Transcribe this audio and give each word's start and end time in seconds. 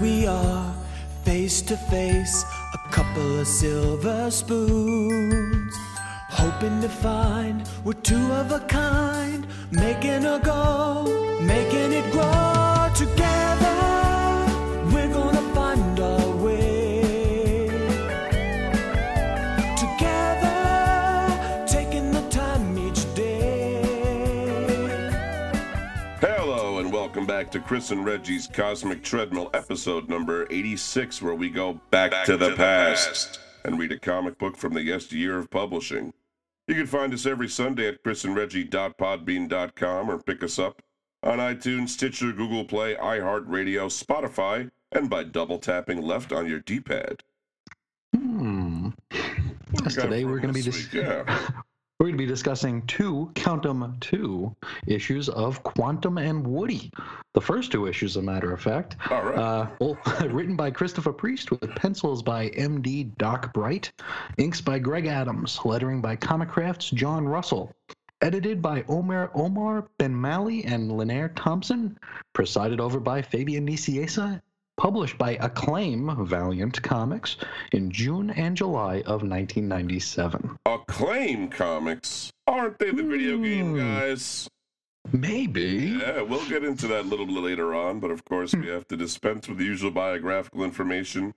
we 0.00 0.26
are, 0.26 0.74
face 1.24 1.62
to 1.62 1.76
face, 1.76 2.44
a 2.74 2.78
couple 2.90 3.40
of 3.40 3.46
silver 3.46 4.30
spoons. 4.30 5.74
Hoping 6.28 6.80
to 6.80 6.88
find 6.88 7.68
we're 7.84 7.94
two 7.94 8.32
of 8.32 8.52
a 8.52 8.60
kind, 8.60 9.46
making 9.70 10.24
a 10.24 10.38
go, 10.42 11.38
making 11.40 11.92
it 11.92 12.10
grow 12.12 12.55
back 27.36 27.50
to 27.50 27.60
Chris 27.60 27.90
and 27.90 28.02
Reggie's 28.02 28.46
Cosmic 28.46 29.02
Treadmill, 29.02 29.50
episode 29.52 30.08
number 30.08 30.46
86, 30.48 31.20
where 31.20 31.34
we 31.34 31.50
go 31.50 31.78
back, 31.90 32.24
to, 32.24 32.38
the, 32.38 32.56
past, 32.56 33.40
and 33.62 33.78
read 33.78 33.92
a 33.92 33.98
comic 33.98 34.38
book 34.38 34.56
from 34.56 34.72
the 34.72 34.82
yesteryear 34.82 35.38
of 35.38 35.50
publishing. 35.50 36.14
You 36.66 36.76
can 36.76 36.86
find 36.86 37.12
us 37.12 37.26
every 37.26 37.50
Sunday 37.50 37.88
at 37.88 38.02
chrisandreggie.podbean.com 38.02 40.10
or 40.10 40.22
pick 40.22 40.42
us 40.42 40.58
up 40.58 40.80
on 41.22 41.36
iTunes, 41.36 41.90
Stitcher, 41.90 42.32
Google 42.32 42.64
Play, 42.64 42.94
iHeartRadio, 42.94 43.90
Spotify, 43.90 44.70
and 44.92 45.10
by 45.10 45.22
double 45.22 45.58
tapping 45.58 46.00
left 46.00 46.32
on 46.32 46.48
your 46.48 46.60
D-pad. 46.60 47.22
Hmm. 48.14 48.88
Yes, 49.82 49.94
today 49.94 50.24
we're 50.24 50.40
be 50.40 50.62
this 50.62 50.64
dis- 50.64 50.90
week? 50.90 51.04
Yeah. 51.04 51.50
We're 51.98 52.08
going 52.08 52.18
to 52.18 52.22
be 52.24 52.26
discussing 52.26 52.82
two, 52.82 53.30
count 53.34 53.64
'em, 53.64 53.96
two 54.00 54.54
issues 54.86 55.30
of 55.30 55.62
Quantum 55.62 56.18
and 56.18 56.46
Woody. 56.46 56.90
The 57.32 57.40
first 57.40 57.72
two 57.72 57.86
issues, 57.86 58.16
a 58.16 58.22
matter 58.22 58.52
of 58.52 58.60
fact. 58.60 58.96
All 59.10 59.22
right. 59.24 59.38
Uh, 59.38 59.66
all- 59.78 59.98
written 60.28 60.56
by 60.56 60.70
Christopher 60.70 61.14
Priest 61.14 61.50
with 61.50 61.74
pencils 61.74 62.22
by 62.22 62.50
MD 62.50 63.16
Doc 63.16 63.54
Bright, 63.54 63.92
inks 64.36 64.60
by 64.60 64.78
Greg 64.78 65.06
Adams, 65.06 65.58
lettering 65.64 66.02
by 66.02 66.16
Comicraft's 66.16 66.90
John 66.90 67.24
Roshell, 67.24 67.70
edited 68.20 68.60
by 68.60 68.84
Omar 68.88 69.30
Omar 69.34 69.88
Ben 69.96 70.14
Mali 70.14 70.64
and 70.66 70.92
Linaire 70.92 71.32
Thompson, 71.34 71.98
presided 72.34 72.78
over 72.78 73.00
by 73.00 73.22
Fabian 73.22 73.66
Nicieza, 73.66 74.42
published 74.76 75.18
by 75.18 75.32
Acclaim 75.40 76.26
Valiant 76.26 76.80
Comics 76.82 77.36
in 77.72 77.90
June 77.90 78.30
and 78.30 78.56
July 78.56 78.96
of 79.00 79.22
1997. 79.22 80.58
Acclaim 80.66 81.48
Comics. 81.48 82.30
Aren't 82.46 82.78
they 82.78 82.90
the 82.90 83.02
video 83.02 83.38
game 83.38 83.70
Hmm. 83.72 83.78
guys? 83.78 84.48
Maybe. 85.12 85.96
Yeah, 86.00 86.22
we'll 86.22 86.48
get 86.48 86.64
into 86.64 86.88
that 86.88 87.02
a 87.04 87.08
little 87.08 87.26
bit 87.26 87.36
later 87.36 87.74
on, 87.74 88.00
but 88.00 88.10
of 88.10 88.24
course 88.24 88.54
we 88.54 88.66
have 88.68 88.88
to 88.88 88.96
dispense 88.96 89.48
with 89.48 89.58
the 89.58 89.64
usual 89.64 89.90
biographical 89.92 90.64
information. 90.64 91.34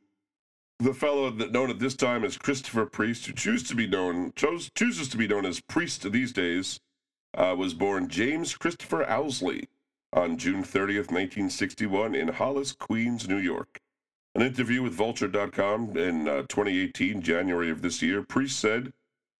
The 0.80 0.94
fellow 0.94 1.30
that 1.30 1.52
known 1.52 1.70
at 1.70 1.80
this 1.80 1.94
time 1.96 2.24
as 2.24 2.38
Christopher 2.38 2.86
Priest, 2.86 3.26
who 3.26 3.34
chooses 3.34 3.68
to 3.70 3.76
be 3.76 3.86
known 3.86 4.31
chose, 4.36 4.72
chooses 4.76 5.08
to 5.09 5.18
be 5.18 5.28
known 5.28 5.46
as 5.46 5.59
Priest 5.59 6.09
these 6.12 6.31
days, 6.31 6.80
uh, 7.38 7.53
was 7.58 7.74
born 7.74 8.08
James 8.08 8.56
Christopher 8.58 9.08
Owsley 9.08 9.68
on 10.14 10.38
June 10.38 10.64
30th, 10.64 11.12
1961, 11.12 12.16
in 12.16 12.30
Hollis, 12.30 12.72
Queens, 12.72 13.28
New 13.28 13.38
York. 13.38 13.80
An 14.36 14.42
interview 14.42 14.82
with 14.82 14.94
Vulture.com 14.94 15.98
in 15.98 16.28
uh, 16.28 16.42
2018, 16.44 17.22
January 17.22 17.70
of 17.70 17.82
this 17.82 18.02
year, 18.02 18.22
Priest 18.22 18.60
said, 18.60 18.92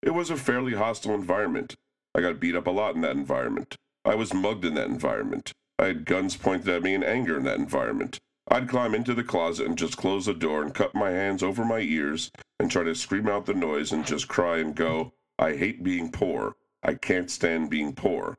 It 0.02 0.10
was 0.10 0.30
a 0.30 0.36
fairly 0.36 0.74
hostile 0.74 1.14
environment. 1.14 1.76
I 2.14 2.20
got 2.20 2.40
beat 2.40 2.56
up 2.56 2.66
a 2.66 2.70
lot 2.70 2.94
in 2.94 3.00
that 3.02 3.16
environment. 3.16 3.76
I 4.04 4.14
was 4.14 4.34
mugged 4.34 4.64
in 4.64 4.74
that 4.74 4.88
environment. 4.88 5.52
I 5.78 5.86
had 5.86 6.04
guns 6.04 6.36
pointed 6.36 6.68
at 6.68 6.82
me 6.82 6.94
in 6.94 7.02
anger 7.02 7.36
in 7.36 7.44
that 7.44 7.58
environment. 7.58 8.18
I'd 8.48 8.68
climb 8.68 8.94
into 8.94 9.14
the 9.14 9.22
closet 9.22 9.66
and 9.66 9.78
just 9.78 9.96
close 9.96 10.26
the 10.26 10.34
door 10.34 10.62
and 10.62 10.74
cut 10.74 10.94
my 10.94 11.10
hands 11.10 11.42
over 11.42 11.64
my 11.64 11.80
ears 11.80 12.30
and 12.58 12.70
try 12.70 12.82
to 12.82 12.94
scream 12.94 13.28
out 13.28 13.46
the 13.46 13.54
noise 13.54 13.92
and 13.92 14.04
just 14.04 14.26
cry 14.26 14.58
and 14.58 14.74
go, 14.74 15.12
I 15.38 15.54
hate 15.54 15.84
being 15.84 16.10
poor. 16.10 16.56
I 16.82 16.94
can't 16.94 17.30
stand 17.30 17.70
being 17.70 17.94
poor. 17.94 18.38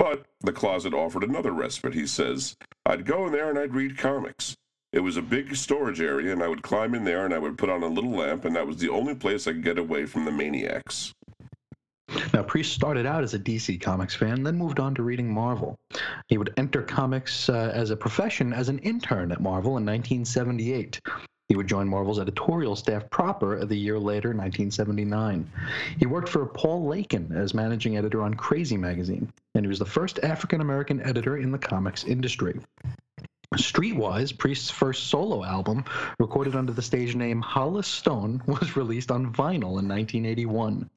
But 0.00 0.24
the 0.40 0.52
closet 0.52 0.94
offered 0.94 1.24
another 1.24 1.52
respite, 1.52 1.92
he 1.92 2.06
says. 2.06 2.56
I'd 2.86 3.04
go 3.04 3.26
in 3.26 3.32
there 3.32 3.50
and 3.50 3.58
I'd 3.58 3.74
read 3.74 3.98
comics. 3.98 4.56
It 4.94 5.00
was 5.00 5.18
a 5.18 5.22
big 5.22 5.54
storage 5.54 6.00
area, 6.00 6.32
and 6.32 6.42
I 6.42 6.48
would 6.48 6.62
climb 6.62 6.94
in 6.94 7.04
there 7.04 7.26
and 7.26 7.34
I 7.34 7.38
would 7.38 7.58
put 7.58 7.68
on 7.68 7.82
a 7.82 7.86
little 7.86 8.12
lamp, 8.12 8.46
and 8.46 8.56
that 8.56 8.66
was 8.66 8.78
the 8.78 8.88
only 8.88 9.14
place 9.14 9.46
I 9.46 9.52
could 9.52 9.62
get 9.62 9.78
away 9.78 10.06
from 10.06 10.24
the 10.24 10.32
maniacs. 10.32 11.12
Now, 12.32 12.42
Priest 12.42 12.72
started 12.72 13.04
out 13.04 13.22
as 13.22 13.34
a 13.34 13.38
DC 13.38 13.78
Comics 13.82 14.14
fan, 14.14 14.42
then 14.42 14.56
moved 14.56 14.80
on 14.80 14.94
to 14.94 15.02
reading 15.02 15.30
Marvel. 15.30 15.76
He 16.28 16.38
would 16.38 16.54
enter 16.56 16.80
comics 16.80 17.50
uh, 17.50 17.70
as 17.74 17.90
a 17.90 17.96
profession 17.96 18.54
as 18.54 18.70
an 18.70 18.78
intern 18.78 19.30
at 19.30 19.42
Marvel 19.42 19.76
in 19.76 19.84
1978. 19.84 20.98
He 21.50 21.56
would 21.56 21.66
join 21.66 21.88
Marvel's 21.88 22.20
editorial 22.20 22.76
staff 22.76 23.10
proper 23.10 23.64
the 23.64 23.74
year 23.74 23.98
later, 23.98 24.28
1979. 24.28 25.50
He 25.98 26.06
worked 26.06 26.28
for 26.28 26.46
Paul 26.46 26.88
Laikin 26.88 27.34
as 27.36 27.54
managing 27.54 27.96
editor 27.96 28.22
on 28.22 28.34
Crazy 28.34 28.76
magazine, 28.76 29.32
and 29.56 29.64
he 29.64 29.68
was 29.68 29.80
the 29.80 29.84
first 29.84 30.20
African 30.20 30.60
American 30.60 31.00
editor 31.00 31.38
in 31.38 31.50
the 31.50 31.58
comics 31.58 32.04
industry. 32.04 32.60
Streetwise, 33.56 34.38
Priest's 34.38 34.70
first 34.70 35.08
solo 35.08 35.44
album, 35.44 35.84
recorded 36.20 36.54
under 36.54 36.72
the 36.72 36.82
stage 36.82 37.16
name 37.16 37.42
Hollis 37.42 37.88
Stone, 37.88 38.40
was 38.46 38.76
released 38.76 39.10
on 39.10 39.32
vinyl 39.32 39.80
in 39.80 39.88
1981. 39.88 40.88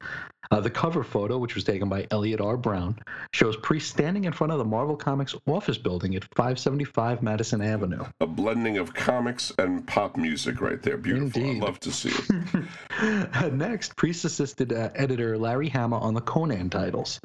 Uh, 0.50 0.60
the 0.60 0.70
cover 0.70 1.02
photo, 1.02 1.38
which 1.38 1.54
was 1.54 1.64
taken 1.64 1.88
by 1.88 2.06
Eliot 2.10 2.40
R. 2.40 2.56
Brown, 2.56 2.98
shows 3.32 3.56
Priest 3.56 3.90
standing 3.90 4.24
in 4.24 4.32
front 4.32 4.52
of 4.52 4.58
the 4.58 4.64
Marvel 4.64 4.96
Comics 4.96 5.34
office 5.46 5.78
building 5.78 6.14
at 6.14 6.24
575 6.36 7.22
Madison 7.22 7.60
Avenue. 7.60 8.04
A 8.20 8.26
blending 8.26 8.78
of 8.78 8.94
comics 8.94 9.52
and 9.58 9.86
pop 9.86 10.16
music 10.16 10.60
right 10.60 10.82
there. 10.82 10.96
Beautiful. 10.96 11.42
Indeed. 11.42 11.62
I 11.62 11.66
love 11.66 11.80
to 11.80 11.92
see 11.92 12.12
it. 12.12 13.52
Next, 13.52 13.96
Priest 13.96 14.24
assisted 14.24 14.72
uh, 14.72 14.90
editor 14.94 15.38
Larry 15.38 15.68
Hama 15.68 15.98
on 15.98 16.14
the 16.14 16.20
Conan 16.20 16.70
titles. 16.70 17.20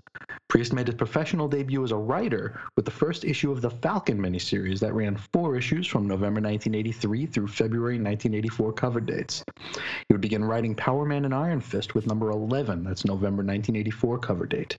Priest 0.48 0.74
made 0.74 0.88
his 0.88 0.96
professional 0.96 1.48
debut 1.48 1.84
as 1.84 1.92
a 1.92 1.96
writer 1.96 2.60
with 2.76 2.86
the 2.86 2.92
first 2.92 3.24
issue 3.24 3.52
of 3.52 3.62
the 3.62 3.70
Falcon 3.70 4.20
miniseries 4.20 4.80
that 4.80 4.94
ran 4.94 5.16
four 5.32 5.56
issues 5.56 5.86
from 5.86 6.08
November 6.08 6.42
1983 6.42 7.28
through 7.28 7.48
February 7.48 7.96
1984 7.96 8.74
cover 8.74 9.00
dates. 9.00 9.44
He 9.56 10.14
would 10.14 10.22
begin 10.22 10.44
writing 10.44 10.74
Power 10.74 11.06
Man 11.06 11.26
and 11.26 11.36
Iron 11.36 11.62
Fist 11.62 11.94
with 11.94 12.08
number 12.08 12.32
11, 12.32 12.84
that's 12.84 13.06
November 13.10 13.42
1984 13.42 14.20
cover 14.20 14.46
date. 14.46 14.78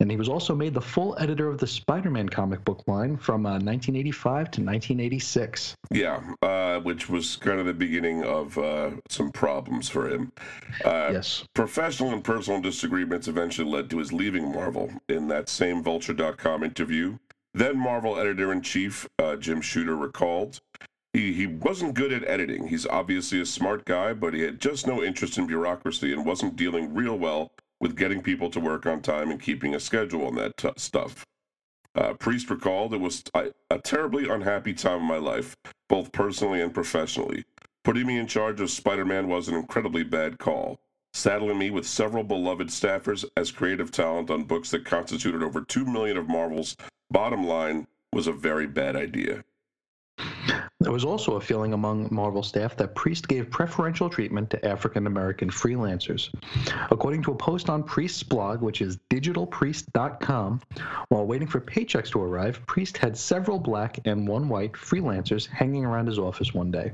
And 0.00 0.10
he 0.10 0.16
was 0.16 0.28
also 0.28 0.54
made 0.54 0.74
the 0.74 0.80
full 0.80 1.16
editor 1.18 1.48
of 1.48 1.58
the 1.58 1.66
Spider 1.66 2.10
Man 2.10 2.28
comic 2.28 2.64
book 2.64 2.82
line 2.86 3.16
from 3.16 3.46
uh, 3.46 3.58
1985 3.58 4.50
to 4.52 4.60
1986. 4.62 5.76
Yeah, 5.90 6.20
uh, 6.42 6.80
which 6.80 7.08
was 7.08 7.36
kind 7.36 7.58
of 7.60 7.66
the 7.66 7.74
beginning 7.74 8.24
of 8.24 8.56
uh, 8.58 8.90
some 9.08 9.30
problems 9.30 9.88
for 9.88 10.08
him. 10.08 10.32
Uh, 10.84 11.10
yes. 11.12 11.44
Professional 11.54 12.12
and 12.12 12.22
personal 12.22 12.60
disagreements 12.60 13.28
eventually 13.28 13.68
led 13.68 13.90
to 13.90 13.98
his 13.98 14.12
leaving 14.12 14.52
Marvel 14.52 14.90
in 15.08 15.28
that 15.28 15.48
same 15.48 15.82
Vulture.com 15.82 16.62
interview. 16.62 17.18
Then 17.52 17.78
Marvel 17.78 18.18
editor 18.18 18.52
in 18.52 18.62
chief 18.62 19.08
uh, 19.20 19.36
Jim 19.36 19.60
Shooter 19.60 19.96
recalled. 19.96 20.60
He, 21.12 21.32
he 21.32 21.46
wasn't 21.46 21.94
good 21.94 22.12
at 22.12 22.28
editing. 22.28 22.66
He's 22.66 22.86
obviously 22.86 23.40
a 23.40 23.46
smart 23.46 23.84
guy, 23.84 24.12
but 24.12 24.34
he 24.34 24.40
had 24.40 24.60
just 24.60 24.88
no 24.88 25.00
interest 25.00 25.38
in 25.38 25.46
bureaucracy 25.46 26.12
and 26.12 26.26
wasn't 26.26 26.56
dealing 26.56 26.92
real 26.92 27.16
well 27.16 27.52
with 27.84 27.96
getting 27.98 28.22
people 28.22 28.48
to 28.48 28.58
work 28.58 28.86
on 28.86 29.02
time 29.02 29.30
and 29.30 29.42
keeping 29.42 29.74
a 29.74 29.78
schedule 29.78 30.26
on 30.26 30.34
that 30.36 30.56
t- 30.56 30.70
stuff. 30.78 31.22
Uh, 31.94 32.14
Priest 32.14 32.48
recalled 32.48 32.94
it 32.94 33.00
was 33.00 33.22
a, 33.34 33.52
a 33.68 33.78
terribly 33.78 34.26
unhappy 34.26 34.72
time 34.72 34.96
of 34.96 35.02
my 35.02 35.18
life, 35.18 35.54
both 35.86 36.10
personally 36.10 36.62
and 36.62 36.72
professionally. 36.72 37.44
Putting 37.84 38.06
me 38.06 38.16
in 38.16 38.26
charge 38.26 38.58
of 38.62 38.70
Spider 38.70 39.04
Man 39.04 39.28
was 39.28 39.48
an 39.48 39.54
incredibly 39.54 40.02
bad 40.02 40.38
call. 40.38 40.80
Saddling 41.12 41.58
me 41.58 41.70
with 41.70 41.86
several 41.86 42.24
beloved 42.24 42.68
staffers 42.68 43.26
as 43.36 43.52
creative 43.52 43.90
talent 43.90 44.30
on 44.30 44.44
books 44.44 44.70
that 44.70 44.86
constituted 44.86 45.42
over 45.42 45.60
2 45.60 45.84
million 45.84 46.16
of 46.16 46.26
Marvel's 46.26 46.78
bottom 47.10 47.46
line 47.46 47.86
was 48.14 48.26
a 48.26 48.32
very 48.32 48.66
bad 48.66 48.96
idea. 48.96 49.44
There 50.84 50.92
was 50.92 51.04
also 51.06 51.36
a 51.36 51.40
feeling 51.40 51.72
among 51.72 52.08
Marvel 52.10 52.42
staff 52.42 52.76
that 52.76 52.94
Priest 52.94 53.26
gave 53.26 53.50
preferential 53.50 54.10
treatment 54.10 54.50
to 54.50 54.62
African 54.66 55.06
American 55.06 55.48
freelancers. 55.48 56.28
According 56.90 57.22
to 57.22 57.32
a 57.32 57.36
post 57.36 57.70
on 57.70 57.82
Priest's 57.82 58.22
blog, 58.22 58.60
which 58.60 58.82
is 58.82 58.98
digitalpriest.com, 59.08 60.60
while 61.08 61.26
waiting 61.26 61.48
for 61.48 61.58
paychecks 61.58 62.10
to 62.10 62.20
arrive, 62.20 62.60
Priest 62.66 62.98
had 62.98 63.16
several 63.16 63.58
black 63.58 63.98
and 64.04 64.28
one 64.28 64.46
white 64.46 64.72
freelancers 64.72 65.46
hanging 65.46 65.86
around 65.86 66.06
his 66.06 66.18
office 66.18 66.52
one 66.52 66.70
day. 66.70 66.92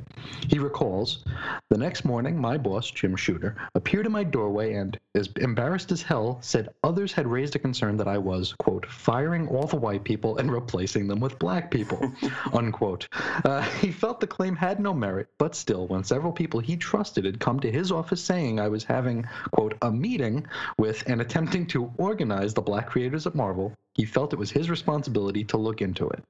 He 0.48 0.60
recalls, 0.60 1.24
The 1.68 1.78
next 1.78 2.04
morning, 2.04 2.40
my 2.40 2.56
boss, 2.56 2.92
Jim 2.92 3.16
Shooter, 3.16 3.56
appeared 3.74 4.06
in 4.06 4.12
my 4.12 4.22
doorway 4.22 4.74
and, 4.74 4.96
as 5.16 5.28
embarrassed 5.40 5.90
as 5.90 6.00
hell, 6.00 6.38
said 6.42 6.68
others 6.84 7.12
had 7.12 7.26
raised 7.26 7.56
a 7.56 7.58
concern 7.58 7.96
that 7.96 8.06
I 8.06 8.18
was, 8.18 8.52
quote, 8.52 8.86
firing 8.86 9.48
all 9.48 9.66
the 9.66 9.74
white 9.74 10.04
people 10.04 10.36
and 10.36 10.52
replacing 10.52 11.08
them 11.08 11.18
with 11.18 11.40
black 11.40 11.72
people, 11.72 12.12
unquote. 12.52 13.08
Uh, 13.44 13.62
he 13.80 13.90
felt 13.90 14.20
the 14.20 14.26
claim 14.26 14.56
had 14.56 14.80
no 14.80 14.94
merit, 14.94 15.28
but 15.38 15.54
still, 15.54 15.86
when 15.88 16.04
several 16.04 16.32
people 16.32 16.60
he 16.60 16.76
trusted 16.76 17.24
had 17.24 17.40
come 17.40 17.60
to 17.60 17.70
his 17.70 17.90
office 17.90 18.22
saying 18.22 18.60
I 18.60 18.68
was 18.68 18.84
having, 18.84 19.26
quote, 19.52 19.74
a 19.82 19.90
meeting 19.90 20.46
with 20.78 21.02
and 21.08 21.20
attempting 21.20 21.66
to 21.68 21.92
organize 21.96 22.54
the 22.54 22.62
black 22.62 22.88
creators 22.88 23.26
at 23.26 23.34
Marvel, 23.34 23.74
he 23.94 24.04
felt 24.04 24.32
it 24.32 24.38
was 24.38 24.50
his 24.50 24.70
responsibility 24.70 25.44
to 25.44 25.56
look 25.56 25.82
into 25.82 26.08
it. 26.08 26.22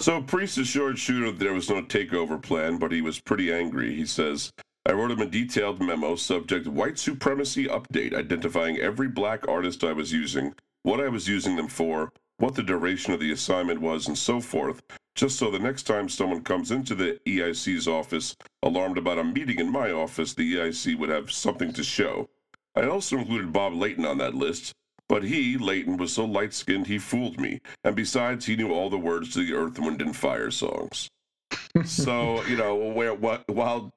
So 0.00 0.20
Priest 0.20 0.58
assured 0.58 0.98
Shooter 0.98 1.30
that 1.30 1.38
there 1.38 1.54
was 1.54 1.70
no 1.70 1.82
takeover 1.82 2.40
plan, 2.40 2.78
but 2.78 2.92
he 2.92 3.00
was 3.00 3.18
pretty 3.18 3.52
angry. 3.52 3.94
He 3.94 4.04
says, 4.04 4.52
I 4.84 4.92
wrote 4.92 5.10
him 5.10 5.20
a 5.20 5.26
detailed 5.26 5.80
memo 5.80 6.16
subject 6.16 6.66
white 6.66 6.98
supremacy 6.98 7.66
update 7.66 8.14
identifying 8.14 8.76
every 8.78 9.08
black 9.08 9.48
artist 9.48 9.82
I 9.82 9.94
was 9.94 10.12
using, 10.12 10.54
what 10.82 11.00
I 11.00 11.08
was 11.08 11.26
using 11.26 11.56
them 11.56 11.68
for, 11.68 12.12
what 12.38 12.54
the 12.54 12.62
duration 12.62 13.12
of 13.12 13.20
the 13.20 13.32
assignment 13.32 13.80
was, 13.80 14.08
and 14.08 14.16
so 14.16 14.40
forth, 14.40 14.82
just 15.14 15.38
so 15.38 15.50
the 15.50 15.58
next 15.58 15.84
time 15.84 16.08
someone 16.08 16.42
comes 16.42 16.70
into 16.70 16.94
the 16.94 17.18
EIC's 17.26 17.88
office 17.88 18.36
alarmed 18.62 18.98
about 18.98 19.18
a 19.18 19.24
meeting 19.24 19.58
in 19.58 19.70
my 19.72 19.90
office, 19.90 20.34
the 20.34 20.54
EIC 20.54 20.98
would 20.98 21.08
have 21.08 21.30
something 21.30 21.72
to 21.72 21.82
show. 21.82 22.28
I 22.74 22.86
also 22.86 23.16
included 23.16 23.52
Bob 23.52 23.72
Layton 23.72 24.04
on 24.04 24.18
that 24.18 24.34
list, 24.34 24.74
but 25.08 25.22
he, 25.22 25.56
Layton, 25.56 25.96
was 25.96 26.12
so 26.12 26.26
light 26.26 26.52
skinned 26.52 26.86
he 26.86 26.98
fooled 26.98 27.40
me, 27.40 27.60
and 27.84 27.96
besides, 27.96 28.44
he 28.44 28.56
knew 28.56 28.72
all 28.72 28.90
the 28.90 28.98
words 28.98 29.32
to 29.32 29.44
the 29.44 29.54
Earth, 29.54 29.78
Wind, 29.78 30.02
and 30.02 30.14
Fire 30.14 30.50
songs. 30.50 31.08
so, 31.84 32.44
you 32.44 32.56
know, 32.56 32.74
where, 32.74 33.14
what, 33.14 33.48
while 33.48 33.92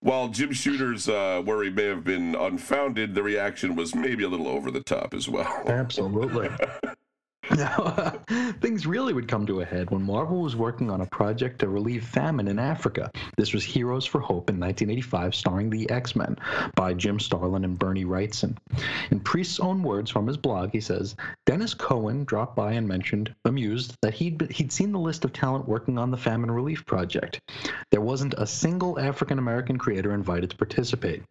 while 0.00 0.28
Jim 0.28 0.52
Shooter's 0.52 1.08
uh, 1.08 1.42
worry 1.46 1.70
may 1.70 1.84
have 1.84 2.04
been 2.04 2.34
unfounded, 2.34 3.14
the 3.14 3.22
reaction 3.22 3.74
was 3.74 3.94
maybe 3.94 4.22
a 4.22 4.28
little 4.28 4.48
over 4.48 4.70
the 4.70 4.82
top 4.82 5.14
as 5.14 5.30
well. 5.30 5.62
Absolutely. 5.66 6.50
Now, 7.50 8.20
things 8.60 8.86
really 8.86 9.12
would 9.12 9.28
come 9.28 9.46
to 9.46 9.60
a 9.60 9.64
head 9.64 9.90
when 9.90 10.02
Marvel 10.02 10.40
was 10.40 10.56
working 10.56 10.90
on 10.90 11.00
a 11.00 11.06
project 11.06 11.60
to 11.60 11.68
relieve 11.68 12.04
famine 12.04 12.48
in 12.48 12.58
Africa. 12.58 13.10
This 13.36 13.52
was 13.52 13.62
Heroes 13.62 14.06
for 14.06 14.20
Hope 14.20 14.50
in 14.50 14.58
1985, 14.58 15.34
starring 15.34 15.70
the 15.70 15.88
X 15.90 16.16
Men 16.16 16.36
by 16.74 16.94
Jim 16.94 17.18
Starlin 17.18 17.64
and 17.64 17.78
Bernie 17.78 18.04
Wrightson. 18.04 18.56
In 19.10 19.20
Priest's 19.20 19.60
own 19.60 19.82
words 19.82 20.10
from 20.10 20.26
his 20.26 20.36
blog, 20.36 20.70
he 20.72 20.80
says 20.80 21.16
Denys 21.46 21.76
Cowan 21.76 22.24
dropped 22.24 22.56
by 22.56 22.72
and 22.72 22.88
mentioned, 22.88 23.34
amused, 23.44 23.96
that 24.02 24.14
he'd, 24.14 24.50
he'd 24.50 24.72
seen 24.72 24.92
the 24.92 24.98
list 24.98 25.24
of 25.24 25.32
talent 25.32 25.68
working 25.68 25.98
on 25.98 26.10
the 26.10 26.16
famine 26.16 26.50
relief 26.50 26.86
project. 26.86 27.40
There 27.90 28.00
wasn't 28.00 28.34
a 28.38 28.46
single 28.46 28.98
African 28.98 29.38
American 29.38 29.78
creator 29.78 30.14
invited 30.14 30.50
to 30.50 30.56
participate. 30.56 31.22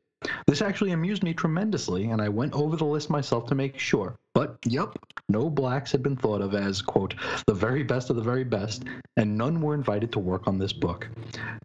This 0.47 0.61
actually 0.61 0.91
amused 0.91 1.23
me 1.23 1.33
tremendously, 1.33 2.09
and 2.09 2.21
I 2.21 2.29
went 2.29 2.53
over 2.53 2.75
the 2.75 2.85
list 2.85 3.09
myself 3.09 3.45
to 3.47 3.55
make 3.55 3.79
sure. 3.79 4.15
But, 4.33 4.57
yep, 4.65 4.97
no 5.29 5.49
blacks 5.49 5.91
had 5.91 6.01
been 6.01 6.15
thought 6.15 6.41
of 6.41 6.55
as, 6.55 6.81
quote, 6.81 7.13
the 7.47 7.53
very 7.53 7.83
best 7.83 8.09
of 8.09 8.15
the 8.15 8.21
very 8.21 8.43
best, 8.43 8.83
and 9.17 9.37
none 9.37 9.61
were 9.61 9.75
invited 9.75 10.11
to 10.13 10.19
work 10.19 10.47
on 10.47 10.57
this 10.57 10.73
book. 10.73 11.07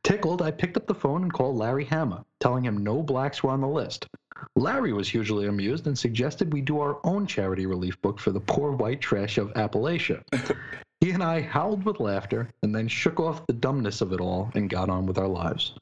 Tickled, 0.03 0.43
I 0.43 0.51
picked 0.51 0.77
up 0.77 0.87
the 0.87 0.95
phone 0.95 1.23
and 1.23 1.33
called 1.33 1.57
Larry 1.57 1.85
Hama, 1.85 2.25
telling 2.41 2.65
him 2.65 2.85
no 2.85 3.03
blacks 3.03 3.43
were 3.43 3.51
on 3.51 3.61
the 3.61 3.69
list. 3.69 4.07
Larry 4.55 4.93
was 4.93 5.09
hugely 5.09 5.47
amused 5.47 5.87
and 5.87 5.99
suggested 5.99 6.53
we 6.53 6.61
do 6.61 6.81
our 6.81 6.99
own 7.05 7.27
charity 7.27 7.67
relief 7.67 8.01
book 8.03 8.21
for 8.21 8.31
the 8.31 8.41
poor 8.41 8.73
white 8.73 9.01
trash 9.01 9.39
of 9.39 9.53
Appalachia. 9.55 10.23
he 11.01 11.11
and 11.11 11.23
I 11.23 11.41
howled 11.41 11.85
with 11.85 12.01
laughter 12.01 12.51
and 12.63 12.75
then 12.75 12.89
shook 12.89 13.19
off 13.19 13.47
the 13.47 13.53
dumbness 13.53 14.01
of 14.01 14.13
it 14.13 14.21
all 14.21 14.51
and 14.55 14.71
got 14.71 14.91
on 14.91 15.07
with 15.07 15.19
our 15.19 15.29
lives. 15.29 15.75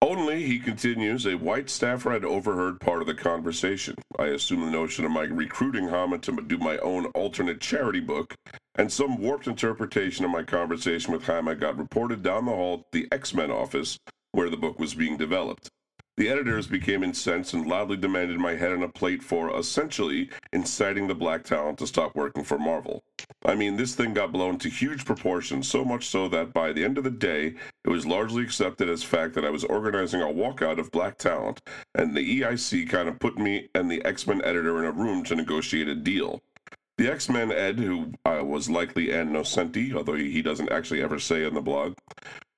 Only, 0.00 0.44
he 0.44 0.60
continues, 0.60 1.26
a 1.26 1.34
white 1.34 1.68
staffer 1.68 2.12
had 2.12 2.24
overheard 2.24 2.80
part 2.80 3.00
of 3.00 3.08
the 3.08 3.14
conversation. 3.14 3.96
I 4.16 4.26
assume 4.26 4.60
the 4.60 4.70
notion 4.70 5.04
of 5.04 5.10
my 5.10 5.24
recruiting 5.24 5.88
Hama 5.88 6.18
to 6.18 6.32
do 6.40 6.56
my 6.58 6.78
own 6.78 7.06
alternate 7.06 7.60
charity 7.60 7.98
book, 7.98 8.36
and 8.76 8.92
some 8.92 9.18
warped 9.18 9.48
interpretation 9.48 10.24
of 10.24 10.30
my 10.30 10.44
conversation 10.44 11.12
with 11.12 11.24
Hama 11.24 11.56
got 11.56 11.76
reported 11.76 12.22
down 12.22 12.44
the 12.44 12.52
hall 12.52 12.78
to 12.78 12.84
the 12.92 13.08
X 13.10 13.34
Men 13.34 13.50
office 13.50 13.98
where 14.30 14.48
the 14.48 14.56
book 14.56 14.78
was 14.78 14.94
being 14.94 15.16
developed. 15.16 15.68
The 16.18 16.28
editors 16.28 16.66
became 16.66 17.04
incensed 17.04 17.54
and 17.54 17.64
loudly 17.64 17.96
demanded 17.96 18.40
my 18.40 18.56
head 18.56 18.72
on 18.72 18.82
a 18.82 18.88
plate 18.88 19.22
for 19.22 19.56
essentially 19.56 20.30
inciting 20.52 21.06
the 21.06 21.14
black 21.14 21.44
talent 21.44 21.78
to 21.78 21.86
stop 21.86 22.16
working 22.16 22.42
for 22.42 22.58
Marvel. 22.58 23.04
I 23.44 23.54
mean, 23.54 23.76
this 23.76 23.94
thing 23.94 24.14
got 24.14 24.32
blown 24.32 24.58
to 24.58 24.68
huge 24.68 25.04
proportions, 25.04 25.68
so 25.68 25.84
much 25.84 26.08
so 26.08 26.28
that 26.30 26.52
by 26.52 26.72
the 26.72 26.82
end 26.82 26.98
of 26.98 27.04
the 27.04 27.10
day, 27.12 27.54
it 27.84 27.88
was 27.88 28.04
largely 28.04 28.42
accepted 28.42 28.88
as 28.88 29.04
fact 29.04 29.32
that 29.34 29.44
I 29.44 29.50
was 29.50 29.62
organizing 29.62 30.20
a 30.20 30.24
walkout 30.24 30.80
of 30.80 30.90
black 30.90 31.18
talent, 31.18 31.60
and 31.94 32.16
the 32.16 32.40
EIC 32.40 32.90
kind 32.90 33.08
of 33.08 33.20
put 33.20 33.38
me 33.38 33.68
and 33.76 33.88
the 33.88 34.04
X 34.04 34.26
Men 34.26 34.42
editor 34.44 34.76
in 34.80 34.86
a 34.86 34.90
room 34.90 35.22
to 35.22 35.36
negotiate 35.36 35.86
a 35.86 35.94
deal. 35.94 36.42
The 36.96 37.12
X 37.12 37.28
Men 37.28 37.52
Ed, 37.52 37.78
who 37.78 38.12
uh, 38.24 38.42
was 38.44 38.68
likely 38.68 39.12
Ann 39.12 39.30
Nocenti, 39.30 39.94
although 39.94 40.16
he 40.16 40.42
doesn't 40.42 40.72
actually 40.72 41.00
ever 41.00 41.20
say 41.20 41.44
in 41.44 41.54
the 41.54 41.60
blog, 41.60 41.94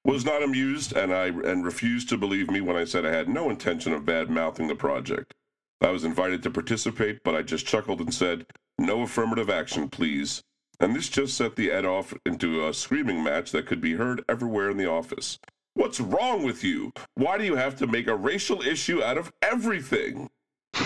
was 0.05 0.25
not 0.25 0.43
amused 0.43 0.93
and 0.97 1.13
I 1.13 1.27
and 1.27 1.65
refused 1.65 2.09
to 2.09 2.17
believe 2.17 2.51
me 2.51 2.61
when 2.61 2.77
I 2.77 2.85
said 2.85 3.05
I 3.05 3.13
had 3.13 3.29
no 3.29 3.51
intention 3.51 3.93
of 3.93 4.05
bad 4.05 4.31
mouthing 4.31 4.69
the 4.69 4.75
project. 4.75 5.35
I 5.81 5.91
was 5.91 6.05
invited 6.05 6.43
to 6.43 6.51
participate, 6.51 7.23
but 7.25 7.35
I 7.35 7.43
just 7.43 7.67
chuckled 7.67 8.01
and 8.01 8.13
said, 8.13 8.47
"No 8.79 9.03
affirmative 9.03 9.51
action, 9.51 9.89
please." 9.89 10.43
And 10.79 10.95
this 10.97 11.09
just 11.09 11.37
set 11.37 11.57
the 11.57 11.71
Ed 11.71 11.85
off 11.85 12.15
into 12.25 12.67
a 12.67 12.73
screaming 12.73 13.23
match 13.23 13.51
that 13.53 13.67
could 13.67 13.81
be 13.81 13.95
heard 13.95 14.25
everywhere 14.29 14.71
in 14.71 14.79
the 14.79 14.91
office. 14.91 15.39
What's 15.75 16.01
wrong 16.01 16.43
with 16.43 16.65
you? 16.65 16.93
Why 17.15 17.39
do 17.39 17.45
you 17.45 17.57
have 17.57 17.77
to 17.77 17.87
make 17.87 18.07
a 18.07 18.17
racial 18.17 18.63
issue 18.63 19.03
out 19.03 19.19
of 19.19 19.33
everything? 19.43 20.31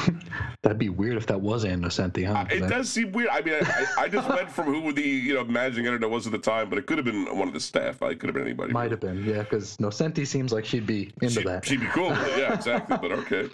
That'd 0.62 0.78
be 0.78 0.88
weird 0.88 1.16
if 1.16 1.26
that 1.26 1.40
was 1.40 1.64
Ann 1.64 1.82
Nocenti, 1.82 2.26
huh? 2.26 2.46
It 2.50 2.60
That- 2.60 2.70
does 2.70 2.88
seem 2.90 3.12
weird. 3.12 3.28
I 3.30 3.40
mean, 3.42 3.54
I, 3.62 3.86
I 3.98 4.08
just 4.08 4.28
went 4.28 4.50
from 4.50 4.66
who 4.66 4.92
the 4.92 5.02
you 5.02 5.34
know 5.34 5.44
managing 5.44 5.86
editor 5.86 6.08
was 6.08 6.26
at 6.26 6.32
the 6.32 6.38
time, 6.38 6.68
but 6.70 6.78
it 6.78 6.86
could 6.86 6.98
have 6.98 7.04
been 7.04 7.24
one 7.36 7.48
of 7.48 7.54
the 7.54 7.60
staff. 7.60 8.02
I 8.02 8.14
could 8.14 8.28
have 8.28 8.34
been 8.34 8.44
anybody. 8.44 8.72
Might 8.72 8.90
have 8.90 9.00
been, 9.00 9.24
yeah, 9.24 9.42
because 9.42 9.76
Nocenti 9.78 10.26
seems 10.26 10.52
like 10.52 10.64
she'd 10.64 10.86
be 10.86 11.12
into 11.22 11.40
She, 11.40 11.44
that. 11.44 11.64
she'd 11.66 11.80
be 11.80 11.86
cool. 11.88 12.08
yeah, 12.36 12.54
exactly. 12.54 12.96
But 13.00 13.12
okay. 13.12 13.48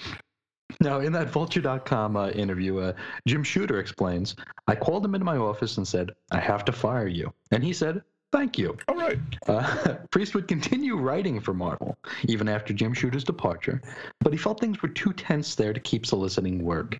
Now, 0.80 1.00
in 1.00 1.12
that 1.12 1.28
Vulture.com 1.30 2.16
uh, 2.16 2.28
interview, 2.30 2.78
uh, 2.78 2.92
Jim 3.26 3.42
Shooter 3.42 3.80
explains 3.80 4.36
I 4.68 4.76
called 4.76 5.04
him 5.04 5.14
into 5.16 5.24
my 5.24 5.36
office 5.36 5.76
and 5.78 5.86
said, 5.86 6.12
I 6.30 6.38
have 6.38 6.64
to 6.66 6.72
fire 6.72 7.08
you. 7.08 7.32
And 7.50 7.62
he 7.64 7.72
said, 7.72 8.02
Thank 8.32 8.58
you. 8.58 8.76
All 8.86 8.94
right. 8.94 9.18
Uh, 9.48 9.96
Priest 10.10 10.34
would 10.34 10.46
continue 10.46 10.96
writing 10.96 11.40
for 11.40 11.52
Marvel, 11.52 11.96
even 12.28 12.48
after 12.48 12.72
Jim 12.72 12.94
Shooter's 12.94 13.24
departure, 13.24 13.82
but 14.20 14.32
he 14.32 14.38
felt 14.38 14.60
things 14.60 14.80
were 14.82 14.88
too 14.88 15.12
tense 15.12 15.56
there 15.56 15.72
to 15.72 15.80
keep 15.80 16.06
soliciting 16.06 16.62
work. 16.62 16.96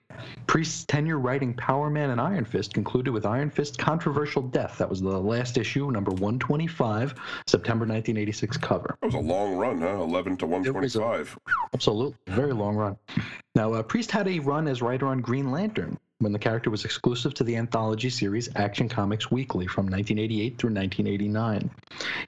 Priest's 0.49 0.85
tenure 0.85 1.21
writing 1.21 1.55
Power 1.55 1.88
Man 1.88 2.11
and 2.11 2.21
Iron 2.21 2.44
Fist 2.44 2.75
concluded 2.75 3.12
with 3.12 3.25
Iron 3.27 3.49
Fist's 3.49 3.77
Controversial 3.77 4.43
Death. 4.43 4.79
That 4.79 4.91
was 4.91 5.00
the 5.00 5.09
last 5.21 5.56
issue, 5.56 5.91
number 5.93 6.11
125, 6.11 7.15
September 7.47 7.85
1986 7.85 8.56
cover. 8.56 8.97
That 9.00 9.06
was 9.06 9.15
a 9.15 9.19
long 9.19 9.55
run, 9.56 9.81
huh? 9.81 10.03
11 10.03 10.37
to 10.38 10.47
was 10.47 10.67
a- 10.67 10.73
125. 10.73 11.38
Absolutely. 11.73 12.17
Very 12.27 12.53
long 12.53 12.75
run. 12.75 12.97
Now, 13.55 13.73
uh, 13.75 13.82
Priest 13.82 14.11
had 14.11 14.27
a 14.27 14.41
run 14.41 14.67
as 14.67 14.82
writer 14.82 15.06
on 15.06 15.21
Green 15.21 15.53
Lantern 15.53 15.97
when 16.20 16.32
the 16.32 16.38
character 16.38 16.70
was 16.70 16.84
exclusive 16.84 17.34
to 17.34 17.44
the 17.44 17.56
anthology 17.56 18.11
series 18.11 18.49
Action 18.55 18.88
Comics 18.88 19.31
Weekly 19.31 19.67
from 19.67 19.87
1988 19.87 20.58
through 20.58 20.75
1989. 20.75 21.70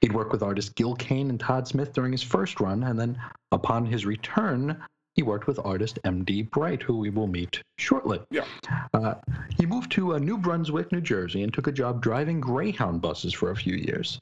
He'd 0.01 0.13
worked 0.13 0.31
with 0.31 0.43
artists 0.43 0.71
Gil 0.73 0.95
Kane 0.95 1.29
and 1.29 1.39
Tod 1.39 1.67
Smith 1.67 1.93
during 1.93 2.11
his 2.11 2.23
first 2.23 2.59
run, 2.59 2.83
and 2.83 2.99
then 2.99 3.17
upon 3.51 3.85
his 3.85 4.05
return, 4.05 4.83
he 5.13 5.21
worked 5.21 5.45
with 5.45 5.59
artist 5.63 5.99
M.D. 6.03 6.43
Bright, 6.43 6.81
who 6.81 6.97
we 6.97 7.11
will 7.11 7.27
meet 7.27 7.61
shortly. 7.77 8.19
Yeah. 8.31 8.45
Uh, 8.93 9.15
he 9.57 9.67
moved 9.67 9.91
to 9.91 10.15
uh, 10.15 10.17
New 10.17 10.39
Brunswick, 10.39 10.91
New 10.91 11.01
Jersey, 11.01 11.43
and 11.43 11.53
took 11.53 11.67
a 11.67 11.71
job 11.71 12.01
driving 12.01 12.41
Greyhound 12.41 12.99
buses 12.99 13.33
for 13.33 13.51
a 13.51 13.55
few 13.55 13.75
years. 13.75 14.19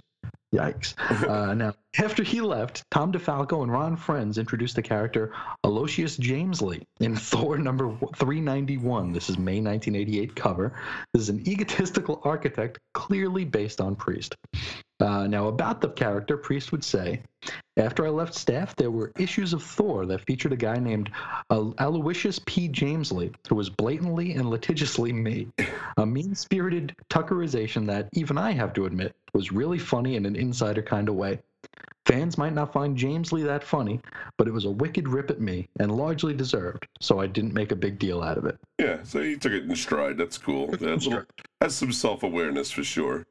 Yikes. 0.53 0.93
Uh, 1.27 1.53
now, 1.55 1.74
after 1.98 2.24
he 2.24 2.41
left, 2.41 2.84
Tom 2.91 3.12
DeFalco 3.12 3.63
and 3.63 3.72
Ron 3.72 3.96
Frenz 3.96 4.38
introduced 4.38 4.75
the 4.75 4.81
character 4.81 5.34
Aloysius 5.63 6.17
Jamesley 6.17 6.84
in 7.00 7.15
Thor 7.17 7.58
number 7.58 7.98
391. 8.15 9.13
This 9.13 9.29
is 9.29 9.38
May 9.38 9.62
1988 9.62 10.36
cover. 10.36 10.74
This 11.13 11.24
is 11.24 11.29
an 11.29 11.48
egotistical 11.48 12.22
architect 12.24 12.79
clearly 12.93 13.46
based 13.46 13.79
on 13.79 13.96
Priest. 13.96 14.36
Uh, 15.01 15.25
now, 15.25 15.48
about 15.48 15.81
the 15.81 15.89
character, 15.89 16.38
Priest 16.38 16.72
would 16.72 16.84
say, 16.84 17.22
after 17.77 18.05
I 18.05 18.10
left 18.10 18.36
staff, 18.36 18.75
there 18.75 18.91
were 18.91 19.12
issues 19.17 19.51
of 19.51 19.63
Thor 19.63 20.05
that 20.05 20.22
featured 20.22 20.53
a 20.53 20.58
guy 20.58 20.77
named 20.77 21.10
Al- 21.50 21.74
Aloysius 21.79 22.39
P. 22.46 22.70
Jamesley, 22.70 23.34
who 23.50 23.55
was 23.55 23.70
blatantly 23.70 24.34
and 24.34 24.50
litigiously 24.50 25.12
me. 25.12 25.48
A 25.98 26.05
mean 26.05 26.36
spirited 26.36 26.96
Tuckerization 27.10 27.88
that, 27.88 28.10
even 28.13 28.38
I 28.38 28.51
have 28.51 28.74
to 28.74 28.86
admit, 28.86 29.15
was 29.34 29.51
really 29.51 29.79
funny 29.79 30.17
in 30.17 30.25
an 30.25 30.36
insider 30.36 30.84
kind 30.84 31.10
of 31.10 31.15
way. 31.15 31.39
Fans 32.05 32.38
might 32.38 32.53
not 32.53 32.74
find 32.74 32.98
Jamesley 32.98 33.43
that 33.46 33.63
funny, 33.63 34.01
but 34.38 34.48
it 34.48 34.53
was 34.53 34.65
a 34.65 34.72
wicked 34.72 35.08
rip 35.08 35.29
at 35.29 35.39
me 35.39 35.70
and 35.79 35.96
largely 35.96 36.34
deserved, 36.34 36.88
so 37.00 37.20
I 37.20 37.27
didn't 37.27 37.53
make 37.53 37.72
a 37.72 37.75
big 37.75 38.00
deal 38.00 38.22
out 38.22 38.38
of 38.38 38.46
it. 38.46 38.58
Yeah, 38.79 39.03
so 39.03 39.22
he 39.22 39.38
took 39.38 39.51
it 39.51 39.63
in 39.63 39.75
stride. 39.75 40.17
That's 40.17 40.38
cool. 40.38 40.67
That's 40.67 41.08
has 41.62 41.75
some 41.75 41.91
self 41.91 42.24
awareness 42.24 42.72
for 42.72 42.84
sure. 42.84 43.25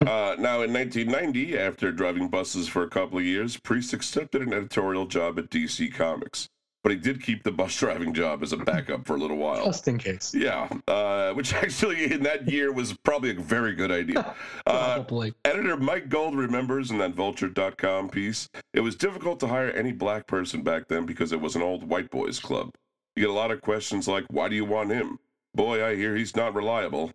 Uh, 0.00 0.36
now, 0.38 0.62
in 0.62 0.72
1990, 0.72 1.58
after 1.58 1.90
driving 1.90 2.28
buses 2.28 2.68
for 2.68 2.84
a 2.84 2.88
couple 2.88 3.18
of 3.18 3.24
years, 3.24 3.56
Priest 3.56 3.92
accepted 3.92 4.42
an 4.42 4.52
editorial 4.52 5.06
job 5.06 5.38
at 5.38 5.50
DC 5.50 5.92
Comics. 5.92 6.48
But 6.84 6.92
he 6.92 6.98
did 6.98 7.20
keep 7.20 7.42
the 7.42 7.50
bus 7.50 7.76
driving 7.78 8.14
job 8.14 8.44
as 8.44 8.52
a 8.52 8.56
backup 8.56 9.04
for 9.04 9.16
a 9.16 9.18
little 9.18 9.36
while. 9.36 9.64
Just 9.64 9.88
in 9.88 9.98
case. 9.98 10.32
Yeah, 10.32 10.68
uh, 10.86 11.32
which 11.32 11.52
actually 11.64 12.12
in 12.12 12.22
that 12.22 12.48
year 12.48 12.72
was 12.72 12.92
probably 12.92 13.30
a 13.30 13.40
very 13.40 13.74
good 13.74 13.90
idea. 13.90 14.34
Uh, 14.66 15.02
Editor 15.46 15.78
Mike 15.78 16.10
Gold 16.10 16.36
remembers 16.36 16.90
in 16.90 16.98
that 16.98 17.14
Vulture.com 17.14 18.10
piece, 18.10 18.50
it 18.74 18.80
was 18.80 18.94
difficult 18.94 19.40
to 19.40 19.46
hire 19.46 19.70
any 19.70 19.92
black 19.92 20.26
person 20.26 20.62
back 20.62 20.88
then 20.88 21.06
because 21.06 21.32
it 21.32 21.40
was 21.40 21.56
an 21.56 21.62
old 21.62 21.84
white 21.84 22.10
boys 22.10 22.38
club. 22.38 22.74
You 23.16 23.22
get 23.22 23.30
a 23.30 23.32
lot 23.32 23.50
of 23.50 23.62
questions 23.62 24.06
like, 24.06 24.26
why 24.28 24.48
do 24.48 24.56
you 24.56 24.66
want 24.66 24.90
him? 24.90 25.18
Boy, 25.54 25.84
I 25.84 25.96
hear 25.96 26.14
he's 26.14 26.36
not 26.36 26.54
reliable. 26.54 27.12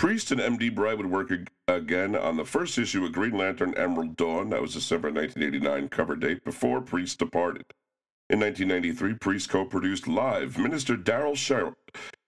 Priest 0.00 0.30
and 0.30 0.40
MD 0.40 0.74
Bright 0.74 0.96
would 0.96 1.10
work 1.10 1.30
ag- 1.30 1.50
again 1.68 2.16
on 2.16 2.38
the 2.38 2.44
first 2.46 2.78
issue 2.78 3.04
of 3.04 3.12
Green 3.12 3.36
Lantern 3.36 3.74
Emerald 3.76 4.16
Dawn. 4.16 4.48
That 4.48 4.62
was 4.62 4.72
December 4.72 5.12
1989 5.12 5.90
cover 5.90 6.16
date 6.16 6.42
before 6.42 6.80
Priest 6.80 7.18
departed. 7.18 7.66
In 8.30 8.40
1993, 8.40 9.18
Priest 9.20 9.50
co 9.50 9.66
produced 9.66 10.08
live 10.08 10.56
Minister 10.56 10.96
Daryl 10.96 11.36
Sher- 11.36 11.74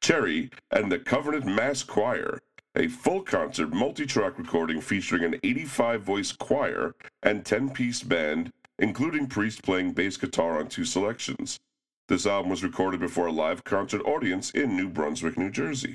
Cherry 0.02 0.50
and 0.70 0.92
the 0.92 0.98
Covenant 0.98 1.46
Mass 1.46 1.82
Choir, 1.82 2.40
a 2.76 2.88
full 2.88 3.22
concert 3.22 3.72
multi 3.72 4.04
track 4.04 4.38
recording 4.38 4.82
featuring 4.82 5.24
an 5.24 5.40
85 5.42 6.02
voice 6.02 6.30
choir 6.30 6.94
and 7.22 7.42
10 7.42 7.70
piece 7.70 8.02
band, 8.02 8.50
including 8.80 9.26
Priest 9.28 9.62
playing 9.62 9.92
bass 9.92 10.18
guitar 10.18 10.58
on 10.58 10.66
two 10.68 10.84
selections. 10.84 11.58
This 12.08 12.26
album 12.26 12.50
was 12.50 12.62
recorded 12.62 13.00
before 13.00 13.28
a 13.28 13.32
live 13.32 13.64
concert 13.64 14.02
audience 14.02 14.50
in 14.50 14.76
New 14.76 14.90
Brunswick, 14.90 15.38
New 15.38 15.50
Jersey. 15.50 15.94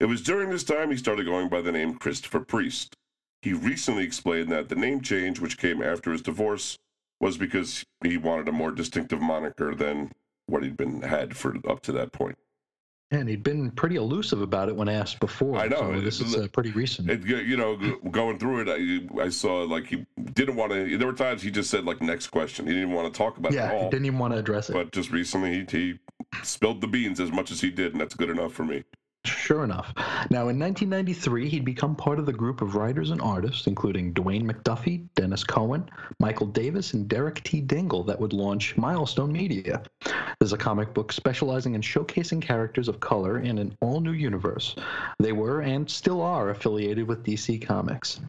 It 0.00 0.06
was 0.06 0.22
during 0.22 0.50
this 0.50 0.64
time 0.64 0.90
he 0.90 0.96
started 0.96 1.26
going 1.26 1.48
by 1.48 1.60
the 1.60 1.72
name 1.72 1.94
Christopher 1.96 2.40
Priest. 2.40 2.96
He 3.42 3.52
recently 3.52 4.04
explained 4.04 4.50
that 4.50 4.68
the 4.68 4.74
name 4.74 5.00
change, 5.00 5.38
which 5.38 5.58
came 5.58 5.82
after 5.82 6.12
his 6.12 6.22
divorce, 6.22 6.78
was 7.20 7.36
because 7.36 7.84
he 8.02 8.16
wanted 8.16 8.48
a 8.48 8.52
more 8.52 8.70
distinctive 8.70 9.20
moniker 9.20 9.74
than 9.74 10.12
what 10.46 10.62
he'd 10.62 10.76
been 10.76 11.02
had 11.02 11.36
for 11.36 11.56
up 11.68 11.80
to 11.82 11.92
that 11.92 12.12
point. 12.12 12.36
And 13.10 13.28
he'd 13.28 13.44
been 13.44 13.70
pretty 13.70 13.96
elusive 13.96 14.40
about 14.40 14.68
it 14.68 14.74
when 14.74 14.88
asked 14.88 15.20
before. 15.20 15.56
I 15.56 15.68
know, 15.68 15.94
So 15.94 16.00
this 16.00 16.20
is 16.20 16.34
uh, 16.34 16.48
pretty 16.52 16.72
recent. 16.72 17.08
It, 17.08 17.24
you 17.24 17.56
know, 17.56 17.76
going 18.10 18.38
through 18.38 18.62
it, 18.62 19.08
I, 19.18 19.22
I 19.22 19.28
saw 19.28 19.62
like 19.62 19.86
he 19.86 20.04
didn't 20.32 20.56
want 20.56 20.72
to. 20.72 20.98
There 20.98 21.06
were 21.06 21.12
times 21.12 21.42
he 21.42 21.50
just 21.50 21.70
said 21.70 21.84
like 21.84 22.02
next 22.02 22.28
question. 22.28 22.66
He 22.66 22.72
didn't 22.72 22.92
want 22.92 23.12
to 23.12 23.16
talk 23.16 23.36
about 23.36 23.52
it 23.52 23.56
yeah, 23.56 23.66
at 23.66 23.70
he 23.70 23.76
all. 23.76 23.90
didn't 23.90 24.06
even 24.06 24.18
want 24.18 24.32
to 24.32 24.38
address 24.38 24.68
it. 24.68 24.72
But 24.72 24.90
just 24.90 25.12
recently, 25.12 25.64
he, 25.70 25.78
he 25.78 25.98
spilled 26.42 26.80
the 26.80 26.88
beans 26.88 27.20
as 27.20 27.30
much 27.30 27.50
as 27.52 27.60
he 27.60 27.70
did, 27.70 27.92
and 27.92 28.00
that's 28.00 28.14
good 28.14 28.30
enough 28.30 28.52
for 28.52 28.64
me. 28.64 28.82
Sure 29.26 29.64
enough. 29.64 29.92
Now, 30.30 30.48
in 30.48 30.58
1993, 30.58 31.48
he'd 31.48 31.64
become 31.64 31.96
part 31.96 32.18
of 32.18 32.26
the 32.26 32.32
group 32.32 32.60
of 32.60 32.74
writers 32.74 33.10
and 33.10 33.20
artists, 33.22 33.66
including 33.66 34.12
Dwayne 34.12 34.50
McDuffie, 34.50 35.08
Denys 35.16 35.46
Cowan, 35.46 35.88
Michael 36.20 36.46
Davis, 36.46 36.92
and 36.92 37.08
Derek 37.08 37.42
T. 37.42 37.60
Dingle, 37.60 38.04
that 38.04 38.20
would 38.20 38.32
launch 38.32 38.76
Milestone 38.76 39.32
Media. 39.32 39.82
There's 40.38 40.52
a 40.52 40.58
comic 40.58 40.92
book 40.92 41.12
specializing 41.12 41.74
in 41.74 41.80
showcasing 41.80 42.42
characters 42.42 42.88
of 42.88 43.00
color 43.00 43.38
in 43.38 43.58
an 43.58 43.76
all 43.80 44.00
new 44.00 44.12
universe. 44.12 44.76
They 45.18 45.32
were 45.32 45.60
and 45.62 45.88
still 45.88 46.20
are 46.20 46.50
affiliated 46.50 47.08
with 47.08 47.24
DC 47.24 47.66
Comics. 47.66 48.20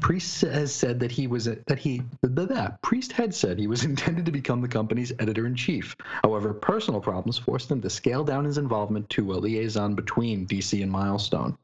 Priest 0.00 0.42
has 0.42 0.74
said 0.74 1.00
that 1.00 1.10
he 1.10 1.26
was 1.26 1.44
that 1.44 1.78
he 1.78 2.02
that 2.22 2.82
Priest 2.82 3.12
had 3.12 3.34
said 3.34 3.58
he 3.58 3.66
was 3.66 3.84
intended 3.92 4.26
to 4.26 4.32
become 4.32 4.60
the 4.60 4.68
company's 4.68 5.12
editor 5.18 5.46
in 5.46 5.54
chief. 5.54 5.96
However, 6.22 6.54
personal 6.54 7.00
problems 7.00 7.38
forced 7.38 7.70
him 7.70 7.80
to 7.82 7.90
scale 7.90 8.24
down 8.24 8.44
his 8.44 8.58
involvement 8.58 9.08
to 9.10 9.32
a 9.32 9.36
liaison 9.36 9.94
between 9.94 10.46
DC 10.46 10.82
and 10.82 10.90
Milestone. 10.90 11.56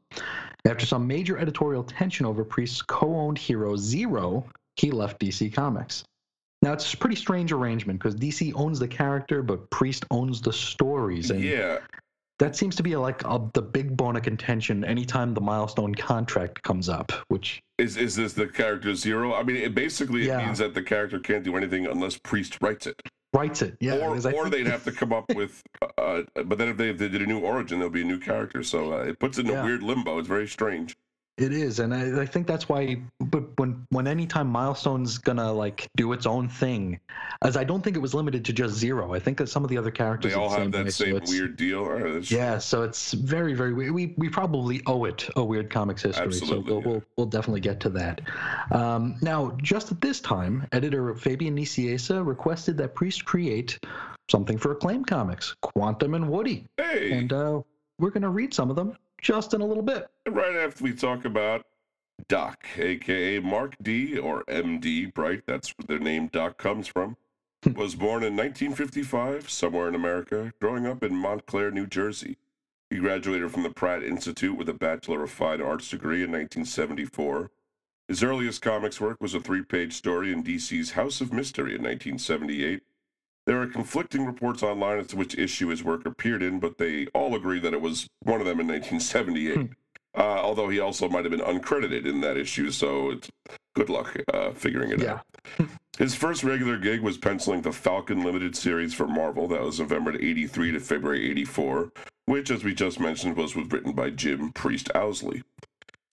After 0.65 0.85
some 0.85 1.05
major 1.07 1.37
editorial 1.37 1.83
tension 1.83 2.25
over 2.25 2.43
Priest's 2.43 2.81
co-owned 2.81 3.37
hero 3.37 3.75
Zero, 3.75 4.45
he 4.75 4.91
left 4.91 5.19
DC 5.19 5.53
Comics. 5.53 6.03
Now 6.61 6.73
it's 6.73 6.93
a 6.93 6.97
pretty 6.97 7.15
strange 7.15 7.51
arrangement 7.51 7.99
because 7.99 8.15
DC 8.15 8.53
owns 8.55 8.79
the 8.79 8.87
character, 8.87 9.43
but 9.43 9.69
Priest 9.69 10.05
owns 10.09 10.41
the 10.41 10.53
stories, 10.53 11.29
and 11.29 11.43
Yeah, 11.43 11.79
that 12.39 12.55
seems 12.55 12.75
to 12.77 12.83
be 12.83 12.95
like 12.95 13.23
a, 13.23 13.49
the 13.53 13.61
big 13.61 13.95
bone 13.95 14.15
of 14.15 14.23
contention 14.23 14.83
anytime 14.83 15.33
the 15.33 15.41
Milestone 15.41 15.93
contract 15.93 16.63
comes 16.63 16.89
up, 16.89 17.11
which 17.27 17.61
is 17.77 17.97
is 17.97 18.15
this 18.15 18.33
the 18.33 18.47
character 18.47 18.95
zero? 18.95 19.33
I 19.33 19.43
mean, 19.43 19.57
it 19.57 19.75
basically 19.75 20.29
it 20.29 20.37
means 20.37 20.59
that 20.59 20.73
the 20.73 20.81
character 20.83 21.19
can't 21.19 21.43
do 21.43 21.55
anything 21.57 21.87
unless 21.87 22.17
Priest 22.17 22.57
writes 22.61 22.87
it. 22.87 23.01
writes 23.33 23.61
it. 23.61 23.75
Yeah, 23.79 23.95
or 23.95 24.15
or 24.15 24.19
think- 24.21 24.51
they'd 24.51 24.67
have 24.67 24.83
to 24.85 24.91
come 24.91 25.11
up 25.11 25.25
with. 25.35 25.61
Uh, 25.97 26.21
but 26.45 26.57
then 26.57 26.69
if 26.69 26.77
they, 26.77 26.89
if 26.89 26.97
they 26.97 27.09
did 27.09 27.21
a 27.21 27.25
new 27.25 27.39
origin, 27.39 27.79
there'll 27.79 27.91
be 27.91 28.01
a 28.01 28.05
new 28.05 28.19
character. 28.19 28.63
So 28.63 28.93
uh, 28.93 29.03
it 29.03 29.19
puts 29.19 29.37
it 29.37 29.45
in 29.45 29.51
Yeah. 29.51 29.61
a 29.61 29.65
weird 29.65 29.83
limbo. 29.83 30.19
It's 30.19 30.27
very 30.27 30.47
strange. 30.47 30.95
It 31.37 31.51
is, 31.51 31.79
and 31.79 31.93
I, 31.93 32.21
I 32.21 32.25
think 32.25 32.47
that's 32.47 32.69
why. 32.69 32.95
But 33.19 33.43
when 33.59 33.85
when 33.89 34.07
anytime 34.07 34.47
Milestone's 34.47 35.17
gonna 35.17 35.51
like 35.51 35.85
do 35.97 36.13
its 36.13 36.25
own 36.25 36.47
thing, 36.47 36.97
as 37.41 37.57
I 37.57 37.65
don't 37.65 37.83
think 37.83 37.97
it 37.97 37.99
was 37.99 38.13
limited 38.13 38.45
to 38.45 38.53
just 38.53 38.75
Zero. 38.75 39.13
I 39.13 39.19
think 39.19 39.37
that 39.39 39.49
some 39.49 39.61
of 39.65 39.69
the 39.69 39.77
other 39.77 39.91
characters 39.91 40.31
They 40.33 40.39
all 40.39 40.49
the 40.49 40.59
have 40.59 40.71
that 40.71 40.85
way, 40.85 40.91
same 40.91 41.15
it's- 41.17 41.29
weird 41.29 41.57
deal. 41.57 41.83
Right, 41.85 42.31
Yeah, 42.31 42.57
so 42.59 42.83
it's 42.83 43.11
very 43.11 43.53
very 43.53 43.73
weird. 43.73 43.91
We 43.91 44.13
we 44.17 44.29
probably 44.29 44.81
owe 44.87 45.03
it 45.03 45.27
a 45.35 45.43
weird 45.43 45.69
comics 45.69 46.03
history. 46.03 46.25
Absolutely, 46.25 46.63
so 46.69 46.73
we'll, 46.73 46.81
yeah. 46.81 46.87
we'll 46.87 47.03
we'll 47.17 47.27
definitely 47.27 47.59
get 47.61 47.81
to 47.81 47.89
that. 47.89 48.21
Um, 48.71 49.17
now, 49.21 49.57
just 49.61 49.91
at 49.91 49.99
this 49.99 50.21
time, 50.21 50.65
editor 50.71 51.13
Fabian 51.15 51.57
Nicieza 51.57 52.25
requested 52.25 52.77
that 52.77 52.95
Priest 52.95 53.25
create 53.25 53.77
something 54.31 54.57
for 54.57 54.71
Acclaim 54.71 55.03
Comics, 55.03 55.53
Quantum 55.61 56.13
and 56.13 56.29
Woody, 56.29 56.65
Hey, 56.77 57.11
and 57.11 57.33
uh, 57.33 57.61
we're 57.99 58.09
gonna 58.11 58.29
read 58.29 58.53
some 58.53 58.69
of 58.69 58.77
them 58.77 58.95
just 59.25 59.55
in 59.55 59.61
a 59.61 59.65
little 59.65 59.83
bit. 59.83 60.07
right 60.29 60.55
after 60.55 60.83
we 60.83 60.93
talk 60.93 61.25
about 61.25 61.65
Doc, 62.29 62.63
aka 62.77 63.39
Mark 63.39 63.75
D 63.81 64.19
or 64.19 64.43
MD 64.43 65.11
Bright, 65.11 65.41
that's 65.47 65.69
where 65.71 65.87
their 65.87 65.99
name 65.99 66.27
Doc 66.27 66.59
comes 66.59 66.87
from, 66.87 67.17
hmm. 67.63 67.73
was 67.73 67.95
born 67.95 68.23
in 68.23 68.37
1955 68.37 69.49
somewhere 69.49 69.87
in 69.87 69.95
America, 69.95 70.53
growing 70.61 70.85
up 70.85 71.03
in 71.03 71.15
Montclair, 71.15 71.71
New 71.71 71.87
Jersey. 71.87 72.37
He 72.91 72.97
graduated 72.97 73.51
from 73.51 73.63
the 73.63 73.71
Pratt 73.71 74.03
Institute 74.03 74.55
with 74.55 74.69
a 74.69 74.73
Bachelor 74.75 75.23
of 75.23 75.31
Fine 75.31 75.59
Arts 75.59 75.89
degree 75.89 76.23
in 76.23 76.31
1974. 76.31 77.49
His 78.07 78.21
earliest 78.21 78.61
comics 78.61 79.01
work 79.01 79.19
was 79.19 79.33
a 79.33 79.39
three 79.39 79.63
page 79.63 79.93
story 79.93 80.31
in 80.31 80.43
DC's 80.43 80.91
House 80.91 81.19
of 81.19 81.33
Mystery 81.33 81.73
in 81.73 81.81
1978. 81.81 82.83
There 83.45 83.61
are 83.61 83.67
conflicting 83.67 84.25
reports 84.25 84.63
online 84.63 84.99
as 84.99 85.07
to 85.07 85.15
which 85.17 85.37
issue 85.37 85.67
his 85.67 85.83
work 85.83 86.05
appeared 86.05 86.41
in, 86.41 86.59
but 86.59 86.77
they 86.77 87.05
all 87.07 87.35
agree 87.35 87.59
that 87.59 87.73
it 87.73 87.81
was 87.81 88.07
one 88.23 88.39
of 88.41 88.47
them 88.47 88.59
in 88.59 88.67
1978. 88.67 89.69
Uh, 90.17 90.21
although 90.21 90.69
he 90.69 90.79
also 90.79 91.09
might 91.09 91.25
have 91.25 91.31
been 91.31 91.41
uncredited 91.41 92.05
in 92.05 92.21
that 92.21 92.37
issue, 92.37 92.71
so 92.71 93.11
it's, 93.11 93.29
good 93.75 93.89
luck 93.89 94.15
uh, 94.33 94.51
figuring 94.51 94.91
it 94.91 95.01
Yeah. 95.01 95.19
out. 95.59 95.67
His 95.99 96.15
first 96.15 96.43
regular 96.43 96.77
gig 96.77 97.01
was 97.01 97.17
penciling 97.17 97.61
the 97.61 97.71
Falcon 97.71 98.23
Limited 98.23 98.55
series 98.55 98.93
for 98.93 99.07
Marvel. 99.07 99.47
That 99.47 99.61
was 99.61 99.79
November 99.79 100.13
83 100.15 100.71
to 100.71 100.79
February 100.79 101.29
84, 101.29 101.91
which, 102.25 102.49
as 102.49 102.63
we 102.63 102.73
just 102.73 102.99
mentioned, 102.99 103.35
was 103.37 103.55
written 103.55 103.91
by 103.93 104.09
Jim 104.09 104.51
Priest 104.53 104.89
Owsley. 104.95 105.43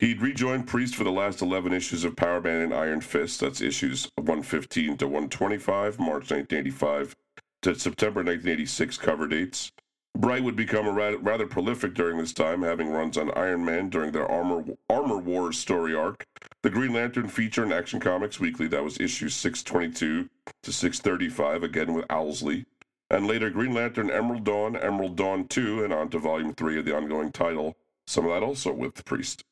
He'd 0.03 0.21
rejoined 0.21 0.67
Priest 0.67 0.97
for 0.97 1.05
the 1.05 1.13
last 1.13 1.43
11 1.43 1.73
issues 1.73 2.03
of 2.03 2.17
Power 2.17 2.41
Man 2.41 2.61
and 2.61 2.75
Iron 2.75 3.01
Fist. 3.03 3.39
That's 3.39 3.61
issues 3.61 4.09
115 4.17 4.97
to 4.97 5.07
125, 5.07 6.01
March 6.01 6.29
1985 6.33 7.15
to 7.63 7.77
September 7.77 8.19
1986 8.19 8.99
cover 8.99 9.29
dates. 9.29 9.71
Bright 10.19 10.43
would 10.43 10.57
become 10.57 10.89
rather 10.89 11.47
prolific 11.47 11.95
during 11.95 12.19
this 12.19 12.33
time, 12.33 12.63
having 12.63 12.89
runs 12.89 13.17
on 13.17 13.31
Iron 13.37 13.65
Man 13.65 13.91
during 13.91 14.11
their 14.11 14.29
Armor 14.29 14.65
Armor 14.91 15.19
Wars 15.19 15.57
story 15.57 15.95
arc, 15.95 16.27
the 16.63 16.71
Green 16.71 16.93
Lantern 16.93 17.29
feature 17.29 17.63
in 17.63 17.71
Action 17.71 18.01
Comics 18.01 18.41
Weekly, 18.41 18.67
that 18.67 18.83
was 18.83 18.99
issue 18.99 19.29
622 19.29 20.29
to 20.65 20.73
635, 20.73 21.63
again 21.63 21.95
with 21.95 22.07
Owsley, 22.11 22.67
and 23.09 23.29
later 23.29 23.51
Green 23.51 23.73
Lantern 23.73 24.11
Emerald 24.11 24.43
Dawn, 24.43 24.75
Emerald 24.75 25.15
Dawn 25.15 25.47
2, 25.47 25.85
and 25.85 25.93
on 25.93 26.09
to 26.09 26.19
Volume 26.19 26.55
3 26.55 26.81
of 26.81 26.87
the 26.87 26.97
ongoing 26.97 27.31
title, 27.31 27.77
some 28.09 28.27
of 28.27 28.33
that 28.33 28.45
also 28.45 28.73
with 28.73 29.05
Priest. 29.05 29.45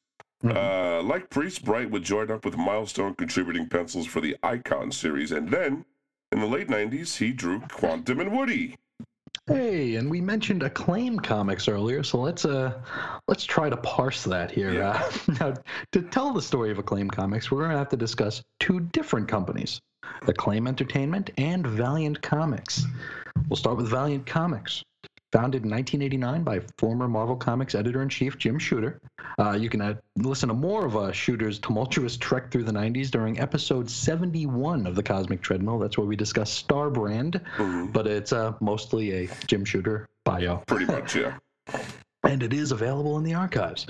Mhm. 0.44 0.56
Uh, 0.56 1.02
like 1.02 1.28
Priest, 1.28 1.64
Bright 1.64 1.90
would 1.90 2.02
join 2.02 2.30
up 2.30 2.44
with 2.44 2.56
Milestone 2.56 3.14
contributing 3.14 3.68
pencils 3.68 4.06
for 4.06 4.20
the 4.20 4.36
Icon 4.42 4.90
series, 4.90 5.32
and 5.32 5.50
then 5.50 5.84
in 6.32 6.40
the 6.40 6.46
late 6.46 6.68
90s, 6.68 7.18
he 7.18 7.32
drew 7.32 7.60
Quantum 7.60 8.20
and 8.20 8.32
Woody. 8.32 8.76
Hey, 9.46 9.96
and 9.96 10.10
we 10.10 10.20
mentioned 10.20 10.62
Acclaim 10.62 11.18
Comics 11.18 11.66
earlier, 11.66 12.02
so 12.02 12.18
let's 12.18 12.44
uh 12.44 12.80
let's 13.26 13.44
try 13.44 13.68
to 13.68 13.76
parse 13.76 14.24
that 14.24 14.50
here. 14.50 14.72
Yeah. 14.72 15.10
Uh, 15.28 15.32
now, 15.40 15.54
to 15.92 16.02
tell 16.02 16.32
the 16.32 16.42
story 16.42 16.70
of 16.70 16.78
Acclaim 16.78 17.10
Comics, 17.10 17.50
we're 17.50 17.58
going 17.58 17.72
to 17.72 17.78
have 17.78 17.88
to 17.88 17.96
discuss 17.96 18.42
two 18.60 18.80
different 18.80 19.28
companies: 19.28 19.80
Acclaim 20.28 20.66
Entertainment 20.66 21.30
and 21.36 21.66
Valiant 21.66 22.22
Comics. 22.22 22.84
We'll 23.48 23.56
start 23.56 23.76
with 23.76 23.88
Valiant 23.88 24.24
Comics. 24.26 24.84
Founded 25.32 25.62
in 25.64 25.70
1989 25.70 26.42
by 26.42 26.60
former 26.76 27.06
Marvel 27.06 27.36
Comics 27.36 27.76
editor-in-chief 27.76 28.36
Jim 28.36 28.58
Shooter. 28.58 29.00
Uh, 29.38 29.52
you 29.52 29.68
can 29.68 29.80
uh, 29.80 29.94
listen 30.16 30.48
to 30.48 30.54
more 30.54 30.84
of 30.84 30.96
uh, 30.96 31.12
Shooter's 31.12 31.60
tumultuous 31.60 32.16
trek 32.16 32.50
through 32.50 32.64
the 32.64 32.72
90s 32.72 33.12
during 33.12 33.38
episode 33.38 33.88
71 33.88 34.88
of 34.88 34.96
the 34.96 35.02
Cosmic 35.04 35.40
Treadmill. 35.40 35.78
That's 35.78 35.96
where 35.96 36.06
we 36.06 36.16
discuss 36.16 36.50
Star 36.50 36.90
Brand 36.90 37.40
Mhm. 37.58 37.92
but 37.92 38.08
it's 38.08 38.32
uh, 38.32 38.54
mostly 38.60 39.24
a 39.24 39.28
Jim 39.46 39.64
Shooter 39.64 40.08
bio. 40.24 40.56
Pretty 40.66 40.86
much, 40.86 41.14
yeah. 41.16 41.36
And 42.24 42.42
it 42.42 42.52
is 42.52 42.72
available 42.72 43.16
in 43.16 43.22
the 43.22 43.34
archives. 43.34 43.86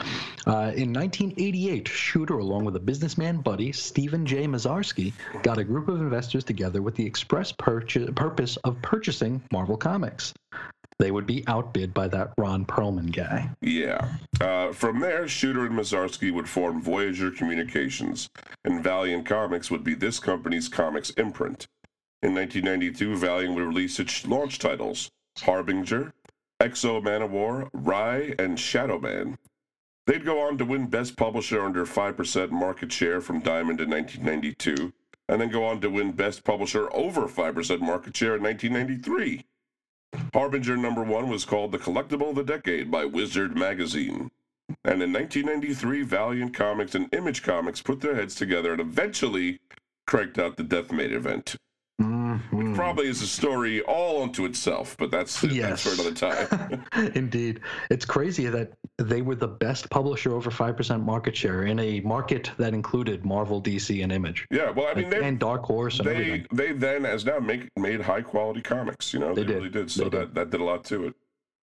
Uh, 0.47 0.73
in 0.77 0.93
1988, 0.93 1.89
Shooter, 1.89 2.37
along 2.39 2.67
with 2.67 2.77
a 2.77 2.81
businessman 2.81 3.39
buddy, 3.39 3.73
Stephen 3.73 4.27
J. 4.27 4.47
Massarsky, 4.47 5.15
got 5.43 5.57
a 5.57 5.65
group 5.65 5.89
of 5.89 6.03
investors 6.03 6.45
together 6.45 6.83
with 6.83 6.95
the 6.97 7.05
express 7.07 7.51
purchase, 7.51 8.11
purpose 8.15 8.57
of 8.59 8.81
purchasing 8.83 9.43
Marvel 9.51 9.79
Comics. 9.79 10.35
They 11.01 11.11
would 11.11 11.27
be 11.27 11.45
outbid 11.47 11.95
by 11.95 12.09
that 12.09 12.35
Ron 12.37 12.67
Perelman 12.67 13.11
guy. 13.11 13.49
Yeah. 13.63 14.07
Uh, 14.39 14.71
from 14.73 15.01
there, 15.01 15.27
Shooter 15.27 15.65
and 15.65 15.75
Massarsky 15.75 16.31
would 16.31 16.47
form 16.47 16.83
Voyager 16.83 17.31
Communications, 17.31 18.29
and 18.67 18.85
Valiant 18.85 19.25
Comics 19.25 19.71
would 19.71 19.83
be 19.83 19.95
this 19.95 20.19
company's 20.19 20.69
comics 20.69 21.09
imprint. 21.11 21.67
In 22.23 22.35
1992, 22.35 23.17
Valiant 23.17 23.55
would 23.55 23.65
release 23.65 23.99
its 23.99 24.27
launch 24.27 24.59
titles 24.59 25.11
Harbinger, 25.39 26.13
Exo 26.61 27.03
Man 27.03 27.23
of 27.23 27.31
War, 27.31 27.71
Rai, 27.73 28.35
and 28.39 28.61
Shadow 28.61 29.01
Man. 29.01 29.39
They'd 30.07 30.27
go 30.27 30.43
on 30.43 30.59
to 30.59 30.67
win 30.67 30.89
Best 30.89 31.17
Publisher 31.17 31.65
under 31.65 31.87
5% 31.87 32.51
market 32.51 32.93
share 32.93 33.23
from 33.23 33.41
Diamond 33.41 33.81
in 33.81 33.89
1992, 33.89 34.93
and 35.31 35.41
then 35.41 35.49
go 35.49 35.65
on 35.65 35.81
to 35.81 35.89
win 35.89 36.13
Best 36.13 36.45
Publisher 36.45 36.95
over 36.95 37.23
5% 37.23 37.81
market 37.81 38.15
share 38.15 38.37
in 38.37 38.43
1993. 38.43 39.47
Harbinger 40.33 40.77
number 40.77 41.03
one 41.03 41.29
was 41.29 41.45
called 41.45 41.73
the 41.73 41.79
Collectible 41.79 42.31
of 42.31 42.37
the 42.37 42.45
Decade 42.45 42.91
by 42.91 43.05
Wizard 43.05 43.57
Magazine. 43.57 44.31
And 44.85 45.03
in 45.03 45.13
1993, 45.13 46.03
Valiant 46.03 46.55
Comics 46.55 46.95
and 46.95 47.13
Image 47.13 47.43
Comics 47.43 47.83
put 47.83 48.01
their 48.01 48.15
heads 48.15 48.35
together 48.35 48.73
and 48.73 48.81
eventually 48.81 49.61
cranked 50.07 50.39
out 50.39 50.57
the 50.57 50.63
Deathmate 50.63 51.13
event. 51.13 51.57
Mhm. 52.53 52.75
Probably 52.75 53.09
is 53.09 53.23
a 53.23 53.27
story 53.27 53.81
all 53.83 54.23
unto 54.23 54.45
itself, 54.45 54.97
but 54.99 55.11
that's, 55.11 55.43
Yes. 55.45 55.83
that's 55.83 55.97
for 55.97 56.03
another 56.03 56.15
time. 56.15 56.85
Indeed. 57.15 57.61
It's 57.91 58.05
crazy 58.05 58.47
that 58.47 58.73
they 58.99 59.23
were 59.23 59.35
the 59.35 59.49
best 59.49 59.89
publisher 59.91 60.33
over 60.35 60.51
5% 60.51 61.03
market 61.05 61.37
share 61.37 61.65
in 61.65 61.79
a 61.79 62.01
market 62.01 62.51
that 62.59 62.75
included 62.75 63.25
Marvel, 63.25 63.61
DC, 63.61 64.03
and 64.03 64.13
Image. 64.13 64.47
yeah, 64.51 64.71
well, 64.71 64.89
I 64.89 64.95
mean, 64.95 65.11
they, 65.11 65.23
and 65.25 65.39
Dark 65.39 65.63
Horse 65.65 65.99
and 65.99 66.09
they 66.09 66.13
everything. 66.15 66.47
they 66.53 66.73
then 66.73 67.05
as 67.07 67.25
now 67.25 67.39
make 67.39 67.69
made 67.79 68.01
high 68.01 68.23
quality 68.23 68.61
comics. 68.63 69.13
You 69.15 69.21
know, 69.21 69.35
They 69.35 69.43
they, 69.43 69.47
did. 69.49 69.57
really 69.57 69.69
did. 69.71 69.91
So 69.91 70.05
They 70.05 70.11
that 70.11 70.27
did. 70.27 70.35
that 70.35 70.51
did 70.51 70.61
a 70.61 70.65
lot 70.65 70.85
to 70.85 71.07
it. 71.09 71.15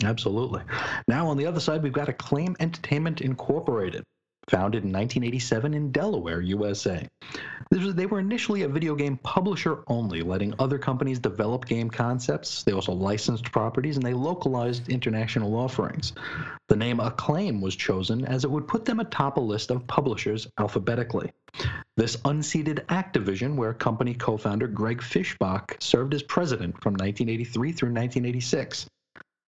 Absolutely. 0.03 0.61
Now, 1.07 1.27
on 1.27 1.37
the 1.37 1.45
other 1.45 1.59
side, 1.59 1.81
we've 1.81 1.93
got 1.93 2.09
Acclaim 2.09 2.55
Entertainment 2.59 3.21
Incorporated, 3.21 4.03
founded 4.49 4.83
in 4.83 4.91
1987 4.91 5.73
in 5.73 5.91
Delaware, 5.91 6.41
USA. 6.41 7.07
They 7.71 8.05
were 8.05 8.19
initially 8.19 8.61
a 8.61 8.69
video 8.69 8.95
game 8.95 9.17
publisher 9.17 9.83
only, 9.87 10.21
letting 10.21 10.53
other 10.59 10.77
companies 10.77 11.19
develop 11.19 11.65
game 11.65 11.89
concepts. 11.89 12.63
They 12.63 12.71
also 12.71 12.93
licensed 12.93 13.51
properties 13.51 13.97
and 13.97 14.05
they 14.05 14.13
localized 14.13 14.89
international 14.89 15.55
offerings. 15.55 16.13
The 16.69 16.75
name 16.75 16.99
Acclaim 16.99 17.61
was 17.61 17.75
chosen 17.75 18.25
as 18.25 18.43
it 18.43 18.51
would 18.51 18.67
put 18.67 18.85
them 18.85 18.99
atop 18.99 19.37
a 19.37 19.41
list 19.41 19.71
of 19.71 19.87
publishers 19.87 20.47
alphabetically. 20.59 21.31
This 21.97 22.17
unseated 22.25 22.83
Activision, 22.89 23.55
where 23.55 23.73
company 23.73 24.13
co 24.13 24.37
founder 24.37 24.67
Greg 24.67 24.99
Fischbach 25.01 25.81
served 25.81 26.13
as 26.13 26.23
president 26.23 26.81
from 26.81 26.93
1983 26.93 27.71
through 27.71 27.89
1986 27.89 28.87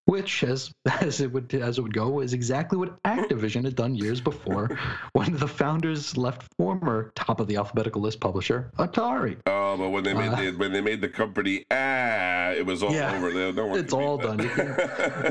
which 0.08 0.44
as 0.44 0.72
as 1.02 1.22
it 1.22 1.32
would 1.32 1.54
as 1.54 1.78
it 1.78 1.82
would 1.82 1.94
go 1.94 2.20
is 2.22 2.34
exactly 2.34 2.78
what 2.78 3.02
Activision 3.04 3.64
had 3.64 3.76
done 3.76 3.94
years 3.96 4.20
before 4.20 4.68
when 5.14 5.36
the 5.38 5.48
founders 5.48 6.18
left 6.18 6.48
former 6.58 7.12
top 7.16 7.40
of 7.40 7.48
the 7.48 7.56
alphabetical 7.58 8.02
list 8.02 8.20
publisher 8.20 8.72
Atari. 8.80 9.38
Oh, 9.46 9.78
but 9.78 9.90
when 9.90 10.04
they 10.04 10.14
made 10.14 10.32
Uh, 10.34 10.36
the, 10.42 10.52
when 10.52 10.72
they 10.74 10.82
made 10.82 11.02
the 11.02 11.10
company, 11.10 11.66
ah, 11.72 12.52
it 12.52 12.66
was 12.66 12.82
all 12.84 12.92
Yeah. 12.94 13.16
over. 13.16 13.32
There, 13.32 13.54
no 13.54 13.68
one 13.68 13.80
It's 13.80 13.94
all 13.94 14.18
done. 14.18 14.40
You 14.40 14.50
can- 14.50 14.66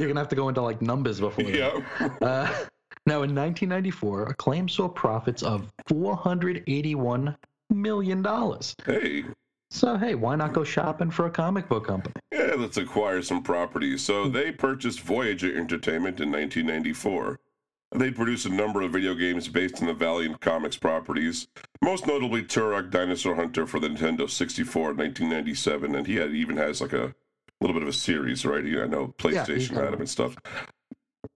You're 0.00 0.08
gonna 0.08 0.20
have 0.20 0.28
to 0.28 0.36
go 0.36 0.48
into 0.48 0.62
like 0.62 0.80
numbers 0.82 1.20
before. 1.20 1.44
that. 1.44 1.54
yeah. 1.54 2.06
Uh, 2.26 2.46
now 3.06 3.22
in 3.22 3.34
1994, 3.34 4.24
Acclaim 4.30 4.68
saw 4.68 4.88
profits 4.88 5.42
of 5.42 5.72
481 5.88 7.36
million 7.70 8.22
dollars. 8.22 8.74
Hey, 8.84 9.24
So 9.70 9.96
hey, 9.96 10.14
why 10.14 10.36
not 10.36 10.52
go 10.52 10.64
shopping 10.64 11.10
for 11.10 11.26
a 11.26 11.30
comic 11.30 11.68
book 11.68 11.86
company? 11.86 12.14
yeah, 12.32 12.54
let's 12.56 12.76
acquire 12.76 13.22
some 13.22 13.42
properties. 13.42 14.06
Hmm. 14.06 14.12
So 14.12 14.28
they 14.28 14.52
purchased 14.52 15.00
Voyager 15.00 15.56
Entertainment 15.56 16.20
in 16.20 16.30
1994. 16.30 17.40
They 17.94 18.10
produced 18.10 18.46
a 18.46 18.50
number 18.50 18.82
of 18.82 18.92
video 18.92 19.14
games 19.14 19.48
based 19.48 19.80
on 19.80 19.86
the 19.86 19.94
Valiant 19.94 20.40
Comics 20.40 20.76
properties, 20.76 21.46
most 21.82 22.06
notably 22.06 22.42
Turok 22.42 22.90
Dinosaur 22.90 23.36
Hunter 23.36 23.64
for 23.64 23.78
the 23.78 23.88
Nintendo 23.88 24.28
64 24.28 24.90
in 24.90 24.96
1997, 24.96 25.94
and 25.94 26.06
he 26.06 26.16
had, 26.16 26.32
even 26.32 26.56
has 26.56 26.80
like 26.80 26.92
a 26.92 27.14
little 27.60 27.74
bit 27.74 27.82
of 27.82 27.88
a 27.88 27.92
series, 27.92 28.44
right? 28.44 28.64
You 28.64 28.78
know, 28.78 28.82
I 28.82 28.86
know 28.86 29.14
PlayStation 29.18 29.74
got 29.74 29.84
had 29.84 29.94
him 29.94 30.00
and 30.00 30.10
stuff. 30.10 30.36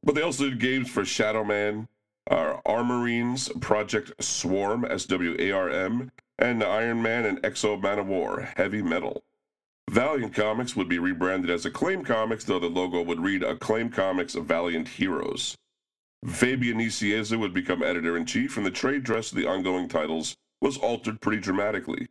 But 0.02 0.16
they 0.16 0.22
also 0.22 0.50
did 0.50 0.58
games 0.58 0.90
for 0.90 1.04
Shadow 1.04 1.44
Man, 1.44 1.88
uh, 2.28 2.56
Armorines, 2.66 3.58
Project 3.60 4.12
Swarm, 4.22 4.84
S 4.84 5.04
W 5.06 5.36
A 5.38 5.52
R 5.52 5.70
M, 5.70 6.10
and 6.40 6.64
Iron 6.64 7.02
Man 7.02 7.26
and 7.26 7.44
X-O 7.44 7.76
Manowar, 7.76 8.56
Heavy 8.56 8.82
Metal. 8.82 9.22
Valiant 9.90 10.34
Comics 10.34 10.76
would 10.76 10.88
be 10.88 10.98
rebranded 10.98 11.50
as 11.50 11.66
Acclaim 11.66 12.04
Comics, 12.04 12.44
though 12.44 12.60
the 12.60 12.68
logo 12.68 13.02
would 13.02 13.20
read 13.20 13.42
Acclaim 13.42 13.90
Comics 13.90 14.34
Valiant 14.34 14.88
Heroes. 14.88 15.56
Fabian 16.26 16.78
Nicieza 16.78 17.38
would 17.38 17.52
become 17.52 17.82
editor 17.82 18.16
in 18.16 18.24
chief, 18.24 18.56
and 18.56 18.64
the 18.64 18.70
trade 18.70 19.02
dress 19.02 19.32
of 19.32 19.38
the 19.38 19.46
ongoing 19.46 19.88
titles 19.88 20.36
was 20.60 20.76
altered 20.78 21.20
pretty 21.20 21.40
dramatically. 21.40 22.08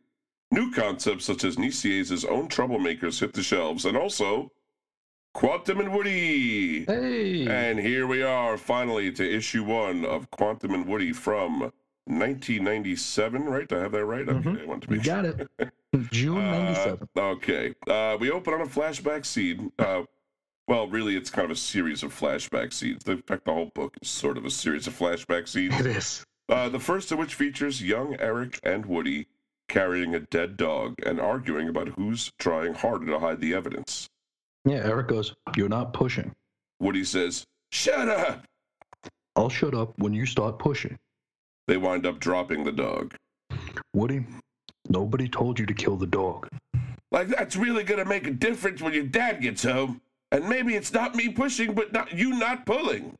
New 0.51 0.71
concepts 0.71 1.25
such 1.25 1.43
as 1.43 1.57
Nicieza's 1.57 2.25
own 2.25 2.47
troublemakers 2.49 3.19
hit 3.19 3.33
the 3.33 3.43
shelves, 3.43 3.85
and 3.85 3.95
also 3.95 4.51
Quantum 5.33 5.79
and 5.79 5.93
Woody. 5.93 6.85
Hey, 6.85 7.47
And 7.47 7.79
here 7.79 8.07
we 8.07 8.23
are, 8.23 8.57
finally, 8.57 9.11
to 9.11 9.35
issue 9.35 9.63
one 9.63 10.03
of 10.03 10.29
Quantum 10.31 10.73
and 10.73 10.85
Woody 10.85 11.13
from 11.13 11.71
1997, 12.09 13.45
right? 13.45 13.67
Do 13.67 13.77
I 13.77 13.79
have 13.81 13.91
that 13.93 14.05
right? 14.05 14.27
Okay, 14.27 14.49
Mhm. 14.49 14.61
I 14.61 14.65
want 14.65 14.81
to 14.83 14.87
be 14.89 14.95
you 14.95 15.01
got 15.03 15.25
it. 15.25 15.47
June 16.11 16.37
uh, 16.37 16.51
'97. 16.51 17.09
okay. 17.17 17.75
Uh, 17.87 18.17
we 18.19 18.31
open 18.31 18.53
on 18.53 18.61
a 18.61 18.65
flashback 18.65 19.25
scene. 19.25 19.71
Uh, 19.79 20.03
well, 20.67 20.87
really, 20.87 21.15
it's 21.15 21.29
kind 21.29 21.45
of 21.45 21.51
a 21.51 21.55
series 21.59 22.03
of 22.03 22.13
flashback 22.17 22.73
scenes. 22.73 23.03
In 23.07 23.21
fact, 23.23 23.45
the 23.45 23.53
whole 23.53 23.71
book 23.73 23.95
is 24.01 24.09
sort 24.09 24.37
of 24.37 24.45
a 24.45 24.51
series 24.51 24.85
of 24.87 24.97
flashback 24.97 25.47
scenes. 25.47 25.79
It 25.79 25.85
is. 25.87 26.25
Uh, 26.47 26.69
the 26.69 26.79
first 26.79 27.11
of 27.11 27.17
which 27.19 27.35
features 27.35 27.81
young 27.81 28.15
Eric 28.19 28.59
and 28.63 28.85
Woody 28.85 29.27
carrying 29.67 30.15
a 30.15 30.19
dead 30.19 30.57
dog 30.57 30.95
and 31.05 31.19
arguing 31.19 31.69
about 31.69 31.89
who's 31.89 32.31
trying 32.39 32.73
harder 32.73 33.05
to 33.07 33.19
hide 33.19 33.39
the 33.39 33.53
evidence. 33.53 34.09
Yeah, 34.65 34.77
Eric 34.83 35.07
goes, 35.07 35.35
You're 35.55 35.69
not 35.69 35.93
pushing. 35.93 36.33
Woody 36.79 37.03
says, 37.03 37.45
Shut 37.71 38.09
up! 38.09 38.43
I'll 39.35 39.49
shut 39.49 39.73
up 39.75 39.97
when 39.99 40.13
you 40.13 40.25
start 40.25 40.57
pushing. 40.59 40.97
They 41.69 41.77
wind 41.77 42.07
up 42.07 42.19
dropping 42.19 42.63
the 42.63 42.71
dog. 42.71 43.13
Woody, 43.93 44.25
nobody 44.89 45.29
told 45.29 45.59
you 45.59 45.67
to 45.67 45.73
kill 45.75 45.97
the 45.97 46.07
dog. 46.07 46.47
Like, 47.11 47.27
that's 47.27 47.55
really 47.55 47.83
to 47.83 48.05
make 48.05 48.25
a 48.25 48.31
difference 48.31 48.81
when 48.81 48.91
your 48.91 49.03
dad 49.03 49.39
gets 49.39 49.61
home. 49.61 50.01
And 50.31 50.49
maybe 50.49 50.75
it's 50.75 50.91
not 50.91 51.13
me 51.13 51.29
pushing, 51.29 51.75
but 51.75 51.93
not 51.93 52.11
you 52.11 52.31
not 52.31 52.65
pulling. 52.65 53.15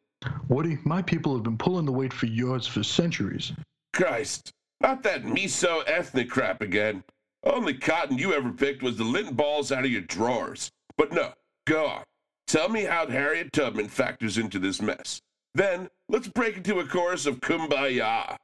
Woody, 0.48 0.80
my 0.84 1.04
people 1.04 1.36
have 1.36 1.44
been 1.44 1.60
pulling 1.60 1.86
the 1.86 1.92
weight 1.92 2.12
for 2.12 2.26
yards 2.26 2.66
for 2.66 2.82
centuries. 2.82 3.54
Christ, 3.94 4.52
not 4.82 5.04
that 5.04 5.26
miso 5.26 5.84
ethnic 5.86 6.32
crap 6.32 6.64
again. 6.64 7.04
Only 7.44 7.76
cotton 7.76 8.18
you 8.18 8.34
ever 8.34 8.50
picked 8.52 8.82
was 8.82 8.98
the 8.98 9.04
lint 9.04 9.38
balls 9.38 9.72
out 9.72 9.86
of 9.86 9.92
your 9.92 10.02
drawers. 10.02 10.72
But 10.98 11.14
no, 11.14 11.34
go 11.68 11.86
on. 11.86 12.04
Tell 12.48 12.68
me 12.68 12.86
how 12.86 13.06
Harriet 13.06 13.54
Tubman 13.54 13.90
factors 13.90 14.40
into 14.40 14.58
this 14.58 14.82
mess. 14.82 15.22
Then 15.54 15.88
let's 16.10 16.28
break 16.28 16.58
into 16.58 16.80
a 16.80 16.86
chorus 16.86 17.26
of 17.26 17.40
kumbaya. 17.40 18.36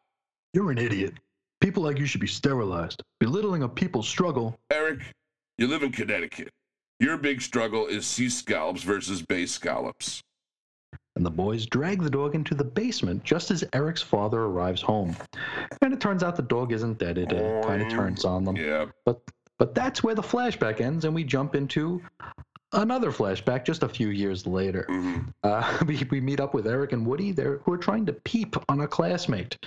You're 0.53 0.71
an 0.71 0.77
idiot. 0.77 1.15
People 1.59 1.83
like 1.83 1.97
you 1.97 2.05
should 2.05 2.21
be 2.21 2.27
sterilized. 2.27 3.01
Belittling 3.19 3.63
a 3.63 3.69
people's 3.69 4.07
struggle. 4.07 4.57
Eric, 4.71 5.01
you 5.57 5.67
live 5.67 5.83
in 5.83 5.91
Connecticut. 5.91 6.49
Your 6.99 7.17
big 7.17 7.41
struggle 7.41 7.87
is 7.87 8.05
sea 8.05 8.29
scallops 8.29 8.83
versus 8.83 9.21
bay 9.21 9.45
scallops. 9.45 10.21
And 11.15 11.25
the 11.25 11.31
boys 11.31 11.65
drag 11.65 12.01
the 12.01 12.09
dog 12.09 12.35
into 12.35 12.55
the 12.55 12.63
basement 12.63 13.23
just 13.23 13.49
as 13.49 13.63
Eric's 13.73 14.01
father 14.01 14.41
arrives 14.41 14.81
home. 14.81 15.15
And 15.81 15.93
it 15.93 16.01
turns 16.01 16.23
out 16.23 16.35
the 16.35 16.41
dog 16.41 16.73
isn't 16.73 16.99
dead. 16.99 17.17
It 17.17 17.31
uh, 17.31 17.65
kind 17.65 17.81
of 17.81 17.89
turns 17.89 18.25
on 18.25 18.43
them. 18.43 18.55
Yeah, 18.55 18.85
But 19.05 19.21
but 19.57 19.73
that's 19.73 20.03
where 20.03 20.15
the 20.15 20.21
flashback 20.21 20.81
ends, 20.81 21.05
and 21.05 21.15
we 21.15 21.23
jump 21.23 21.55
into 21.55 22.01
another 22.75 23.11
flashback 23.11 23.65
just 23.65 23.83
a 23.83 23.89
few 23.89 24.09
years 24.09 24.45
later. 24.45 24.85
hmm 24.89 25.17
Uh, 25.43 25.77
we, 25.87 26.05
we 26.11 26.21
meet 26.21 26.39
up 26.39 26.53
with 26.53 26.67
Eric 26.67 26.91
and 26.93 27.05
Woody. 27.05 27.31
They're 27.31 27.57
who 27.59 27.73
are 27.73 27.77
trying 27.77 28.05
to 28.05 28.13
peep 28.13 28.55
on 28.69 28.81
a 28.81 28.87
classmate. 28.87 29.57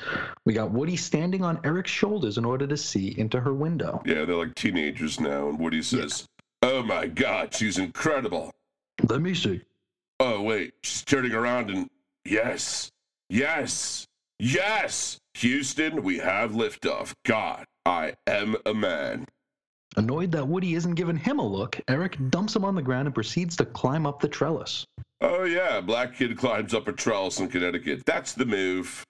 We 0.45 0.53
got 0.55 0.71
Woody 0.71 0.97
standing 0.97 1.43
on 1.45 1.61
Eric's 1.65 1.91
shoulders 1.91 2.39
in 2.39 2.45
order 2.45 2.67
to 2.67 2.77
see 2.77 3.15
into 3.19 3.41
her 3.41 3.53
window. 3.55 4.03
yeah, 4.07 4.25
they're 4.25 4.37
like 4.37 4.55
teenagers 4.55 5.19
now. 5.21 5.49
And 5.49 5.59
Woody 5.59 5.83
says, 5.83 6.27
Oh 6.63 6.83
my 6.83 7.07
God, 7.07 7.55
she's 7.55 7.79
incredible. 7.79 8.53
Let 9.09 9.21
me 9.21 9.35
see. 9.35 9.61
Oh, 10.21 10.43
wait, 10.43 10.75
she's 10.83 11.05
turning 11.05 11.33
around 11.33 11.71
and 11.71 11.89
yes, 12.25 12.91
yes, 13.31 14.07
yes. 14.41 15.19
Houston, 15.35 16.03
we 16.03 16.19
have 16.19 16.51
liftoff. 16.53 17.15
God, 17.25 17.65
I 17.87 18.15
am 18.27 18.57
a 18.67 18.75
man. 18.75 19.27
Annoyed 19.97 20.33
that 20.33 20.47
Woody 20.47 20.75
isn't 20.75 20.95
giving 20.95 21.17
him 21.17 21.39
a 21.39 21.47
look, 21.47 21.81
Eric 21.89 22.17
dumps 22.31 22.55
him 22.55 22.65
on 22.65 22.75
the 22.75 22.83
ground 22.83 23.07
and 23.07 23.15
proceeds 23.15 23.57
to 23.57 23.65
climb 23.65 24.07
up 24.07 24.21
the 24.21 24.29
trellis. 24.29 24.87
Oh, 25.21 25.45
yeah, 25.45 25.81
black 25.81 26.15
kid 26.15 26.37
climbs 26.37 26.75
up 26.75 26.87
a 26.87 26.93
trellis 26.93 27.41
in 27.41 27.49
Connecticut. 27.49 28.05
That's 28.07 28.33
the 28.33 28.47
move. 28.47 29.05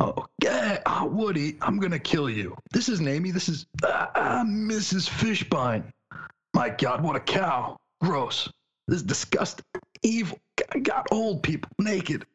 Oh, 0.00 0.26
yeah, 0.42 0.80
ah, 0.86 1.04
Woody, 1.04 1.56
I'm 1.60 1.78
gonna 1.78 1.98
kill 1.98 2.28
you. 2.28 2.56
This 2.72 2.88
isn't 2.88 3.06
Amy. 3.06 3.30
This 3.30 3.48
is 3.48 3.66
ah, 3.84 4.10
ah, 4.14 4.44
Mrs. 4.44 5.08
Fishbine. 5.08 5.84
My 6.54 6.68
God, 6.68 7.02
what 7.02 7.14
a 7.16 7.20
cow! 7.20 7.76
Gross. 8.00 8.48
This 8.88 8.96
is 8.96 9.02
disgusting. 9.02 9.64
Evil. 10.02 10.38
I 10.72 10.78
got 10.80 11.06
old 11.10 11.42
people 11.42 11.70
naked. 11.80 12.26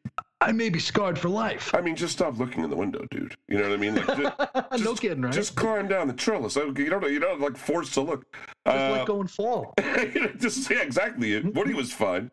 I 0.42 0.52
may 0.52 0.70
be 0.70 0.78
scarred 0.78 1.18
for 1.18 1.28
life. 1.28 1.74
I 1.74 1.80
mean, 1.82 1.96
just 1.96 2.14
stop 2.14 2.38
looking 2.38 2.64
in 2.64 2.70
the 2.70 2.76
window, 2.76 3.06
dude. 3.10 3.36
You 3.48 3.58
know 3.58 3.64
what 3.68 3.72
I 3.72 3.76
mean? 3.76 3.94
Like, 3.96 4.16
ju- 4.16 4.78
no 4.84 4.94
kidding, 4.94 5.22
right? 5.22 5.32
just 5.32 5.54
climb 5.54 5.86
down 5.88 6.06
the 6.08 6.14
trellis. 6.14 6.56
I- 6.56 6.62
You 6.64 6.88
don't, 6.88 7.10
you 7.10 7.20
don't 7.20 7.40
like 7.40 7.56
forced 7.58 7.92
to 7.94 8.00
look. 8.00 8.24
Just 8.66 8.76
Uh, 8.78 8.90
let 8.92 9.06
go 9.06 9.20
and 9.20 9.30
fall. 9.30 9.74
just 10.38 10.70
yeah, 10.70 10.80
exactly. 10.80 11.38
Woody 11.40 11.74
was 11.74 11.92
fine. 11.92 12.30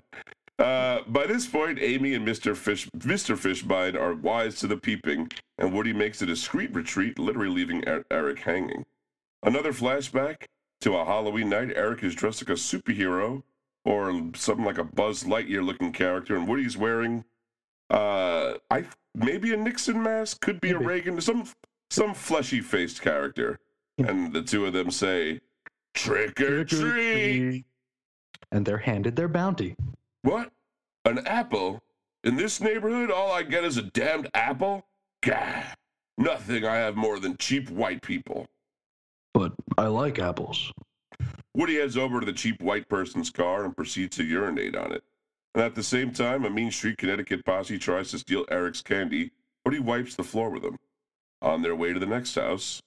Uh, 0.57 1.01
by 1.07 1.27
this 1.27 1.45
point, 1.45 1.77
Amy 1.79 2.13
and 2.15 2.25
Mr. 2.27 2.55
Fish, 2.55 2.89
Mr. 2.97 3.35
Fishbine 3.37 3.95
are 3.99 4.15
wise 4.15 4.55
to 4.59 4.67
the 4.67 4.77
peeping, 4.77 5.29
and 5.59 5.73
Woody 5.73 5.93
makes 5.93 6.21
a 6.21 6.25
discreet 6.25 6.73
retreat, 6.73 7.19
literally 7.19 7.49
leaving 7.53 7.87
er- 7.87 8.05
Eric 8.09 8.39
hanging. 8.39 8.85
Another 9.43 9.71
flashback 9.73 10.45
to 10.81 10.95
a 10.95 11.05
Halloween 11.05 11.49
night. 11.49 11.71
Eric 11.75 12.03
is 12.03 12.15
dressed 12.15 12.41
like 12.41 12.57
a 12.57 12.59
superhero 12.59 13.43
or 13.85 14.11
something 14.35 14.65
like 14.65 14.77
a 14.79 14.83
Buzz 14.83 15.25
Lightyear 15.25 15.63
looking 15.63 15.91
character, 15.91 16.35
and 16.35 16.47
Woody's 16.47 16.75
wearing, 16.77 17.23
uh, 17.89 18.53
I 18.69 18.85
maybe 19.15 19.53
a 19.53 19.57
Nixon 19.57 20.01
mask, 20.01 20.41
could 20.41 20.59
be 20.61 20.73
Maybe. 20.73 20.83
a 20.85 20.87
Reagan, 20.87 21.21
some 21.21 21.45
some 21.89 22.13
fleshy 22.13 22.61
faced 22.61 23.01
character, 23.01 23.59
and 23.97 24.33
the 24.33 24.41
two 24.41 24.65
of 24.65 24.73
them 24.73 24.91
say, 24.91 25.39
"Trick 25.93 26.39
or 26.41 26.63
treat." 26.65 27.65
And 28.51 28.65
they're 28.65 28.77
handed 28.77 29.15
their 29.15 29.27
bounty. 29.27 29.75
What? 30.21 30.51
An 31.05 31.25
apple? 31.27 31.81
In 32.23 32.35
this 32.35 32.59
neighborhood, 32.61 33.11
all 33.11 33.31
I 33.31 33.43
get 33.43 33.63
is 33.63 33.77
a 33.77 33.81
damned 33.83 34.29
apple? 34.33 34.85
Gah! 35.23 35.63
Nothing 36.17 36.65
I 36.65 36.75
have 36.75 36.95
more 36.95 37.19
than 37.19 37.37
cheap 37.37 37.69
white 37.69 38.01
people. 38.01 38.47
But 39.33 39.53
I 39.77 39.87
like 39.87 40.19
apples. 40.19 40.71
Woody 41.53 41.75
heads 41.75 41.97
over 41.97 42.19
to 42.19 42.25
the 42.25 42.33
cheap 42.33 42.61
white 42.61 42.87
person's 42.89 43.29
car 43.29 43.65
and 43.65 43.75
proceeds 43.75 44.17
to 44.17 44.23
urinate 44.23 44.75
on 44.75 44.91
it. 44.91 45.03
And 45.57 45.65
at 45.65 45.73
the 45.73 45.81
same 45.81 46.11
time, 46.11 46.45
a 46.45 46.51
Mean 46.51 46.69
Street, 46.69 46.99
Connecticut 46.99 47.43
posse 47.43 47.79
tries 47.79 48.11
to 48.11 48.19
steal 48.19 48.45
Eric's 48.51 48.83
candy, 48.83 49.31
but 49.65 49.73
he 49.73 49.79
wipes 49.79 50.13
the 50.13 50.23
floor 50.23 50.51
with 50.51 50.61
them. 50.61 50.77
On 51.41 51.63
their 51.63 51.75
way 51.75 51.93
to 51.93 51.99
the 51.99 52.05
next 52.05 52.35
house, 52.35 52.79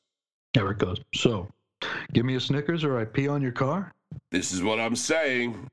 Eric 0.57 0.79
goes, 0.79 1.01
So, 1.13 1.49
give 2.13 2.25
me 2.25 2.37
a 2.37 2.41
Snickers 2.41 2.85
or 2.85 2.97
I 2.97 3.07
pee 3.07 3.27
on 3.27 3.43
your 3.43 3.51
car? 3.51 3.91
this 4.31 4.53
is 4.53 4.63
what 4.63 4.79
I'm 4.79 4.95
saying. 4.95 5.67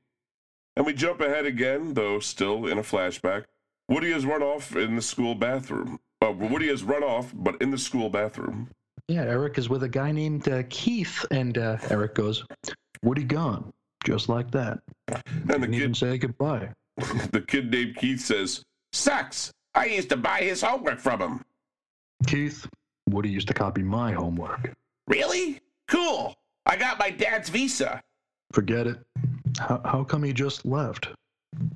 And 0.74 0.84
we 0.86 0.92
jump 0.92 1.20
ahead 1.20 1.46
again, 1.46 1.94
though 1.94 2.18
still 2.18 2.66
in 2.66 2.78
a 2.78 2.82
flashback. 2.82 3.44
Woody 3.88 4.10
has 4.10 4.26
run 4.26 4.42
off 4.42 4.74
in 4.74 4.96
the 4.96 5.02
school 5.02 5.36
bathroom. 5.36 6.00
Uh, 6.20 6.32
Woody 6.32 6.66
has 6.66 6.82
run 6.82 7.04
off, 7.04 7.32
but 7.32 7.62
in 7.62 7.70
the 7.70 7.78
school 7.78 8.10
bathroom. 8.10 8.70
Yeah, 9.06 9.22
Eric 9.22 9.56
is 9.58 9.68
with 9.68 9.84
a 9.84 9.88
guy 9.88 10.10
named 10.10 10.48
uh, 10.48 10.64
Keith, 10.68 11.24
and 11.30 11.58
uh, 11.58 11.76
Eric 11.90 12.16
goes, 12.16 12.44
Woody 13.04 13.22
gone. 13.22 13.70
Just 14.04 14.28
like 14.28 14.50
that. 14.50 14.80
And 15.06 15.22
the 15.46 15.58
Didn't 15.58 15.74
even 15.74 15.92
kid, 15.92 15.96
say 15.96 16.18
goodbye. 16.18 16.70
the 17.32 17.44
kid 17.46 17.70
named 17.70 17.96
Keith 17.96 18.20
says, 18.20 18.62
"Sucks. 18.92 19.52
I 19.74 19.86
used 19.86 20.08
to 20.10 20.16
buy 20.16 20.40
his 20.40 20.62
homework 20.62 20.98
from 20.98 21.20
him." 21.20 21.44
Keith, 22.26 22.66
Woody 23.08 23.30
used 23.30 23.48
to 23.48 23.54
copy 23.54 23.82
my 23.82 24.12
homework. 24.12 24.72
Really? 25.06 25.60
Cool. 25.88 26.34
I 26.66 26.76
got 26.76 26.98
my 26.98 27.10
dad's 27.10 27.48
visa. 27.48 28.02
Forget 28.52 28.86
it. 28.86 28.98
How, 29.58 29.80
how 29.84 30.04
come 30.04 30.22
he 30.22 30.32
just 30.32 30.66
left? 30.66 31.08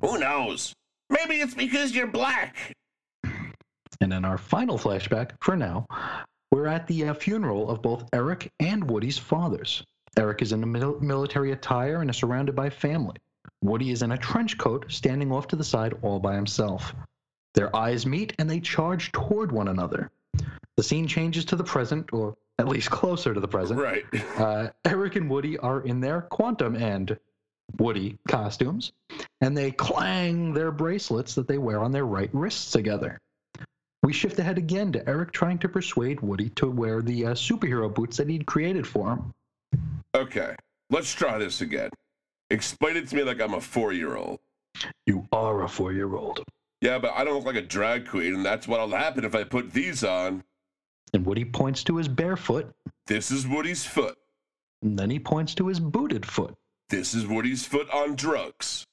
Who 0.01 0.19
knows? 0.19 0.73
Maybe 1.09 1.35
it's 1.35 1.53
because 1.53 1.95
you're 1.95 2.07
black. 2.07 2.73
And 4.01 4.11
in 4.11 4.25
our 4.25 4.37
final 4.37 4.77
flashback, 4.77 5.31
for 5.41 5.55
now, 5.55 5.87
we're 6.51 6.67
at 6.67 6.87
the 6.87 7.07
uh, 7.07 7.13
funeral 7.13 7.69
of 7.69 7.81
both 7.81 8.07
Eric 8.13 8.51
and 8.59 8.89
Woody's 8.89 9.17
fathers. 9.17 9.83
Eric 10.17 10.41
is 10.41 10.51
in 10.51 10.61
a 10.61 10.67
mil- 10.67 10.99
military 10.99 11.51
attire 11.51 12.01
and 12.01 12.09
is 12.09 12.17
surrounded 12.17 12.55
by 12.55 12.69
family. 12.69 13.15
Woody 13.61 13.91
is 13.91 14.01
in 14.01 14.11
a 14.11 14.17
trench 14.17 14.57
coat, 14.57 14.85
standing 14.89 15.31
off 15.31 15.47
to 15.47 15.55
the 15.55 15.63
side 15.63 15.93
all 16.01 16.19
by 16.19 16.35
himself. 16.35 16.93
Their 17.53 17.75
eyes 17.75 18.05
meet 18.05 18.33
and 18.39 18.49
they 18.49 18.59
charge 18.59 19.11
toward 19.11 19.51
one 19.51 19.67
another. 19.67 20.11
The 20.75 20.83
scene 20.83 21.07
changes 21.07 21.45
to 21.45 21.55
the 21.55 21.63
present, 21.63 22.11
or 22.13 22.35
at 22.57 22.67
least 22.67 22.89
closer 22.89 23.33
to 23.33 23.39
the 23.39 23.47
present. 23.47 23.79
Right. 23.79 24.03
Uh, 24.37 24.69
Eric 24.83 25.15
and 25.15 25.29
Woody 25.29 25.57
are 25.59 25.81
in 25.81 25.99
their 25.99 26.21
quantum 26.21 26.75
and 26.75 27.17
Woody 27.77 28.17
costumes, 28.27 28.91
and 29.41 29.55
they 29.55 29.71
clang 29.71 30.53
their 30.53 30.71
bracelets 30.71 31.35
that 31.35 31.47
they 31.47 31.59
wear 31.59 31.79
on 31.81 31.91
their 31.91 32.05
right 32.05 32.29
wrists 32.33 32.71
together. 32.71 33.19
We 34.01 34.11
shift 34.11 34.39
ahead 34.39 34.57
again 34.57 34.91
to 34.93 35.07
Eric 35.07 35.31
trying 35.31 35.59
to 35.59 35.69
persuade 35.69 36.19
Woody 36.19 36.49
to 36.51 36.69
wear 36.69 37.01
the 37.01 37.27
uh, 37.27 37.33
superhero 37.33 37.93
boots 37.93 38.17
that 38.17 38.27
he'd 38.27 38.45
created 38.45 38.85
for 38.85 39.11
him. 39.11 39.33
Okay. 40.13 40.55
Let's 40.89 41.13
try 41.13 41.37
this 41.37 41.61
again. 41.61 41.89
Explain 42.53 42.97
it 42.97 43.07
to 43.09 43.15
me 43.15 43.23
like 43.23 43.41
I'm 43.41 43.55
a 43.55 43.59
four-year-old. 43.61 44.39
You 45.07 45.27
are 45.31 45.63
a 45.63 45.67
four 45.67 45.91
year 45.91 46.13
old. 46.15 46.43
Yeah, 46.81 46.99
but 46.99 47.13
I 47.15 47.23
don't 47.23 47.33
look 47.35 47.45
like 47.45 47.55
a 47.55 47.61
drag 47.67 48.07
queen, 48.07 48.35
and 48.35 48.45
that's 48.45 48.67
what'll 48.67 48.89
happen 48.89 49.25
if 49.25 49.33
I 49.33 49.43
put 49.43 49.71
these 49.71 50.03
on. 50.03 50.43
And 51.13 51.25
Woody 51.25 51.45
points 51.45 51.83
to 51.85 51.97
his 51.97 52.07
bare 52.07 52.37
foot, 52.37 52.71
This 53.07 53.31
is 53.31 53.47
Woody's 53.47 53.85
foot. 53.85 54.17
and 54.83 54.97
then 54.99 55.09
he 55.09 55.17
points 55.19 55.55
to 55.55 55.67
his 55.67 55.79
booted 55.79 56.25
foot. 56.25 56.53
This 56.89 57.15
is 57.15 57.25
Woody's 57.25 57.65
foot 57.65 57.89
on 57.91 58.15
drugs. 58.15 58.83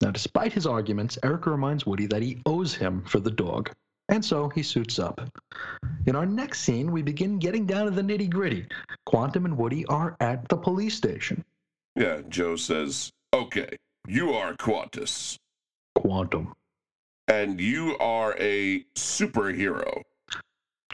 Now, 0.00 0.10
despite 0.10 0.52
his 0.54 0.66
arguments, 0.66 1.18
Eric 1.22 1.46
reminds 1.46 1.84
Woody 1.84 2.06
that 2.06 2.22
he 2.22 2.40
owes 2.46 2.74
him 2.74 3.04
for 3.06 3.20
the 3.20 3.30
dog, 3.30 3.70
and 4.08 4.24
so 4.24 4.48
he 4.48 4.62
suits 4.62 4.98
up. 4.98 5.20
In 6.06 6.16
our 6.16 6.26
next 6.26 6.60
scene, 6.60 6.90
we 6.90 7.02
begin 7.02 7.38
getting 7.38 7.66
down 7.66 7.84
to 7.84 7.90
the 7.90 8.02
nitty 8.02 8.30
gritty. 8.30 8.66
Quantum 9.04 9.44
and 9.44 9.58
Woody 9.58 9.84
are 9.86 10.16
at 10.20 10.48
the 10.48 10.56
police 10.56 10.94
station. 10.94 11.44
Yeah, 11.96 12.22
Joe 12.28 12.56
says, 12.56 13.10
okay, 13.32 13.76
you 14.06 14.32
are 14.32 14.54
Qantas, 14.54 15.36
Quantum, 15.94 16.52
and 17.28 17.60
you 17.60 17.96
are 17.98 18.34
a 18.38 18.84
superhero. 18.94 20.02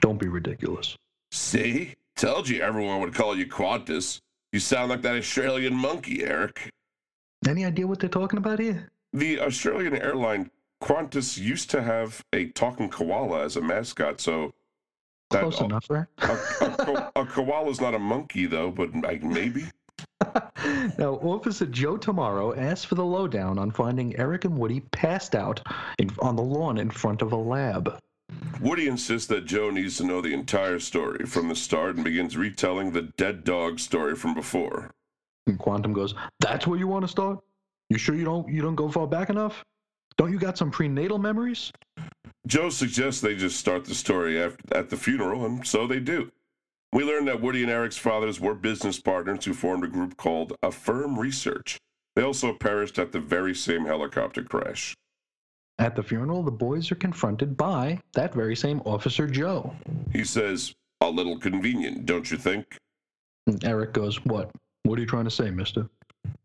don't 0.00 0.18
be 0.20 0.28
ridiculous. 0.28 0.96
See? 1.32 1.94
Told 2.16 2.48
you 2.50 2.60
everyone 2.60 3.00
would 3.00 3.14
call 3.14 3.34
you 3.36 3.46
Qantas. 3.46 4.20
You 4.52 4.60
sound 4.60 4.90
like 4.90 5.00
that 5.02 5.16
Australian 5.16 5.74
monkey, 5.74 6.22
Eric. 6.24 6.70
Any 7.48 7.64
idea 7.64 7.86
what 7.86 7.98
they're 8.00 8.10
talking 8.10 8.36
about 8.36 8.58
here? 8.58 8.90
The 9.14 9.40
Australian 9.40 9.96
airline 9.96 10.50
Qantas 10.82 11.38
used 11.38 11.70
to 11.70 11.82
have 11.82 12.22
a 12.34 12.46
talking 12.48 12.90
koala 12.90 13.44
as 13.44 13.56
a 13.56 13.62
mascot, 13.62 14.20
so 14.20 14.52
that- 15.30 15.42
Close 15.42 15.60
enough, 15.62 15.88
right? 15.88 16.06
A, 16.18 16.32
a, 17.16 17.22
a 17.22 17.24
koala's 17.26 17.80
not 17.80 17.94
a 17.94 17.98
monkey, 17.98 18.44
though, 18.46 18.70
but 18.70 18.94
like, 18.94 19.22
maybe. 19.22 19.64
Now, 20.98 21.14
Officer 21.22 21.66
Joe 21.66 21.96
Tomorrow 21.96 22.54
asks 22.54 22.84
for 22.84 22.94
the 22.94 23.04
lowdown 23.04 23.58
on 23.58 23.70
finding 23.70 24.16
Eric 24.16 24.44
and 24.44 24.56
Woody 24.56 24.80
passed 24.92 25.34
out 25.34 25.60
in, 25.98 26.10
on 26.20 26.36
the 26.36 26.42
lawn 26.42 26.78
in 26.78 26.90
front 26.90 27.22
of 27.22 27.32
a 27.32 27.36
lab. 27.36 27.98
Woody 28.60 28.86
insists 28.86 29.26
that 29.28 29.46
Joe 29.46 29.70
needs 29.70 29.96
to 29.96 30.04
know 30.04 30.20
the 30.20 30.32
entire 30.32 30.78
story 30.78 31.26
from 31.26 31.48
the 31.48 31.56
start 31.56 31.96
and 31.96 32.04
begins 32.04 32.36
retelling 32.36 32.92
the 32.92 33.02
dead 33.16 33.44
dog 33.44 33.80
story 33.80 34.14
from 34.14 34.34
before. 34.34 34.90
And 35.46 35.58
Quantum 35.58 35.92
goes, 35.92 36.14
"That's 36.38 36.66
where 36.66 36.78
you 36.78 36.86
want 36.86 37.04
to 37.04 37.08
start? 37.08 37.40
You 37.88 37.98
sure 37.98 38.14
you 38.14 38.24
don't 38.24 38.48
you 38.48 38.62
don't 38.62 38.76
go 38.76 38.88
far 38.88 39.06
back 39.06 39.30
enough? 39.30 39.64
Don't 40.16 40.30
you 40.30 40.38
got 40.38 40.56
some 40.58 40.70
prenatal 40.70 41.18
memories?" 41.18 41.72
Joe 42.46 42.70
suggests 42.70 43.20
they 43.20 43.34
just 43.34 43.58
start 43.58 43.84
the 43.84 43.94
story 43.94 44.40
af- 44.40 44.56
at 44.72 44.90
the 44.90 44.96
funeral, 44.96 45.44
and 45.44 45.66
so 45.66 45.86
they 45.86 46.00
do. 46.00 46.30
We 46.92 47.04
learned 47.04 47.28
that 47.28 47.40
Woody 47.40 47.62
and 47.62 47.70
Eric's 47.70 47.96
fathers 47.96 48.40
were 48.40 48.54
business 48.54 48.98
partners 48.98 49.44
who 49.44 49.54
formed 49.54 49.84
a 49.84 49.88
group 49.88 50.16
called 50.16 50.56
Affirm 50.62 51.18
Research. 51.18 51.78
They 52.16 52.22
also 52.22 52.52
perished 52.52 52.98
at 52.98 53.12
the 53.12 53.20
very 53.20 53.54
same 53.54 53.84
helicopter 53.84 54.42
crash. 54.42 54.96
At 55.78 55.94
the 55.94 56.02
funeral, 56.02 56.42
the 56.42 56.50
boys 56.50 56.90
are 56.90 56.96
confronted 56.96 57.56
by 57.56 58.00
that 58.14 58.34
very 58.34 58.56
same 58.56 58.80
Officer 58.80 59.28
Joe. 59.28 59.74
He 60.12 60.24
says, 60.24 60.74
A 61.00 61.08
little 61.08 61.38
convenient, 61.38 62.06
don't 62.06 62.28
you 62.28 62.36
think? 62.36 62.76
And 63.46 63.64
Eric 63.64 63.92
goes, 63.92 64.22
"What? 64.24 64.50
What 64.82 64.98
are 64.98 65.02
you 65.02 65.08
trying 65.08 65.24
to 65.24 65.30
say, 65.30 65.50
Mister?" 65.50 65.88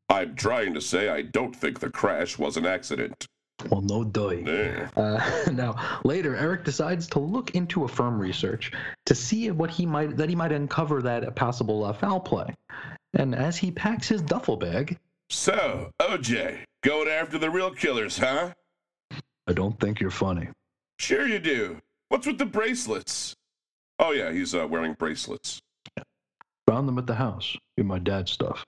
I'm 0.09 0.35
trying 0.35 0.73
to 0.75 0.81
say 0.81 1.09
I 1.09 1.23
don't 1.23 1.55
think 1.55 1.79
the 1.79 1.89
crash 1.89 2.37
was 2.37 2.55
an 2.55 2.65
accident. 2.65 3.25
Well, 3.69 3.81
no. 3.81 4.01
Eh. 4.47 4.87
Uh, 4.95 5.49
now, 5.51 5.99
later, 6.03 6.35
Eric 6.35 6.63
decides 6.63 7.07
to 7.07 7.19
look 7.19 7.55
into 7.55 7.85
a 7.85 7.87
firm 7.87 8.19
research 8.19 8.71
to 9.05 9.15
see 9.15 9.49
what 9.51 9.69
he 9.69 9.85
might 9.85 10.17
that 10.17 10.29
he 10.29 10.35
might 10.35 10.51
uncover 10.51 11.01
that 11.01 11.35
possible 11.35 11.83
uh, 11.83 11.93
foul 11.93 12.19
play. 12.19 12.53
And 13.13 13.33
as 13.33 13.57
he 13.57 13.71
packs 13.71 14.07
his 14.07 14.21
duffel 14.21 14.57
bag, 14.57 14.97
So, 15.29 15.91
OJ, 16.01 16.59
going 16.83 17.07
after 17.07 17.37
the 17.37 17.49
real 17.49 17.71
killers, 17.71 18.17
huh? 18.17 18.53
I 19.47 19.53
don't 19.53 19.79
think 19.79 19.99
you're 19.99 20.11
funny. 20.11 20.49
Sure 20.99 21.27
you 21.27 21.39
do. 21.39 21.79
What's 22.09 22.27
with 22.27 22.37
the 22.37 22.45
bracelets? 22.45 23.35
Oh 23.99 24.11
yeah, 24.11 24.31
he's 24.31 24.53
uh, 24.53 24.67
wearing 24.67 24.93
bracelets. 24.93 25.61
Found 26.67 26.87
them 26.87 26.97
at 26.97 27.07
the 27.07 27.15
house 27.15 27.55
in 27.77 27.85
my 27.85 27.99
dad's 27.99 28.31
stuff. 28.31 28.65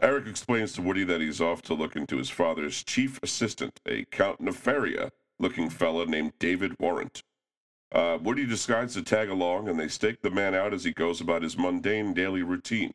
Eric 0.00 0.26
explains 0.26 0.72
to 0.72 0.82
Woody 0.82 1.04
that 1.04 1.20
he's 1.20 1.40
off 1.40 1.62
to 1.62 1.74
look 1.74 1.96
into 1.96 2.16
his 2.16 2.30
father's 2.30 2.82
chief 2.82 3.20
assistant, 3.22 3.80
a 3.86 4.04
Count 4.10 4.40
Nefaria 4.40 5.10
looking 5.38 5.70
fella 5.70 6.06
named 6.06 6.32
David 6.38 6.74
Warrant. 6.78 7.22
Uh, 7.92 8.18
Woody 8.20 8.44
decides 8.44 8.94
to 8.94 9.02
tag 9.02 9.28
along, 9.28 9.68
and 9.68 9.78
they 9.78 9.88
stake 9.88 10.20
the 10.22 10.30
man 10.30 10.54
out 10.54 10.74
as 10.74 10.82
he 10.82 10.92
goes 10.92 11.20
about 11.20 11.42
his 11.42 11.56
mundane 11.56 12.12
daily 12.12 12.42
routine. 12.42 12.92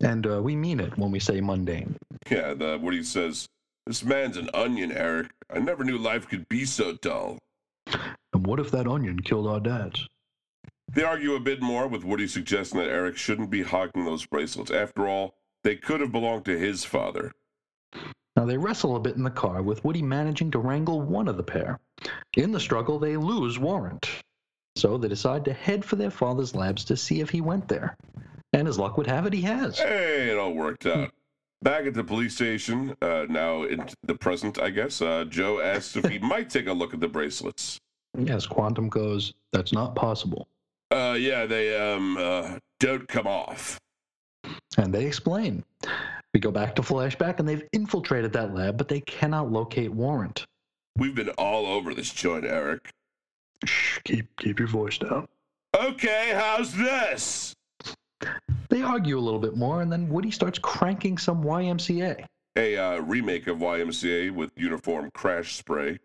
And 0.00 0.26
uh, 0.26 0.42
we 0.42 0.56
mean 0.56 0.80
it 0.80 0.96
when 0.98 1.12
we 1.12 1.20
say 1.20 1.40
mundane. 1.40 1.96
Yeah, 2.28 2.54
the 2.54 2.78
Woody 2.82 3.04
says, 3.04 3.48
"This 3.86 4.04
man's 4.04 4.36
an 4.36 4.50
onion, 4.52 4.90
Eric. 4.90 5.30
I 5.48 5.58
never 5.60 5.84
knew 5.84 5.98
life 5.98 6.28
could 6.28 6.48
be 6.48 6.64
so 6.64 6.94
dull." 6.94 7.38
And 8.32 8.46
what 8.46 8.58
if 8.58 8.70
that 8.72 8.88
onion 8.88 9.20
killed 9.20 9.46
our 9.46 9.60
dads? 9.60 10.08
They 10.92 11.04
argue 11.04 11.34
a 11.34 11.40
bit 11.40 11.60
more, 11.60 11.86
with 11.86 12.02
Woody 12.02 12.26
suggesting 12.26 12.80
that 12.80 12.88
Eric 12.88 13.16
shouldn't 13.16 13.50
be 13.50 13.62
hogging 13.62 14.04
those 14.04 14.26
bracelets. 14.26 14.72
After 14.72 15.06
all, 15.06 15.34
they 15.64 15.76
could 15.76 16.00
have 16.00 16.12
belonged 16.12 16.44
to 16.46 16.58
his 16.58 16.84
father. 16.84 17.32
Now, 18.36 18.46
they 18.46 18.56
wrestle 18.56 18.96
a 18.96 19.00
bit 19.00 19.16
in 19.16 19.22
the 19.22 19.30
car, 19.30 19.62
with 19.62 19.84
Woody 19.84 20.02
managing 20.02 20.50
to 20.52 20.58
wrangle 20.58 21.02
one 21.02 21.28
of 21.28 21.36
the 21.36 21.42
pair. 21.42 21.78
In 22.36 22.52
the 22.52 22.60
struggle, 22.60 22.98
they 22.98 23.16
lose 23.16 23.58
Warrant. 23.58 24.08
So 24.76 24.96
they 24.96 25.08
decide 25.08 25.44
to 25.44 25.52
head 25.52 25.84
for 25.84 25.96
their 25.96 26.10
father's 26.10 26.54
labs 26.54 26.84
to 26.86 26.96
see 26.96 27.20
if 27.20 27.28
he 27.28 27.40
went 27.40 27.68
there. 27.68 27.96
And 28.52 28.66
as 28.66 28.78
luck 28.78 28.96
would 28.96 29.06
have 29.06 29.26
it, 29.26 29.32
he 29.32 29.42
has. 29.42 29.78
Hey, 29.78 30.30
it 30.30 30.38
all 30.38 30.54
worked 30.54 30.86
out. 30.86 31.10
Back 31.62 31.84
at 31.84 31.92
the 31.92 32.04
police 32.04 32.34
station, 32.34 32.96
uh, 33.02 33.26
now 33.28 33.64
in 33.64 33.84
the 34.04 34.14
present, 34.14 34.58
I 34.58 34.70
guess, 34.70 35.02
uh, 35.02 35.24
Joe 35.28 35.60
asks 35.60 35.96
if 35.96 36.06
he 36.06 36.18
might 36.20 36.48
take 36.48 36.66
a 36.66 36.72
look 36.72 36.94
at 36.94 37.00
the 37.00 37.08
bracelets. 37.08 37.78
Yes, 38.16 38.46
Quantum 38.46 38.88
goes, 38.88 39.34
That's 39.52 39.72
not 39.72 39.94
possible. 39.94 40.48
Uh, 40.90 41.16
yeah, 41.18 41.46
they 41.46 41.76
um 41.76 42.16
uh, 42.16 42.58
don't 42.80 43.06
come 43.06 43.26
off. 43.26 43.78
And 44.76 44.92
they 44.92 45.06
explain. 45.06 45.64
We 46.32 46.40
go 46.40 46.50
back 46.50 46.76
to 46.76 46.82
flashback, 46.82 47.40
and 47.40 47.48
they've 47.48 47.66
infiltrated 47.72 48.32
that 48.34 48.54
lab, 48.54 48.76
but 48.76 48.88
they 48.88 49.00
cannot 49.00 49.50
locate 49.50 49.92
Warrant. 49.92 50.46
We've 50.96 51.14
been 51.14 51.30
all 51.30 51.66
over 51.66 51.94
this 51.94 52.10
joint, 52.10 52.44
Eric. 52.44 52.90
Shh, 53.64 53.98
keep 54.04 54.36
keep 54.36 54.58
your 54.58 54.68
voice 54.68 54.98
down. 54.98 55.28
Okay, 55.78 56.32
how's 56.34 56.74
this? 56.74 57.54
They 58.68 58.82
argue 58.82 59.18
a 59.18 59.20
little 59.20 59.40
bit 59.40 59.56
more, 59.56 59.82
and 59.82 59.90
then 59.90 60.08
Woody 60.08 60.30
starts 60.30 60.58
cranking 60.58 61.18
some 61.18 61.42
YMCA. 61.42 62.24
A 62.56 62.76
uh, 62.76 63.00
remake 63.00 63.46
of 63.46 63.58
YMCA 63.58 64.30
with 64.32 64.50
uniform 64.56 65.10
crash 65.14 65.56
spray. 65.56 65.98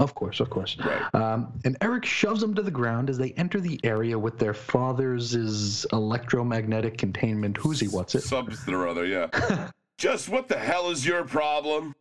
Of 0.00 0.14
course, 0.14 0.40
of 0.40 0.50
course. 0.50 0.76
Right. 0.84 1.14
Um, 1.14 1.52
and 1.64 1.76
Eric 1.80 2.04
shoves 2.04 2.40
them 2.40 2.54
to 2.54 2.62
the 2.62 2.70
ground 2.70 3.08
as 3.08 3.16
they 3.16 3.30
enter 3.32 3.60
the 3.60 3.78
area 3.84 4.18
with 4.18 4.38
their 4.38 4.54
father's 4.54 5.84
electromagnetic 5.92 6.98
containment. 6.98 7.56
Who's 7.56 7.78
he? 7.78 7.86
What's 7.86 8.14
it? 8.16 8.22
Something 8.22 8.74
or 8.74 8.88
other, 8.88 9.06
yeah. 9.06 9.28
Just 9.98 10.28
what 10.28 10.48
the 10.48 10.58
hell 10.58 10.90
is 10.90 11.06
your 11.06 11.24
problem? 11.24 11.94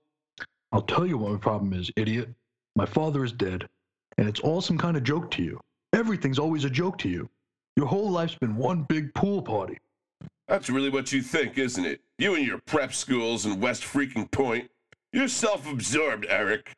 I'll 0.72 0.82
tell 0.82 1.06
you 1.06 1.20
what 1.20 1.32
my 1.34 1.38
problem 1.38 1.74
is, 1.74 1.92
idiot. 1.96 2.30
My 2.76 2.88
father 2.88 3.24
is 3.24 3.32
dead, 3.32 3.70
and 4.18 4.28
it's 4.28 4.40
all 4.40 4.60
some 4.60 4.80
kind 4.80 4.98
of 4.98 5.04
joke 5.04 5.30
to 5.32 5.44
you. 5.44 5.60
Everything's 5.94 6.40
always 6.40 6.66
a 6.66 6.70
joke 6.72 6.98
to 7.00 7.10
you. 7.10 7.30
Your 7.76 7.86
whole 7.86 8.10
life's 8.10 8.36
been 8.36 8.56
one 8.56 8.84
big 8.84 9.14
pool 9.14 9.44
party. 9.44 9.78
That's 10.48 10.72
really 10.72 10.90
what 10.90 11.12
you 11.12 11.22
think, 11.22 11.60
isn't 11.60 11.86
it? 11.86 12.02
You 12.18 12.34
and 12.34 12.46
your 12.46 12.60
prep 12.66 12.94
schools 12.94 13.46
and 13.46 13.62
West 13.62 13.84
freaking 13.84 14.30
Point. 14.32 14.70
You're 15.12 15.28
self 15.28 15.72
absorbed, 15.72 16.26
Eric. 16.28 16.76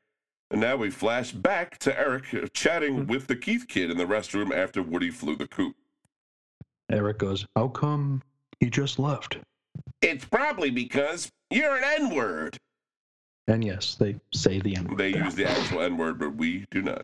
And 0.51 0.61
now 0.61 0.75
we 0.75 0.89
flash 0.89 1.31
back 1.31 1.77
to 1.79 1.99
Eric 1.99 2.33
uh, 2.33 2.47
chatting 2.53 3.07
with 3.07 3.27
the 3.27 3.35
Keith 3.35 3.67
kid 3.67 3.89
in 3.89 3.97
the 3.97 4.05
restroom 4.05 4.55
after 4.55 4.81
Woody 4.81 5.09
flew 5.09 5.35
the 5.35 5.47
coop. 5.47 5.75
Eric 6.91 7.17
goes, 7.17 7.45
How 7.55 7.67
come 7.67 8.21
he 8.59 8.69
just 8.69 8.99
left? 8.99 9.39
It's 10.01 10.25
probably 10.25 10.69
because 10.69 11.31
you're 11.49 11.75
an 11.75 11.83
N 11.83 12.15
word. 12.15 12.57
And 13.47 13.63
yes, 13.63 13.95
they 13.95 14.15
say 14.33 14.59
the 14.59 14.75
N 14.75 14.87
word. 14.87 14.97
They 14.97 15.15
use 15.15 15.35
the 15.35 15.49
actual 15.49 15.81
N 15.81 15.97
word, 15.97 16.19
but 16.19 16.35
we 16.35 16.65
do 16.71 16.81
not. 16.81 17.03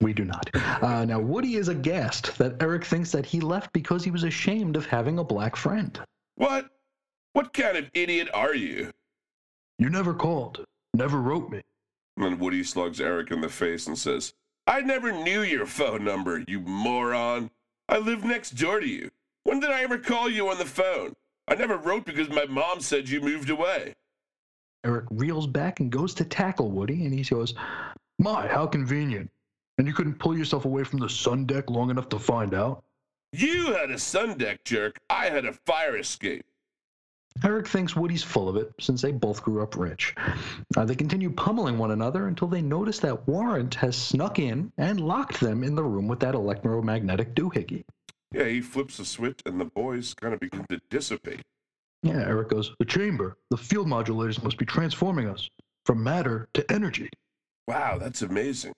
We 0.00 0.12
do 0.12 0.24
not. 0.24 0.50
Uh, 0.82 1.04
now, 1.04 1.20
Woody 1.20 1.54
is 1.54 1.68
aghast 1.68 2.36
that 2.38 2.60
Eric 2.60 2.84
thinks 2.84 3.12
that 3.12 3.24
he 3.24 3.40
left 3.40 3.72
because 3.72 4.02
he 4.02 4.10
was 4.10 4.24
ashamed 4.24 4.76
of 4.76 4.84
having 4.84 5.20
a 5.20 5.24
black 5.24 5.54
friend. 5.54 5.98
What? 6.34 6.68
What 7.34 7.52
kind 7.52 7.76
of 7.76 7.88
idiot 7.94 8.28
are 8.34 8.54
you? 8.54 8.90
You 9.78 9.88
never 9.88 10.12
called, 10.12 10.64
never 10.92 11.20
wrote 11.20 11.50
me. 11.50 11.62
And 12.24 12.38
Woody 12.38 12.64
slugs 12.64 13.00
Eric 13.00 13.30
in 13.30 13.40
the 13.40 13.48
face 13.48 13.86
and 13.86 13.98
says, 13.98 14.34
I 14.66 14.80
never 14.80 15.10
knew 15.10 15.42
your 15.42 15.66
phone 15.66 16.04
number, 16.04 16.44
you 16.46 16.60
moron. 16.60 17.50
I 17.88 17.98
live 17.98 18.24
next 18.24 18.50
door 18.52 18.80
to 18.80 18.86
you. 18.86 19.10
When 19.44 19.60
did 19.60 19.70
I 19.70 19.82
ever 19.82 19.98
call 19.98 20.30
you 20.30 20.48
on 20.48 20.58
the 20.58 20.64
phone? 20.64 21.14
I 21.48 21.56
never 21.56 21.76
wrote 21.76 22.04
because 22.04 22.28
my 22.28 22.44
mom 22.46 22.80
said 22.80 23.08
you 23.08 23.20
moved 23.20 23.50
away. 23.50 23.94
Eric 24.84 25.06
reels 25.10 25.46
back 25.46 25.80
and 25.80 25.90
goes 25.90 26.14
to 26.14 26.24
tackle 26.24 26.70
Woody, 26.70 27.04
and 27.04 27.12
he 27.12 27.22
goes, 27.22 27.54
My, 28.18 28.46
how 28.46 28.66
convenient. 28.66 29.30
And 29.78 29.86
you 29.86 29.94
couldn't 29.94 30.18
pull 30.18 30.36
yourself 30.36 30.64
away 30.64 30.84
from 30.84 31.00
the 31.00 31.08
sun 31.08 31.44
deck 31.46 31.70
long 31.70 31.90
enough 31.90 32.08
to 32.10 32.18
find 32.18 32.54
out? 32.54 32.84
You 33.32 33.72
had 33.72 33.90
a 33.90 33.98
sun 33.98 34.38
deck, 34.38 34.64
jerk. 34.64 35.00
I 35.08 35.26
had 35.26 35.44
a 35.44 35.52
fire 35.52 35.96
escape. 35.96 36.44
Eric 37.44 37.66
thinks 37.66 37.96
Woody's 37.96 38.22
full 38.22 38.48
of 38.48 38.56
it, 38.56 38.72
since 38.80 39.02
they 39.02 39.12
both 39.12 39.42
grew 39.42 39.62
up 39.62 39.76
rich. 39.76 40.14
Uh, 40.76 40.84
they 40.84 40.94
continue 40.94 41.30
pummeling 41.30 41.76
one 41.76 41.90
another 41.90 42.28
until 42.28 42.48
they 42.48 42.62
notice 42.62 43.00
that 43.00 43.26
Warrant 43.26 43.74
has 43.74 43.96
snuck 43.96 44.38
in 44.38 44.72
and 44.78 45.00
locked 45.00 45.40
them 45.40 45.64
in 45.64 45.74
the 45.74 45.82
room 45.82 46.06
with 46.06 46.20
that 46.20 46.34
electromagnetic 46.34 47.34
doohickey. 47.34 47.84
Yeah, 48.32 48.44
he 48.44 48.60
flips 48.60 48.98
a 48.98 49.04
switch 49.04 49.40
and 49.44 49.60
the 49.60 49.64
boys 49.64 50.14
kind 50.14 50.34
of 50.34 50.40
begin 50.40 50.64
to 50.70 50.80
dissipate. 50.88 51.42
Yeah, 52.02 52.20
Eric 52.20 52.48
goes, 52.50 52.72
The 52.78 52.84
chamber, 52.84 53.36
the 53.50 53.56
field 53.56 53.86
modulators 53.86 54.42
must 54.42 54.56
be 54.56 54.64
transforming 54.64 55.28
us 55.28 55.48
from 55.84 56.02
matter 56.02 56.48
to 56.54 56.72
energy. 56.72 57.10
Wow, 57.68 57.98
that's 57.98 58.22
amazing. 58.22 58.72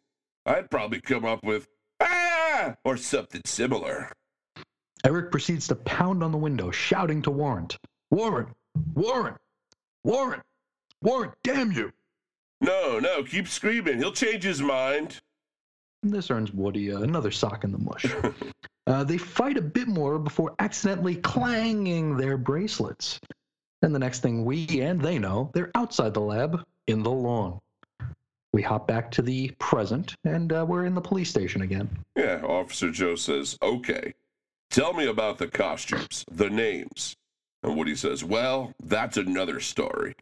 I'd 0.47 0.71
probably 0.71 1.01
come 1.01 1.25
up 1.25 1.43
with, 1.43 1.67
ah, 2.01 2.75
or 2.85 2.97
something 2.97 3.43
similar. 3.45 4.11
Eric 5.05 5.31
proceeds 5.31 5.69
to 5.69 5.75
pound 5.75 6.23
on 6.23 6.33
the 6.33 6.39
window, 6.39 6.71
shouting 6.71 7.23
to 7.23 7.31
Warrant, 7.31 7.77
Warrant! 8.11 8.49
Warren, 8.95 9.35
Warren, 10.03 10.43
Warren, 11.03 11.33
damn 11.43 11.73
you! 11.73 11.93
No, 12.61 12.99
no, 12.99 13.23
keep 13.23 13.49
screaming. 13.49 13.99
He'll 13.99 14.13
change 14.13 14.43
his 14.43 14.63
mind. 14.63 15.21
This 16.03 16.31
earns 16.31 16.53
Woody 16.53 16.93
uh, 16.93 17.01
another 17.01 17.31
sock 17.31 17.65
in 17.65 17.73
the 17.73 17.79
mush. 17.79 18.07
uh, 18.87 19.05
they 19.05 19.19
fight 19.19 19.57
a 19.57 19.63
bit 19.63 19.89
more 19.89 20.19
before 20.19 20.55
accidentally 20.59 21.17
clanging 21.17 22.17
their 22.17 22.37
bracelets. 22.37 23.21
And 23.83 23.95
the 23.95 23.99
next 23.99 24.21
thing 24.21 24.45
we 24.45 24.67
and 24.81 25.01
they 25.01 25.19
know, 25.19 25.51
they're 25.55 25.71
outside 25.75 26.15
the 26.15 26.21
lab 26.21 26.65
in 26.87 27.03
the 27.03 27.11
lawn. 27.11 27.61
We 28.53 28.63
hop 28.63 28.87
back 28.87 29.11
to 29.13 29.23
the 29.23 29.51
present, 29.59 30.15
and 30.25 30.53
uh, 30.53 30.65
we're 30.67 30.85
in 30.85 30.95
the 30.95 31.01
police 31.01 31.29
station 31.29 31.63
again. 31.63 31.89
Yeah, 32.17 32.41
Officer 32.45 32.91
Joe 32.91 33.17
says, 33.17 33.59
okay, 33.61 34.15
tell 34.71 34.93
me 34.93 35.07
about 35.07 35.39
the 35.39 35.49
costumes, 35.49 36.25
the 36.31 36.49
names. 36.49 37.17
And 37.65 37.77
Woody 37.77 37.97
says, 37.97 38.23
well, 38.23 38.73
that's 38.83 39.17
another 39.17 39.59
story. 39.59 40.15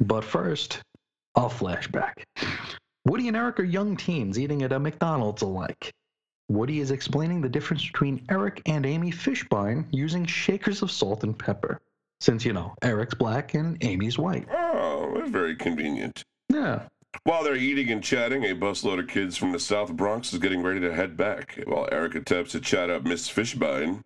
But 0.00 0.24
first, 0.24 0.80
a 1.34 1.42
flashback. 1.42 2.12
Woody 3.04 3.28
and 3.28 3.36
Eric 3.36 3.58
are 3.60 3.64
young 3.64 3.96
teens 3.96 4.38
eating 4.38 4.62
at 4.62 4.72
a 4.72 4.78
McDonald's 4.78 5.42
alike. 5.42 5.92
Woody 6.48 6.80
is 6.80 6.92
explaining 6.92 7.40
the 7.40 7.48
difference 7.48 7.84
between 7.84 8.24
Eric 8.30 8.62
and 8.66 8.86
Amy 8.86 9.10
Fishbine 9.10 9.84
using 9.90 10.24
shakers 10.24 10.80
of 10.82 10.90
salt 10.90 11.24
and 11.24 11.38
pepper. 11.38 11.80
Since, 12.20 12.44
you 12.44 12.52
know, 12.52 12.74
Eric's 12.82 13.14
black 13.14 13.54
and 13.54 13.76
Amy's 13.84 14.18
white. 14.18 14.46
Oh, 14.50 15.22
very 15.26 15.56
convenient. 15.56 16.24
Yeah. 16.48 16.82
While 17.24 17.44
they're 17.44 17.56
eating 17.56 17.90
and 17.90 18.02
chatting, 18.02 18.44
a 18.44 18.54
busload 18.54 18.98
of 18.98 19.08
kids 19.08 19.36
from 19.36 19.52
the 19.52 19.58
South 19.58 19.92
Bronx 19.92 20.32
is 20.32 20.38
getting 20.38 20.62
ready 20.62 20.80
to 20.80 20.94
head 20.94 21.16
back. 21.16 21.62
While 21.66 21.88
Eric 21.90 22.14
attempts 22.14 22.52
to 22.52 22.60
chat 22.60 22.90
up 22.90 23.04
Miss 23.04 23.28
Fishbine, 23.28 24.02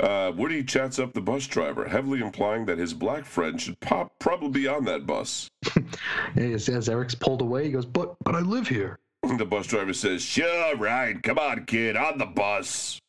uh, 0.00 0.32
Woody 0.36 0.62
chats 0.62 0.98
up 0.98 1.14
the 1.14 1.20
bus 1.20 1.46
driver, 1.46 1.88
heavily 1.88 2.20
implying 2.20 2.66
that 2.66 2.78
his 2.78 2.92
black 2.92 3.24
friend 3.24 3.60
should 3.60 3.80
pop 3.80 4.12
probably 4.18 4.62
be 4.62 4.68
on 4.68 4.84
that 4.84 5.06
bus. 5.06 5.48
As, 6.36 6.68
as 6.68 6.88
Eric's 6.88 7.14
pulled 7.14 7.40
away, 7.40 7.64
he 7.64 7.70
goes, 7.70 7.86
But 7.86 8.16
but 8.22 8.34
I 8.34 8.40
live 8.40 8.68
here. 8.68 8.98
The 9.38 9.44
bus 9.44 9.66
driver 9.66 9.92
says, 9.92 10.22
Sure, 10.22 10.76
right. 10.76 11.20
Come 11.20 11.38
on, 11.38 11.64
kid, 11.64 11.96
on 11.96 12.18
the 12.18 12.26
bus. 12.26 13.00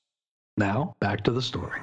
Now, 0.58 0.96
back 1.00 1.24
to 1.26 1.32
the 1.32 1.42
story. 1.42 1.80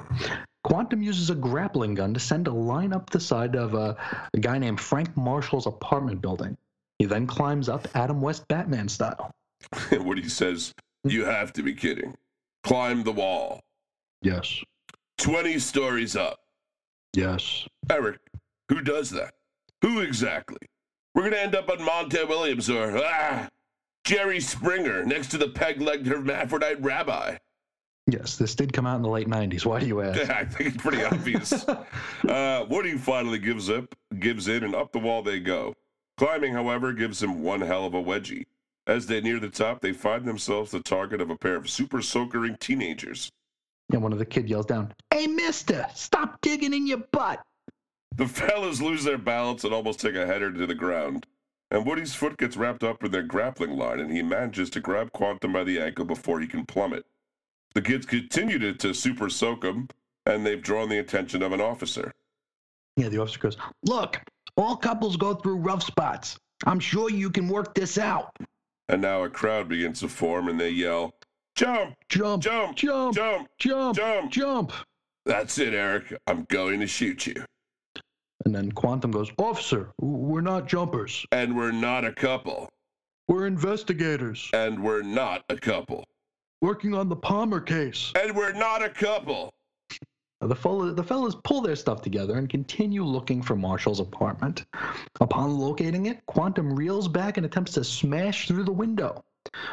Quantum 0.65 1.01
uses 1.01 1.29
a 1.29 1.35
grappling 1.35 1.93
gun 1.93 2.13
to 2.13 2.19
send 2.19 2.47
a 2.47 2.53
line 2.53 2.91
up 2.91 3.09
the 3.09 3.19
side 3.19 3.55
of 3.55 3.75
a, 3.75 3.95
a 4.33 4.39
guy 4.39 4.57
named 4.57 4.81
Frank 4.81 5.15
Marshall's 5.15 5.67
apartment 5.67 6.21
building. 6.21 6.57
He 6.99 7.05
then 7.05 7.27
climbs 7.27 7.69
up 7.69 7.87
Adam 7.93 8.19
West 8.19 8.47
Batman 8.47 8.89
style. 8.89 9.31
Woody 9.91 10.27
says, 10.27 10.73
You 11.03 11.23
have 11.23 11.53
to 11.53 11.63
be 11.63 11.73
kidding. 11.73 12.15
Climb 12.63 13.03
the 13.03 13.11
wall. 13.11 13.61
Yes. 14.21 14.63
20 15.17 15.59
stories 15.59 16.15
up. 16.15 16.39
Yes. 17.13 17.67
Eric, 17.89 18.19
who 18.69 18.81
does 18.81 19.09
that? 19.11 19.33
Who 19.81 20.01
exactly? 20.01 20.57
We're 21.13 21.23
going 21.23 21.33
to 21.33 21.41
end 21.41 21.55
up 21.55 21.69
on 21.69 21.77
Montel 21.77 22.27
Williams 22.27 22.69
or, 22.69 22.97
ah, 22.97 23.47
Jerry 24.03 24.39
Springer 24.39 25.05
next 25.05 25.27
to 25.31 25.37
the 25.37 25.49
peg 25.49 25.81
legged 25.81 26.07
hermaphrodite 26.07 26.81
rabbi. 26.81 27.37
Yes, 28.07 28.35
this 28.35 28.53
did 28.53 28.71
come 28.71 28.85
out 28.85 28.97
in 28.97 29.01
the 29.01 29.09
late 29.09 29.27
90s. 29.27 29.65
Why 29.65 29.79
do 29.79 29.87
you 29.87 30.01
ask? 30.01 30.29
I 30.29 30.45
think 30.45 30.75
it's 30.75 30.83
pretty 30.83 31.03
obvious. 31.03 31.67
uh, 32.29 32.65
Woody 32.69 32.97
finally 32.97 33.39
gives 33.39 33.69
up, 33.69 33.95
gives 34.19 34.47
in, 34.47 34.63
and 34.63 34.75
up 34.75 34.91
the 34.91 34.99
wall 34.99 35.23
they 35.23 35.39
go. 35.39 35.73
Climbing, 36.17 36.53
however, 36.53 36.93
gives 36.93 37.21
him 37.23 37.41
one 37.41 37.61
hell 37.61 37.85
of 37.85 37.93
a 37.93 38.01
wedgie. 38.01 38.45
As 38.87 39.07
they 39.07 39.21
near 39.21 39.39
the 39.39 39.49
top, 39.49 39.81
they 39.81 39.91
find 39.91 40.25
themselves 40.25 40.71
the 40.71 40.79
target 40.79 41.19
of 41.19 41.31
a 41.31 41.37
pair 41.37 41.55
of 41.55 41.69
super 41.69 42.01
soakering 42.01 42.57
teenagers. 42.59 43.31
And 43.91 44.01
one 44.01 44.13
of 44.13 44.19
the 44.19 44.25
kid 44.25 44.49
yells 44.49 44.65
down, 44.65 44.93
Hey, 45.11 45.27
mister, 45.27 45.85
stop 45.93 46.41
digging 46.41 46.73
in 46.73 46.87
your 46.87 47.03
butt. 47.11 47.41
The 48.15 48.27
fellas 48.27 48.81
lose 48.81 49.03
their 49.03 49.17
balance 49.17 49.63
and 49.63 49.73
almost 49.73 49.99
take 49.99 50.15
a 50.15 50.25
header 50.25 50.51
to 50.51 50.65
the 50.65 50.75
ground. 50.75 51.25
And 51.71 51.85
Woody's 51.85 52.15
foot 52.15 52.37
gets 52.37 52.55
wrapped 52.55 52.83
up 52.83 53.03
in 53.03 53.11
their 53.11 53.23
grappling 53.23 53.71
line, 53.77 53.99
and 53.99 54.11
he 54.11 54.21
manages 54.21 54.69
to 54.71 54.79
grab 54.79 55.11
Quantum 55.11 55.51
by 55.51 55.63
the 55.63 55.79
ankle 55.79 56.05
before 56.05 56.39
he 56.39 56.47
can 56.47 56.65
plummet. 56.65 57.05
The 57.73 57.81
kids 57.81 58.05
continue 58.05 58.59
to, 58.59 58.73
to 58.73 58.93
super 58.93 59.29
soak 59.29 59.63
him, 59.65 59.89
and 60.25 60.45
they've 60.45 60.61
drawn 60.61 60.89
the 60.89 60.99
attention 60.99 61.43
of 61.43 61.51
an 61.51 61.61
officer. 61.61 62.13
Yeah, 62.95 63.09
the 63.09 63.21
officer 63.21 63.39
goes, 63.39 63.57
Look, 63.83 64.21
All 64.57 64.77
couples 64.77 65.17
go 65.17 65.33
through 65.33 65.57
rough 65.57 65.83
spots. 65.83 66.37
I'm 66.65 66.79
sure 66.79 67.09
you 67.09 67.29
can 67.29 67.49
work 67.49 67.73
this 67.73 67.97
out. 67.97 68.31
And 68.87 69.01
now 69.01 69.23
a 69.23 69.29
crowd 69.29 69.67
begins 69.67 69.99
to 69.99 70.07
form 70.07 70.47
and 70.47 70.59
they 70.59 70.69
yell, 70.69 71.13
Jump! 71.55 71.95
Jump, 72.09 72.43
Jump! 72.43 72.75
jump, 72.75 73.15
Jump! 73.15 73.49
jump, 73.57 73.95
Jump! 73.95 74.31
jump. 74.31 74.71
That's 75.25 75.57
it, 75.57 75.73
Eric. 75.73 76.13
I'm 76.27 76.45
going 76.49 76.79
to 76.81 76.87
shoot 76.87 77.25
you. 77.27 77.43
And 78.45 78.53
then 78.53 78.71
Quantum 78.73 79.11
goes, 79.11 79.31
Officer, 79.37 79.91
we're 79.99 80.41
not 80.41 80.67
jumpers. 80.67 81.25
And 81.31 81.55
we're 81.55 81.71
not 81.71 82.03
a 82.05 82.11
couple. 82.11 82.69
We're 83.27 83.47
investigators 83.47 84.49
And 84.53 84.83
we're 84.83 85.01
not 85.01 85.43
a 85.49 85.55
couple. 85.55 86.03
working 86.61 86.93
on 86.93 87.09
the 87.09 87.15
Palmer 87.15 87.59
case. 87.59 88.11
And 88.21 88.35
we're 88.35 88.53
not 88.53 88.83
a 88.83 88.89
couple. 88.89 89.51
The, 90.41 90.55
fellow, 90.55 90.91
the 90.91 91.03
fellows 91.03 91.35
pull 91.43 91.61
their 91.61 91.75
stuff 91.75 92.01
together 92.03 92.37
and 92.37 92.47
continue 92.49 93.03
looking 93.03 93.41
for 93.41 93.55
Marshall's 93.55 93.99
apartment. 93.99 94.65
Upon 95.21 95.57
locating 95.57 96.05
it, 96.07 96.23
Quantum 96.27 96.75
reels 96.75 97.07
back 97.07 97.37
and 97.37 97.45
attempts 97.45 97.71
to 97.73 97.83
smash 97.83 98.47
through 98.47 98.65
the 98.65 98.71
window. 98.71 99.23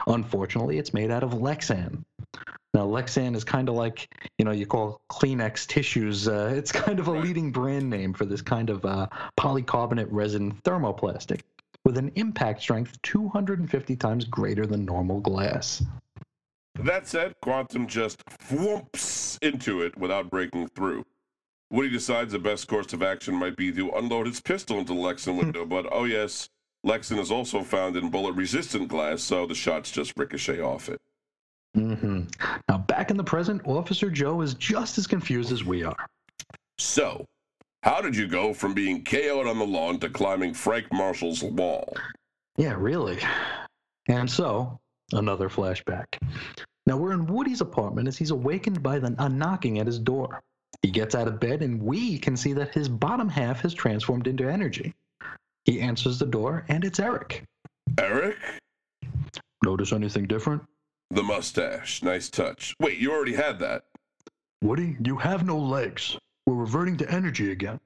Unfortunately, 0.07 0.79
it's 0.79 0.93
made 0.95 1.11
out 1.11 1.23
of 1.23 1.31
Lexan. 1.31 2.03
Now, 2.75 2.87
Lexan 2.87 3.35
is 3.37 3.45
kind 3.45 3.69
of 3.69 3.75
like, 3.75 4.09
you 4.39 4.45
know, 4.45 4.51
you 4.51 4.65
call 4.67 5.03
Kleenex 5.11 5.67
tissues. 5.67 6.27
Uh, 6.27 6.53
it's 6.57 6.73
kind 6.73 6.99
of 6.99 7.09
a 7.09 7.13
Right. 7.13 7.23
leading 7.25 7.53
brand 7.53 7.89
name 7.91 8.15
for 8.15 8.25
this 8.25 8.41
kind 8.41 8.71
of 8.71 8.85
uh, 8.87 9.07
polycarbonate 9.39 10.09
resin 10.11 10.53
thermoplastic 10.65 11.41
with 11.85 11.99
an 11.99 12.11
impact 12.15 12.63
strength 12.63 12.97
250 13.03 13.97
times 13.97 14.25
greater 14.25 14.65
than 14.67 14.85
normal 14.87 15.21
glass. 15.21 15.85
That 16.77 17.07
said, 17.07 17.35
Quantum 17.43 17.87
just 17.87 18.23
whoops 18.51 19.39
into 19.43 19.83
it 19.83 19.97
without 19.99 20.31
breaking 20.31 20.69
through. 20.69 21.05
Woody 21.71 21.91
decides 21.91 22.33
the 22.33 22.39
best 22.39 22.69
course 22.69 22.93
of 22.95 23.03
action 23.03 23.35
might 23.35 23.57
be 23.57 23.71
to 23.73 23.91
unload 23.91 24.27
his 24.27 24.41
pistol 24.41 24.79
into 24.79 24.95
the 24.95 25.01
Lexan 25.01 25.37
window, 25.43 25.67
but 25.67 25.87
oh 25.93 26.05
yes, 26.05 26.49
Lexan 26.85 27.19
is 27.19 27.31
also 27.31 27.63
found 27.63 27.97
in 27.97 28.11
bullet 28.11 28.35
resistant 28.35 28.89
glass, 28.89 29.23
so 29.23 29.47
the 29.47 29.55
shots 29.55 29.91
just 29.91 30.17
ricochet 30.17 30.61
off 30.61 30.89
it. 30.89 31.01
Mm-hmm. 31.77 32.25
Now, 32.69 32.79
back 32.79 33.11
in 33.11 33.17
the 33.17 33.25
present, 33.25 33.63
Officer 33.65 34.11
Joe 34.11 34.41
is 34.41 34.55
just 34.55 34.99
as 34.99 35.07
confused 35.07 35.53
as 35.53 35.65
we 35.65 35.85
are. 35.85 36.07
So, 36.79 37.25
how 37.83 38.01
did 38.01 38.17
you 38.17 38.27
go 38.27 38.53
from 38.53 38.75
being 38.75 39.05
KO'd 39.05 39.47
on 39.47 39.59
the 39.59 39.67
lawn 39.67 39.99
to 40.01 40.09
climbing 40.09 40.55
Frank 40.55 40.93
Marshall's 40.93 41.43
wall? 41.43 41.97
Yeah, 42.57 42.75
really. 42.77 43.19
And 44.09 44.31
so, 44.31 44.79
another 45.13 45.49
flashback. 45.49 46.07
Now 46.87 46.97
we're 46.97 47.13
in 47.13 47.27
Woody's 47.27 47.61
apartment 47.61 48.09
as 48.09 48.19
he's 48.19 48.33
awakened 48.33 48.83
by 48.83 48.99
the, 48.99 49.15
a 49.19 49.29
knocking 49.29 49.79
at 49.79 49.87
his 49.87 49.99
door. 49.99 50.41
He 50.83 50.91
gets 50.91 51.15
out 51.15 51.29
of 51.29 51.39
bed, 51.39 51.63
and 51.63 51.81
we 51.81 52.19
can 52.19 52.37
see 52.37 52.53
that 52.55 52.75
his 52.75 52.89
bottom 52.89 53.29
half 53.29 53.61
has 53.61 53.73
transformed 53.73 54.27
into 54.27 54.51
energy. 54.51 54.95
He 55.65 55.81
answers 55.81 56.19
the 56.19 56.27
door, 56.27 56.65
and 56.69 56.85
it's 56.85 56.99
Eric. 56.99 57.45
Eric? 57.99 58.37
Notice 59.65 59.93
anything 59.93 60.27
different? 60.27 60.63
The 61.11 61.23
mustache. 61.23 62.03
Nice 62.03 62.29
touch. 62.31 62.75
Wait, 62.81 62.99
you 62.99 63.13
already 63.13 63.35
had 63.35 63.59
that. 63.61 63.85
Woody, 64.63 64.97
you 65.05 65.17
have 65.17 65.45
no 65.45 65.59
legs. 65.59 66.17
We're 66.47 66.55
reverting 66.55 66.97
to 66.99 67.11
energy 67.11 67.53
again. 67.53 67.79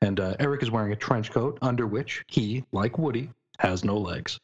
And 0.00 0.20
uh, 0.20 0.36
Eric 0.38 0.62
is 0.62 0.70
wearing 0.70 0.92
a 0.92 0.96
trench 0.96 1.30
coat 1.30 1.58
under 1.62 1.86
which 1.86 2.24
he, 2.28 2.64
like 2.72 2.98
Woody, 2.98 3.30
has 3.58 3.84
no 3.84 3.96
legs. 3.96 4.38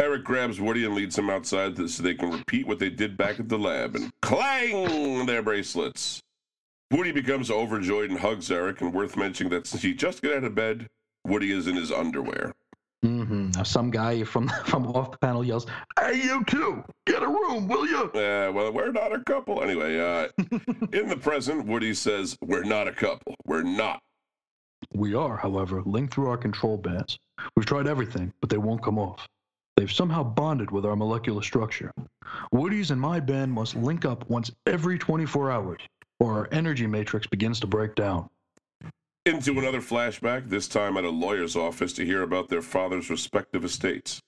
Eric 0.00 0.24
grabs 0.24 0.60
Woody 0.60 0.84
and 0.84 0.94
leads 0.94 1.18
him 1.18 1.30
outside 1.30 1.76
so 1.88 2.02
they 2.02 2.14
can 2.14 2.30
repeat 2.30 2.66
what 2.66 2.78
they 2.78 2.90
did 2.90 3.16
back 3.16 3.38
at 3.38 3.48
the 3.48 3.58
lab 3.58 3.94
and 3.94 4.10
clang 4.22 5.26
their 5.26 5.42
bracelets. 5.42 6.22
Woody 6.90 7.12
becomes 7.12 7.50
overjoyed 7.50 8.10
and 8.10 8.18
hugs 8.18 8.50
Eric, 8.50 8.80
and 8.80 8.92
worth 8.92 9.16
mentioning 9.16 9.50
that 9.50 9.66
since 9.66 9.82
he 9.82 9.94
just 9.94 10.22
got 10.22 10.36
out 10.36 10.44
of 10.44 10.54
bed, 10.54 10.88
Woody 11.26 11.52
is 11.52 11.66
in 11.66 11.76
his 11.76 11.90
underwear. 11.92 12.52
hmm 13.02 13.50
some 13.64 13.90
guy 13.90 14.24
from 14.24 14.48
from 14.66 14.86
off 14.88 15.10
the 15.12 15.18
panel 15.18 15.44
yells, 15.44 15.66
"Hey, 15.98 16.22
you 16.22 16.44
two, 16.46 16.82
get 17.06 17.22
a 17.22 17.26
room, 17.28 17.68
will 17.68 17.86
you?" 17.86 18.04
Uh, 18.14 18.50
well, 18.52 18.72
we're 18.72 18.92
not 18.92 19.12
a 19.14 19.20
couple. 19.24 19.62
Anyway, 19.62 19.98
uh, 19.98 20.28
in 20.92 21.08
the 21.08 21.16
present, 21.20 21.66
Woody 21.66 21.94
says, 21.94 22.36
We're 22.42 22.64
not 22.64 22.88
a 22.88 22.92
couple. 22.92 23.34
We're 23.44 23.62
not. 23.62 24.00
We 24.94 25.14
are, 25.14 25.36
however, 25.36 25.82
linked 25.84 26.12
through 26.14 26.28
our 26.28 26.36
control 26.36 26.76
bands. 26.76 27.18
We've 27.56 27.66
tried 27.66 27.86
everything, 27.86 28.32
but 28.40 28.50
they 28.50 28.58
won't 28.58 28.82
come 28.82 28.98
off. 28.98 29.26
They've 29.76 29.90
somehow 29.90 30.22
bonded 30.22 30.70
with 30.70 30.84
our 30.84 30.96
molecular 30.96 31.42
structure. 31.42 31.92
Woody's 32.52 32.90
and 32.90 33.00
my 33.00 33.20
band 33.20 33.52
must 33.52 33.74
link 33.74 34.04
up 34.04 34.28
once 34.28 34.50
every 34.66 34.98
24 34.98 35.50
hours, 35.50 35.80
or 36.20 36.32
our 36.34 36.48
energy 36.52 36.86
matrix 36.86 37.26
begins 37.26 37.58
to 37.60 37.66
break 37.66 37.94
down. 37.94 38.28
Into 39.24 39.56
another 39.56 39.80
flashback, 39.80 40.48
this 40.48 40.66
time 40.66 40.96
at 40.96 41.04
a 41.04 41.10
lawyer's 41.10 41.54
office 41.54 41.92
to 41.92 42.04
hear 42.04 42.22
about 42.22 42.48
their 42.48 42.60
father's 42.60 43.08
respective 43.08 43.64
estates. 43.64 44.20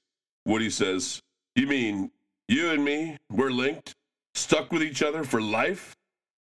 Woody 0.47 0.71
says, 0.71 1.21
You 1.57 1.67
mean 1.67 2.13
you 2.47 2.71
and 2.71 2.85
me, 2.85 3.17
we're 3.29 3.51
linked? 3.51 3.93
Stuck 4.37 4.71
with 4.71 4.85
each 4.85 5.03
other 5.03 5.25
for 5.25 5.43
life? 5.43 5.97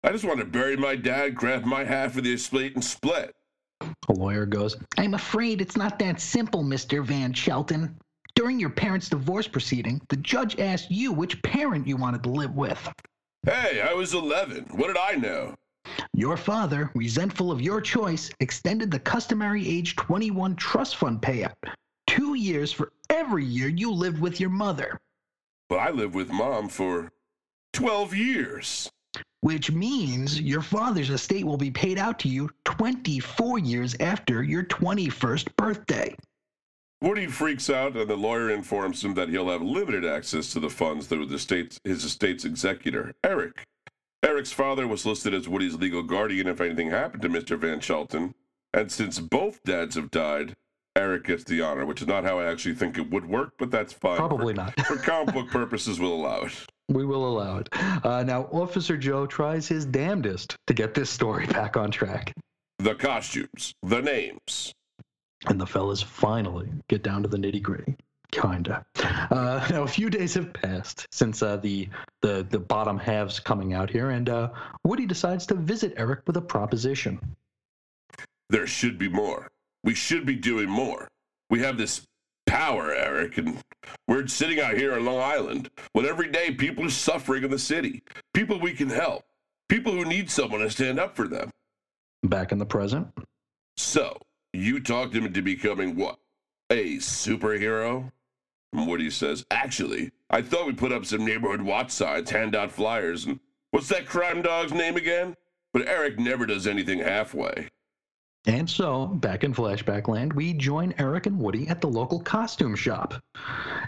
I 0.05 0.13
just 0.13 0.25
want 0.25 0.39
to 0.39 0.45
bury 0.45 0.77
my 0.77 0.95
dad, 0.95 1.35
grab 1.35 1.65
my 1.65 1.83
half 1.83 2.17
of 2.17 2.23
the 2.23 2.35
estate, 2.35 2.77
and 2.77 2.85
split. 2.85 3.35
A 3.81 4.13
lawyer 4.13 4.47
goes, 4.47 4.77
I'm 4.97 5.15
afraid 5.15 5.61
it's 5.61 5.77
not 5.77 5.99
that 5.99 6.21
simple, 6.21 6.63
Mr. 6.63 7.05
Van 7.05 7.33
Shelton. 7.33 7.99
During 8.37 8.61
your 8.61 8.71
parents' 8.71 9.09
divorce 9.09 9.49
proceeding, 9.49 10.01
the 10.09 10.19
judge 10.19 10.61
asked 10.61 10.89
you 10.89 11.13
which 11.13 11.43
parent 11.43 11.89
you 11.89 11.97
wanted 11.97 12.23
to 12.23 12.31
live 12.31 12.55
with. 12.55 12.93
Hey, 13.45 13.81
I 13.81 13.93
was 13.93 14.15
11. 14.15 14.67
What 14.71 14.87
did 14.87 14.99
I 14.99 15.17
know? 15.17 15.57
Your 16.15 16.37
father, 16.37 16.91
resentful 16.95 17.51
of 17.51 17.61
your 17.61 17.81
choice, 17.81 18.31
extended 18.41 18.91
the 18.91 18.99
customary 18.99 19.67
age 19.69 19.97
21 19.97 20.57
trust 20.57 20.97
fund 20.97 21.21
payout. 21.21 21.55
Two 22.07 22.35
years 22.35 22.73
for 22.73 22.93
every 23.11 23.45
year 23.45 23.69
you 23.69 23.91
lived 23.93 24.21
with 24.21 24.41
your 24.41 24.51
mother, 24.51 24.99
Well, 25.71 25.81
I 25.81 25.91
lived 25.91 26.15
with 26.15 26.31
mom 26.31 26.69
for 26.69 27.11
12 27.73 28.15
years. 28.15 28.91
which 29.43 29.71
means 29.71 30.41
your 30.41 30.63
father's 30.63 31.11
estate 31.11 31.45
will 31.45 31.57
be 31.57 31.71
paid 31.71 31.99
out 31.99 32.19
to 32.21 32.29
you 32.29 32.49
24 32.65 33.59
years 33.61 33.95
after 34.01 34.43
your 34.43 34.65
21st 34.65 35.55
birthday. 35.57 36.17
Woody 37.03 37.27
freaks 37.27 37.69
out, 37.71 37.95
and 37.97 38.09
the 38.09 38.17
lawyer 38.17 38.51
informs 38.51 39.05
him 39.05 39.15
that 39.15 39.29
he'll 39.29 39.51
have 39.51 39.63
limited 39.63 40.05
access 40.05 40.51
to 40.53 40.61
the 40.61 40.71
funds 40.71 41.07
through 41.07 41.27
the 41.27 41.39
state's, 41.39 41.79
his 41.85 42.05
estate's 42.05 42.45
executor, 42.45 43.13
Eric. 43.23 43.63
Eric's 44.23 44.53
father 44.53 44.87
was 44.87 45.07
listed 45.07 45.35
as 45.35 45.49
Woody's 45.49 45.77
legal 45.77 46.03
guardian 46.03 46.47
if 46.47 46.61
anything 46.61 46.91
happened 46.91 47.23
to 47.23 47.29
Mr. 47.29 47.59
Van 47.59 47.81
Shelton, 47.81 48.35
and 48.73 48.91
since 48.91 49.19
both 49.19 49.63
dads 49.65 49.95
have 49.95 50.11
died, 50.11 50.55
Eric 50.97 51.25
gets 51.25 51.45
the 51.45 51.61
honor, 51.61 51.85
which 51.85 52.01
is 52.01 52.09
not 52.09 52.25
how 52.25 52.39
I 52.39 52.51
actually 52.51 52.75
think 52.75 52.97
it 52.97 53.11
would 53.11 53.27
work, 53.27 53.53
but 53.59 53.71
that's 53.71 53.93
fine. 53.93 54.17
Probably 54.17 54.55
not. 54.55 54.75
For, 54.81 54.85
for 54.97 55.03
comic 55.03 55.35
book 55.35 55.49
purposes, 55.49 56.01
we'll 56.01 56.15
allow 56.15 56.43
it. 56.43 56.53
We 56.89 57.05
will 57.05 57.29
allow 57.29 57.59
it. 57.59 57.69
Uh, 57.73 58.25
now, 58.25 58.45
Officer 58.45 58.97
Joe 58.97 59.27
tries 59.27 59.69
his 59.69 59.85
damnedest 59.85 60.57
to 60.67 60.75
get 60.75 60.95
this 60.95 61.11
story 61.11 61.47
back 61.47 61.77
on 61.77 61.91
track. 61.91 62.33
The 62.79 62.95
costumes, 62.95 63.75
the 63.83 64.01
names. 64.01 64.73
And 65.47 65.61
the 65.61 65.67
fellas 65.67 66.01
finally 66.01 66.71
get 66.89 67.03
down 67.03 67.23
to 67.23 67.29
the 67.29 67.37
nitty 67.37 67.63
gritty. 67.63 67.97
Kinda. 68.33 68.85
Uh, 69.31 69.67
now, 69.71 69.83
a 69.83 69.89
few 69.89 70.11
days 70.11 70.35
have 70.35 70.53
passed 70.53 71.07
since 71.11 71.43
uh, 71.43 71.57
the, 71.57 71.89
the 72.23 72.47
the 72.51 72.59
bottom 72.59 72.99
halves 72.99 73.41
coming 73.41 73.73
out 73.75 73.91
here, 73.91 74.11
and 74.11 74.29
uh, 74.29 74.51
Woody 74.85 75.07
decides 75.07 75.47
to 75.47 75.55
visit 75.55 75.95
Eric 75.97 76.21
with 76.27 76.37
a 76.37 76.41
proposition. 76.41 77.19
There 78.49 78.67
should 78.67 78.99
be 78.99 79.09
more. 79.09 79.49
We 79.85 79.95
should 79.95 80.27
be 80.27 80.37
doing 80.37 80.69
more. 80.69 81.09
We 81.51 81.61
have 81.61 81.79
this 81.79 82.03
power, 82.47 82.93
Eric, 82.93 83.39
and 83.39 83.59
we're 84.09 84.27
sitting 84.27 84.61
out 84.61 84.77
here 84.77 84.95
on 84.95 85.05
Long 85.05 85.21
Island 85.21 85.71
when 85.93 86.07
every 86.07 86.31
day 86.31 86.53
people 86.53 86.87
are 86.87 86.91
suffering 86.91 87.45
in 87.45 87.51
the 87.51 87.59
city. 87.59 88.03
People 88.35 88.59
we 88.59 88.73
can 88.73 88.89
help. 88.89 89.25
People 89.69 89.93
who 89.93 90.05
need 90.05 90.31
someone 90.31 90.61
to 90.61 90.71
stand 90.71 91.01
up 91.01 91.17
for 91.17 91.27
them. 91.27 91.51
Back 92.23 92.53
in 92.53 92.59
the 92.59 92.67
present, 92.67 93.09
So, 93.77 94.17
you 94.53 94.81
talked 94.81 95.15
him 95.15 95.27
into 95.27 95.43
becoming 95.43 95.97
what? 95.97 96.19
A 96.71 96.97
superhero? 96.97 98.11
And 98.73 98.87
Woody 98.87 99.11
says, 99.11 99.45
Actually, 99.51 100.11
I 100.31 100.43
thought 100.43 100.67
we 100.67 100.73
put 100.73 100.93
up 100.93 101.05
some 101.05 101.25
neighborhood 101.25 101.63
watch 101.63 101.91
signs, 101.91 102.31
hand 102.31 102.57
out 102.57 102.73
flyers, 102.73 103.27
and 103.27 103.39
what's 103.71 103.89
that 103.89 104.07
crime 104.07 104.43
dog's 104.43 104.73
name 104.73 104.97
again? 104.97 105.37
But 105.73 105.87
Eric 105.87 106.19
never 106.19 106.47
does 106.47 106.67
anything 106.67 106.99
halfway. 106.99 107.69
And 108.47 108.69
so, 108.69 109.07
back 109.07 109.43
in 109.43 109.53
flashback 109.53 110.07
land, 110.07 110.33
we 110.33 110.53
join 110.53 110.95
Eric 110.99 111.27
and 111.27 111.39
Woody 111.39 111.67
at 111.69 111.81
the 111.81 111.89
local 111.89 112.21
costume 112.21 112.77
shop. 112.77 113.15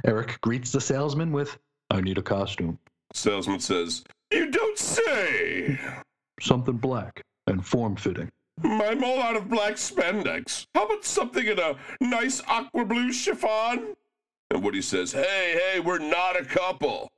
Eric 0.04 0.40
greets 0.40 0.72
the 0.72 0.80
salesman 0.80 1.30
with, 1.32 1.58
I 1.90 2.00
need 2.00 2.18
a 2.18 2.22
costume. 2.22 2.78
Salesman 3.14 3.60
says, 3.60 4.04
You 4.32 4.50
don't 4.50 4.78
say! 4.78 5.80
Something 6.40 6.76
black 6.76 7.22
and 7.46 7.64
form 7.64 7.96
fitting. 7.96 8.30
I'm 8.64 9.02
all 9.04 9.20
out 9.22 9.36
of 9.36 9.48
black 9.48 9.74
spandex. 9.74 10.66
How 10.74 10.84
about 10.86 11.04
something 11.04 11.46
in 11.46 11.58
a 11.58 11.76
nice 12.00 12.42
aqua 12.48 12.84
blue 12.84 13.12
chiffon? 13.12 13.94
And 14.50 14.62
Woody 14.62 14.82
says, 14.82 15.12
Hey, 15.12 15.58
hey, 15.72 15.80
we're 15.80 15.98
not 15.98 16.40
a 16.40 16.44
couple. 16.44 17.08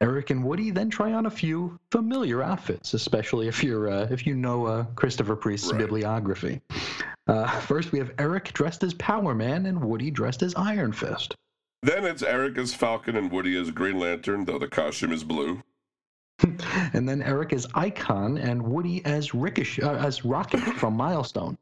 Eric 0.00 0.30
and 0.30 0.42
Woody 0.42 0.70
then 0.70 0.90
try 0.90 1.12
on 1.12 1.26
a 1.26 1.30
few 1.30 1.78
familiar 1.90 2.42
outfits, 2.42 2.94
especially 2.94 3.46
if 3.48 3.62
you're 3.62 3.88
uh, 3.90 4.08
if 4.10 4.26
you 4.26 4.34
know 4.34 4.66
uh, 4.66 4.84
Christopher 4.96 5.36
Priest's 5.36 5.70
Right. 5.70 5.78
bibliography. 5.78 6.60
Uh, 7.28 7.46
first, 7.60 7.92
we 7.92 7.98
have 7.98 8.10
Eric 8.18 8.52
dressed 8.52 8.82
as 8.82 8.94
Power 8.94 9.34
Man 9.34 9.66
and 9.66 9.80
Woody 9.80 10.10
dressed 10.10 10.42
as 10.42 10.54
Iron 10.56 10.92
Fist. 10.92 11.36
Then 11.84 12.04
it's 12.04 12.22
Eric 12.22 12.58
as 12.58 12.74
Falcon 12.74 13.16
and 13.16 13.30
Woody 13.30 13.56
as 13.60 13.70
Green 13.70 13.98
Lantern, 13.98 14.44
though 14.44 14.58
the 14.58 14.68
costume 14.68 15.12
is 15.12 15.22
blue. 15.24 15.62
and 16.92 17.08
then 17.08 17.22
Eric 17.22 17.52
as 17.52 17.66
Icon 17.74 18.38
and 18.38 18.62
Woody 18.62 19.04
as 19.04 19.34
Ricochet, 19.34 19.82
uh, 19.82 19.96
as 19.96 20.24
Rocket 20.24 20.60
from 20.60 20.94
Milestone. 20.94 21.56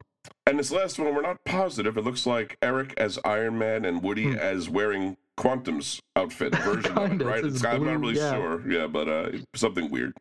And 0.46 0.58
this 0.58 0.70
last 0.70 0.98
one, 0.98 1.14
we're 1.14 1.22
not 1.22 1.44
positive. 1.44 1.96
It 1.96 2.04
looks 2.04 2.26
like 2.26 2.56
Eric 2.62 2.94
as 2.96 3.18
Iron 3.24 3.58
Man 3.58 3.84
and 3.84 4.02
Woody 4.02 4.32
Hmm. 4.32 4.38
as 4.38 4.68
wearing 4.68 5.16
Quantum's 5.36 6.00
outfit 6.16 6.54
version 6.64 6.98
of 6.98 7.20
it, 7.20 7.24
right? 7.24 7.44
it's 7.44 7.64
I'm 7.64 7.84
not 7.84 8.00
really 8.00 8.16
yeah. 8.16 8.32
sure. 8.32 8.70
Yeah, 8.70 8.86
but 8.86 9.08
uh, 9.08 9.30
something 9.54 9.90
weird. 9.90 10.14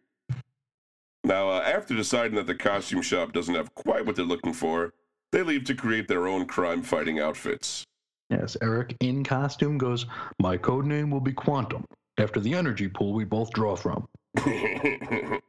Now, 1.23 1.49
uh, 1.49 1.61
after 1.61 1.95
deciding 1.95 2.35
that 2.35 2.47
the 2.47 2.55
costume 2.55 3.01
shop 3.01 3.33
doesn't 3.33 3.53
have 3.55 3.73
quite 3.75 4.05
what 4.05 4.15
they're 4.15 4.25
looking 4.25 4.53
for, 4.53 4.93
they 5.31 5.43
leave 5.43 5.65
to 5.65 5.75
create 5.75 6.07
their 6.07 6.27
own 6.27 6.45
crime-fighting 6.45 7.19
outfits. 7.19 7.85
Yes, 8.29 8.55
Eric 8.61 8.95
in 9.01 9.23
costume 9.23 9.77
goes, 9.77 10.05
My 10.39 10.55
code 10.55 10.85
name 10.85 11.11
will 11.11 11.19
be 11.19 11.33
Quantum, 11.33 11.83
after 12.17 12.39
the 12.39 12.53
energy 12.53 12.87
pool 12.87 13.13
we 13.13 13.25
both 13.25 13.51
draw 13.51 13.75
from. 13.75 14.07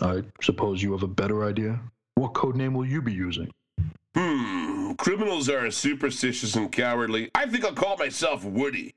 I 0.00 0.22
suppose 0.40 0.82
you 0.82 0.92
have 0.92 1.02
a 1.02 1.08
better 1.08 1.44
idea? 1.44 1.80
What 2.14 2.34
code 2.34 2.56
name 2.56 2.74
will 2.74 2.86
you 2.86 3.02
be 3.02 3.12
using? 3.12 3.50
hmm. 4.14 4.92
Criminals 4.94 5.48
are 5.48 5.70
superstitious 5.70 6.54
and 6.54 6.70
cowardly. 6.70 7.30
I 7.34 7.46
think 7.46 7.64
I'll 7.64 7.72
call 7.72 7.96
myself 7.96 8.44
Woody. 8.44 8.94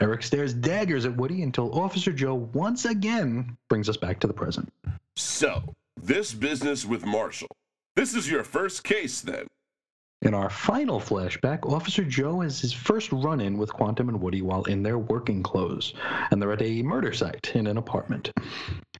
Eric 0.00 0.22
stares 0.22 0.52
daggers 0.52 1.04
at 1.06 1.16
Woody 1.16 1.42
until 1.42 1.78
Officer 1.78 2.12
Joe 2.12 2.34
once 2.52 2.84
again 2.84 3.56
brings 3.68 3.88
us 3.88 3.96
back 3.96 4.20
to 4.20 4.26
the 4.26 4.34
present. 4.34 4.72
So, 5.16 5.62
this 6.00 6.34
business 6.34 6.84
with 6.84 7.06
Marshall. 7.06 7.48
This 7.94 8.14
is 8.14 8.30
your 8.30 8.44
first 8.44 8.84
case, 8.84 9.20
then. 9.20 9.46
In 10.22 10.34
our 10.34 10.48
final 10.48 11.00
flashback, 11.00 11.68
Officer 11.68 12.04
Joe 12.04 12.40
has 12.40 12.60
his 12.60 12.72
first 12.72 13.10
run 13.10 13.40
in 13.40 13.58
with 13.58 13.72
Quantum 13.72 14.08
and 14.08 14.20
Woody 14.20 14.40
while 14.40 14.62
in 14.64 14.82
their 14.82 14.98
working 14.98 15.42
clothes, 15.42 15.94
and 16.30 16.40
they're 16.40 16.52
at 16.52 16.62
a 16.62 16.82
murder 16.82 17.12
site 17.12 17.50
in 17.56 17.66
an 17.66 17.76
apartment. 17.76 18.30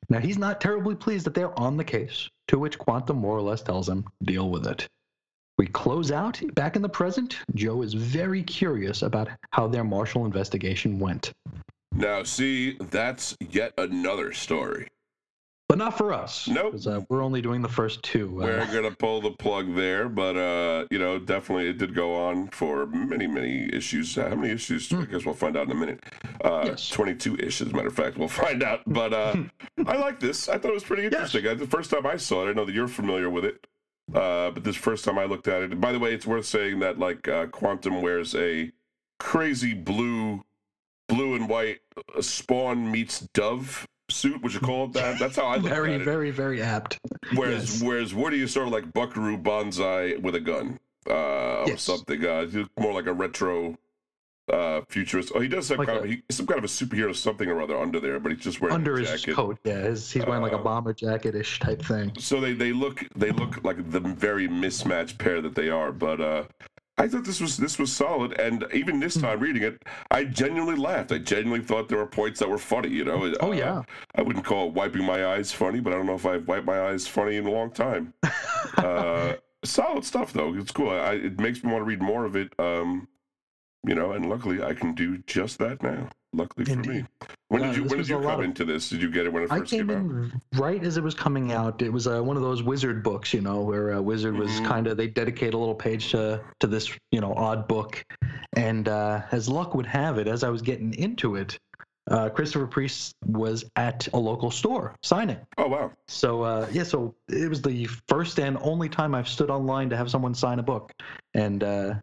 Now, 0.08 0.18
he's 0.18 0.36
not 0.36 0.60
terribly 0.60 0.96
pleased 0.96 1.24
that 1.26 1.34
they're 1.34 1.58
on 1.58 1.76
the 1.76 1.84
case, 1.84 2.28
to 2.48 2.58
which 2.58 2.76
Quantum 2.76 3.18
more 3.18 3.36
or 3.36 3.42
less 3.42 3.62
tells 3.62 3.88
him, 3.88 4.04
deal 4.24 4.50
with 4.50 4.66
it. 4.66 4.88
We 5.58 5.66
close 5.68 6.10
out 6.10 6.40
back 6.54 6.74
in 6.74 6.82
the 6.82 6.88
present. 6.88 7.38
Joe 7.54 7.82
is 7.82 7.94
very 7.94 8.42
curious 8.42 9.02
about 9.02 9.28
how 9.52 9.68
their 9.68 9.84
Marshall 9.84 10.26
investigation 10.26 10.98
went. 10.98 11.32
Now, 11.94 12.24
see, 12.24 12.78
that's 12.90 13.36
yet 13.38 13.74
another 13.78 14.32
story. 14.32 14.88
But 15.72 15.78
not 15.78 15.96
for 15.96 16.12
us. 16.12 16.46
Nope. 16.48 16.74
uh, 16.86 17.00
we're 17.08 17.22
only 17.22 17.40
doing 17.40 17.62
the 17.62 17.68
first 17.68 18.02
two. 18.02 18.28
Uh, 18.42 18.44
We're 18.44 18.66
gonna 18.74 18.94
pull 18.94 19.22
the 19.22 19.30
plug 19.30 19.74
there, 19.74 20.06
but 20.06 20.36
uh, 20.36 20.84
you 20.90 20.98
know, 20.98 21.18
definitely 21.18 21.68
it 21.70 21.78
did 21.78 21.94
go 21.94 22.14
on 22.14 22.48
for 22.48 22.84
many, 22.88 23.26
many 23.26 23.70
issues. 23.72 24.18
Uh, 24.18 24.28
How 24.28 24.34
many 24.34 24.52
issues? 24.52 24.92
I 24.92 25.06
guess 25.06 25.24
we'll 25.24 25.34
find 25.34 25.56
out 25.56 25.64
in 25.68 25.70
a 25.72 25.74
minute. 25.74 26.04
Uh, 26.44 26.64
Yes. 26.66 26.90
Twenty-two 26.90 27.36
issues, 27.36 27.68
as 27.68 27.72
a 27.72 27.74
matter 27.74 27.88
of 27.88 27.94
fact. 27.94 28.18
We'll 28.18 28.28
find 28.44 28.62
out. 28.62 28.80
But 28.86 29.14
uh, 29.14 29.34
I 29.86 29.96
like 29.96 30.20
this. 30.20 30.46
I 30.50 30.58
thought 30.58 30.72
it 30.72 30.74
was 30.74 30.84
pretty 30.84 31.06
interesting. 31.06 31.46
Uh, 31.46 31.54
The 31.54 31.66
first 31.66 31.90
time 31.90 32.04
I 32.04 32.18
saw 32.18 32.46
it, 32.46 32.50
I 32.50 32.52
know 32.52 32.66
that 32.66 32.74
you're 32.74 32.86
familiar 32.86 33.30
with 33.30 33.46
it. 33.46 33.66
Uh, 34.14 34.50
but 34.50 34.64
this 34.64 34.76
first 34.76 35.06
time 35.06 35.18
I 35.18 35.24
looked 35.24 35.48
at 35.48 35.62
it. 35.62 35.80
By 35.80 35.92
the 35.92 35.98
way, 35.98 36.12
it's 36.12 36.26
worth 36.26 36.44
saying 36.44 36.80
that 36.80 36.98
like 36.98 37.28
uh, 37.28 37.46
Quantum 37.46 38.02
wears 38.02 38.34
a 38.34 38.70
crazy 39.18 39.72
blue, 39.72 40.44
blue 41.08 41.34
and 41.34 41.48
white 41.48 41.80
Spawn 42.20 42.90
meets 42.90 43.20
Dove 43.32 43.86
suit. 44.12 44.42
Would 44.42 44.54
you 44.54 44.60
call 44.60 44.84
it 44.86 44.92
that? 44.94 45.18
That's 45.18 45.36
how 45.36 45.46
I 45.46 45.56
look 45.56 45.68
very, 45.70 45.94
at 45.94 46.00
it. 46.00 46.04
very, 46.04 46.30
very 46.30 46.58
very 46.58 46.62
apt. 46.62 46.98
Whereas 47.34 47.74
Yes. 47.74 47.82
whereas 47.82 48.14
Woody 48.14 48.42
is 48.42 48.52
sort 48.52 48.66
of 48.66 48.72
like 48.72 48.92
Buckaroo 48.92 49.36
Banzai 49.36 50.16
with 50.16 50.34
a 50.34 50.40
gun, 50.40 50.78
uh, 51.08 51.64
or 51.64 51.76
something. 51.76 52.24
Uh, 52.24 52.46
he's 52.46 52.66
more 52.78 52.92
like 52.92 53.06
a 53.06 53.12
retro 53.12 53.76
uh, 54.52 54.80
futurist. 54.88 55.32
Oh, 55.34 55.40
he 55.40 55.48
does 55.48 55.66
some 55.68 55.78
Like 55.78 55.86
kind 55.88 56.00
a- 56.00 56.02
of 56.02 56.10
he, 56.10 56.22
some 56.30 56.46
kind 56.46 56.58
of 56.58 56.64
a 56.64 56.68
superhero 56.68 57.14
something 57.14 57.48
or 57.48 57.62
other 57.62 57.78
under 57.78 58.00
there, 58.00 58.18
but 58.20 58.32
he's 58.32 58.42
just 58.42 58.60
wearing 58.60 58.74
Under 58.74 58.96
a 58.96 59.00
his 59.00 59.22
jacket. 59.22 59.34
coat, 59.34 59.58
yeah, 59.64 59.78
his, 59.82 60.10
he's 60.10 60.26
wearing 60.26 60.42
like 60.42 60.52
a 60.52 60.58
Uh, 60.58 60.62
bomber 60.62 60.92
jacket-ish 60.92 61.60
type 61.60 61.80
thing. 61.82 62.12
So 62.18 62.40
they 62.40 62.52
they 62.52 62.72
look 62.72 63.04
they 63.16 63.30
look 63.30 63.62
like 63.64 63.90
the 63.90 64.00
very 64.00 64.48
mismatched 64.48 65.18
pair 65.18 65.40
that 65.40 65.54
they 65.54 65.68
are. 65.70 65.92
But 65.92 66.20
uh, 66.20 66.44
I 67.02 67.08
thought 67.08 67.24
this 67.24 67.40
was 67.40 67.56
this 67.56 67.78
was 67.80 67.92
solid, 67.92 68.38
and 68.38 68.64
even 68.72 69.00
this 69.00 69.14
Hmm. 69.14 69.22
time 69.22 69.40
reading 69.40 69.62
it, 69.64 69.82
I 70.12 70.24
genuinely 70.24 70.76
laughed. 70.76 71.10
I 71.10 71.18
genuinely 71.18 71.64
thought 71.66 71.88
there 71.88 71.98
were 71.98 72.06
points 72.06 72.38
that 72.38 72.48
were 72.48 72.58
funny. 72.58 72.90
You 72.90 73.04
know. 73.04 73.34
Oh 73.40 73.50
Uh, 73.50 73.54
yeah, 73.54 73.82
I 74.14 74.22
wouldn't 74.22 74.44
call 74.44 74.68
it 74.68 74.74
wiping 74.74 75.04
my 75.04 75.26
eyes 75.26 75.50
funny, 75.52 75.80
but 75.80 75.92
I 75.92 75.96
don't 75.96 76.06
know 76.06 76.14
if 76.14 76.26
I've 76.26 76.46
wiped 76.46 76.66
my 76.66 76.80
eyes 76.88 77.08
funny 77.08 77.36
in 77.36 77.46
a 77.46 77.50
long 77.50 77.70
time. 77.72 78.14
uh, 78.78 79.34
solid 79.64 80.04
stuff, 80.04 80.32
though. 80.32 80.54
It's 80.54 80.70
cool. 80.70 80.90
I, 80.90 81.14
it 81.14 81.40
makes 81.40 81.62
me 81.64 81.72
want 81.72 81.82
to 81.82 81.86
read 81.86 82.00
more 82.02 82.24
of 82.24 82.36
it. 82.36 82.52
Um, 82.58 83.08
you 83.86 83.94
know, 83.94 84.12
and 84.12 84.28
luckily 84.28 84.62
I 84.62 84.74
can 84.74 84.94
do 84.94 85.18
just 85.26 85.58
that 85.58 85.82
now. 85.82 86.08
Luckily 86.34 86.64
for 86.64 86.76
me. 86.80 87.04
When 87.48 87.62
Uh, 87.62 87.66
did 87.66 87.76
you 87.76 87.82
When 87.84 87.98
did 87.98 88.08
you 88.08 88.18
come 88.20 88.38
of- 88.40 88.44
into 88.44 88.64
this? 88.64 88.88
Did 88.88 89.02
you 89.02 89.10
get 89.10 89.26
it 89.26 89.32
when 89.32 89.42
it 89.42 89.52
I 89.52 89.58
first 89.58 89.70
came 89.70 89.88
came, 89.88 89.96
out? 89.96 90.00
in 90.00 90.40
right 90.54 90.82
as 90.82 90.96
it 90.96 91.02
was 91.04 91.14
coming 91.14 91.52
out. 91.52 91.82
It 91.82 91.92
was 91.92 92.06
uh, 92.06 92.22
one 92.22 92.36
of 92.38 92.42
those 92.42 92.62
wizard 92.62 93.02
books, 93.02 93.34
you 93.34 93.42
know, 93.42 93.60
where 93.60 93.92
uh, 93.94 94.00
Wizard 94.00 94.34
was 94.38 94.50
Mhm. 94.50 94.64
kind 94.66 94.86
of 94.86 94.96
they 94.96 95.08
dedicate 95.08 95.52
a 95.52 95.58
little 95.58 95.74
page 95.74 96.10
to 96.12 96.40
to 96.60 96.66
this, 96.66 96.90
you 97.10 97.20
know, 97.20 97.34
odd 97.34 97.68
book. 97.68 98.02
And 98.56 98.88
uh, 98.88 99.22
as 99.30 99.46
luck 99.48 99.74
would 99.74 99.84
have 99.86 100.16
it, 100.18 100.26
as 100.26 100.42
I 100.42 100.48
was 100.48 100.62
getting 100.62 100.94
into 100.94 101.36
it, 101.36 101.58
uh, 102.10 102.30
Christopher 102.30 102.66
Priest 102.66 103.14
was 103.26 103.64
at 103.76 104.08
a 104.14 104.18
local 104.18 104.50
store 104.50 104.94
signing. 105.02 105.38
Oh 105.58 105.68
wow! 105.68 105.92
So 106.08 106.42
uh, 106.42 106.66
yeah, 106.72 106.84
so 106.84 107.14
it 107.28 107.48
was 107.50 107.60
the 107.60 107.86
first 108.08 108.38
and 108.40 108.56
only 108.62 108.88
time 108.88 109.14
I've 109.14 109.28
stood 109.28 109.50
online 109.50 109.90
to 109.90 109.98
have 109.98 110.10
someone 110.10 110.32
sign 110.34 110.58
a 110.60 110.62
book, 110.62 110.92
and 111.34 111.62
uh, 111.62 111.94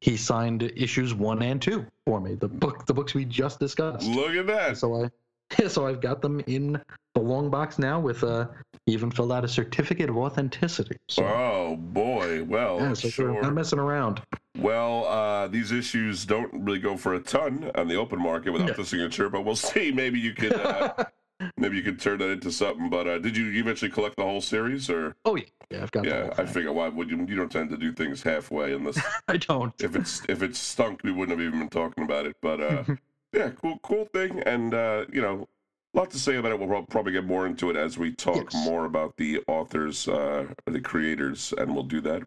he 0.00 0.16
signed 0.16 0.62
issues 0.76 1.14
one 1.14 1.42
and 1.42 1.60
two 1.60 1.86
for 2.04 2.20
me. 2.20 2.34
The 2.34 2.48
book, 2.48 2.86
the 2.86 2.94
books 2.94 3.14
we 3.14 3.24
just 3.24 3.58
discussed. 3.60 4.06
Look 4.06 4.34
at 4.34 4.46
that. 4.46 4.76
So 4.78 5.04
I, 5.04 5.66
so 5.68 5.86
I've 5.86 6.00
got 6.00 6.20
them 6.22 6.40
in 6.46 6.80
the 7.14 7.20
long 7.20 7.50
box 7.50 7.78
now. 7.78 7.98
With 8.00 8.22
uh, 8.24 8.48
even 8.86 9.10
filled 9.10 9.32
out 9.32 9.44
a 9.44 9.48
certificate 9.48 10.08
of 10.10 10.16
authenticity. 10.16 10.96
So, 11.08 11.24
Oh 11.24 11.76
boy. 11.76 12.44
Well, 12.44 12.78
yeah, 12.80 12.94
so 12.94 13.08
sure. 13.08 13.40
not 13.42 13.52
messing 13.54 13.78
around. 13.78 14.22
Well, 14.58 15.04
uh, 15.06 15.48
these 15.48 15.72
issues 15.72 16.24
don't 16.24 16.50
really 16.52 16.78
go 16.78 16.96
for 16.96 17.14
a 17.14 17.20
ton 17.20 17.70
on 17.74 17.88
the 17.88 17.96
open 17.96 18.20
market 18.20 18.52
without 18.52 18.68
No. 18.68 18.74
the 18.74 18.84
signature, 18.84 19.28
but 19.28 19.44
we'll 19.44 19.56
see. 19.72 19.90
Maybe 19.92 20.18
you 20.20 20.32
could, 20.34 20.54
uh, 20.54 20.92
maybe 21.56 21.76
you 21.76 21.82
could 21.82 22.00
turn 22.00 22.18
that 22.18 22.30
into 22.30 22.50
something. 22.50 22.88
But 22.90 23.06
uh, 23.06 23.18
did 23.18 23.36
you 23.36 23.50
eventually 23.52 23.90
collect 23.90 24.16
the 24.16 24.22
whole 24.24 24.40
series, 24.40 24.88
or 24.90 25.16
Oh 25.24 25.36
yeah, 25.36 25.44
yeah, 25.70 25.82
I've 25.82 25.92
got. 25.92 26.06
yeah? 26.06 26.30
I 26.38 26.44
figure 26.46 26.72
why 26.72 26.88
would 26.88 27.10
you? 27.10 27.18
You 27.28 27.36
don't 27.36 27.50
tend 27.50 27.70
to 27.70 27.76
do 27.76 27.92
things 27.92 28.22
halfway 28.22 28.72
unless 28.72 29.00
I 29.28 29.36
don't. 29.36 29.74
if 29.82 29.94
it's 29.96 30.22
if 30.28 30.42
it's 30.42 30.58
stunk, 30.58 31.00
we 31.04 31.12
wouldn't 31.12 31.38
have 31.38 31.46
even 31.46 31.58
been 31.60 31.68
talking 31.68 32.04
about 32.04 32.26
it. 32.26 32.36
But 32.40 32.60
uh, 32.60 32.84
yeah, 33.32 33.50
cool, 33.50 33.78
cool 33.82 34.06
thing, 34.12 34.40
and 34.40 34.72
uh, 34.74 35.04
you 35.12 35.20
know, 35.20 35.48
a 35.94 35.98
lot 35.98 36.10
to 36.12 36.18
say 36.18 36.36
about 36.36 36.52
it. 36.52 36.58
We'll 36.60 36.82
probably 36.84 37.12
get 37.12 37.24
more 37.24 37.46
into 37.46 37.70
it 37.70 37.76
as 37.76 37.98
we 37.98 38.12
talk 38.12 38.52
Yes. 38.52 38.64
more 38.66 38.84
about 38.84 39.16
the 39.16 39.42
authors, 39.48 40.08
uh, 40.08 40.46
the 40.66 40.80
creators, 40.80 41.52
and 41.56 41.74
we'll 41.74 41.84
do 41.84 42.00
that 42.02 42.22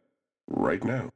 right 0.47 0.83
now. 0.83 1.11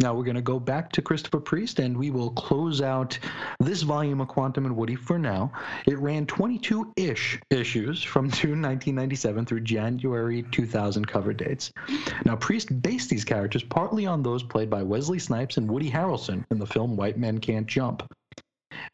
Now 0.00 0.12
we're 0.12 0.24
going 0.24 0.34
to 0.34 0.42
go 0.42 0.58
back 0.58 0.90
to 0.92 1.02
Christopher 1.02 1.38
Priest 1.38 1.78
and 1.78 1.96
we 1.96 2.10
will 2.10 2.30
close 2.30 2.80
out 2.80 3.16
this 3.60 3.82
volume 3.82 4.20
of 4.20 4.26
Quantum 4.26 4.66
and 4.66 4.76
Woody 4.76 4.96
for 4.96 5.20
now. 5.20 5.52
It 5.86 5.98
ran 6.00 6.26
22 6.26 6.92
ish 6.96 7.38
issues 7.48 8.02
from 8.02 8.28
June 8.30 8.60
1997 8.60 9.46
through 9.46 9.60
January 9.60 10.42
2000 10.50 11.06
cover 11.06 11.32
dates. 11.32 11.70
Now, 12.24 12.34
Priest 12.34 12.82
based 12.82 13.08
these 13.08 13.24
characters 13.24 13.62
partly 13.62 14.04
on 14.04 14.24
those 14.24 14.42
played 14.42 14.68
by 14.68 14.82
Wesley 14.82 15.20
Snipes 15.20 15.58
and 15.58 15.70
Woody 15.70 15.92
Harrelson 15.92 16.44
in 16.50 16.58
the 16.58 16.66
film 16.66 16.96
White 16.96 17.16
Men 17.16 17.38
Can't 17.38 17.68
Jump. 17.68 18.02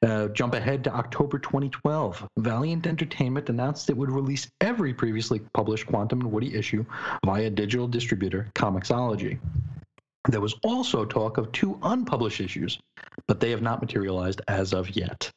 Uh, 0.04 0.28
jump 0.28 0.52
ahead 0.52 0.84
to 0.84 0.94
October 0.94 1.38
2012. 1.38 2.28
Valiant 2.38 2.86
Entertainment 2.86 3.48
announced 3.48 3.88
it 3.88 3.96
would 3.96 4.10
release 4.10 4.50
every 4.60 4.92
previously 4.92 5.40
published 5.54 5.86
Quantum 5.86 6.20
and 6.20 6.30
Woody 6.30 6.54
issue 6.54 6.84
via 7.24 7.48
digital 7.48 7.88
distributor 7.88 8.50
Comixology. 8.54 9.38
There 10.30 10.40
was 10.40 10.54
also 10.62 11.04
talk 11.04 11.38
of 11.38 11.50
two 11.50 11.76
unpublished 11.82 12.40
issues, 12.40 12.78
but 13.26 13.40
they 13.40 13.50
have 13.50 13.62
not 13.62 13.80
materialized 13.80 14.40
as 14.46 14.72
of 14.72 14.94
yet. 14.94 15.28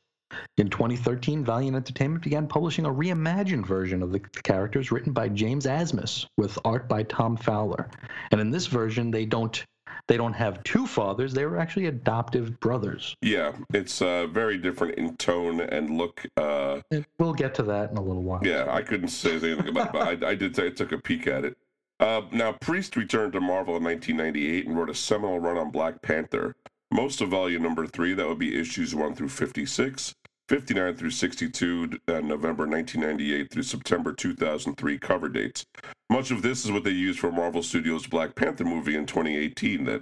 In 0.58 0.70
2013, 0.70 1.44
Valiant 1.44 1.76
Entertainment 1.76 2.24
began 2.24 2.48
publishing 2.48 2.86
a 2.86 2.94
reimagined 2.94 3.66
version 3.66 4.04
of 4.04 4.12
the 4.12 4.20
characters 4.20 4.92
written 4.92 5.12
by 5.12 5.30
James 5.30 5.66
Asmus 5.66 6.28
with 6.38 6.60
art 6.64 6.88
by 6.88 7.04
Tom 7.04 7.38
Fowler. 7.38 7.90
And 8.32 8.40
in 8.40 8.52
this 8.52 8.68
version, 8.68 9.10
they 9.10 9.26
don't 9.26 9.64
they 10.08 10.18
don't 10.18 10.34
have 10.34 10.64
two 10.64 10.86
fathers, 10.86 11.34
they 11.34 11.46
were 11.46 11.58
actually 11.58 11.86
adoptive 11.86 12.60
brothers. 12.60 13.16
Yeah, 13.22 13.54
it's 13.74 14.02
uh, 14.02 14.28
very 14.28 14.58
different 14.58 14.96
in 14.96 15.16
tone 15.18 15.62
and 15.62 15.98
look. 15.98 16.26
Uh, 16.36 16.82
we'll 17.20 17.34
get 17.34 17.56
to 17.56 17.64
that 17.64 17.92
in 17.92 17.98
a 17.98 18.02
little 18.02 18.24
while. 18.24 18.42
yeah, 18.44 18.66
I 18.70 18.82
couldn't 18.82 19.10
say 19.10 19.32
anything 19.32 19.70
about 19.70 19.88
it, 19.88 19.94
but 19.94 20.24
I, 20.24 20.32
I 20.32 20.36
did. 20.36 20.60
I 20.60 20.70
took 20.70 20.92
a 20.92 20.98
peek 20.98 21.28
at 21.28 21.46
it. 21.46 21.58
Uh, 22.04 22.22
now, 22.34 22.52
Priest 22.52 22.98
returned 22.98 23.32
to 23.32 23.40
Marvel 23.40 23.78
in 23.78 23.84
1998 23.86 24.68
and 24.68 24.78
wrote 24.78 24.90
a 24.90 24.94
seminal 24.94 25.40
run 25.40 25.58
on 25.58 25.72
Black 25.72 26.02
Panther. 26.02 26.54
Most 26.92 27.22
of 27.22 27.30
volume 27.30 27.64
number 27.64 27.88
three, 27.88 28.14
that 28.14 28.28
would 28.28 28.40
be 28.40 28.60
issues 28.60 28.94
one 28.94 29.16
through 29.16 29.30
56, 29.30 30.14
59 30.50 30.98
through 30.98 31.12
62, 31.12 32.00
uh, 32.10 32.20
November 32.20 32.68
1998 32.68 33.50
through 33.50 33.64
September 33.64 34.12
2003 34.12 34.98
cover 34.98 35.30
dates. 35.30 35.66
Much 36.10 36.30
of 36.30 36.42
this 36.42 36.66
is 36.66 36.74
what 36.74 36.84
they 36.84 36.90
used 36.90 37.20
for 37.20 37.32
Marvel 37.32 37.64
Studios' 37.64 38.06
Black 38.06 38.36
Panther 38.36 38.66
movie 38.66 38.98
in 38.98 39.06
2018 39.06 39.86
that 39.86 40.02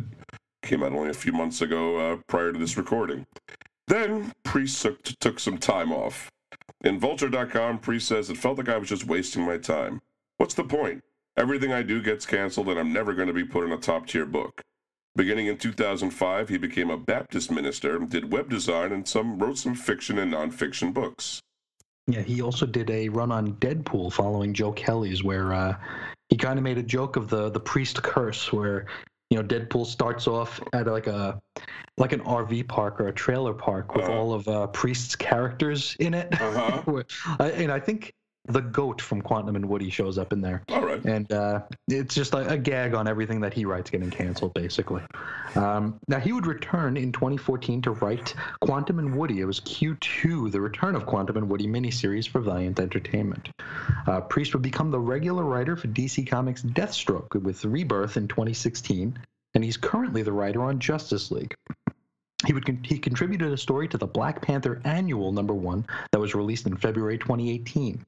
came 0.64 0.82
out 0.82 0.94
only 0.94 1.12
a 1.12 1.14
few 1.14 1.34
months 1.34 1.62
ago 1.62 1.98
uh, 1.98 2.18
prior 2.26 2.52
to 2.52 2.58
this 2.58 2.78
recording. 2.78 3.28
Then 3.88 4.32
Priest 4.42 4.82
took, 4.82 5.04
took 5.04 5.40
some 5.40 5.60
time 5.60 5.92
off. 5.92 6.32
In 6.84 7.00
Vulture.com, 7.00 7.78
Priest 7.78 8.08
says, 8.08 8.32
It 8.32 8.38
felt 8.38 8.58
like 8.58 8.70
I 8.70 8.80
was 8.80 8.90
just 8.90 9.06
wasting 9.06 9.46
my 9.46 9.60
time. 9.60 10.02
What's 10.38 10.56
the 10.56 10.64
point? 10.64 11.04
Everything 11.38 11.72
I 11.72 11.82
do 11.82 12.02
gets 12.02 12.26
canceled, 12.26 12.68
and 12.70 12.80
I'm 12.80 12.92
never 12.92 13.14
going 13.14 13.28
to 13.28 13.34
be 13.34 13.44
put 13.46 13.64
in 13.66 13.72
a 13.72 13.78
top 13.78 14.08
tier 14.08 14.26
book. 14.26 14.62
Beginning 15.16 15.48
in 15.48 15.58
2005, 15.58 16.50
he 16.50 16.58
became 16.58 16.90
a 16.90 16.98
Baptist 16.98 17.52
minister, 17.52 18.00
did 18.00 18.32
web 18.32 18.50
design, 18.50 18.92
and 18.92 19.08
some 19.08 19.40
wrote 19.40 19.58
some 19.58 19.76
fiction 19.76 20.18
and 20.20 20.34
nonfiction 20.34 20.94
books. 20.94 21.40
Yeah, 22.08 22.22
he 22.22 22.42
also 22.42 22.66
did 22.66 22.90
a 22.90 23.10
run 23.10 23.32
on 23.32 23.54
Deadpool 23.56 24.12
following 24.14 24.54
Joe 24.54 24.72
Kelly's, 24.72 25.24
where 25.24 25.54
uh, 25.54 25.76
he 26.30 26.38
kind 26.38 26.58
of 26.58 26.64
made 26.64 26.78
a 26.78 26.84
joke 26.84 27.16
of 27.16 27.30
the 27.30 27.50
the 27.50 27.60
priest 27.60 28.02
curse, 28.04 28.52
where 28.52 28.86
you 29.30 29.38
know 29.38 29.44
Deadpool 29.44 29.86
starts 29.86 30.28
off 30.28 30.60
at 30.74 30.88
like 30.88 31.08
a 31.08 31.40
like 31.98 32.12
an 32.14 32.22
RV 32.22 32.68
park 32.68 33.00
or 33.00 33.08
a 33.10 33.14
trailer 33.14 33.54
park 33.54 33.94
with 33.96 34.06
Uh-huh. 34.06 34.14
all 34.18 34.34
of 34.34 34.48
uh, 34.48 34.68
priest's 34.68 35.16
characters 35.16 35.96
in 36.00 36.14
it, 36.14 36.28
Uh-huh. 36.42 37.04
And 37.40 37.72
I 37.72 37.80
think 37.80 38.12
the 38.46 38.62
goat 38.62 39.02
from 39.02 39.22
Quantum 39.22 39.56
and 39.56 39.68
Woody 39.70 39.90
shows 39.90 40.18
up 40.18 40.34
in 40.34 40.42
there. 40.42 40.64
All 40.70 40.86
right. 40.86 41.04
and 41.06 41.32
uh, 41.32 41.62
it's 41.88 42.16
just 42.16 42.34
a, 42.34 42.50
a 42.50 42.58
gag 42.58 42.94
on 42.94 43.08
everything 43.08 43.42
that 43.42 43.54
he 43.54 43.66
writes 43.66 43.90
getting 43.90 44.10
canceled, 44.10 44.54
basically. 44.54 45.04
Um, 45.56 46.00
now 46.08 46.20
he 46.20 46.34
would 46.34 46.48
return 46.48 46.98
in 46.98 47.12
2014 47.12 47.84
to 47.84 47.92
write 47.92 48.34
Quantum 48.62 49.00
and 49.00 49.16
Woody. 49.16 49.42
It 49.42 49.46
was 49.46 49.60
Q2, 49.60 50.52
the 50.52 50.62
return 50.62 50.96
of 50.96 51.06
Quantum 51.06 51.38
and 51.38 51.50
Woody 51.50 51.68
miniseries 51.68 52.28
for 52.28 52.40
Valiant 52.42 52.80
Entertainment. 52.80 53.50
Uh, 54.08 54.22
Priest 54.22 54.54
would 54.54 54.64
become 54.64 54.92
the 54.92 55.00
regular 55.00 55.44
writer 55.44 55.76
for 55.76 55.88
DC 55.88 56.28
Comics' 56.28 56.64
Deathstroke 56.64 57.40
with 57.42 57.64
Rebirth 57.64 58.18
in 58.18 58.28
2016, 58.28 59.20
and 59.54 59.64
he's 59.64 59.78
currently 59.78 60.24
the 60.24 60.34
writer 60.34 60.64
on 60.64 60.80
Justice 60.80 61.30
League. 61.32 61.54
He 62.46 62.54
would 62.54 62.66
con- 62.66 62.84
he 62.84 62.98
contributed 62.98 63.52
a 63.52 63.58
story 63.58 63.88
to 63.90 64.00
the 64.00 64.08
Black 64.08 64.42
Panther 64.42 64.82
Annual 64.84 65.32
Number 65.32 65.54
One 65.54 65.86
that 66.12 66.20
was 66.20 66.34
released 66.34 66.66
in 66.66 66.76
February 66.76 67.20
2018. 67.20 68.04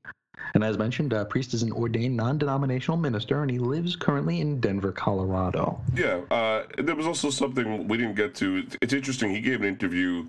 And 0.54 0.64
as 0.64 0.78
mentioned, 0.78 1.14
uh, 1.14 1.26
Priest 1.26 1.54
is 1.54 1.64
an 1.64 1.72
ordained 1.72 2.16
non 2.16 2.38
denominational 2.38 2.98
minister, 2.98 3.42
and 3.42 3.50
he 3.52 3.60
lives 3.60 3.96
currently 3.96 4.42
in 4.42 4.60
Denver, 4.60 4.92
Colorado. 4.92 5.80
Yeah, 5.96 6.22
uh, 6.32 6.64
there 6.78 6.96
was 6.96 7.08
also 7.08 7.30
something 7.30 7.88
we 7.88 7.98
didn't 7.98 8.16
get 8.16 8.36
to. 8.36 8.58
It's- 8.82 8.94
interesting. 8.94 9.32
He 9.32 9.42
gave 9.42 9.62
an 9.62 9.68
interview 9.68 10.28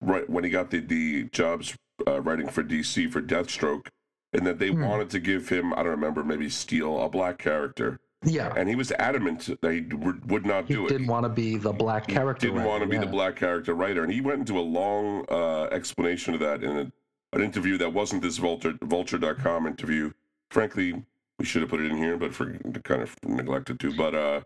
right 0.00 0.28
when 0.28 0.44
he 0.44 0.50
got 0.50 0.70
the, 0.70 0.80
the 0.80 1.24
jobs 1.32 1.74
uh, 2.06 2.20
writing 2.22 2.48
for 2.48 2.62
DC 2.62 3.10
for 3.10 3.20
Deathstroke, 3.22 3.86
and 4.32 4.46
that 4.46 4.58
they 4.58 4.68
Hmm. 4.70 4.82
wanted 4.84 5.10
to 5.10 5.20
give 5.20 5.48
him, 5.48 5.72
I 5.72 5.76
don't 5.76 5.88
remember, 5.88 6.22
maybe 6.24 6.48
steal 6.48 7.00
a 7.02 7.08
black 7.08 7.38
character. 7.38 7.98
Yeah. 8.24 8.52
And 8.56 8.68
he 8.68 8.74
was 8.74 8.90
adamant 8.92 9.48
that 9.60 9.72
he 9.72 9.82
would, 9.94 10.30
would 10.30 10.46
not 10.46 10.66
He 10.66 10.74
do 10.74 10.80
it. 10.86 10.90
He 10.90 10.96
didn't 10.96 11.06
want 11.06 11.24
to 11.24 11.28
be 11.28 11.56
the 11.58 11.72
black 11.72 12.06
character. 12.08 12.46
He 12.48 12.52
didn't 12.52 12.66
want 12.66 12.82
to 12.82 12.88
be 12.88 12.96
writer, 12.96 13.06
the 13.06 13.12
black 13.12 13.36
character 13.36 13.74
writer, 13.74 14.02
and 14.02 14.12
he 14.12 14.20
went 14.20 14.40
into 14.40 14.58
a 14.58 14.62
long 14.62 15.24
uh, 15.30 15.64
explanation 15.64 16.34
of 16.34 16.40
that 16.40 16.62
in 16.64 16.76
a, 16.78 16.92
an 17.32 17.42
interview 17.42 17.76
that 17.78 17.92
wasn't 17.92 18.22
this 18.22 18.38
Vulture 18.38 18.74
Vulture.com 18.82 19.66
interview. 19.66 20.12
Frankly, 20.50 21.04
we 21.38 21.44
should 21.44 21.62
have 21.62 21.70
put 21.70 21.80
it 21.80 21.90
in 21.90 21.96
here, 21.98 22.16
but 22.16 22.34
for 22.34 22.52
kind 22.84 23.02
of 23.02 23.14
neglected 23.24 23.80
to. 23.80 23.94
But 23.94 24.14
uh, 24.14 24.40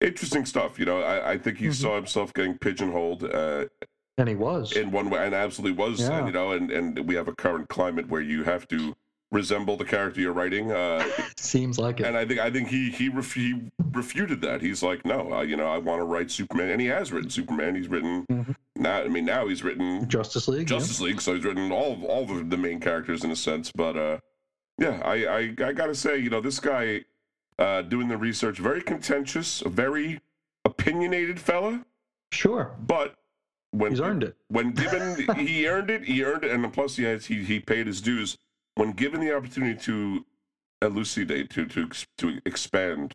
interesting 0.00 0.44
stuff. 0.46 0.78
You 0.78 0.84
know, 0.84 1.00
I, 1.02 1.32
I 1.32 1.38
think 1.38 1.58
he 1.58 1.66
Mhm. 1.66 1.74
saw 1.74 1.96
himself 1.96 2.32
getting 2.34 2.58
pigeonholed 2.58 3.24
uh, 3.24 3.64
And 4.18 4.28
he 4.28 4.34
was. 4.34 4.72
in 4.76 4.90
one 4.92 5.10
way, 5.10 5.24
and 5.24 5.34
absolutely 5.34 5.76
was. 5.76 6.00
Yeah. 6.00 6.18
And, 6.18 6.26
you 6.26 6.32
know, 6.32 6.52
and 6.52 6.70
and 6.70 6.98
we 7.08 7.14
have 7.14 7.28
a 7.28 7.34
current 7.34 7.68
climate 7.68 8.08
where 8.08 8.20
you 8.20 8.44
have 8.44 8.68
to 8.68 8.94
resemble 9.32 9.78
the 9.78 9.84
character 9.86 10.20
you're 10.20 10.34
writing. 10.34 10.70
Uh, 10.70 11.02
Seems 11.38 11.78
like 11.78 12.00
it. 12.00 12.06
and 12.06 12.16
I 12.18 12.26
think 12.26 12.38
I 12.38 12.50
think 12.50 12.68
he 12.68 12.90
he, 12.90 13.08
ref, 13.08 13.32
he 13.32 13.70
refuted 13.92 14.42
that. 14.42 14.60
He's 14.60 14.82
like, 14.82 15.04
no, 15.06 15.32
I, 15.32 15.42
you 15.44 15.56
know, 15.56 15.66
I 15.66 15.78
want 15.78 16.00
to 16.00 16.04
write 16.04 16.30
Superman, 16.30 16.68
and 16.68 16.80
he 16.80 16.86
has 16.88 17.10
written 17.10 17.30
Superman. 17.30 17.74
He's 17.74 17.88
written 17.88 18.26
Mhm. 18.30 18.54
Now. 18.82 19.00
I 19.02 19.08
mean, 19.08 19.24
now 19.24 19.46
he's 19.48 19.62
written 19.64 20.08
Justice 20.08 20.48
League. 20.48 20.70
yeah. 20.70 20.78
Justice 20.78 21.00
League, 21.00 21.20
so 21.20 21.34
he's 21.34 21.44
written 21.44 21.70
all 21.72 21.92
of, 21.94 22.04
all 22.04 22.30
of 22.30 22.50
the 22.50 22.56
main 22.56 22.80
characters 22.80 23.24
in 23.24 23.30
a 23.30 23.36
sense. 23.36 23.70
But 23.74 23.96
uh, 23.96 24.18
yeah, 24.78 25.00
I, 25.04 25.26
I 25.26 25.38
I 25.68 25.72
gotta 25.72 25.94
say, 25.94 26.18
you 26.18 26.30
know, 26.30 26.40
this 26.40 26.60
guy 26.60 27.04
uh, 27.58 27.82
doing 27.82 28.08
the 28.08 28.16
research, 28.16 28.58
very 28.58 28.82
contentious, 28.82 29.62
very 29.66 30.20
opinionated 30.64 31.38
fella, 31.40 31.84
Sure. 32.32 32.72
but 32.86 33.16
when 33.72 33.90
He's 33.92 34.00
earned 34.00 34.22
it. 34.22 34.36
when 34.48 34.72
given 34.72 35.26
he 35.36 35.66
earned 35.66 35.90
it 35.90 36.04
he 36.04 36.22
earned 36.24 36.44
it 36.44 36.50
and 36.50 36.72
plus 36.72 36.96
he 36.96 37.04
has 37.04 37.24
he, 37.26 37.42
he 37.42 37.58
paid 37.58 37.86
his 37.86 38.00
dues 38.02 38.36
when 38.74 38.92
given 38.92 39.18
the 39.20 39.34
opportunity 39.34 39.78
to 39.80 40.26
elucidate 40.82 41.48
to 41.50 41.64
to 41.66 41.88
to 42.18 42.38
expand 42.44 43.14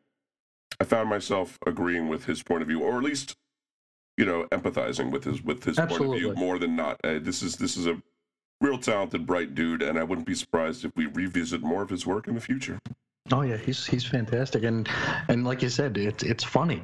i 0.79 0.83
found 0.83 1.09
myself 1.09 1.59
agreeing 1.67 2.07
with 2.07 2.25
his 2.25 2.41
point 2.41 2.63
of 2.63 2.67
view 2.67 2.81
or 2.81 2.97
at 2.97 3.03
least 3.03 3.35
you 4.17 4.25
know 4.25 4.45
empathizing 4.51 5.11
with 5.11 5.23
his 5.23 5.41
with 5.43 5.63
his 5.63 5.77
point 5.77 6.01
of 6.01 6.13
view 6.13 6.33
more 6.35 6.59
than 6.59 6.75
not. 6.75 6.99
Uh, 7.03 7.19
this 7.19 7.41
is 7.41 7.55
this 7.55 7.77
is 7.77 7.87
a 7.87 8.01
real 8.59 8.77
talented 8.77 9.25
bright 9.25 9.53
dude 9.53 9.81
and 9.83 9.99
i 9.99 10.03
wouldn't 10.03 10.25
be 10.25 10.33
surprised 10.33 10.83
if 10.83 10.91
we 10.95 11.05
revisit 11.05 11.61
more 11.61 11.83
of 11.83 11.89
his 11.89 12.05
work 12.07 12.27
in 12.27 12.33
the 12.33 12.41
future 12.41 12.79
Oh 13.31 13.41
yeah, 13.41 13.57
he's 13.57 13.85
he's 13.85 14.05
fantastic, 14.05 14.63
and 14.63 14.87
and 15.27 15.45
like 15.45 15.61
you 15.61 15.69
said, 15.69 15.97
it's 15.97 16.23
it's 16.23 16.43
funny. 16.43 16.81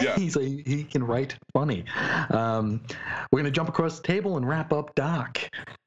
Yeah. 0.00 0.14
he's 0.16 0.36
a 0.36 0.42
he 0.42 0.84
can 0.84 1.04
write 1.04 1.36
funny. 1.52 1.84
Um, 2.30 2.82
we're 3.30 3.40
gonna 3.40 3.50
jump 3.50 3.68
across 3.68 3.98
the 3.98 4.06
table 4.06 4.36
and 4.36 4.48
wrap 4.48 4.72
up 4.72 4.94
Doc. 4.94 5.38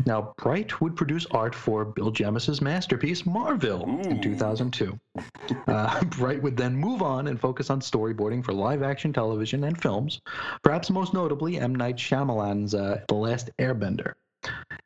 Now, 0.05 0.33
Bright 0.37 0.81
would 0.81 0.95
produce 0.95 1.25
art 1.31 1.55
for 1.55 1.83
Bill 1.83 2.11
Jemas's 2.11 2.61
masterpiece 2.61 3.25
Marville 3.25 3.83
in 4.05 4.21
2002. 4.21 4.99
Uh, 5.67 6.03
Bright 6.17 6.43
would 6.43 6.57
then 6.57 6.75
move 6.75 7.01
on 7.01 7.27
and 7.27 7.39
focus 7.39 7.71
on 7.71 7.79
storyboarding 7.79 8.45
for 8.45 8.53
live-action 8.53 9.13
television 9.13 9.63
and 9.63 9.81
films, 9.81 10.21
perhaps 10.61 10.91
most 10.91 11.13
notably 11.13 11.59
M. 11.59 11.73
Night 11.73 11.95
Shyamalan's 11.95 12.75
uh, 12.75 13.01
The 13.07 13.15
Last 13.15 13.49
Airbender. 13.57 14.13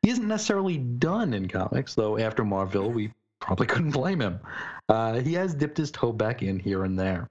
He 0.00 0.10
isn't 0.10 0.26
necessarily 0.26 0.78
done 0.78 1.34
in 1.34 1.48
comics, 1.48 1.94
though. 1.94 2.16
After 2.16 2.42
Marville, 2.42 2.90
we 2.90 3.12
probably 3.40 3.66
couldn't 3.72 3.90
blame 3.92 4.20
him. 4.20 4.38
Uh, 4.88 5.14
he 5.20 5.32
has 5.34 5.54
dipped 5.54 5.76
his 5.78 5.90
toe 5.90 6.12
back 6.12 6.42
in 6.42 6.58
here 6.58 6.84
and 6.84 6.98
there. 6.98 7.26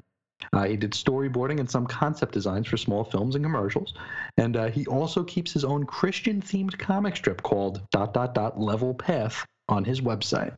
Uh, 0.53 0.63
he 0.65 0.77
did 0.77 0.91
storyboarding 0.91 1.59
and 1.59 1.69
some 1.69 1.85
concept 1.85 2.31
designs 2.33 2.65
for 2.67 2.77
small 2.77 3.03
films 3.03 3.35
and 3.35 3.43
commercials, 3.43 3.93
and 4.37 4.55
uh, 4.55 4.67
he 4.67 4.85
also 4.87 5.21
keeps 5.23 5.51
his 5.51 5.65
own 5.65 5.85
Christian-themed 5.85 6.77
comic 6.79 7.15
strip 7.17 7.41
called 7.43 7.81
"Dot 7.91 8.13
Dot 8.13 8.33
Dot 8.33 8.59
Level 8.59 8.93
Path" 8.93 9.45
on 9.67 9.83
his 9.83 9.99
website. 10.01 10.55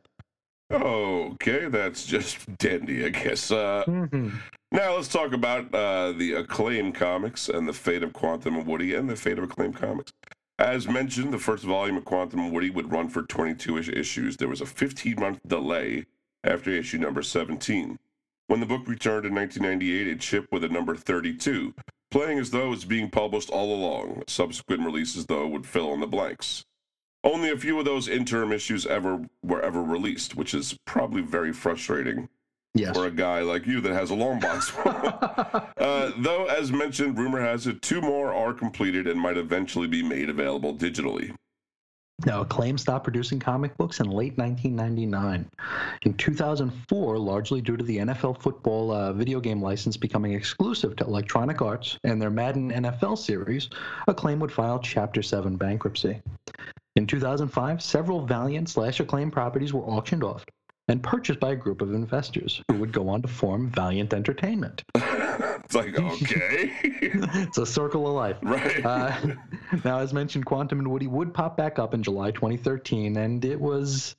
okay 0.72 1.66
that's 1.68 2.06
just 2.06 2.38
dandy 2.58 3.04
i 3.04 3.08
guess 3.10 3.50
uh 3.50 3.84
Mhm. 3.86 4.32
Now 4.70 4.94
let's 4.94 5.08
talk 5.08 5.34
about 5.34 5.74
uh, 5.74 6.12
the 6.12 6.32
Acclaim 6.32 6.92
comics 6.92 7.50
and 7.50 7.68
the 7.68 7.74
fate 7.74 8.02
of 8.02 8.14
Quantum 8.14 8.56
and 8.56 8.66
Woody 8.66 8.94
and 8.94 9.06
the 9.06 9.16
fate 9.16 9.36
of 9.36 9.44
Acclaim 9.44 9.74
comics. 9.74 10.10
As 10.58 10.86
mentioned, 10.86 11.32
the 11.32 11.38
first 11.38 11.64
volume 11.64 11.96
of 11.96 12.04
Quantum 12.04 12.50
Woody 12.50 12.70
would 12.70 12.92
run 12.92 13.08
for 13.08 13.22
22 13.22 13.78
ish 13.78 13.88
issues. 13.88 14.36
There 14.36 14.48
was 14.48 14.60
a 14.60 14.66
15 14.66 15.16
month 15.18 15.40
delay 15.46 16.06
after 16.44 16.70
issue 16.70 16.98
number 16.98 17.22
17. 17.22 17.98
When 18.46 18.60
the 18.60 18.66
book 18.66 18.86
returned 18.86 19.24
in 19.24 19.34
1998, 19.34 20.08
it 20.08 20.22
shipped 20.22 20.52
with 20.52 20.62
a 20.64 20.68
number 20.68 20.94
32, 20.94 21.74
playing 22.10 22.38
as 22.38 22.50
though 22.50 22.72
it's 22.72 22.84
being 22.84 23.10
published 23.10 23.50
all 23.50 23.74
along. 23.74 24.24
Subsequent 24.28 24.84
releases, 24.84 25.26
though, 25.26 25.48
would 25.48 25.66
fill 25.66 25.94
in 25.94 26.00
the 26.00 26.06
blanks. 26.06 26.64
Only 27.24 27.50
a 27.50 27.56
few 27.56 27.78
of 27.78 27.84
those 27.84 28.08
interim 28.08 28.52
issues 28.52 28.84
ever 28.84 29.28
were 29.42 29.62
ever 29.62 29.82
released, 29.82 30.36
which 30.36 30.54
is 30.54 30.76
probably 30.84 31.22
very 31.22 31.52
frustrating 31.52 32.28
Yes. 32.74 32.96
for 32.96 33.06
a 33.06 33.10
guy 33.10 33.40
like 33.40 33.66
you 33.66 33.82
that 33.82 33.92
has 33.92 34.10
a 34.10 34.14
long 34.14 34.40
box. 34.40 34.72
uh, 34.76 36.12
though, 36.16 36.46
as 36.46 36.72
mentioned, 36.72 37.18
rumor 37.18 37.40
has 37.40 37.66
it 37.66 37.82
two 37.82 38.00
more 38.00 38.32
are 38.32 38.54
completed 38.54 39.06
and 39.06 39.20
might 39.20 39.36
eventually 39.36 39.86
be 39.86 40.02
made 40.02 40.30
available 40.30 40.74
digitally. 40.74 41.34
Now, 42.24 42.42
Acclaim 42.42 42.78
stopped 42.78 43.04
producing 43.04 43.40
comic 43.40 43.76
books 43.76 43.98
in 43.98 44.06
late 44.06 44.38
1999. 44.38 45.50
In 46.02 46.14
2004, 46.14 47.18
largely 47.18 47.60
due 47.60 47.76
to 47.76 47.82
the 47.82 47.98
NFL 47.98 48.40
football 48.40 48.92
uh, 48.92 49.12
video 49.12 49.40
game 49.40 49.60
license 49.60 49.96
becoming 49.96 50.32
exclusive 50.32 50.94
to 50.96 51.04
Electronic 51.04 51.60
Arts 51.60 51.98
and 52.04 52.22
their 52.22 52.30
Madden 52.30 52.70
NFL 52.70 53.18
series, 53.18 53.68
Acclaim 54.06 54.38
would 54.38 54.52
file 54.52 54.78
Chapter 54.78 55.20
7 55.20 55.56
bankruptcy. 55.56 56.22
In 56.94 57.06
2005, 57.06 57.82
several 57.82 58.24
Valiant 58.24 58.68
slash 58.68 59.00
Acclaim 59.00 59.30
properties 59.30 59.72
were 59.72 59.84
auctioned 59.84 60.22
off 60.22 60.44
and 60.88 61.02
purchased 61.02 61.40
by 61.40 61.52
a 61.52 61.56
group 61.56 61.80
of 61.80 61.94
investors 61.94 62.62
who 62.68 62.78
would 62.78 62.92
go 62.92 63.08
on 63.08 63.22
to 63.22 63.28
form 63.28 63.70
Valiant 63.70 64.12
Entertainment. 64.12 64.82
it's 64.94 65.74
like, 65.74 65.98
okay. 65.98 66.72
it's 66.82 67.58
a 67.58 67.66
circle 67.66 68.06
of 68.06 68.14
life. 68.14 68.36
right. 68.42 68.84
Uh, 68.84 69.16
now, 69.84 69.98
as 69.98 70.12
mentioned, 70.12 70.44
Quantum 70.44 70.80
and 70.80 70.90
Woody 70.90 71.06
would 71.06 71.32
pop 71.32 71.56
back 71.56 71.78
up 71.78 71.94
in 71.94 72.02
July 72.02 72.30
2013, 72.32 73.16
and 73.16 73.44
it 73.44 73.60
was 73.60 74.16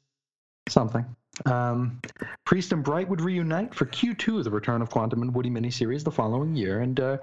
something. 0.70 1.06
Um, 1.46 2.00
Priest 2.46 2.72
and 2.72 2.84
Bright 2.84 3.10
would 3.10 3.22
reunite 3.22 3.74
for 3.74 3.86
Q2, 3.86 4.44
the 4.44 4.52
return 4.52 4.82
of 4.82 4.90
Quantum 4.90 5.22
and 5.22 5.34
Woody 5.34 5.50
miniseries, 5.50 6.04
the 6.04 6.12
following 6.12 6.56
year, 6.56 6.82
and 6.82 7.00
uh, 7.00 7.18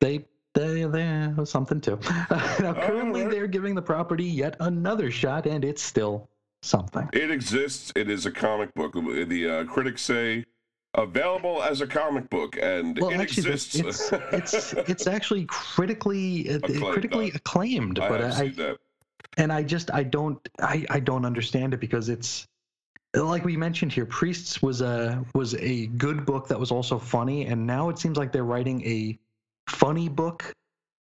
they 0.00 0.24
they, 0.54 0.84
they 0.84 1.32
something 1.44 1.80
too. 1.80 1.98
now, 2.30 2.72
currently, 2.72 3.20
Alright. 3.20 3.30
they're 3.30 3.46
giving 3.46 3.74
the 3.74 3.82
property 3.82 4.24
yet 4.24 4.56
another 4.60 5.10
shot, 5.10 5.46
and 5.46 5.64
it's 5.64 5.82
still 5.82 6.28
something. 6.62 7.08
It 7.12 7.30
exists. 7.30 7.92
It 7.94 8.10
is 8.10 8.26
a 8.26 8.30
comic 8.30 8.74
book. 8.74 8.92
The 8.94 9.48
uh, 9.48 9.64
critics 9.64 10.02
say 10.02 10.44
available 10.94 11.62
as 11.62 11.80
a 11.80 11.86
comic 11.86 12.28
book, 12.30 12.56
and 12.60 12.98
Well, 12.98 13.10
it 13.10 13.20
actually, 13.20 13.50
exists. 13.50 13.74
it's 13.76 14.12
it's 14.32 14.72
it's 14.72 15.06
actually 15.16 15.44
critically 15.46 16.50
uh, 16.50 16.56
Acclaimed, 16.56 16.86
critically 16.92 17.28
acclaimed, 17.34 17.98
I 18.00 18.08
but 18.08 18.20
I, 18.22 18.76
and 19.36 19.52
I 19.52 19.62
just 19.62 19.92
I 19.92 20.02
don't 20.02 20.38
I 20.60 20.84
I 20.90 21.00
don't 21.00 21.24
understand 21.24 21.74
it 21.74 21.80
because 21.80 22.08
it's 22.08 22.46
like 23.14 23.44
we 23.44 23.56
mentioned 23.56 23.92
here. 23.92 24.06
Priests 24.06 24.60
was 24.62 24.80
a 24.80 25.24
was 25.34 25.54
a 25.54 25.86
good 25.88 26.24
book 26.26 26.48
that 26.48 26.58
was 26.58 26.70
also 26.70 26.98
funny, 26.98 27.46
and 27.46 27.66
now 27.66 27.88
it 27.88 27.98
seems 27.98 28.16
like 28.18 28.32
they're 28.32 28.44
writing 28.44 28.84
a 28.86 29.18
funny 29.68 30.08
book 30.08 30.52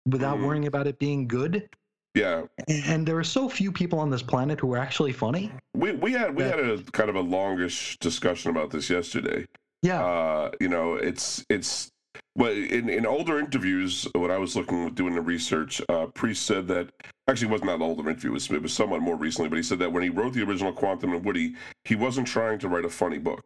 without 0.06 0.38
Mhm. 0.38 0.46
worrying 0.46 0.66
about 0.66 0.86
it 0.86 0.98
being 0.98 1.26
good. 1.26 1.68
Yeah, 2.16 2.44
And 2.66 3.06
there 3.06 3.18
are 3.18 3.24
so 3.38 3.46
few 3.46 3.70
people 3.70 3.98
on 4.00 4.08
this 4.08 4.22
planet 4.22 4.58
who 4.58 4.72
are 4.72 4.78
actually 4.78 5.12
funny. 5.12 5.52
we 5.74 5.92
we 5.92 6.12
had 6.12 6.34
we 6.34 6.44
Yeah. 6.44 6.50
had 6.56 6.60
a 6.60 6.78
kind 6.92 7.10
of 7.10 7.16
a 7.16 7.20
longish 7.20 7.98
discussion 7.98 8.50
about 8.50 8.70
this 8.70 8.88
yesterday. 8.88 9.44
Yeah, 9.82 10.02
Uh, 10.02 10.50
you 10.58 10.68
know, 10.68 10.94
it's 10.94 11.44
it's 11.50 11.90
well 12.34 12.52
in 12.52 12.88
in 12.88 13.04
older 13.04 13.38
interviews 13.38 14.08
when 14.14 14.30
I 14.30 14.38
was 14.38 14.56
looking 14.56 14.94
doing 14.94 15.14
the 15.14 15.20
research, 15.20 15.82
uh, 15.90 16.06
Priest 16.06 16.46
said 16.46 16.66
that 16.68 16.88
actually 17.28 17.48
it 17.48 17.52
wasn't 17.52 17.70
that 17.72 17.84
older 17.84 18.08
interview. 18.08 18.30
It 18.30 18.34
was, 18.34 18.50
it 18.50 18.62
was 18.62 18.72
somewhat 18.72 19.02
more 19.02 19.16
recently, 19.16 19.50
but 19.50 19.56
he 19.56 19.62
said 19.62 19.78
that 19.80 19.92
when 19.92 20.02
he 20.02 20.08
wrote 20.08 20.32
the 20.32 20.42
original 20.42 20.72
Quantum 20.72 21.12
and 21.12 21.22
Woody, 21.22 21.54
he 21.84 21.96
wasn't 21.96 22.26
trying 22.26 22.58
to 22.60 22.68
write 22.68 22.86
a 22.86 22.94
funny 23.02 23.18
book. 23.18 23.44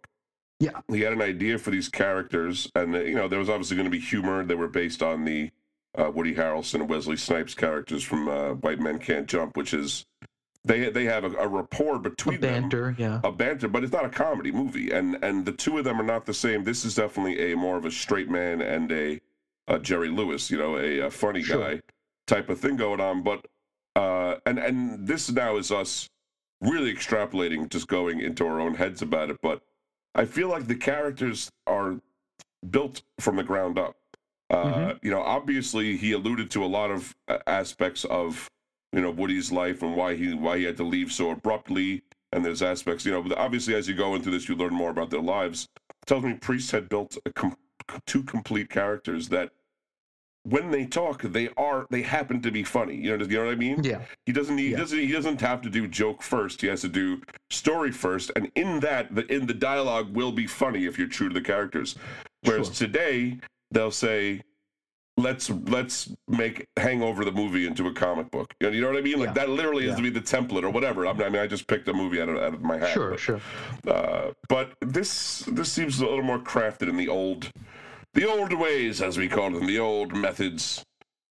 Yeah. 0.60 0.78
he 0.88 1.00
had 1.00 1.12
an 1.14 1.22
idea 1.22 1.58
for 1.58 1.70
these 1.70 1.88
characters, 1.88 2.70
and 2.76 2.94
you 2.94 3.14
know 3.14 3.26
there 3.26 3.40
was 3.40 3.48
obviously 3.50 3.76
going 3.76 3.90
to 3.90 3.96
be 4.00 4.04
humor. 4.12 4.44
They 4.44 4.54
were 4.54 4.68
based 4.68 5.02
on 5.02 5.24
the 5.24 5.50
uh, 5.98 6.10
Woody 6.10 6.34
Harrelson 6.34 6.74
and 6.76 6.88
Wesley 6.88 7.16
Snipes 7.16 7.54
characters 7.54 8.02
from 8.02 8.28
uh, 8.28 8.54
White 8.54 8.80
Men 8.80 8.98
Can't 8.98 9.26
Jump, 9.26 9.56
which 9.56 9.74
is 9.74 10.06
they 10.64 10.90
they 10.90 11.04
have 11.04 11.24
a, 11.24 11.30
a 11.36 11.48
rapport 11.48 11.96
a 11.96 11.98
between 11.98 12.40
them 12.40 12.62
banter. 12.62 12.94
Yeah, 12.98 13.20
a 13.24 13.32
banter, 13.32 13.68
but 13.68 13.82
it's 13.82 13.92
not 13.92 14.04
a 14.04 14.10
comedy 14.10 14.52
movie, 14.52 14.90
and 14.90 15.22
and 15.24 15.44
the 15.44 15.52
two 15.52 15.78
of 15.78 15.84
them 15.84 16.00
are 16.00 16.04
not 16.04 16.26
the 16.26 16.34
same. 16.34 16.64
This 16.64 16.84
is 16.84 16.94
definitely 16.94 17.52
a 17.52 17.56
more 17.56 17.76
of 17.76 17.84
a 17.84 17.90
straight 17.90 18.28
man 18.28 18.60
and 18.60 18.90
a, 18.92 19.20
a 19.68 19.78
Jerry 19.78 20.08
Lewis, 20.10 20.50
you 20.50 20.58
know, 20.58 20.76
a, 20.76 20.98
a 21.00 21.10
funny 21.10 21.42
Sure. 21.42 21.58
guy 21.58 21.80
type 22.26 22.48
of 22.48 22.60
thing 22.60 22.76
going 22.76 23.00
on. 23.00 23.22
But 23.22 23.46
uh, 23.96 24.36
and 24.46 24.58
and 24.58 25.06
this 25.06 25.30
now 25.30 25.56
is 25.56 25.72
us 25.72 26.08
really 26.60 26.92
extrapolating, 26.94 27.68
just 27.70 27.88
going 27.88 28.20
into 28.20 28.46
our 28.46 28.60
own 28.60 28.74
heads 28.74 29.02
about 29.02 29.30
it. 29.30 29.38
But 29.42 29.62
I 30.14 30.24
feel 30.26 30.48
like 30.48 30.66
the 30.66 30.74
characters 30.76 31.50
are 31.66 31.96
built 32.68 33.02
from 33.18 33.36
the 33.36 33.42
ground 33.42 33.78
up. 33.78 33.96
Uh, 34.50 34.64
Mhm. 34.64 34.98
You 35.04 35.10
know, 35.12 35.22
obviously 35.22 35.96
he 35.96 36.12
alluded 36.12 36.50
to 36.52 36.64
a 36.64 36.66
lot 36.66 36.90
of 36.90 37.14
uh, 37.28 37.38
aspects 37.46 38.04
of 38.06 38.48
you 38.92 39.00
know 39.00 39.10
Woody's 39.10 39.52
life 39.52 39.82
and 39.82 39.94
why 39.96 40.16
he 40.16 40.34
why 40.34 40.58
he 40.58 40.64
had 40.64 40.76
to 40.78 40.84
leave 40.84 41.12
so 41.12 41.30
abruptly. 41.30 42.02
And 42.32 42.44
there's 42.44 42.62
aspects, 42.62 43.04
you 43.04 43.10
know, 43.12 43.24
obviously 43.36 43.74
as 43.74 43.88
you 43.88 43.94
go 43.94 44.14
into 44.14 44.30
this, 44.30 44.48
you 44.48 44.54
learn 44.54 44.72
more 44.74 44.90
about 44.90 45.10
their 45.10 45.20
lives. 45.20 45.66
It 45.90 46.06
tells 46.06 46.22
me 46.24 46.34
Priest 46.34 46.70
had 46.70 46.88
built 46.88 47.16
a 47.26 47.32
com- 47.32 47.56
two 48.06 48.22
complete 48.22 48.70
characters 48.70 49.28
that, 49.30 49.50
when 50.44 50.70
they 50.70 50.86
talk, 50.86 51.22
they 51.22 51.48
are 51.56 51.86
they 51.90 52.02
happen 52.02 52.40
to 52.42 52.50
be 52.52 52.62
funny. 52.62 52.94
You 52.96 53.16
know, 53.18 53.24
you 53.24 53.36
know 53.38 53.46
what 53.46 53.52
I 53.52 53.56
mean? 53.56 53.82
yeah, 53.84 54.02
He 54.26 54.32
doesn't 54.32 54.56
he 54.58 54.70
Yeah. 54.70 54.78
doesn't 54.78 54.98
he 54.98 55.12
doesn't 55.12 55.40
have 55.40 55.60
to 55.62 55.70
do 55.70 55.86
joke 55.88 56.22
first. 56.22 56.60
He 56.60 56.66
has 56.68 56.80
to 56.82 56.88
do 56.88 57.20
story 57.50 57.90
first, 57.92 58.30
and 58.36 58.50
in 58.54 58.80
that, 58.80 59.14
the 59.14 59.26
in 59.32 59.46
the 59.46 59.54
dialogue 59.54 60.14
will 60.14 60.32
be 60.32 60.46
funny 60.46 60.86
if 60.86 60.98
you're 60.98 61.08
true 61.08 61.28
to 61.28 61.34
the 61.34 61.40
characters. 61.44 61.96
Whereas 62.42 62.66
Sure. 62.68 62.86
today 62.86 63.38
they'll 63.70 63.90
say, 63.90 64.42
"Let's 65.16 65.50
let's 65.50 66.12
make 66.28 66.66
Hangover 66.78 67.24
the 67.24 67.32
movie 67.32 67.66
into 67.66 67.86
a 67.88 67.92
comic 67.92 68.30
book." 68.30 68.54
You 68.60 68.68
know, 68.68 68.72
you 68.74 68.80
know 68.82 68.88
what 68.88 68.96
I 68.96 69.00
mean? 69.02 69.18
Like 69.18 69.28
Yeah. 69.28 69.32
that 69.34 69.48
literally 69.50 69.86
has 69.86 69.96
to 69.96 70.02
be 70.02 70.10
the 70.10 70.20
template 70.20 70.62
or 70.62 70.70
whatever. 70.70 71.06
I 71.06 71.12
mean, 71.12 71.22
I 71.22 71.28
mean, 71.28 71.42
I 71.42 71.46
just 71.46 71.66
picked 71.66 71.88
a 71.88 71.92
movie 71.92 72.20
out 72.20 72.28
of, 72.28 72.36
out 72.36 72.54
of 72.54 72.62
my 72.62 72.78
hat. 72.78 72.90
sure, 72.92 73.10
but, 73.10 73.20
sure. 73.20 73.40
Uh, 73.86 74.30
but 74.48 74.72
this 74.80 75.40
this 75.46 75.70
seems 75.70 76.00
a 76.00 76.06
little 76.06 76.22
more 76.24 76.38
crafted 76.38 76.88
in 76.88 76.96
the 76.96 77.08
old. 77.08 77.50
The 78.14 78.28
old 78.28 78.52
ways, 78.52 79.00
as 79.02 79.18
we 79.18 79.28
call 79.28 79.50
them, 79.52 79.66
the 79.66 79.78
old 79.78 80.14
methods. 80.16 80.82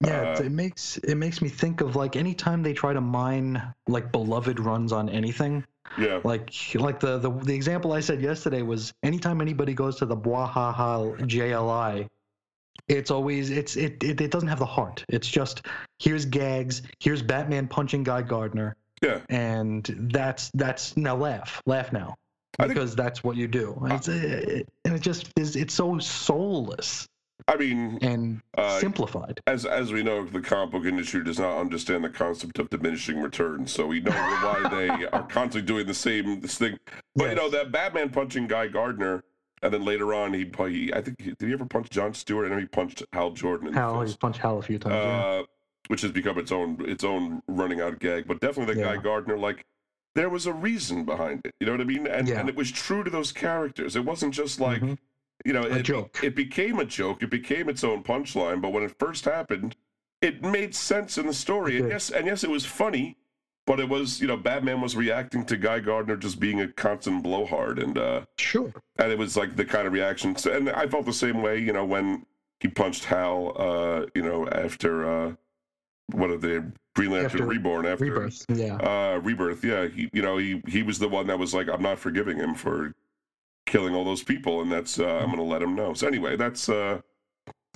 Yeah, 0.03 0.31
it- 0.33 0.39
Uh, 0.39 0.43
it 0.45 0.51
makes 0.51 0.97
it 0.97 1.15
makes 1.15 1.41
me 1.41 1.49
think 1.49 1.81
of 1.81 1.95
like 1.95 2.15
anytime 2.15 2.63
they 2.63 2.73
try 2.73 2.93
to 2.93 3.01
mine 3.01 3.61
like 3.87 4.11
beloved 4.11 4.59
runs 4.59 4.91
on 4.91 5.09
anything. 5.09 5.63
Yeah, 5.97 6.21
Like 6.23 6.49
like 6.75 6.99
the 7.01 7.17
the, 7.17 7.29
the 7.29 7.53
example 7.53 7.91
I 7.91 7.99
said 7.99 8.21
yesterday 8.21 8.61
was 8.61 8.93
anytime 9.03 9.41
anybody 9.41 9.73
goes 9.73 9.97
to 9.97 10.05
the 10.05 10.15
Bwahaha 10.15 11.19
JLI, 11.27 12.07
it's 12.97 13.11
always 13.11 13.49
it's 13.49 13.75
it, 13.75 14.03
it 14.03 14.19
it 14.21 14.31
doesn't 14.31 14.49
have 14.49 14.59
the 14.59 14.65
heart. 14.65 15.03
It's 15.09 15.27
just 15.27 15.65
here's 15.99 16.25
gags, 16.25 16.81
here's 16.99 17.21
Batman 17.21 17.67
punching 17.67 18.03
Guy 18.03 18.21
Gardner, 18.21 18.75
yeah. 19.01 19.19
and 19.29 19.83
that's 20.13 20.51
that's 20.53 20.95
now 20.97 21.15
laugh 21.15 21.61
laugh 21.65 21.91
now 21.93 22.15
I 22.59 22.63
think- 22.63 22.75
because 22.75 22.95
that's 22.95 23.23
what 23.23 23.37
you 23.37 23.47
do. 23.47 23.77
It's, 23.85 24.07
it, 24.07 24.67
and 24.85 24.95
it 24.95 25.01
just 25.01 25.31
is 25.37 25.55
it's 25.55 25.73
so 25.73 25.97
soulless 25.99 27.07
I 27.47 27.55
mean, 27.57 27.97
and 28.03 28.39
Uh, 28.55 28.79
simplified. 28.79 29.39
as 29.47 29.65
as 29.65 29.91
we 29.91 30.03
know, 30.03 30.23
the 30.25 30.41
comic 30.41 30.71
book 30.73 30.85
industry 30.85 31.23
does 31.23 31.39
not 31.39 31.57
understand 31.59 32.03
the 32.03 32.09
concept 32.09 32.59
of 32.59 32.69
diminishing 32.69 33.19
returns. 33.19 33.71
So 33.71 33.87
we 33.87 33.99
know 33.99 34.11
why 34.11 34.67
they 34.69 34.89
are 35.13 35.23
constantly 35.23 35.63
doing 35.63 35.87
the 35.87 35.93
same 35.95 36.39
this 36.41 36.59
thing. 36.59 36.77
But 37.15 37.29
you 37.29 37.35
know 37.35 37.49
that 37.49 37.71
Batman 37.71 38.09
punching 38.11 38.45
Guy 38.47 38.67
Gardner, 38.67 39.23
and 39.61 39.73
then 39.73 39.83
later 39.85 40.13
on 40.13 40.33
he, 40.33 40.49
he 40.69 40.93
I 40.93 41.01
think 41.01 41.19
he, 41.21 41.31
did 41.31 41.47
he 41.47 41.53
ever 41.53 41.65
punch 41.65 41.89
John 41.89 42.13
Stewart? 42.13 42.45
I 42.45 42.49
know 42.53 42.59
he 42.59 42.65
punched 42.65 43.03
Hal 43.13 43.31
Jordan 43.31 43.67
in 43.67 43.73
Hal, 43.73 44.01
he's 44.01 44.15
punched 44.15 44.39
Hal 44.39 44.57
a 44.59 44.61
few 44.61 44.79
times. 44.79 44.95
yeah. 44.95 45.25
uh, 45.25 45.43
which 45.87 46.01
has 46.01 46.11
become 46.11 46.37
its 46.37 46.51
own 46.51 46.77
its 46.87 47.03
own 47.03 47.41
running 47.47 47.81
out 47.81 47.99
gag. 47.99 48.27
But 48.27 48.39
definitely 48.39 48.75
that 48.75 48.79
Yeah. 48.81 48.95
Guy 48.95 49.01
Gardner, 49.01 49.37
like 49.37 49.65
there 50.15 50.29
was 50.29 50.45
a 50.45 50.53
reason 50.53 51.05
behind 51.05 51.41
it. 51.45 51.53
You 51.59 51.65
know 51.67 51.73
what 51.73 51.81
I 51.81 51.85
mean? 51.85 52.07
And 52.07 52.27
Yeah. 52.27 52.39
and 52.39 52.49
it 52.49 52.55
was 52.55 52.71
true 52.71 53.03
to 53.03 53.09
those 53.09 53.31
characters. 53.31 53.95
It 53.95 54.05
wasn't 54.05 54.33
just 54.33 54.59
like 54.59 54.81
Mhm. 54.81 54.97
you 55.45 55.53
know 55.53 55.63
A 55.63 55.77
it, 55.77 55.83
joke. 55.83 56.19
It 56.23 56.35
became 56.35 56.79
a 56.79 56.85
joke. 56.85 57.23
It 57.23 57.29
became 57.29 57.67
its 57.69 57.83
own 57.83 58.03
punchline. 58.03 58.61
But 58.61 58.71
when 58.73 58.83
it 58.83 58.95
first 58.99 59.25
happened, 59.25 59.75
it 60.21 60.43
made 60.43 60.75
sense 60.75 61.17
in 61.17 61.25
the 61.27 61.33
story. 61.33 61.77
And 61.79 61.89
yes, 61.89 62.09
and 62.09 62.25
yes, 62.27 62.43
it 62.43 62.49
was 62.49 62.65
funny. 62.65 63.17
But 63.67 63.79
it 63.79 63.87
was, 63.87 64.19
you 64.19 64.27
know, 64.27 64.37
Batman 64.37 64.81
was 64.81 64.95
reacting 64.95 65.45
to 65.45 65.55
Guy 65.55 65.79
Gardner 65.79 66.17
just 66.17 66.39
being 66.39 66.61
a 66.61 66.67
constant 66.67 67.23
blowhard, 67.23 67.77
and 67.79 67.97
uh, 67.97 68.21
Sure. 68.37 68.73
and 68.97 69.11
it 69.11 69.17
was 69.17 69.37
like 69.37 69.55
the 69.55 69.65
kind 69.65 69.85
of 69.87 69.93
reaction. 69.93 70.35
So, 70.35 70.51
and 70.51 70.69
I 70.69 70.87
felt 70.87 71.05
the 71.05 71.13
same 71.13 71.41
way, 71.41 71.59
you 71.59 71.71
know, 71.71 71.85
when 71.85 72.25
he 72.59 72.67
punched 72.67 73.05
Hal, 73.05 73.53
uh, 73.57 74.05
you 74.15 74.23
know, 74.23 74.47
after 74.49 75.05
uh, 75.05 75.33
what 76.11 76.31
are 76.31 76.37
they, 76.37 76.59
Green 76.95 77.11
Lantern 77.11 77.25
After 77.25 77.45
Reborn, 77.45 77.85
after 77.85 78.03
Rebirth. 78.05 78.45
Yeah. 78.49 78.75
uh, 78.77 79.19
Rebirth. 79.23 79.63
Yeah, 79.63 79.87
he, 79.87 80.09
you 80.11 80.21
know, 80.23 80.37
he 80.37 80.61
he 80.67 80.81
was 80.83 80.97
the 80.99 81.07
one 81.07 81.27
that 81.27 81.37
was 81.39 81.53
like, 81.53 81.69
I'm 81.69 81.81
not 81.83 81.99
forgiving 81.99 82.37
him 82.37 82.55
for 82.55 82.93
killing 83.67 83.93
all 83.95 84.03
those 84.03 84.23
people, 84.23 84.61
and 84.61 84.71
that's 84.71 84.99
uh, 84.99 85.05
I'm 85.19 85.29
gonna 85.29 85.43
let 85.43 85.61
him 85.61 85.75
know. 85.75 85.93
So 85.93 86.07
anyway, 86.07 86.35
that's 86.35 86.67
uh, 86.67 86.99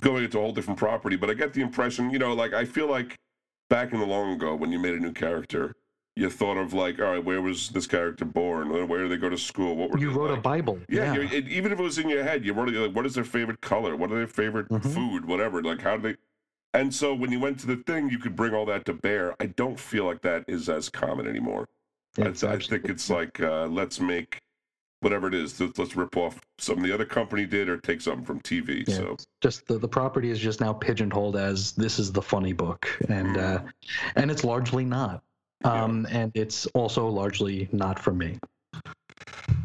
going 0.02 0.24
into 0.24 0.38
a 0.38 0.42
whole 0.42 0.52
different 0.52 0.78
property. 0.78 1.16
But 1.16 1.30
I 1.30 1.34
get 1.34 1.54
the 1.54 1.62
impression, 1.62 2.10
you 2.10 2.18
know, 2.18 2.34
like 2.34 2.52
I 2.52 2.64
feel 2.64 2.88
like 2.88 3.16
back 3.68 3.92
in 3.92 4.00
the 4.00 4.06
long 4.06 4.32
ago 4.32 4.54
when 4.54 4.72
you 4.72 4.78
made 4.78 4.94
a 4.94 4.98
new 4.98 5.12
character. 5.12 5.74
You 6.18 6.30
thought 6.30 6.56
of 6.56 6.72
like, 6.72 6.98
all 6.98 7.12
right, 7.12 7.22
where 7.24 7.42
was 7.42 7.68
this 7.68 7.86
character 7.86 8.24
born? 8.24 8.70
Where 8.88 9.02
did 9.02 9.10
they 9.10 9.18
go 9.18 9.28
to 9.28 9.36
school? 9.36 9.76
What 9.76 9.90
were 9.90 9.98
You 9.98 10.10
wrote 10.10 10.30
like? 10.30 10.38
a 10.38 10.42
Bible. 10.42 10.78
Yeah, 10.88 11.14
Yeah. 11.14 11.28
it, 11.30 11.46
even 11.48 11.72
if 11.72 11.78
it 11.78 11.82
was 11.82 11.98
in 11.98 12.08
your 12.08 12.22
head, 12.24 12.42
you 12.42 12.54
wrote 12.54 12.70
like, 12.72 12.96
what 12.96 13.04
is 13.04 13.14
their 13.14 13.24
favorite 13.24 13.60
color? 13.60 13.94
What 13.96 14.10
are 14.10 14.14
their 14.16 14.26
favorite 14.26 14.68
Mhm. 14.70 14.94
food? 14.94 15.26
Whatever. 15.26 15.62
Like, 15.62 15.82
how 15.82 15.98
do 15.98 16.02
they? 16.12 16.16
And 16.72 16.94
so 16.94 17.14
when 17.14 17.30
you 17.32 17.38
went 17.40 17.60
to 17.60 17.66
the 17.66 17.76
thing, 17.76 18.08
you 18.08 18.18
could 18.18 18.34
bring 18.34 18.54
all 18.54 18.64
that 18.66 18.86
to 18.86 18.94
bear. 18.94 19.34
I 19.40 19.46
don't 19.46 19.78
feel 19.78 20.04
like 20.06 20.22
that 20.22 20.44
is 20.48 20.70
as 20.70 20.88
common 20.88 21.26
anymore. 21.26 21.68
I, 22.18 22.22
It's 22.28 22.42
I 22.42 22.58
think 22.58 22.86
it's 22.86 23.10
like 23.10 23.38
uh, 23.40 23.66
let's 23.66 24.00
make 24.00 24.40
whatever 25.00 25.28
it 25.28 25.34
is. 25.34 25.60
Let's, 25.60 25.96
rip 25.96 26.16
off 26.16 26.40
something 26.58 26.84
the 26.84 26.92
other 26.92 27.04
company 27.04 27.46
did 27.46 27.68
or 27.68 27.78
take 27.78 28.00
something 28.00 28.24
from 28.24 28.40
TV. 28.40 28.86
Yeah. 28.86 28.96
So 28.96 29.16
just 29.40 29.66
the, 29.66 29.78
the 29.78 29.88
property 29.88 30.30
is 30.30 30.38
just 30.38 30.60
now 30.60 30.72
pigeonholed 30.72 31.36
as 31.36 31.72
this 31.72 31.98
is 31.98 32.12
the 32.12 32.22
funny 32.22 32.52
book 32.52 32.88
and 33.08 33.36
uh 33.36 33.60
and 34.16 34.30
it's 34.30 34.44
largely 34.44 34.84
not 34.84 35.22
um 35.64 36.06
and 36.10 36.32
it's 36.34 36.66
also 36.66 37.08
largely 37.08 37.68
not 37.72 37.98
for 37.98 38.12
me 38.12 38.38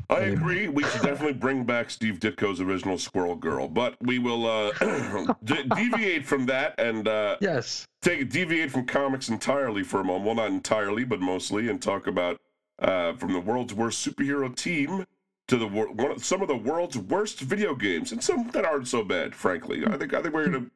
I 0.09 0.19
agree. 0.19 0.67
We 0.67 0.83
should 0.83 1.03
definitely 1.03 1.33
bring 1.33 1.63
back 1.63 1.89
Steve 1.89 2.19
Ditko's 2.19 2.59
original 2.59 2.97
Squirrel 2.97 3.35
Girl, 3.35 3.69
but 3.69 3.95
we 4.01 4.19
will 4.19 4.45
uh, 4.45 5.33
de- 5.45 5.63
deviate 5.63 6.25
from 6.25 6.45
that 6.47 6.77
and. 6.77 7.07
Uh, 7.07 7.37
yes 7.39 7.87
take 8.01 8.29
deviate 8.29 8.71
from 8.71 8.85
comics 8.85 9.29
entirely 9.29 9.83
for 9.83 9.99
a 9.99 10.03
moment. 10.03 10.25
Well, 10.25 10.35
not 10.35 10.51
entirely, 10.51 11.03
but 11.03 11.19
mostly, 11.19 11.69
and 11.69 11.81
talk 11.81 12.07
about 12.07 12.41
uh, 12.79 13.13
from 13.13 13.33
the 13.33 13.39
world's 13.39 13.73
worst 13.73 14.05
superhero 14.05 14.53
team 14.55 15.05
to 15.51 15.57
the 15.57 15.67
wor- 15.67 15.91
one 15.91 16.11
of, 16.11 16.23
some 16.23 16.41
of 16.41 16.47
the 16.47 16.55
world's 16.55 16.97
worst 16.97 17.41
video 17.41 17.75
games, 17.75 18.13
and 18.13 18.23
some 18.23 18.47
that 18.51 18.63
aren't 18.63 18.87
so 18.87 19.03
bad, 19.03 19.35
frankly. 19.35 19.85
I 19.85 19.97
think 19.97 20.13
I 20.13 20.21
think 20.21 20.33
we're 20.33 20.47
going 20.47 20.65
to 20.65 20.71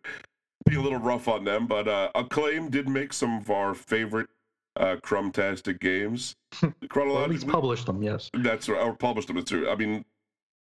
be 0.70 0.76
a 0.76 0.82
little 0.82 1.00
rough 1.00 1.30
on 1.30 1.46
them, 1.46 1.66
but 1.66 1.88
uh, 1.88 2.12
Acclaim 2.14 2.70
did 2.70 2.90
make 2.90 3.14
some 3.14 3.38
of 3.38 3.50
our 3.50 3.74
favorite 3.74 4.28
uh, 4.76 4.98
Crumbtastic 4.98 5.80
games. 5.80 6.36
or 6.62 6.68
at 6.68 6.74
least 6.82 6.90
Chronologically, 6.90 7.50
publish 7.50 7.86
them 7.86 8.04
yes 8.04 8.30
that's 8.34 8.68
right, 8.68 8.82
or 8.82 8.94
published 8.94 9.30
them. 9.30 9.42
Too. 9.44 9.70
I 9.70 9.76
mean. 9.76 10.06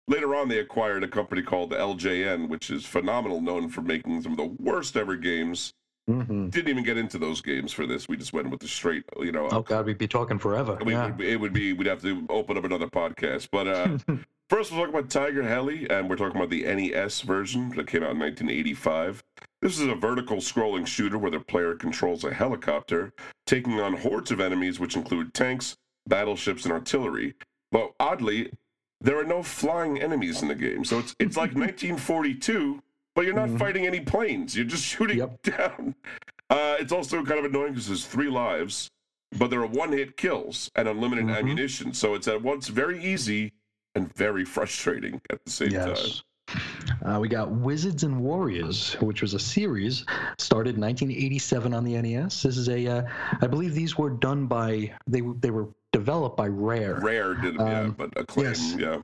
Later 0.09 0.35
on, 0.35 0.49
they 0.49 0.59
acquired 0.59 1.05
a 1.05 1.07
company 1.07 1.41
called 1.41 1.71
LJN, 1.71 2.49
which 2.49 2.69
is 2.69 2.85
phenomenal, 2.85 3.39
known 3.39 3.69
for 3.69 3.79
making 3.79 4.21
some 4.21 4.33
of 4.33 4.37
the 4.37 4.53
worst 4.61 4.97
ever 4.97 5.15
games 5.15 5.73
hmm 6.07 6.49
didn't 6.49 6.69
even 6.69 6.83
get 6.83 6.97
into 6.97 7.17
those 7.17 7.41
games 7.41 7.71
for 7.71 7.85
this. 7.85 8.07
We 8.07 8.17
just 8.17 8.33
went 8.33 8.49
with 8.49 8.59
the 8.59 8.67
straight, 8.67 9.03
you 9.19 9.31
know. 9.31 9.47
Oh 9.51 9.61
God, 9.61 9.85
we'd 9.85 9.97
be 9.97 10.07
talking 10.07 10.37
forever. 10.37 10.77
I 10.79 10.83
mean, 10.83 10.91
yeah. 10.91 11.05
it, 11.05 11.07
would 11.07 11.17
be, 11.17 11.31
it 11.31 11.39
would 11.39 11.53
be 11.53 11.73
we'd 11.73 11.87
have 11.87 12.01
to 12.01 12.25
open 12.29 12.57
up 12.57 12.63
another 12.65 12.87
podcast. 12.87 13.49
But 13.51 13.67
uh, 13.67 13.97
first, 14.49 14.71
we'll 14.71 14.81
talk 14.81 14.89
about 14.89 15.09
Tiger 15.09 15.43
Heli, 15.43 15.89
and 15.89 16.09
we're 16.09 16.17
talking 16.17 16.37
about 16.37 16.49
the 16.49 16.63
NES 16.63 17.21
version 17.21 17.69
that 17.75 17.87
came 17.87 18.03
out 18.03 18.11
in 18.11 18.19
1985. 18.19 19.23
This 19.61 19.79
is 19.79 19.87
a 19.87 19.95
vertical 19.95 20.37
scrolling 20.37 20.85
shooter 20.85 21.17
where 21.17 21.31
the 21.31 21.39
player 21.39 21.75
controls 21.75 22.25
a 22.25 22.33
helicopter, 22.33 23.13
taking 23.45 23.79
on 23.79 23.93
hordes 23.95 24.29
of 24.31 24.41
enemies, 24.41 24.79
which 24.79 24.97
include 24.97 25.33
tanks, 25.33 25.77
battleships, 26.07 26.65
and 26.65 26.73
artillery. 26.73 27.35
But 27.71 27.93
oddly, 27.99 28.51
there 28.99 29.17
are 29.17 29.23
no 29.23 29.41
flying 29.41 30.01
enemies 30.01 30.41
in 30.41 30.49
the 30.49 30.55
game, 30.55 30.83
so 30.83 30.99
it's 30.99 31.15
it's 31.19 31.37
like 31.37 31.51
1942, 31.55 32.81
but 33.15 33.25
you're 33.25 33.35
not 33.35 33.49
Mhm. 33.49 33.59
fighting 33.59 33.85
any 33.85 33.99
planes. 33.99 34.55
You're 34.55 34.65
just 34.65 34.83
shooting 34.93 35.17
Yep. 35.17 35.41
down. 35.43 35.95
Uh, 36.49 36.75
it's 36.79 36.91
also 36.91 37.23
kind 37.23 37.39
of 37.39 37.45
annoying 37.45 37.73
because 37.73 37.87
there's 37.87 38.05
three 38.05 38.29
lives, 38.29 38.89
but 39.37 39.49
there 39.49 39.61
are 39.61 39.67
one-hit 39.67 40.17
kills 40.17 40.69
and 40.75 40.87
unlimited 40.87 41.25
Mhm. 41.25 41.37
ammunition. 41.37 41.93
So 41.93 42.13
it's 42.15 42.27
at 42.27 42.41
once 42.41 42.67
very 42.67 43.03
easy 43.03 43.53
and 43.95 44.13
very 44.15 44.45
frustrating 44.55 45.21
at 45.29 45.43
the 45.45 45.51
same 45.51 45.71
time. 45.71 45.89
Yes. 45.89 46.23
Uh, 47.05 47.17
we 47.21 47.29
got 47.29 47.49
Wizards 47.51 48.03
and 48.03 48.19
Warriors, 48.19 48.93
which 48.99 49.21
was 49.21 49.33
a 49.33 49.39
series 49.39 50.05
started 50.37 50.75
in 50.75 50.81
1987 50.81 51.73
on 51.73 51.83
the 51.85 51.95
NES. 51.95 52.43
This 52.43 52.57
is 52.57 52.67
a, 52.67 52.85
uh, 52.85 53.03
I 53.41 53.47
believe 53.47 53.73
these 53.73 53.97
were 53.97 54.09
done 54.09 54.45
by 54.47 54.93
they 55.07 55.21
they 55.39 55.51
were 55.51 55.69
developed 55.93 56.35
by 56.35 56.47
Rare. 56.47 56.99
Rare 57.01 57.33
did, 57.35 57.55
yeah, 57.55 57.81
Um, 57.81 57.91
but 57.91 58.11
acclaim, 58.17 58.47
yes. 58.47 58.75
yeah. 58.77 59.01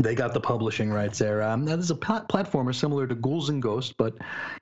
They 0.00 0.14
got 0.14 0.32
the 0.32 0.40
publishing 0.40 0.90
rights 0.90 1.18
there. 1.18 1.42
Um, 1.42 1.66
now, 1.66 1.76
this 1.76 1.84
is 1.84 1.90
a 1.90 1.94
plat- 1.94 2.26
platformer 2.26 2.74
similar 2.74 3.06
to 3.06 3.14
Ghouls 3.14 3.50
and 3.50 3.60
Ghosts, 3.60 3.92
but 3.96 4.14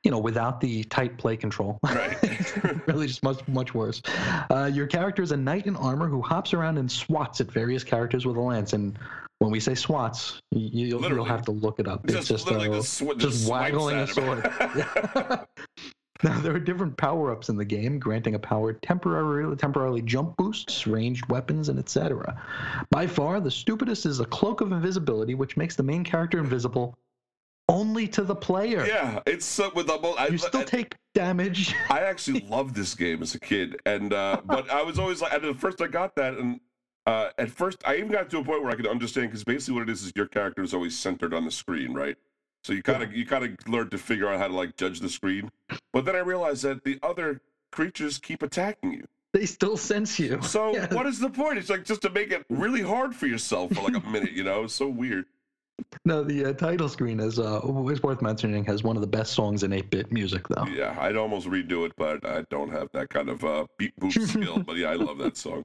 you 0.02 0.10
know, 0.10 0.18
without 0.18 0.60
the 0.60 0.82
tight 0.84 1.16
play 1.16 1.36
control. 1.36 1.78
Right. 1.84 2.16
really, 2.88 3.06
just 3.06 3.22
much 3.22 3.46
much 3.46 3.72
worse. 3.72 4.02
Uh, 4.50 4.68
your 4.72 4.88
character 4.88 5.22
is 5.22 5.30
a 5.30 5.36
knight 5.36 5.66
in 5.66 5.76
armor 5.76 6.08
who 6.08 6.20
hops 6.22 6.54
around 6.54 6.76
and 6.78 6.90
swats 6.90 7.40
at 7.40 7.52
various 7.52 7.84
characters 7.84 8.26
with 8.26 8.36
a 8.36 8.40
lance. 8.40 8.72
And 8.72 8.98
when 9.38 9.52
we 9.52 9.60
say 9.60 9.76
swats, 9.76 10.42
you, 10.50 10.86
you'll, 10.88 11.08
you'll 11.08 11.24
have 11.24 11.42
to 11.42 11.52
look 11.52 11.78
it 11.78 11.86
up. 11.86 12.04
It's 12.04 12.14
Just, 12.14 12.28
just, 12.28 12.46
literally 12.46 12.68
a- 12.68 12.80
just, 12.80 12.94
sw- 12.94 13.16
just 13.16 13.20
just 13.20 13.48
waggling 13.48 13.96
a 13.98 14.06
sword. 14.08 14.50
Now 16.24 16.40
there 16.40 16.52
are 16.54 16.58
different 16.58 16.96
power 16.96 17.30
ups 17.30 17.48
in 17.48 17.56
the 17.56 17.64
game, 17.64 18.00
granting 18.00 18.34
a 18.34 18.38
power 18.40 18.72
temporarily 18.72 19.54
temporarily 19.56 20.02
jump 20.02 20.36
boosts, 20.36 20.86
ranged 20.86 21.24
weapons, 21.30 21.68
and 21.68 21.78
etc. 21.78 22.42
By 22.90 23.06
far, 23.06 23.38
the 23.40 23.50
stupidest 23.50 24.04
is 24.04 24.18
a 24.18 24.24
cloak 24.24 24.60
of 24.60 24.72
invisibility, 24.72 25.34
which 25.34 25.56
makes 25.56 25.76
the 25.76 25.84
main 25.84 26.02
character 26.02 26.38
invisible 26.40 26.96
only 27.68 28.08
to 28.08 28.22
the 28.22 28.34
player. 28.34 28.84
yeah, 28.86 29.20
it's 29.26 29.44
so 29.44 29.70
with 29.74 29.86
the 29.86 29.92
I, 29.92 30.28
You 30.28 30.38
still 30.38 30.62
I- 30.62 30.64
take 30.64 30.96
damage. 31.14 31.74
I 31.90 32.00
actually 32.00 32.40
loved 32.40 32.74
this 32.74 32.94
game 32.94 33.22
as 33.22 33.34
a 33.34 33.40
kid, 33.40 33.76
and 33.86 34.12
uh, 34.12 34.40
but 34.44 34.68
I 34.70 34.82
was 34.82 34.98
always 34.98 35.20
like, 35.20 35.32
at 35.32 35.42
the 35.42 35.54
first 35.54 35.80
I 35.80 35.86
got 35.86 36.16
that, 36.16 36.34
and 36.34 36.58
uh, 37.06 37.30
at 37.38 37.50
first 37.50 37.78
I 37.86 37.96
even 37.96 38.08
got 38.08 38.28
to 38.30 38.38
a 38.38 38.44
point 38.44 38.62
where 38.62 38.72
I 38.72 38.74
could 38.74 38.86
understand 38.86 39.28
because 39.28 39.44
basically 39.44 39.74
what 39.74 39.88
it 39.88 39.92
is 39.92 40.02
is 40.02 40.12
your 40.16 40.26
character 40.26 40.62
is 40.62 40.74
always 40.74 40.98
centered 40.98 41.32
on 41.32 41.44
the 41.44 41.50
screen, 41.50 41.94
right? 41.94 42.16
So 42.68 42.74
you 42.74 42.82
kind 42.82 43.02
of 43.02 43.14
you 43.16 43.24
kind 43.24 43.46
of 43.46 43.52
learn 43.66 43.88
to 43.88 43.96
figure 43.96 44.28
out 44.28 44.38
how 44.38 44.46
to 44.46 44.52
like 44.54 44.76
judge 44.76 45.00
the 45.00 45.08
screen, 45.08 45.50
but 45.94 46.04
then 46.04 46.14
I 46.14 46.18
realized 46.18 46.64
that 46.64 46.84
the 46.84 46.98
other 47.02 47.40
creatures 47.72 48.18
keep 48.18 48.42
attacking 48.42 48.92
you. 48.92 49.06
They 49.32 49.46
still 49.46 49.78
sense 49.78 50.18
you. 50.18 50.38
So 50.42 50.74
Yeah. 50.74 50.92
what 50.94 51.06
is 51.06 51.18
the 51.18 51.30
point? 51.30 51.56
It's 51.56 51.70
like 51.70 51.86
just 51.86 52.02
to 52.02 52.10
make 52.10 52.30
it 52.30 52.44
really 52.50 52.82
hard 52.82 53.14
for 53.14 53.26
yourself 53.26 53.72
for 53.72 53.90
like 53.90 53.96
a 53.96 54.06
minute, 54.10 54.32
you 54.32 54.44
know? 54.44 54.64
It's 54.64 54.74
so 54.74 54.86
weird. 54.86 55.24
No, 56.04 56.22
the 56.22 56.44
uh, 56.44 56.52
title 56.52 56.90
screen 56.90 57.20
is 57.20 57.38
uh, 57.38 57.62
is 57.90 58.02
worth 58.02 58.20
mentioning. 58.20 58.66
Has 58.66 58.82
one 58.82 58.96
of 58.96 59.00
the 59.00 59.06
best 59.08 59.32
songs 59.32 59.62
in 59.62 59.70
8-bit 59.70 60.12
music, 60.12 60.46
though. 60.48 60.66
Yeah, 60.66 60.94
I'd 61.00 61.16
almost 61.16 61.46
redo 61.46 61.86
it, 61.86 61.92
but 61.96 62.22
I 62.26 62.42
don't 62.50 62.70
have 62.70 62.90
that 62.92 63.08
kind 63.08 63.30
of 63.30 63.42
uh, 63.46 63.64
beat 63.78 63.98
boop 63.98 64.12
skill. 64.28 64.58
But 64.58 64.76
yeah, 64.76 64.90
I 64.90 64.94
love 64.96 65.16
that 65.18 65.38
song. 65.38 65.64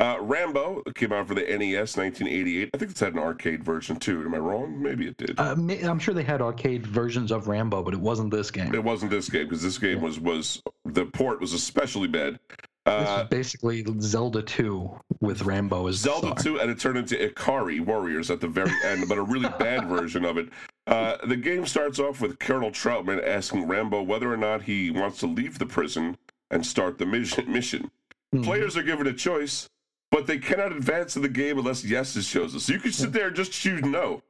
Uh, 0.00 0.16
Rambo 0.22 0.82
came 0.94 1.12
out 1.12 1.28
for 1.28 1.34
the 1.34 1.42
NES 1.42 1.94
1988. 1.98 2.70
I 2.72 2.78
think 2.78 2.90
it's 2.90 3.00
had 3.00 3.12
an 3.12 3.18
arcade 3.18 3.62
version 3.62 3.96
too. 3.96 4.22
Am 4.22 4.34
I 4.34 4.38
wrong? 4.38 4.82
Maybe 4.82 5.06
it 5.08 5.16
did. 5.18 5.38
Uh, 5.38 5.54
I'm 5.86 5.98
sure 5.98 6.14
they 6.14 6.22
had 6.22 6.40
arcade 6.40 6.86
versions 6.86 7.30
of 7.30 7.48
Rambo, 7.48 7.82
but 7.82 7.92
it 7.92 8.00
wasn't 8.00 8.30
this 8.30 8.50
game. 8.50 8.74
it 8.74 8.82
wasn't 8.82 9.10
this 9.10 9.28
game 9.28 9.44
because 9.44 9.62
this 9.62 9.76
game 9.76 10.00
was 10.00 10.18
was 10.18 10.62
the 10.86 11.04
port 11.04 11.38
was 11.38 11.52
especially 11.52 12.08
bad. 12.08 12.38
This 12.86 13.08
Uh, 13.10 13.20
is 13.24 13.28
basically 13.28 13.84
Zelda 14.00 14.40
2 14.40 14.90
with 15.20 15.42
Rambo 15.42 15.86
as 15.88 15.96
Zelda 15.96 16.28
star. 16.28 16.42
2, 16.54 16.60
and 16.60 16.70
it 16.70 16.80
turned 16.80 16.96
into 16.96 17.14
Ikari 17.16 17.84
Warriors 17.84 18.30
at 18.30 18.40
the 18.40 18.48
very 18.48 18.72
end, 18.86 19.06
but 19.06 19.18
a 19.18 19.22
really 19.22 19.50
bad 19.58 19.86
version 19.86 20.24
of 20.24 20.38
it. 20.38 20.48
Uh, 20.86 21.18
the 21.26 21.36
game 21.36 21.66
starts 21.66 21.98
off 21.98 22.22
with 22.22 22.38
Colonel 22.38 22.70
Trautman 22.70 23.22
asking 23.22 23.68
Rambo 23.68 24.02
whether 24.02 24.32
or 24.32 24.38
not 24.38 24.62
he 24.62 24.90
wants 24.90 25.18
to 25.20 25.26
leave 25.26 25.58
the 25.58 25.66
prison 25.66 26.16
and 26.50 26.64
start 26.64 26.96
the 26.96 27.04
mission. 27.04 27.52
mission. 27.52 27.90
Mhm. 28.34 28.44
Players 28.44 28.78
are 28.78 28.82
given 28.82 29.06
a 29.06 29.12
choice, 29.12 29.68
but 30.10 30.26
they 30.26 30.38
cannot 30.38 30.72
advance 30.72 31.16
in 31.16 31.22
the 31.22 31.28
game 31.28 31.58
unless 31.58 31.84
yes 31.84 32.16
is 32.16 32.28
chosen. 32.28 32.60
So 32.60 32.72
you 32.72 32.80
can 32.80 32.92
sit 32.92 33.12
there 33.12 33.28
and 33.28 33.36
just 33.36 33.52
choose 33.52 33.82
no 33.82 34.22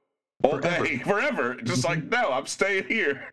all 0.43 0.59
Forever. 0.59 0.85
day, 0.85 0.99
forever. 1.05 1.55
Just 1.63 1.85
like, 1.85 2.05
no, 2.11 2.31
I'm 2.33 2.47
staying 2.47 2.85
here. 2.85 3.33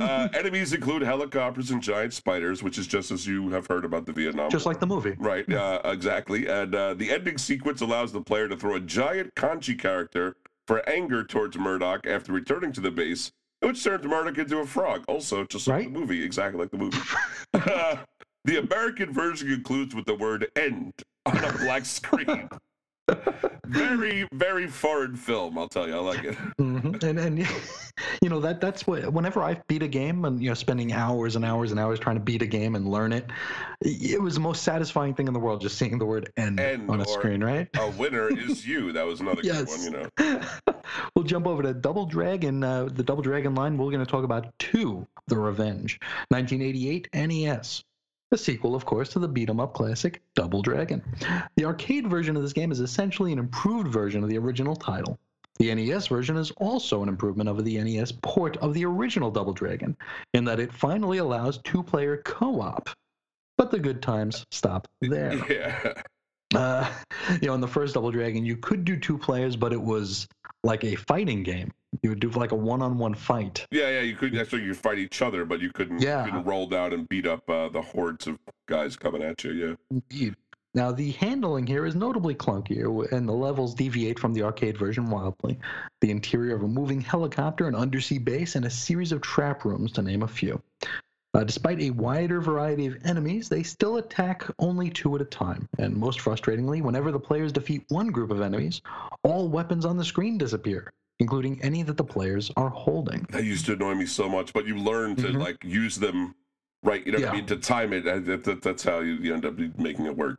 uh, 0.00 0.28
enemies 0.34 0.72
include 0.72 1.02
helicopters 1.02 1.70
and 1.70 1.82
giant 1.82 2.12
spiders, 2.12 2.62
which 2.62 2.78
is 2.78 2.86
just 2.86 3.10
as 3.10 3.26
you 3.26 3.48
have 3.50 3.66
heard 3.66 3.84
about 3.84 4.06
the 4.06 4.12
Vietnam 4.12 4.50
Just 4.50 4.66
War. 4.66 4.72
like 4.74 4.80
the 4.80 4.86
movie. 4.86 5.16
Right, 5.18 5.50
uh, 5.52 5.80
exactly. 5.84 6.46
And 6.46 6.74
uh, 6.74 6.94
the 6.94 7.10
ending 7.10 7.38
sequence 7.38 7.80
allows 7.80 8.12
the 8.12 8.20
player 8.20 8.46
to 8.48 8.56
throw 8.56 8.74
a 8.76 8.80
giant 8.80 9.34
kanji 9.34 9.76
character 9.78 10.36
for 10.66 10.86
anger 10.88 11.24
towards 11.24 11.56
Murdoch 11.58 12.06
after 12.06 12.32
returning 12.32 12.72
to 12.72 12.80
the 12.80 12.90
base, 12.90 13.32
which 13.60 13.82
turns 13.82 14.04
Murdoch 14.04 14.36
into 14.38 14.58
a 14.58 14.66
frog. 14.66 15.02
Also, 15.08 15.44
just 15.46 15.66
like 15.66 15.76
Right. 15.78 15.92
the 15.92 15.98
movie, 15.98 16.22
exactly 16.22 16.60
like 16.60 16.70
the 16.70 16.78
movie. 16.78 16.98
Uh, 17.54 17.96
the 18.44 18.58
American 18.58 19.12
version 19.12 19.48
concludes 19.48 19.94
with 19.94 20.04
the 20.04 20.14
word 20.14 20.46
end 20.54 20.92
on 21.26 21.36
a 21.44 21.52
black 21.58 21.84
screen. 21.84 22.48
very, 23.66 24.28
very 24.32 24.66
foreign 24.66 25.16
film, 25.16 25.58
I'll 25.58 25.68
tell 25.68 25.88
you. 25.88 25.94
I 25.94 25.98
like 26.00 26.24
it. 26.24 26.36
Mhm. 26.58 27.02
And 27.02 27.18
and 27.18 27.38
you 28.22 28.28
know 28.28 28.40
that 28.40 28.60
that's 28.60 28.86
what 28.86 29.12
whenever 29.12 29.42
I 29.42 29.60
beat 29.66 29.82
a 29.82 29.88
game 29.88 30.24
and 30.24 30.42
you 30.42 30.48
know 30.50 30.54
spending 30.54 30.92
hours 30.92 31.36
and 31.36 31.44
hours 31.44 31.70
and 31.70 31.80
hours 31.80 31.98
trying 31.98 32.16
to 32.16 32.22
beat 32.22 32.42
a 32.42 32.46
game 32.46 32.74
and 32.74 32.88
learn 32.90 33.12
it, 33.12 33.30
it 33.80 34.20
was 34.20 34.34
the 34.34 34.40
most 34.40 34.62
satisfying 34.62 35.14
thing 35.14 35.26
in 35.26 35.32
the 35.32 35.40
world 35.40 35.60
just 35.60 35.78
seeing 35.78 35.98
the 35.98 36.04
word 36.04 36.30
end, 36.36 36.60
End 36.60 36.90
on 36.90 37.00
a 37.00 37.06
screen, 37.06 37.42
right? 37.42 37.68
A 37.78 37.90
winner 37.92 38.28
is 38.28 38.66
you. 38.66 38.92
That 38.92 39.06
was 39.06 39.20
another 39.20 39.42
good 39.42 39.68
one, 39.68 39.82
you 39.82 39.90
know. 39.90 40.40
we'll 41.14 41.24
jump 41.24 41.46
over 41.46 41.62
to 41.62 41.72
Double 41.74 42.06
Dragon, 42.06 42.62
uh, 42.62 42.88
the 42.92 43.02
Double 43.02 43.22
Dragon 43.22 43.54
line. 43.54 43.78
We're 43.78 43.90
going 43.90 44.04
to 44.04 44.10
talk 44.10 44.24
about 44.24 44.52
two, 44.58 45.06
The 45.28 45.36
Revenge, 45.36 45.98
1988 46.28 47.08
NES. 47.14 47.84
The 48.30 48.38
sequel, 48.38 48.74
of 48.74 48.84
course, 48.84 49.08
to 49.10 49.18
the 49.18 49.28
beat 49.28 49.48
'em 49.48 49.60
up 49.60 49.72
classic 49.72 50.22
Double 50.34 50.60
Dragon. 50.62 51.02
The 51.56 51.64
arcade 51.64 52.08
version 52.08 52.36
of 52.36 52.42
this 52.42 52.52
game 52.52 52.70
is 52.70 52.80
essentially 52.80 53.32
an 53.32 53.38
improved 53.38 53.88
version 53.88 54.22
of 54.22 54.28
the 54.28 54.38
original 54.38 54.76
title. 54.76 55.18
The 55.58 55.74
NES 55.74 56.06
version 56.06 56.36
is 56.36 56.50
also 56.52 57.02
an 57.02 57.08
improvement 57.08 57.48
over 57.48 57.62
the 57.62 57.78
NES 57.82 58.12
port 58.12 58.56
of 58.58 58.74
the 58.74 58.84
original 58.84 59.30
Double 59.30 59.52
Dragon, 59.52 59.96
in 60.34 60.44
that 60.44 60.60
it 60.60 60.72
finally 60.72 61.18
allows 61.18 61.58
two 61.58 61.82
player 61.82 62.18
co 62.18 62.60
op. 62.60 62.90
But 63.56 63.70
the 63.70 63.80
good 63.80 64.02
times 64.02 64.46
stop 64.50 64.88
there. 65.00 65.34
Yeah. 65.50 66.02
Uh, 66.54 66.90
you 67.42 67.48
know, 67.48 67.54
in 67.54 67.60
the 67.60 67.68
first 67.68 67.94
Double 67.94 68.10
Dragon, 68.10 68.44
you 68.44 68.56
could 68.56 68.84
do 68.84 68.96
two 68.96 69.18
players, 69.18 69.56
but 69.56 69.72
it 69.72 69.82
was 69.82 70.28
like 70.62 70.84
a 70.84 70.94
fighting 70.94 71.42
game. 71.42 71.72
You 72.02 72.10
would 72.10 72.20
do 72.20 72.30
like 72.30 72.52
a 72.52 72.56
one-on-one 72.56 73.14
fight. 73.14 73.66
Yeah, 73.70 73.88
yeah, 73.90 74.00
you 74.00 74.14
could 74.14 74.36
actually 74.36 74.62
you 74.62 74.74
fight 74.74 74.98
each 74.98 75.22
other, 75.22 75.44
but 75.44 75.60
you 75.60 75.72
couldn't, 75.72 76.00
Yeah. 76.02 76.24
couldn't 76.24 76.44
roll 76.44 76.66
down 76.66 76.92
and 76.92 77.08
beat 77.08 77.26
up 77.26 77.48
uh, 77.48 77.68
the 77.70 77.80
hordes 77.82 78.26
of 78.26 78.38
guys 78.66 78.96
coming 78.96 79.22
at 79.22 79.42
you. 79.44 79.52
Yeah. 79.52 79.74
Indeed. 79.90 80.36
Now, 80.74 80.92
the 80.92 81.12
handling 81.12 81.66
here 81.66 81.86
is 81.86 81.94
notably 81.94 82.34
clunkier, 82.34 83.10
and 83.10 83.26
the 83.26 83.32
levels 83.32 83.74
deviate 83.74 84.18
from 84.18 84.34
the 84.34 84.42
arcade 84.42 84.76
version 84.76 85.08
wildly. 85.10 85.58
The 86.02 86.10
interior 86.10 86.54
of 86.54 86.62
a 86.62 86.68
moving 86.68 87.00
helicopter, 87.00 87.66
an 87.66 87.74
undersea 87.74 88.18
base, 88.18 88.54
and 88.54 88.66
a 88.66 88.70
series 88.70 89.10
of 89.10 89.22
trap 89.22 89.64
rooms, 89.64 89.92
to 89.92 90.02
name 90.02 90.22
a 90.22 90.28
few. 90.28 90.60
Uh, 91.34 91.44
despite 91.44 91.80
a 91.80 91.90
wider 91.90 92.40
variety 92.40 92.86
of 92.86 92.98
enemies, 93.04 93.48
they 93.48 93.62
still 93.62 93.96
attack 93.96 94.44
only 94.58 94.90
two 94.90 95.14
at 95.14 95.22
a 95.22 95.24
time. 95.26 95.68
And 95.78 95.96
most 95.96 96.20
frustratingly, 96.20 96.82
whenever 96.82 97.12
the 97.12 97.20
players 97.20 97.50
defeat 97.52 97.84
one 97.88 98.08
group 98.08 98.30
of 98.30 98.40
enemies, 98.42 98.82
all 99.24 99.48
weapons 99.48 99.84
on 99.84 99.96
the 99.96 100.04
screen 100.04 100.36
disappear, 100.38 100.90
including 101.20 101.60
any 101.62 101.82
that 101.82 101.96
the 101.96 102.04
players 102.04 102.50
are 102.56 102.68
holding. 102.70 103.26
That 103.30 103.44
used 103.44 103.66
to 103.66 103.72
annoy 103.72 103.94
me 103.94 104.06
so 104.06 104.28
much, 104.28 104.52
but 104.52 104.66
you 104.66 104.76
learn 104.78 105.16
to 105.16 105.28
Mhm. 105.28 105.38
like 105.40 105.56
use 105.64 105.96
them 105.96 106.34
right. 106.82 107.04
You 107.04 107.12
know 107.12 107.18
what 107.20 107.28
I 107.30 107.32
mean? 107.36 107.46
To 107.46 107.56
time 107.56 107.92
it. 107.92 108.06
uh, 108.06 108.20
That, 108.20 108.44
that, 108.44 108.62
that's 108.62 108.82
how 108.84 109.00
you, 109.00 109.14
you 109.14 109.34
end 109.34 109.44
up 109.44 109.58
making 109.78 110.06
it 110.06 110.16
work. 110.16 110.38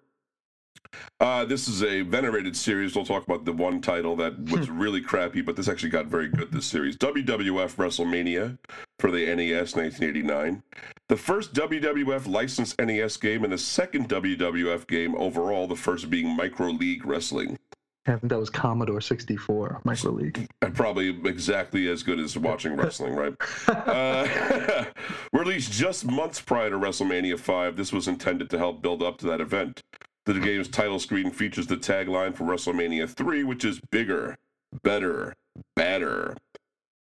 Uh, 1.20 1.44
this 1.46 1.68
is 1.68 1.84
a 1.84 2.02
venerated 2.02 2.56
series. 2.56 2.96
We'll 2.96 3.06
talk 3.06 3.24
about 3.28 3.44
the 3.46 3.52
one 3.52 3.82
title 3.82 4.16
that 4.16 4.40
was 4.50 4.70
really 4.70 5.02
crappy, 5.02 5.42
but 5.42 5.56
this 5.56 5.68
actually 5.68 5.90
got 5.90 6.06
very 6.08 6.30
good. 6.30 6.52
This 6.52 6.66
series, 6.66 6.96
WWF 6.98 7.76
WrestleMania 7.76 8.58
for 8.98 9.12
the 9.12 9.26
NES, 9.26 9.76
1989. 9.76 10.64
The 11.10 11.18
first 11.18 11.54
WWF 11.54 12.28
licensed 12.28 12.80
NES 12.80 13.18
game 13.18 13.44
and 13.44 13.52
the 13.52 13.58
second 13.58 14.08
WWF 14.10 14.88
game 14.88 15.14
overall. 15.16 15.68
The 15.68 15.76
first 15.76 16.10
being 16.10 16.36
Micro 16.36 16.70
League 16.70 17.06
Wrestling. 17.06 17.60
I 18.08 18.12
think 18.16 18.30
that 18.30 18.40
was 18.40 18.50
Commodore 18.50 19.02
64 19.02 19.82
Micro 19.84 20.12
League. 20.12 20.48
And 20.62 20.74
probably 20.74 21.10
exactly 21.26 21.88
as 21.90 22.02
good 22.02 22.20
as 22.20 22.38
watching 22.38 22.76
wrestling, 22.78 23.14
right? 23.14 23.34
uh, 23.68 24.86
released 25.34 25.72
just 25.72 26.06
months 26.06 26.42
prior 26.42 26.70
to 26.70 26.78
WrestleMania 26.78 27.38
5, 27.40 27.76
this 27.76 27.94
was 27.94 28.08
intended 28.08 28.50
to 28.50 28.58
help 28.58 28.82
build 28.82 29.04
up 29.04 29.18
to 29.20 29.28
that 29.28 29.42
event. 29.42 29.82
The 30.26 30.40
game's 30.40 30.68
title 30.68 31.00
screen 31.00 31.32
features 31.32 31.68
the 31.68 31.78
tagline 31.78 32.36
for 32.36 32.44
WrestleMania 32.44 33.10
3, 33.10 33.44
which 33.44 33.66
is 33.66 33.80
bigger, 33.92 34.38
better, 34.84 35.34
better. 35.76 36.36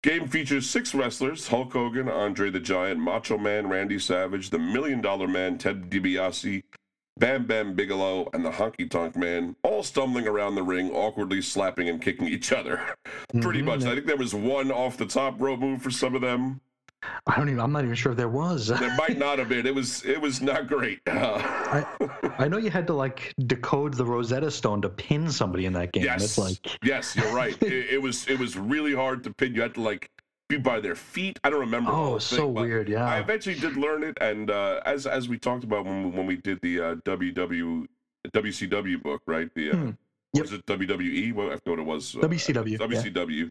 Game 0.03 0.29
features 0.29 0.69
six 0.69 0.95
wrestlers 0.95 1.49
Hulk 1.49 1.73
Hogan, 1.73 2.11
Andre 2.11 2.51
the 2.51 2.61
Giant, 2.61 3.01
Macho 3.01 3.39
Man, 3.39 3.69
Randy 3.69 3.99
Savage, 3.99 4.51
the 4.51 4.59
Million 4.59 5.01
Dollar 5.01 5.27
Man, 5.27 5.57
Ted 5.57 5.89
DiBiase, 5.89 6.63
Bam 7.17 7.47
Bam 7.47 7.75
Bigelow, 7.75 8.29
and 8.33 8.45
the 8.45 8.51
Honky 8.51 8.91
Tonk 8.91 9.17
Man, 9.17 9.55
all 9.63 9.83
stumbling 9.83 10.27
around 10.27 10.57
the 10.57 10.63
ring, 10.63 10.91
awkwardly 10.91 11.41
slapping 11.43 11.89
and 11.89 12.03
kicking 12.03 12.27
each 12.27 12.53
other. 12.53 12.81
Pretty 13.41 13.61
Mhm. 13.63 13.65
much. 13.67 13.85
I 13.85 13.95
think 13.95 14.07
there 14.07 14.17
was 14.17 14.35
one 14.35 14.71
off 14.73 14.97
the 14.97 15.07
top 15.07 15.41
rope 15.41 15.61
move 15.61 15.81
for 15.81 15.91
some 15.91 16.15
of 16.15 16.21
them. 16.23 16.61
I 17.27 17.37
don't 17.37 17.49
even. 17.51 17.61
I'm 17.61 17.71
not 17.71 17.85
even 17.85 17.95
sure 17.95 18.13
if 18.13 18.19
there 18.19 18.31
was. 18.31 18.69
There 18.69 18.97
might 18.97 19.19
not 19.27 19.39
have 19.39 19.51
been. 19.51 19.67
It 19.67 19.75
was. 19.75 20.03
It 20.07 20.19
was 20.21 20.41
not 20.41 20.67
great. 20.67 21.01
I, 21.07 21.85
I 22.39 22.49
know 22.49 22.57
you 22.57 22.71
had 22.71 22.87
to 22.87 22.95
like 22.95 23.35
decode 23.47 23.93
the 23.95 24.07
Rosetta 24.07 24.51
Stone 24.51 24.81
to 24.83 24.89
pin 24.89 25.31
somebody 25.31 25.67
in 25.67 25.75
that 25.75 25.93
game. 25.93 26.05
yes. 26.05 26.25
It's 26.25 26.39
like 26.39 26.79
yes, 26.83 27.15
you're 27.15 27.35
right. 27.35 27.63
It, 27.63 27.91
it 27.95 28.03
was. 28.03 28.27
It 28.27 28.39
was 28.39 28.57
really 28.57 28.95
hard 28.95 29.23
to 29.25 29.35
pin. 29.35 29.55
You 29.55 29.61
had 29.61 29.75
to 29.75 29.83
like 29.83 30.11
by 30.59 30.81
their 30.81 30.95
feet. 30.95 31.39
I 31.45 31.51
don't 31.51 31.61
remember. 31.61 31.91
oh, 31.93 32.19
so 32.19 32.47
weird. 32.47 32.89
Yeah. 32.89 33.05
I 33.07 33.19
eventually 33.19 33.55
did 33.59 33.77
learn 33.77 34.03
it, 34.05 34.17
and 34.21 34.51
uh, 34.51 34.81
as 34.87 35.07
as 35.07 35.29
we 35.29 35.39
talked 35.39 35.65
about 35.65 35.85
when 35.85 36.05
we, 36.05 36.11
when 36.11 36.27
we 36.27 36.37
did 36.37 36.61
the 36.63 36.81
uh, 36.81 36.95
WW 36.97 37.87
WCW 38.33 39.03
book, 39.03 39.23
right? 39.27 39.53
The 39.55 39.71
uh, 39.71 39.77
Hmm. 39.77 39.91
was 40.35 40.53
it 40.53 40.67
WWE? 40.67 41.33
Well, 41.35 41.49
I 41.49 41.57
forgot 41.57 41.71
what 41.71 41.79
it 41.81 41.87
was. 41.87 42.17
Uh, 42.17 42.21
WCW, 42.21 42.71
yeah. 42.71 42.79
WCW. 42.79 43.51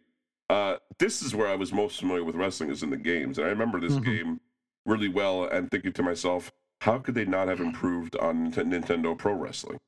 Uh, 0.49 0.78
this 0.99 1.22
is 1.22 1.34
where 1.36 1.47
I 1.47 1.56
was 1.56 1.72
most 1.72 1.99
familiar 1.99 2.24
with 2.24 2.36
wrestling 2.36 2.70
is 2.70 2.84
in 2.84 2.89
the 2.89 2.97
games, 2.97 3.38
and 3.38 3.47
I 3.47 3.49
remember 3.49 3.80
this 3.80 3.93
Mhm. 3.93 4.06
game 4.06 4.39
really 4.86 5.08
well, 5.08 5.45
and 5.45 5.72
thinking 5.72 5.93
to 5.93 6.04
myself, 6.04 6.51
how 6.82 6.99
could 6.99 7.16
they 7.16 7.24
not 7.26 7.47
have 7.47 7.62
improved 7.62 8.16
on 8.18 8.51
Nintendo 8.51 9.18
Pro 9.18 9.34
Wrestling? 9.34 9.80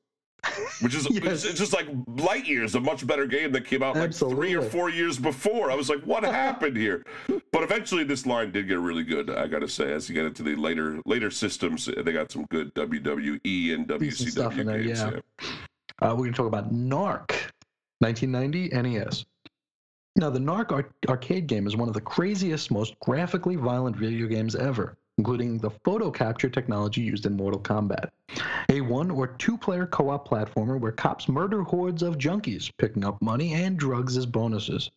Which 0.80 0.94
is 0.94 1.06
it's, 1.10 1.24
Yes. 1.24 1.44
it's 1.44 1.58
just 1.58 1.72
like 1.72 1.88
light 2.06 2.46
years, 2.46 2.74
a 2.74 2.80
much 2.80 3.06
better 3.06 3.26
game 3.26 3.52
that 3.52 3.64
came 3.64 3.82
out 3.82 3.96
like 3.96 4.14
three 4.14 4.54
or 4.54 4.62
four 4.62 4.90
years 4.90 5.18
before. 5.18 5.70
I 5.70 5.74
was 5.74 5.88
like, 5.88 6.00
what 6.02 6.22
happened 6.24 6.76
here? 6.76 7.04
But 7.52 7.62
eventually, 7.62 8.04
this 8.04 8.26
line 8.26 8.52
did 8.52 8.68
get 8.68 8.78
really 8.78 9.02
good. 9.02 9.30
I 9.30 9.46
got 9.48 9.60
to 9.60 9.68
say, 9.68 9.92
as 9.92 10.08
you 10.08 10.14
get 10.14 10.24
into 10.24 10.42
the 10.42 10.54
later 10.56 11.00
later 11.06 11.30
systems, 11.30 11.86
they 11.86 12.12
got 12.12 12.30
some 12.30 12.44
good 12.50 12.72
WWE 12.74 13.74
and 13.74 13.88
WCW 13.88 14.64
there, 14.64 14.82
games. 14.82 14.98
yeah. 15.00 15.10
yeah. 15.42 16.10
Uh, 16.10 16.14
we're 16.14 16.26
to 16.26 16.32
talk 16.32 16.46
about 16.46 16.72
Narc, 16.72 17.30
1990 18.00 18.68
NES. 18.82 19.24
Now, 20.16 20.30
the 20.30 20.38
Narc 20.38 20.72
ar- 20.72 20.90
arcade 21.08 21.46
game 21.46 21.66
is 21.66 21.76
one 21.76 21.88
of 21.88 21.94
the 21.94 22.00
craziest, 22.00 22.70
most 22.70 22.98
graphically 23.00 23.56
violent 23.56 23.96
video 23.96 24.26
games 24.26 24.54
ever, 24.54 24.96
including 25.18 25.58
the 25.58 25.70
photo 25.84 26.10
capture 26.10 26.48
technology 26.48 27.00
used 27.00 27.26
in 27.26 27.36
Mortal 27.36 27.60
Kombat. 27.60 28.10
A 28.68 28.80
one 28.80 29.10
or 29.10 29.26
two 29.26 29.56
player 29.56 29.86
co 29.86 30.10
op 30.10 30.28
platformer 30.28 30.78
where 30.78 30.92
cops 30.92 31.28
murder 31.28 31.62
hordes 31.62 32.02
of 32.02 32.18
junkies, 32.18 32.70
picking 32.78 33.04
up 33.04 33.20
money 33.22 33.54
and 33.54 33.78
drugs 33.78 34.16
as 34.16 34.26
bonuses. 34.26 34.90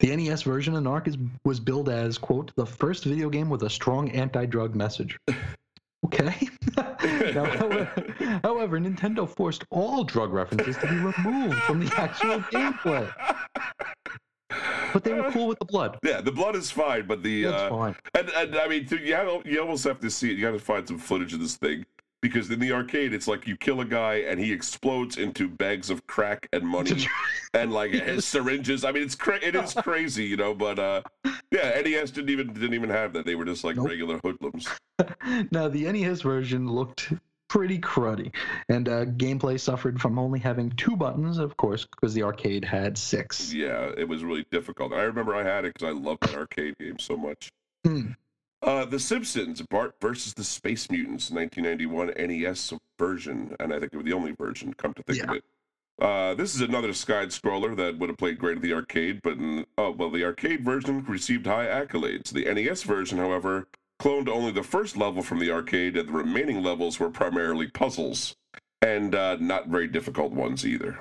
The 0.00 0.16
NES 0.16 0.42
version 0.42 0.74
of 0.74 0.82
Narc 0.82 1.08
is, 1.08 1.18
was 1.44 1.60
billed 1.60 1.90
as, 1.90 2.16
quote, 2.16 2.52
the 2.56 2.64
first 2.64 3.04
video 3.04 3.28
game 3.28 3.50
with 3.50 3.64
a 3.64 3.70
strong 3.70 4.10
anti 4.10 4.46
drug 4.46 4.74
message. 4.74 5.18
Okay. 6.02 6.48
now, 7.34 7.44
however, 7.44 8.40
however, 8.42 8.80
Nintendo 8.80 9.28
forced 9.28 9.64
all 9.70 10.02
drug 10.02 10.32
references 10.32 10.76
to 10.78 10.86
be 10.86 10.96
removed 10.96 11.56
from 11.64 11.80
the 11.80 11.92
actual 11.96 12.40
gameplay. 12.40 13.06
But 14.92 15.04
they 15.04 15.14
were 15.14 15.30
cool 15.30 15.46
with 15.48 15.58
the 15.58 15.64
blood. 15.64 15.98
Yeah, 16.02 16.20
the 16.20 16.32
blood 16.32 16.56
is 16.56 16.70
fine, 16.70 17.06
but 17.06 17.22
the 17.22 17.44
That's 17.44 17.62
uh, 17.62 17.68
fine. 17.70 17.96
and, 18.14 18.28
and 18.30 18.56
I 18.56 18.68
mean, 18.68 18.86
you 18.90 19.14
have, 19.14 19.46
you 19.46 19.60
almost 19.60 19.84
have 19.84 20.00
to 20.00 20.10
see 20.10 20.30
it. 20.30 20.36
You 20.38 20.42
got 20.42 20.52
to 20.52 20.58
find 20.58 20.86
some 20.86 20.98
footage 20.98 21.32
of 21.32 21.40
this 21.40 21.56
thing 21.56 21.84
because 22.22 22.50
in 22.50 22.60
the 22.60 22.72
arcade, 22.72 23.14
it's 23.14 23.26
like 23.26 23.46
you 23.46 23.56
kill 23.56 23.80
a 23.80 23.84
guy 23.84 24.16
and 24.16 24.38
he 24.38 24.52
explodes 24.52 25.16
into 25.16 25.48
bags 25.48 25.90
of 25.90 26.06
crack 26.06 26.48
and 26.52 26.66
money 26.66 27.06
and 27.54 27.72
like 27.72 27.92
his 27.92 28.24
syringes. 28.26 28.84
I 28.84 28.92
mean, 28.92 29.02
it's 29.02 29.14
cra- 29.14 29.42
it 29.42 29.54
is 29.54 29.74
crazy, 29.74 30.24
you 30.24 30.36
know. 30.36 30.54
But 30.54 30.78
uh, 30.78 31.02
yeah, 31.50 31.80
NES 31.80 32.10
didn't 32.10 32.30
even 32.30 32.52
didn't 32.52 32.74
even 32.74 32.90
have 32.90 33.12
that. 33.14 33.24
They 33.24 33.34
were 33.34 33.44
just 33.44 33.64
like 33.64 33.76
Nope. 33.76 33.88
regular 33.88 34.20
hoodlums. 34.22 34.68
now, 35.50 35.68
the 35.68 35.90
NES 35.90 36.20
version 36.22 36.68
looked 36.68 37.12
pretty 37.50 37.78
cruddy, 37.78 38.32
and 38.68 38.88
uh, 38.88 39.04
gameplay 39.04 39.60
suffered 39.60 40.00
from 40.00 40.18
only 40.18 40.38
having 40.38 40.70
two 40.70 40.96
buttons, 40.96 41.36
of 41.36 41.56
course, 41.58 41.84
because 41.84 42.14
the 42.14 42.22
arcade 42.22 42.64
had 42.64 42.96
six. 42.96 43.52
Yeah, 43.52 43.90
it 43.98 44.08
was 44.08 44.24
really 44.24 44.46
difficult. 44.50 44.94
I 44.94 45.02
remember 45.02 45.34
I 45.34 45.42
had 45.42 45.66
it 45.66 45.74
because 45.74 45.88
I 45.88 45.92
loved 45.92 46.22
that 46.22 46.36
arcade 46.36 46.78
game 46.78 46.98
so 46.98 47.16
much. 47.16 47.50
Hmm. 47.84 48.12
Uh, 48.62 48.84
the 48.84 49.00
Simpsons, 49.00 49.62
Bart 49.62 49.94
versus 50.00 50.32
the 50.32 50.44
Space 50.44 50.90
Mutants, 50.90 51.30
1991 51.30 52.12
NES 52.16 52.74
version, 52.98 53.56
and 53.58 53.72
I 53.72 53.80
think 53.80 53.92
it 53.92 53.96
was 53.96 54.06
the 54.06 54.12
only 54.12 54.32
version. 54.32 54.72
Come 54.74 54.94
to 54.94 55.02
think 55.02 55.24
of 55.24 55.34
it, 55.34 55.44
uh, 56.00 56.34
this 56.34 56.54
is 56.54 56.62
another 56.62 56.94
side 56.94 57.28
scroller 57.28 57.76
that 57.76 57.98
would 57.98 58.08
have 58.08 58.18
played 58.18 58.38
great 58.38 58.56
at 58.56 58.62
the 58.62 58.72
arcade, 58.72 59.20
but 59.22 59.34
in, 59.34 59.66
oh 59.76 59.90
well, 59.90 60.10
the 60.10 60.24
arcade 60.24 60.64
version 60.64 61.04
received 61.06 61.46
high 61.46 61.66
accolades. 61.66 62.30
The 62.30 62.52
NES 62.52 62.84
version, 62.84 63.18
however, 63.18 63.68
cloned 64.00 64.28
only 64.28 64.50
the 64.50 64.62
first 64.62 64.96
level 64.96 65.22
from 65.22 65.38
the 65.38 65.50
arcade, 65.50 65.96
and 65.96 66.08
the 66.08 66.12
remaining 66.12 66.62
levels 66.62 66.98
were 66.98 67.10
primarily 67.10 67.68
puzzles, 67.68 68.34
and 68.82 69.14
uh, 69.14 69.36
not 69.38 69.68
very 69.68 69.86
difficult 69.86 70.32
ones 70.32 70.66
either. 70.66 70.98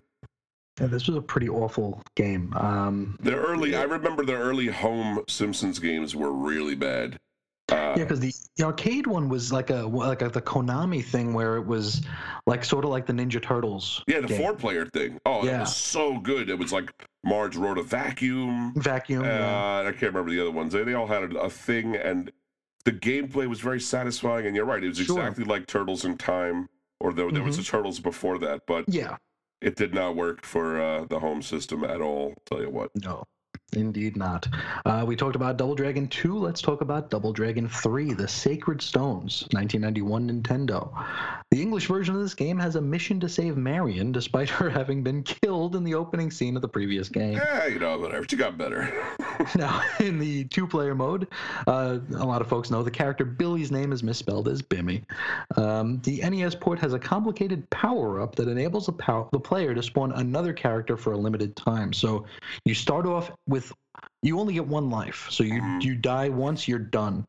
Yeah, 0.80 0.88
this 0.88 1.08
was 1.08 1.18
a 1.18 1.22
pretty 1.22 1.50
awful 1.50 2.02
game. 2.16 2.54
Um, 2.56 3.18
The 3.22 3.36
early, 3.36 3.76
I 3.76 3.84
remember 3.84 4.24
the 4.26 4.36
early 4.36 4.68
home 4.68 5.24
Simpsons 5.28 5.80
games 5.80 6.16
were 6.16 6.32
really 6.32 6.76
bad. 6.76 7.18
Uh, 7.70 7.94
Yeah, 7.98 8.04
because 8.06 8.20
the, 8.20 8.34
the 8.58 8.64
arcade 8.64 9.06
one 9.06 9.30
was 9.30 9.52
like 9.52 9.70
a 9.70 9.84
like 9.84 10.22
a, 10.22 10.30
the 10.30 10.42
Konami 10.42 11.04
thing 11.04 11.34
where 11.34 11.58
it 11.58 11.66
was 11.66 12.02
like 12.48 12.64
sort 12.66 12.84
of 12.86 12.92
like 12.92 13.06
the 13.06 13.14
Ninja 13.14 13.42
Turtles. 13.42 14.04
Yeah, 14.08 14.22
the 14.22 14.28
game. 14.28 14.42
four 14.42 14.54
player 14.56 14.86
thing. 14.88 15.20
Oh, 15.26 15.42
it 15.44 15.48
Yeah. 15.48 15.60
was 15.62 15.76
so 15.76 16.18
good. 16.18 16.50
It 16.50 16.58
was 16.58 16.72
like 16.74 16.92
Marge 17.26 17.58
rode 17.58 17.78
a 17.78 17.84
vacuum. 17.84 18.74
vacuum. 18.78 19.24
Uh, 19.24 19.28
yeah. 19.28 19.80
I 19.86 19.92
can't 19.92 20.14
remember 20.14 20.32
the 20.32 20.40
other 20.42 20.52
ones. 20.52 20.72
They, 20.74 20.84
they 20.84 20.94
all 20.94 21.08
had 21.08 21.34
a, 21.34 21.40
a 21.42 21.50
thing, 21.50 21.96
and 21.98 22.32
the 22.86 22.92
gameplay 22.92 23.48
was 23.48 23.60
very 23.60 23.80
satisfying. 23.80 24.46
And 24.48 24.56
you're 24.56 24.66
right, 24.66 24.84
it 24.84 24.88
was 24.88 24.98
Sure. 24.98 25.18
exactly 25.20 25.44
like 25.46 25.68
Turtles 25.68 26.06
in 26.06 26.18
Time, 26.18 26.70
or 27.00 27.14
there, 27.14 27.32
there 27.32 27.44
was 27.44 27.56
Mm-hmm. 27.56 27.62
the 27.64 27.68
Turtles 27.68 28.00
before 28.00 28.38
that, 28.40 28.62
but 28.68 28.86
yeah. 28.88 29.18
it 29.62 29.76
did 29.76 29.94
not 29.94 30.16
work 30.16 30.46
for 30.46 30.82
uh, 30.82 31.06
the 31.06 31.20
home 31.20 31.42
system 31.42 31.84
at 31.84 32.02
all. 32.02 32.34
Tell 32.46 32.62
you 32.62 32.70
what. 32.70 32.92
No, 32.96 33.24
indeed 33.74 34.18
not. 34.18 34.48
Uh, 34.86 35.04
we 35.08 35.16
talked 35.16 35.36
about 35.36 35.58
Double 35.58 35.76
Dragon 35.76 36.08
2. 36.08 36.38
Let's 36.38 36.62
talk 36.62 36.82
about 36.82 37.10
Double 37.10 37.34
Dragon 37.34 37.68
3, 37.68 38.14
The 38.14 38.28
Sacred 38.28 38.82
Stones, 38.82 39.48
1991 39.52 40.30
Nintendo. 40.30 40.92
The 41.52 41.62
English 41.62 41.88
version 41.88 42.16
of 42.16 42.22
this 42.22 42.36
game 42.36 42.60
has 42.60 42.76
a 42.76 42.82
mission 42.82 43.20
to 43.22 43.30
save 43.30 43.58
Marion 43.58 44.12
despite 44.12 44.50
her 44.50 44.70
having 44.80 45.04
been 45.04 45.24
killed 45.24 45.76
in 45.76 45.84
the 45.84 45.96
opening 45.96 46.32
scene 46.32 46.56
of 46.56 46.62
the 46.62 46.68
previous 46.68 47.10
game. 47.10 47.34
Yeah, 47.34 47.68
you 47.68 47.80
know, 47.80 47.98
whatever. 47.98 48.26
She 48.30 48.36
got 48.36 48.58
better. 48.58 48.94
Now, 49.56 49.82
in 50.02 50.20
the 50.20 50.44
two 50.46 50.68
player 50.68 50.94
mode, 50.94 51.28
uh, 51.66 52.00
a 52.16 52.26
lot 52.26 52.42
of 52.42 52.48
folks 52.48 52.70
know 52.70 52.84
the 52.84 52.92
character 52.92 53.24
Billy's 53.24 53.72
name 53.72 53.94
is 53.94 54.04
misspelled 54.04 54.50
as 54.50 54.62
Bimmy. 54.62 55.04
Um, 55.56 56.02
the 56.04 56.20
NES 56.30 56.56
port 56.56 56.78
has 56.80 56.94
a 56.94 57.00
complicated 57.00 57.68
power 57.70 58.20
up 58.20 58.36
that 58.36 58.50
enables 58.50 58.86
the, 58.88 59.28
the 59.32 59.40
player 59.40 59.74
to 59.74 59.82
spawn 59.82 60.12
another 60.12 60.52
character 60.52 60.98
for 60.98 61.14
a 61.14 61.18
limited 61.18 61.56
time. 61.56 61.94
So 61.94 62.26
you 62.66 62.74
start 62.74 63.06
off 63.06 63.32
with, 63.48 63.59
you 64.22 64.40
only 64.40 64.54
get 64.54 64.68
one 64.68 64.90
life. 64.90 65.28
So 65.30 65.44
you, 65.44 65.62
Mhm. 65.62 65.84
you 65.84 65.96
die 65.96 66.30
once, 66.30 66.68
you're 66.68 66.80
done. 66.80 67.26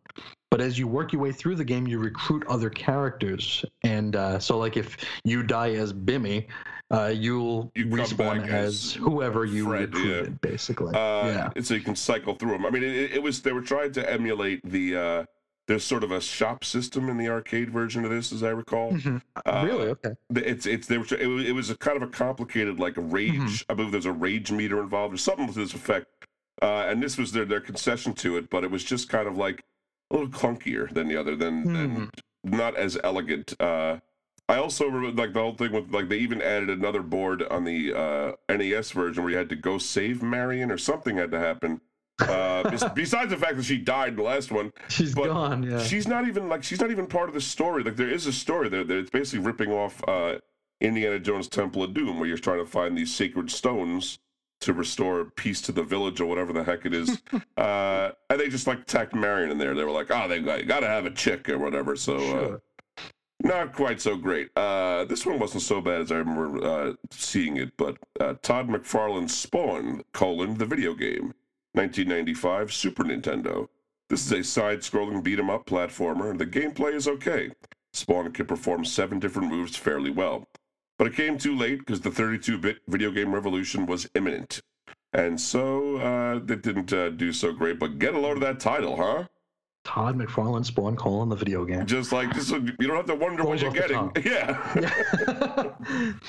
But 0.50 0.60
as 0.60 0.78
you 0.78 0.88
work 0.88 1.12
your 1.12 1.22
way 1.22 1.30
through 1.32 1.54
the 1.56 1.64
game, 1.64 1.86
you 1.86 1.98
recruit 2.00 2.44
other 2.48 2.70
characters. 2.70 3.64
And 3.84 4.16
uh, 4.16 4.38
so, 4.40 4.58
like, 4.58 4.76
if 4.76 4.96
you 5.24 5.44
die 5.44 5.74
as 5.74 5.92
Bimmy, 5.92 6.46
uh, 6.90 7.12
you'll 7.14 7.70
You 7.76 7.86
respawn 7.86 8.48
as, 8.48 8.74
as 8.74 8.92
whoever 8.94 9.44
you 9.44 9.66
Fred, 9.66 9.90
yeah. 9.94 10.00
recruited, 10.00 10.40
basically. 10.40 10.88
Uh, 10.94 11.26
yeah. 11.26 11.50
and 11.54 11.64
so 11.64 11.74
you 11.74 11.80
can 11.82 11.94
cycle 11.94 12.34
through 12.34 12.50
them. 12.50 12.66
I 12.66 12.70
mean, 12.70 12.82
it, 12.82 13.12
it 13.12 13.22
was 13.22 13.42
they 13.42 13.52
were 13.52 13.60
trying 13.62 13.92
to 13.92 14.10
emulate 14.12 14.60
the. 14.68 14.96
Uh, 14.96 15.24
there's 15.68 15.84
sort 15.84 16.02
of 16.02 16.10
a 16.10 16.20
shop 16.20 16.64
system 16.64 17.08
in 17.08 17.16
the 17.16 17.28
arcade 17.28 17.70
version 17.70 18.04
of 18.04 18.10
this, 18.10 18.32
as 18.32 18.42
I 18.42 18.48
recall. 18.50 18.90
Mhm. 18.90 19.22
Uh, 19.46 19.62
really? 19.64 19.86
Okay. 19.90 20.10
It's 20.30 20.66
it's 20.66 20.88
they 20.88 20.98
were 20.98 21.06
it 21.16 21.28
was, 21.28 21.44
it 21.48 21.52
was 21.54 21.70
a 21.70 21.76
kind 21.76 21.96
of 21.96 22.02
a 22.02 22.08
complicated 22.08 22.80
like 22.80 22.96
a 22.96 23.00
rage. 23.02 23.34
Mhm. 23.34 23.64
I 23.68 23.74
believe 23.74 23.92
there's 23.92 24.04
a 24.04 24.10
rage 24.12 24.50
meter 24.50 24.80
involved 24.80 25.14
or 25.14 25.16
something 25.16 25.46
to 25.46 25.52
this 25.52 25.72
effect. 25.72 26.08
Uh, 26.62 26.84
and 26.88 27.02
this 27.02 27.16
was 27.18 27.32
their 27.32 27.44
their 27.44 27.60
concession 27.60 28.12
to 28.14 28.36
it, 28.36 28.50
but 28.50 28.64
it 28.64 28.70
was 28.70 28.84
just 28.84 29.08
kind 29.08 29.26
of 29.28 29.36
like 29.36 29.64
a 30.10 30.14
little 30.16 30.28
clunkier 30.28 30.92
than 30.92 31.08
the 31.08 31.16
other, 31.16 31.36
than, 31.36 31.62
Hmm. 31.62 31.72
than 31.72 32.10
not 32.44 32.76
as 32.76 32.98
elegant. 33.04 33.54
Uh, 33.60 33.98
I 34.48 34.56
also 34.56 34.86
remember 34.86 35.22
like 35.22 35.32
the 35.32 35.40
whole 35.40 35.54
thing 35.54 35.72
with 35.72 35.92
like 35.92 36.08
they 36.08 36.18
even 36.18 36.42
added 36.42 36.70
another 36.70 37.02
board 37.02 37.42
on 37.50 37.64
the 37.64 37.94
uh, 37.94 38.32
NES 38.54 38.90
version 38.90 39.22
where 39.22 39.30
you 39.32 39.38
had 39.38 39.48
to 39.50 39.56
go 39.56 39.78
save 39.78 40.22
Marion 40.22 40.70
or 40.72 40.78
something 40.78 41.16
had 41.16 41.30
to 41.30 41.38
happen. 41.38 41.80
Uh, 42.20 42.68
besides 42.94 43.30
the 43.30 43.36
fact 43.36 43.56
that 43.56 43.62
she 43.64 43.78
died 43.78 44.10
in 44.10 44.16
the 44.16 44.22
last 44.22 44.50
one, 44.50 44.72
She's 44.88 45.14
but 45.14 45.26
gone. 45.28 45.62
Yeah. 45.62 45.78
she's 45.82 46.08
not 46.08 46.26
even 46.26 46.48
like 46.48 46.64
she's 46.64 46.80
not 46.80 46.90
even 46.90 47.06
part 47.06 47.28
of 47.28 47.34
the 47.34 47.40
story. 47.40 47.84
Like 47.84 47.96
there 47.96 48.10
is 48.10 48.26
a 48.26 48.32
story 48.32 48.68
there 48.68 48.82
that 48.84 48.96
it's 48.98 49.10
basically 49.10 49.46
ripping 49.46 49.70
off 49.70 50.02
uh 50.08 50.38
Indiana 50.80 51.18
Jones 51.20 51.46
Temple 51.46 51.82
of 51.84 51.94
Doom, 51.94 52.18
where 52.18 52.26
you're 52.28 52.36
trying 52.38 52.58
to 52.58 52.66
find 52.66 52.98
these 52.98 53.14
sacred 53.14 53.50
stones 53.50 54.18
to 54.60 54.72
restore 54.72 55.24
peace 55.24 55.60
to 55.62 55.72
the 55.72 55.82
village 55.82 56.20
or 56.20 56.26
whatever 56.26 56.52
the 56.52 56.62
heck 56.62 56.86
it 56.86 56.94
is. 56.94 57.22
uh, 57.56 58.10
and 58.28 58.40
they 58.40 58.48
just 58.48 58.66
like 58.66 58.86
tacked 58.86 59.14
Marion 59.14 59.50
in 59.50 59.58
there. 59.58 59.74
They 59.74 59.84
were 59.84 59.90
like, 59.90 60.10
oh, 60.10 60.28
they 60.28 60.40
got, 60.40 60.80
to 60.80 60.86
have 60.86 61.06
a 61.06 61.10
chick 61.10 61.48
or 61.48 61.58
whatever. 61.58 61.96
So, 61.96 62.16
uh, 62.16 62.58
not 63.42 63.72
quite 63.72 64.00
so 64.00 64.16
great. 64.16 64.50
Uh, 64.56 65.04
this 65.04 65.24
one 65.24 65.38
wasn't 65.38 65.62
so 65.62 65.80
bad 65.80 66.02
as 66.02 66.12
I 66.12 66.16
remember 66.16 66.64
uh, 66.64 66.92
seeing 67.10 67.56
it, 67.56 67.74
but 67.76 67.96
uh, 68.20 68.34
Todd 68.42 68.68
McFarlane's 68.68 69.36
Spawn, 69.36 70.02
colon, 70.12 70.58
the 70.58 70.66
video 70.66 70.94
game, 70.94 71.34
1995, 71.72 72.72
Super 72.72 73.04
Nintendo. 73.04 73.68
This 74.10 74.26
is 74.26 74.32
a 74.32 74.42
side-scrolling 74.42 75.22
beat-em-up 75.22 75.66
platformer, 75.66 76.30
and 76.30 76.38
the 76.38 76.46
gameplay 76.46 76.94
is 76.94 77.08
okay. 77.08 77.50
Spawn 77.92 78.30
can 78.32 78.46
perform 78.46 78.84
seven 78.84 79.18
different 79.18 79.48
moves 79.48 79.76
fairly 79.76 80.10
well. 80.10 80.46
But 81.00 81.06
it 81.06 81.14
came 81.14 81.38
too 81.38 81.56
late 81.56 81.78
because 81.78 82.02
the 82.02 82.10
32-bit 82.10 82.80
video 82.86 83.10
game 83.10 83.32
revolution 83.32 83.86
was 83.86 84.06
imminent. 84.14 84.60
And 85.14 85.40
so 85.40 85.96
uh, 85.96 86.40
it 86.46 86.60
didn't 86.60 86.92
uh, 86.92 87.08
do 87.08 87.32
so 87.32 87.54
great, 87.54 87.78
but 87.78 87.98
get 87.98 88.12
a 88.12 88.18
load 88.18 88.36
of 88.36 88.42
that 88.42 88.60
title, 88.60 88.98
huh? 88.98 89.24
Todd 89.86 90.18
McFarlane 90.18 90.62
Spawn 90.62 90.96
colon 90.96 91.30
the 91.30 91.36
video 91.36 91.64
game. 91.64 91.86
Just 91.86 92.12
like 92.12 92.34
this, 92.34 92.50
you 92.50 92.74
don't 92.80 92.96
have 92.96 93.06
to 93.06 93.14
wonder 93.14 93.44
what 93.44 93.62
you're 93.62 93.70
getting. 93.70 94.12
Yeah. 94.22 95.72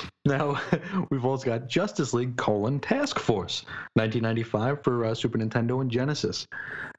now 0.26 0.62
we've 1.10 1.26
also 1.26 1.48
got 1.48 1.68
Justice 1.68 2.14
League 2.14 2.38
colon 2.38 2.80
Task 2.80 3.20
Force, 3.20 3.66
1995 3.96 4.86
for 4.86 5.04
uh, 5.04 5.14
Super 5.14 5.38
Nintendo 5.38 5.82
and 5.82 5.92
Genesis, 5.92 6.48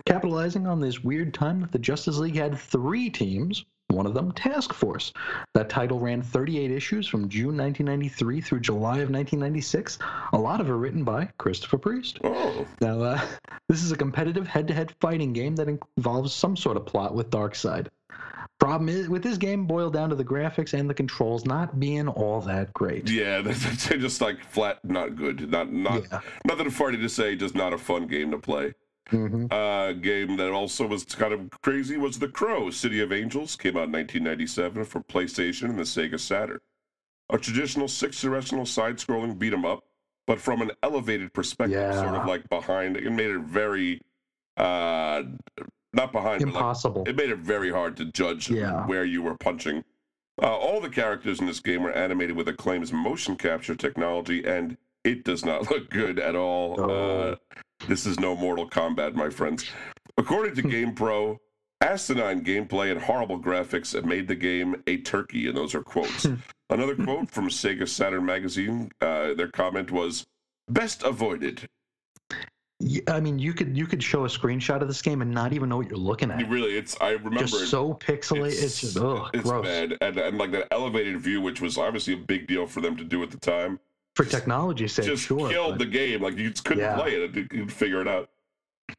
capitalizing 0.05 0.67
on 0.67 0.79
this 0.79 1.03
weird 1.03 1.33
time 1.33 1.63
that 1.63 1.73
the 1.73 1.79
Justice 1.79 2.19
League 2.19 2.37
had 2.37 2.59
three 2.59 3.09
teams. 3.09 3.65
One 3.93 4.07
of 4.07 4.15
them, 4.15 4.33
Task 4.33 4.73
Force. 4.73 5.13
That 5.55 5.69
title 5.69 6.01
ran 6.01 6.23
38 6.23 6.71
issues 6.71 7.07
from 7.07 7.29
June 7.29 7.57
1993 7.57 8.41
through 8.41 8.61
July 8.61 8.99
of 8.99 9.11
1996. 9.11 9.99
A 10.33 10.39
lot 10.39 10.61
of 10.61 10.69
it 10.69 10.73
written 10.73 11.05
by 11.05 11.27
Christopher 11.39 11.79
Priest. 11.79 12.19
Oh, 12.25 12.67
Now, 12.81 13.01
uh, 13.01 13.21
this 13.69 13.83
is 13.83 13.93
a 13.93 13.97
competitive 13.97 14.47
head-to-head 14.49 14.95
fighting 15.01 15.33
game 15.33 15.55
that 15.57 15.69
involves 15.97 16.33
some 16.33 16.57
sort 16.57 16.77
of 16.77 16.87
plot 16.87 17.15
with 17.15 17.31
Darkseid. 17.31 17.89
Problem 18.59 18.89
is, 18.89 19.09
with 19.09 19.25
this 19.25 19.39
game, 19.39 19.67
boiled 19.67 19.93
down 19.93 20.09
to 20.11 20.15
the 20.15 20.25
graphics 20.25 20.73
and 20.73 20.89
the 20.89 20.95
controls 20.95 21.45
not 21.45 21.81
being 21.81 22.07
all 22.07 22.41
that 22.43 22.73
great. 22.73 23.11
yeah. 23.11 23.41
They're 23.43 23.99
just 23.99 24.21
like 24.21 24.39
flat, 24.45 24.79
not 24.85 25.17
good. 25.17 25.51
Not 25.51 25.73
not 25.73 26.05
Yeah. 26.13 26.21
nothing 26.47 26.71
funny 26.71 26.97
to 26.99 27.09
say. 27.09 27.35
Just 27.35 27.57
not 27.57 27.73
a 27.73 27.79
fun 27.79 28.07
game 28.07 28.31
to 28.31 28.39
play. 28.39 28.73
Hmm 29.11 29.47
Uh, 29.51 29.93
game 29.93 30.37
that 30.37 30.51
also 30.53 30.87
was 30.87 31.05
kind 31.05 31.33
of 31.33 31.51
crazy 31.63 31.97
was 31.97 32.19
The 32.19 32.29
Crow, 32.29 32.71
City 32.71 33.01
of 33.01 33.13
Angels, 33.13 33.57
came 33.57 33.77
out 33.77 33.85
in 33.85 33.93
1997 33.93 34.85
for 34.85 35.01
PlayStation 35.03 35.71
and 35.71 35.79
the 35.79 35.83
Sega 35.83 36.19
Saturn. 36.19 36.61
A 37.31 37.39
traditional 37.39 37.89
six-directional 37.89 38.67
side-scrolling 38.67 39.39
beat 39.39 39.53
'em 39.53 39.65
up, 39.65 39.85
but 40.27 40.41
from 40.41 40.61
an 40.63 40.71
elevated 40.83 41.33
perspective, 41.33 41.95
sort 41.95 42.15
of 42.15 42.27
like 42.27 42.49
behind. 42.49 42.97
It 42.97 43.11
made 43.11 43.31
it 43.31 43.41
very, 43.41 44.01
uh, 44.57 45.23
not 45.95 46.13
behind, 46.13 46.41
but 46.41 46.49
like 46.49 46.57
Impossible. 46.57 47.05
It 47.07 47.17
made 47.17 47.31
it 47.31 47.39
very 47.39 47.71
hard 47.71 47.97
to 47.99 48.05
judge 48.07 48.51
Yeah. 48.51 48.87
where 48.87 49.05
you 49.05 49.23
were 49.23 49.37
punching. 49.37 49.85
Uh, 50.43 50.57
all 50.57 50.81
the 50.81 50.89
characters 50.91 51.41
in 51.41 51.47
this 51.47 51.61
game 51.61 51.83
were 51.83 51.93
animated 51.93 52.37
with 52.37 52.49
Acclaim's 52.49 52.93
motion 52.93 53.37
capture 53.37 53.75
technology, 53.75 54.45
and 54.45 54.77
it 55.05 55.25
does 55.25 55.45
not 55.45 55.61
look 55.71 55.91
good 55.91 56.19
at 56.19 56.35
all. 56.37 56.77
No. 56.77 56.91
Uh, 56.91 57.37
this 57.89 58.07
is 58.07 58.19
no 58.21 58.35
Mortal 58.35 58.69
Kombat, 58.69 59.15
my 59.15 59.31
friends. 59.31 59.65
According 60.17 60.55
to 60.57 60.63
GamePro, 60.63 61.39
asinine 61.81 62.45
gameplay 62.45 62.93
and 62.93 63.01
horrible 63.01 63.39
graphics 63.39 63.93
have 63.95 64.05
made 64.05 64.29
the 64.29 64.35
game 64.35 64.83
a 64.87 64.99
turkey, 64.99 65.49
and 65.49 65.57
those 65.57 65.75
are 65.75 65.83
quotes. 65.83 66.27
Another 66.71 66.95
quote 66.97 67.31
from 67.31 67.49
Sega 67.49 67.89
Saturn 67.89 68.25
magazine, 68.25 68.91
uh, 69.01 69.35
their 69.35 69.49
comment 69.49 69.91
was, 69.91 70.25
best 70.69 71.03
avoided. 71.03 71.69
I 73.07 73.21
mean, 73.21 73.39
you 73.39 73.53
could 73.53 73.77
you 73.77 73.87
could 73.87 74.03
show 74.03 74.25
a 74.25 74.29
screenshot 74.29 74.81
of 74.83 74.89
this 74.89 75.03
game 75.03 75.23
and 75.23 75.31
not 75.31 75.53
even 75.53 75.69
know 75.69 75.77
what 75.77 75.89
you're 75.89 75.97
looking 75.99 76.31
You 76.31 76.35
at. 76.35 76.49
really, 76.51 76.77
it's, 76.77 76.97
I 77.01 77.11
remember 77.11 77.39
Just 77.39 77.55
it. 77.55 77.67
so 77.69 77.95
pixelated. 77.95 78.61
It's, 78.61 78.81
just 78.81 78.97
ugh, 78.97 79.31
it's 79.33 79.45
gross. 79.45 79.65
bad, 79.65 79.97
and, 80.01 80.19
and 80.19 80.37
like 80.37 80.51
that 80.51 80.67
elevated 80.73 81.21
view, 81.21 81.41
which 81.41 81.61
was 81.61 81.79
obviously 81.79 82.15
a 82.15 82.17
big 82.17 82.49
deal 82.49 82.67
for 82.67 82.81
them 82.81 82.97
to 82.97 83.05
do 83.05 83.23
at 83.23 83.31
the 83.31 83.39
time, 83.39 83.79
For 84.17 84.25
technology's 84.25 84.93
sake, 84.93 85.07
just 85.07 85.25
sure. 85.25 85.49
killed 85.49 85.79
but- 85.79 85.85
the 85.85 85.87
game. 85.91 86.23
Like 86.23 86.37
you 86.37 86.51
just 86.51 86.65
couldn't 86.65 86.85
Yeah. 86.85 86.97
play 86.97 87.15
it; 87.15 87.35
you 87.35 87.47
could 87.47 87.73
figure 87.73 88.01
it 88.01 88.09
out. 88.09 88.29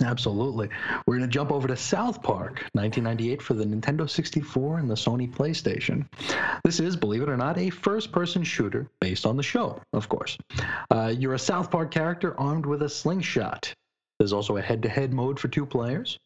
Absolutely. 0.02 0.70
We're 1.06 1.18
going 1.18 1.30
to 1.30 1.32
jump 1.32 1.52
over 1.52 1.68
to 1.68 1.76
South 1.78 2.24
Park, 2.24 2.64
1998 2.74 3.42
for 3.44 3.54
the 3.54 3.64
Nintendo 3.64 4.10
64 4.10 4.80
and 4.80 4.90
the 4.90 4.96
Sony 4.96 5.32
PlayStation. 5.32 6.08
This 6.64 6.80
is, 6.80 6.96
believe 6.96 7.22
it 7.22 7.30
or 7.30 7.38
not, 7.38 7.60
a 7.60 7.70
first 7.70 8.12
person 8.12 8.44
shooter 8.44 8.88
based 9.00 9.26
on 9.28 9.38
the 9.38 9.44
show, 9.44 9.80
of 9.92 10.10
course. 10.10 10.36
Uh, 10.90 11.14
you're 11.16 11.36
a 11.36 11.40
South 11.40 11.70
Park 11.70 11.92
character 11.92 12.40
armed 12.40 12.66
with 12.66 12.82
a 12.82 12.90
slingshot. 12.90 13.72
There's 14.18 14.34
also 14.34 14.58
a 14.58 14.62
head 14.62 14.82
to 14.84 14.90
head 14.90 15.14
mode 15.14 15.40
for 15.40 15.48
two 15.48 15.66
players. 15.66 16.18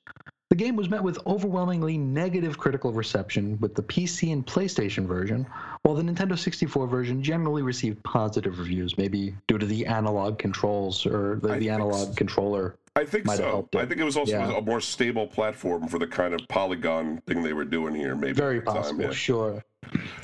The 0.50 0.56
game 0.56 0.78
was 0.78 0.90
met 0.90 1.04
with 1.04 1.20
overwhelmingly 1.28 1.98
negative 1.98 2.58
critical 2.58 2.94
reception 2.94 3.60
with 3.60 3.76
the 3.76 3.84
PC 3.84 4.32
and 4.32 4.46
PlayStation 4.46 5.06
version, 5.06 5.46
while 5.82 5.94
the 5.94 6.02
Nintendo 6.02 6.40
64 6.40 6.88
version 6.88 7.22
generally 7.22 7.64
received 7.64 8.02
positive 8.04 8.58
reviews, 8.58 8.98
maybe 8.98 9.36
due 9.48 9.58
to 9.58 9.66
the 9.66 9.86
analog 9.86 10.40
controls 10.40 11.06
or 11.06 11.40
the, 11.42 11.56
the 11.56 11.70
analog 11.70 12.08
so. 12.08 12.14
controller 12.14 12.78
I 12.96 13.06
think 13.06 13.30
so. 13.30 13.70
I 13.76 13.86
think 13.86 14.02
it 14.02 14.04
was 14.04 14.18
also 14.18 14.32
Yeah. 14.32 14.58
a 14.58 14.62
more 14.62 14.82
stable 14.82 15.28
platform 15.28 15.88
for 15.88 16.00
the 16.00 16.08
kind 16.08 16.34
of 16.34 16.42
polygon 16.48 17.22
thing 17.28 17.44
they 17.44 17.54
were 17.54 17.66
doing 17.66 17.94
here. 17.94 18.16
Maybe 18.16 18.34
Very 18.34 18.60
the 18.60 18.66
time, 18.66 18.76
possible, 18.76 19.02
yeah. 19.04 19.12
sure. 19.12 19.64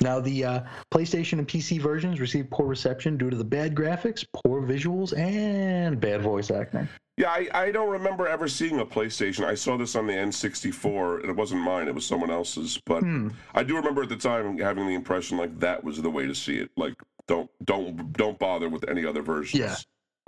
Now, 0.00 0.18
the 0.18 0.44
uh, 0.44 0.60
PlayStation 0.90 1.38
and 1.38 1.46
PC 1.46 1.80
versions 1.80 2.18
received 2.18 2.50
poor 2.50 2.66
reception 2.66 3.16
due 3.16 3.30
to 3.30 3.36
the 3.36 3.44
bad 3.44 3.76
graphics, 3.76 4.26
poor 4.32 4.60
visuals, 4.60 5.16
and 5.16 6.00
bad 6.00 6.20
voice 6.22 6.50
acting. 6.50 6.88
Yeah, 7.16 7.30
I, 7.30 7.48
I 7.54 7.70
don't 7.70 7.90
remember 7.90 8.26
ever 8.26 8.48
seeing 8.48 8.80
a 8.80 8.84
PlayStation. 8.86 9.44
I 9.44 9.54
saw 9.54 9.76
this 9.76 9.94
on 9.94 10.06
the 10.08 10.12
N64, 10.14 11.20
and 11.20 11.30
it 11.30 11.36
wasn't 11.36 11.60
mine; 11.62 11.86
it 11.88 11.94
was 11.94 12.04
someone 12.06 12.30
else's. 12.30 12.80
But 12.84 13.02
Hmm. 13.02 13.28
I 13.54 13.62
do 13.62 13.76
remember 13.76 14.02
at 14.02 14.08
the 14.08 14.16
time 14.16 14.58
having 14.58 14.86
the 14.88 14.94
impression 14.94 15.38
like 15.38 15.58
that 15.60 15.84
was 15.84 16.02
the 16.02 16.10
way 16.10 16.26
to 16.26 16.34
see 16.34 16.56
it. 16.56 16.70
Like, 16.76 16.94
don't 17.28 17.48
don't 17.64 18.12
don't 18.14 18.38
bother 18.38 18.68
with 18.68 18.88
any 18.88 19.06
other 19.06 19.22
versions. 19.22 19.60
Yeah. 19.60 19.76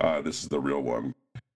uh, 0.07 0.21
this 0.21 0.43
is 0.43 0.49
the 0.49 0.59
real 0.59 0.81
one. 0.81 1.13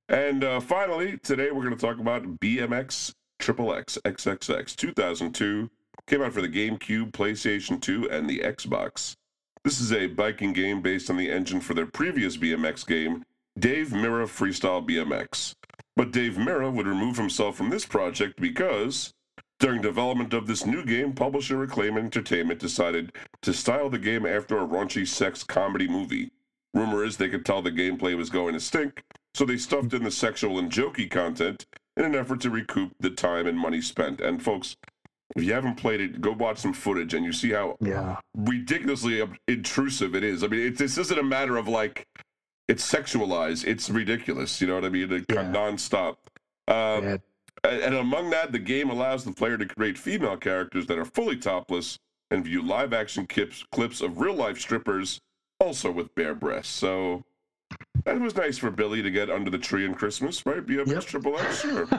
And 0.09 0.43
uh, 0.43 0.59
finally, 0.59 1.17
today 1.19 1.51
we're 1.51 1.63
going 1.63 1.77
to 1.77 1.79
talk 1.85 1.99
about 1.99 2.23
BMX 2.41 3.13
Triple 3.39 3.73
X 3.73 3.97
XXX 4.03 4.75
2002. 4.75 5.69
Came 6.07 6.21
out 6.23 6.33
for 6.33 6.41
the 6.41 6.49
GameCube, 6.49 7.11
PlayStation 7.11 7.79
2, 7.79 8.09
and 8.11 8.29
the 8.29 8.39
Xbox. 8.39 9.15
This 9.63 9.79
is 9.79 9.93
a 9.93 10.07
biking 10.07 10.51
game 10.51 10.81
based 10.81 11.09
on 11.09 11.15
the 11.15 11.29
engine 11.31 11.61
for 11.61 11.73
their 11.73 11.85
previous 11.85 12.35
BMX 12.35 12.85
game, 12.85 13.23
Dave 13.59 13.89
Mirra 13.89 14.25
Freestyle 14.27 14.87
BMX. 14.87 15.53
But 15.95 16.11
Dave 16.11 16.33
Mirra 16.35 16.71
would 16.71 16.87
remove 16.87 17.17
himself 17.17 17.55
from 17.57 17.69
this 17.69 17.85
project 17.85 18.39
because, 18.39 19.13
during 19.59 19.81
development 19.81 20.33
of 20.33 20.47
this 20.47 20.65
new 20.65 20.85
game, 20.85 21.13
publisher 21.13 21.61
Acclaim 21.63 21.97
Entertainment 21.97 22.59
decided 22.59 23.11
to 23.41 23.53
style 23.53 23.89
the 23.89 23.99
game 23.99 24.25
after 24.25 24.57
a 24.57 24.65
raunchy 24.67 25.05
sex 25.07 25.43
comedy 25.43 25.87
movie. 25.87 26.31
Rumor 26.73 27.03
is 27.03 27.17
they 27.17 27.27
could 27.29 27.45
tell 27.45 27.61
the 27.61 27.71
gameplay 27.71 28.15
was 28.15 28.29
going 28.29 28.53
to 28.53 28.59
stink, 28.59 29.03
so 29.33 29.43
they 29.43 29.57
stuffed 29.57 29.93
in 29.93 30.03
the 30.03 30.11
sexual 30.11 30.57
and 30.57 30.71
jokey 30.71 31.11
content 31.11 31.65
in 31.97 32.05
an 32.05 32.15
effort 32.15 32.39
to 32.41 32.49
recoup 32.49 32.93
the 33.01 33.09
time 33.09 33.45
and 33.45 33.59
money 33.59 33.81
spent. 33.81 34.21
And 34.21 34.41
folks, 34.41 34.77
if 35.35 35.43
you 35.43 35.51
haven't 35.53 35.75
played 35.75 35.99
it, 35.99 36.21
go 36.21 36.31
watch 36.31 36.59
some 36.59 36.71
footage 36.73 37.13
and 37.13 37.25
you 37.25 37.33
see 37.33 37.51
how 37.51 37.75
Yeah. 37.81 38.15
ridiculously 38.37 39.21
intrusive 39.49 40.15
it 40.15 40.23
is. 40.23 40.41
I 40.43 40.47
mean, 40.47 40.67
it, 40.67 40.77
this 40.77 40.97
isn't 40.97 41.19
a 41.19 41.23
matter 41.23 41.57
of 41.57 41.67
like 41.67 42.07
it's 42.71 42.83
sexualized; 42.89 43.65
it's 43.67 43.89
ridiculous. 43.89 44.59
You 44.61 44.67
know 44.67 44.75
what 44.75 44.85
I 44.85 44.89
mean? 44.89 45.11
It, 45.11 45.25
Yeah. 45.29 45.43
Nonstop. 45.43 46.15
Um, 46.67 47.03
Yeah. 47.03 47.17
and, 47.63 47.95
among 47.95 48.29
that, 48.31 48.51
the 48.51 48.59
game 48.59 48.89
allows 48.89 49.23
the 49.23 49.31
player 49.33 49.57
to 49.57 49.65
create 49.65 49.97
female 49.97 50.37
characters 50.37 50.85
that 50.87 50.97
are 50.97 51.05
fully 51.05 51.37
topless 51.37 51.99
and 52.31 52.45
view 52.45 52.61
live-action 52.61 53.27
clips 53.27 53.65
clips 53.71 53.99
of 54.01 54.19
real-life 54.19 54.57
strippers, 54.59 55.19
also 55.59 55.91
with 55.91 56.13
bare 56.15 56.33
breasts. 56.35 56.73
So. 56.73 57.23
That 58.03 58.19
was 58.19 58.35
nice 58.35 58.57
for 58.57 58.69
Billy 58.69 59.01
to 59.01 59.09
get 59.11 59.29
under 59.29 59.49
the 59.49 59.57
tree 59.57 59.85
in 59.85 59.93
Christmas, 59.93 60.45
right? 60.45 60.65
BMX 60.65 60.87
Yep. 60.87 61.03
Triple 61.05 61.37
X, 61.39 61.61
sure. 61.61 61.87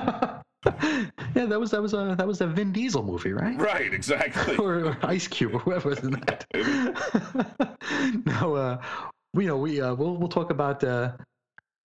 yeah, 1.33 1.47
that 1.47 1.59
was 1.59 1.71
that 1.71 1.81
was 1.81 1.95
a 1.95 2.15
that 2.19 2.27
was 2.27 2.41
a 2.43 2.47
Vin 2.47 2.73
Diesel 2.73 3.03
movie, 3.03 3.33
right? 3.33 3.59
right, 3.59 3.93
exactly. 3.95 4.57
or, 4.65 4.85
or 4.85 4.97
Ice 5.03 5.27
Cube 5.29 5.55
or 5.57 5.61
whoever 5.61 5.89
was 5.91 6.01
in 6.01 6.11
that. 6.13 6.45
now, 8.27 8.55
uh, 8.55 8.83
you 9.35 9.47
know, 9.47 9.57
we 9.57 9.81
uh, 9.81 9.95
we'll 9.95 10.17
we'll 10.17 10.29
talk 10.29 10.51
about 10.51 10.83
uh, 10.85 11.13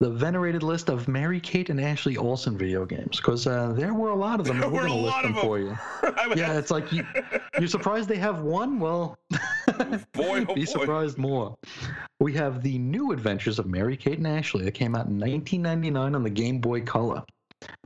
the 0.00 0.10
venerated 0.10 0.62
list 0.62 0.88
of 0.88 1.08
Mary 1.08 1.40
Kate 1.40 1.70
and 1.70 1.80
Ashley 1.80 2.16
Olsen 2.16 2.56
video 2.56 2.84
games 2.84 3.16
because 3.16 3.46
uh, 3.46 3.72
there 3.72 3.94
were 3.94 4.10
a 4.10 4.14
lot 4.14 4.38
of 4.40 4.46
them. 4.46 4.60
There 4.60 4.68
We're 4.68 4.82
were 4.82 4.86
a 4.86 4.92
lot 4.92 5.22
them 5.22 5.30
of 5.32 5.36
them. 5.36 5.44
for 5.44 5.58
you. 5.58 5.78
Yeah, 6.36 6.58
it's 6.58 6.70
like 6.70 6.92
you, 6.92 7.06
you're 7.58 7.68
surprised 7.68 8.08
they 8.08 8.16
have 8.18 8.40
one. 8.42 8.78
Well, 8.78 9.16
Boy, 10.12 10.44
oh 10.48 10.54
be 10.54 10.64
boy. 10.64 10.64
surprised 10.64 11.16
more. 11.18 11.56
We 12.20 12.34
have 12.34 12.62
the 12.62 12.78
New 12.78 13.12
Adventures 13.12 13.58
of 13.58 13.66
Mary 13.66 13.96
Kate 13.96 14.18
and 14.18 14.26
Ashley 14.26 14.64
that 14.64 14.72
came 14.72 14.94
out 14.94 15.06
in 15.06 15.18
1999 15.18 16.14
on 16.14 16.22
the 16.22 16.30
Game 16.30 16.58
Boy 16.60 16.82
Color. 16.82 17.22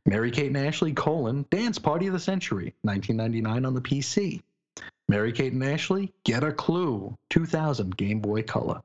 Mary 0.06 0.30
Kate 0.30 0.48
and 0.48 0.56
Ashley: 0.56 0.92
colon, 0.92 1.46
Dance 1.50 1.78
Party 1.78 2.06
of 2.08 2.12
the 2.12 2.20
Century, 2.20 2.74
1999 2.82 3.64
on 3.64 3.74
the 3.74 3.80
PC. 3.80 4.42
Mary 5.08 5.32
Kate 5.32 5.52
and 5.52 5.62
Ashley, 5.64 6.12
Get 6.24 6.42
a 6.44 6.52
Clue, 6.52 7.16
2000 7.30 7.96
Game 7.96 8.20
Boy 8.20 8.42
Color. 8.42 8.80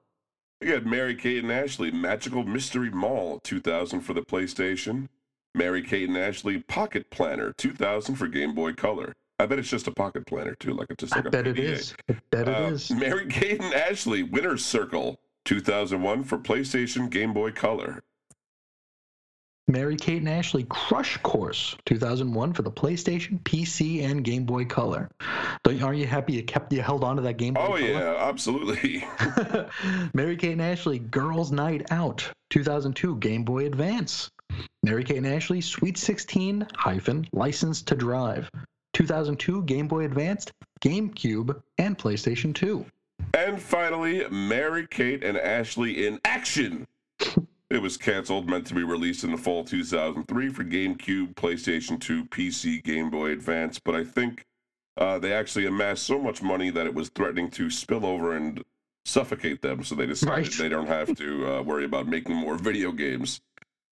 We 0.61 0.67
got 0.67 0.85
Mary 0.85 1.15
Kate 1.15 1.43
and 1.43 1.51
Ashley, 1.51 1.91
Magical 1.91 2.43
Mystery 2.43 2.89
Mall, 2.89 3.39
2000 3.43 4.01
for 4.01 4.13
the 4.13 4.21
PlayStation. 4.21 5.07
Mary 5.53 5.81
Kate 5.83 6.07
and 6.07 6.17
Ashley, 6.17 6.59
Pocket 6.59 7.09
Planner, 7.11 7.53
2000 7.57 8.15
for 8.15 8.27
Game 8.27 8.53
Boy 8.55 8.73
Color. 8.73 9.13
I 9.39 9.45
bet 9.45 9.59
it's 9.59 9.69
just 9.69 9.87
a 9.87 9.91
pocket 9.91 10.25
planner 10.25 10.55
too, 10.55 10.73
like 10.73 10.87
it's 10.89 11.01
just 11.01 11.15
like 11.15 11.25
a 11.25 11.29
bet 11.29 11.45
it 11.45 11.57
PDA. 11.57 11.59
is. 11.59 11.95
I 12.09 12.15
bet 12.31 12.47
it 12.47 12.55
Uh, 12.55 12.67
is. 12.69 12.89
Mary 12.89 13.27
Kate 13.27 13.61
and 13.61 13.71
Ashley, 13.73 14.23
Winner's 14.23 14.65
Circle, 14.65 15.19
2001 15.45 16.23
for 16.23 16.39
PlayStation, 16.39 17.07
Game 17.07 17.33
Boy 17.33 17.51
Color. 17.51 18.01
Mary 19.69 19.97
Kate 19.97 20.19
and 20.19 20.29
Ashley 20.29 20.65
Crush 20.69 21.17
Course, 21.17 21.75
2001 21.85 22.53
for 22.53 22.61
the 22.61 22.71
PlayStation, 22.71 23.39
PC, 23.43 24.01
and 24.09 24.23
Game 24.23 24.45
Boy 24.45 24.63
Color. 24.63 25.09
Don't, 25.63 25.81
aren't 25.83 25.99
you 25.99 26.07
happy 26.07 26.33
you 26.33 26.43
kept 26.43 26.71
you 26.71 26.81
held 26.81 27.03
on 27.03 27.17
to 27.17 27.21
that 27.23 27.35
Game 27.37 27.53
Boy 27.55 27.61
Oh 27.61 27.67
Color? 27.71 27.79
yeah, 27.81 28.15
absolutely. 28.17 29.05
Mary 30.13 30.37
Kate 30.37 30.53
and 30.53 30.61
Ashley 30.61 30.99
Girls 30.99 31.51
Night 31.51 31.85
Out, 31.91 32.29
2002 32.49 33.17
Game 33.17 33.43
Boy 33.43 33.65
Advance. 33.65 34.29
Mary 34.83 35.03
Kate 35.03 35.17
and 35.17 35.27
Ashley 35.27 35.59
Sweet 35.59 35.97
16 35.97 36.65
hyphen 36.75 37.27
License 37.33 37.81
to 37.83 37.95
Drive, 37.95 38.49
2002 38.93 39.63
Game 39.63 39.89
Boy 39.89 40.05
Advanced, 40.05 40.53
GameCube, 40.79 41.61
and 41.77 41.97
PlayStation 41.97 42.55
2. 42.55 42.85
and 43.33 43.61
finally, 43.61 44.25
Mary 44.29 44.87
Kate 44.89 45.25
and 45.25 45.37
Ashley 45.37 46.07
in 46.07 46.21
Action. 46.23 46.87
It 47.69 47.81
was 47.81 47.97
canceled, 47.97 48.49
meant 48.49 48.65
to 48.67 48.73
be 48.73 48.83
released 48.83 49.23
in 49.25 49.31
the 49.31 49.37
fall 49.37 49.63
2003 49.65 50.49
for 50.49 50.63
GameCube, 50.63 51.35
PlayStation 51.35 51.99
2, 51.99 52.25
PC, 52.25 52.81
Game 52.83 53.09
Boy 53.09 53.31
Advance, 53.31 53.77
but 53.77 53.93
I 53.93 54.05
think 54.05 54.45
uh, 54.95 55.19
they 55.19 55.33
actually 55.33 55.65
amassed 55.65 56.03
so 56.03 56.17
much 56.17 56.41
money 56.41 56.69
that 56.69 56.87
it 56.87 56.93
was 56.93 57.09
threatening 57.09 57.49
to 57.51 57.69
spill 57.69 58.05
over 58.05 58.37
and 58.37 58.63
suffocate 59.03 59.61
them, 59.61 59.83
so 59.83 59.95
they 59.95 60.05
decided 60.05 60.47
Right. 60.47 60.51
they 60.57 60.69
don't 60.69 60.87
have 60.87 61.13
to 61.17 61.45
uh, 61.57 61.61
worry 61.61 61.83
about 61.83 62.07
making 62.07 62.35
more 62.35 62.55
video 62.55 62.91
games. 62.93 63.41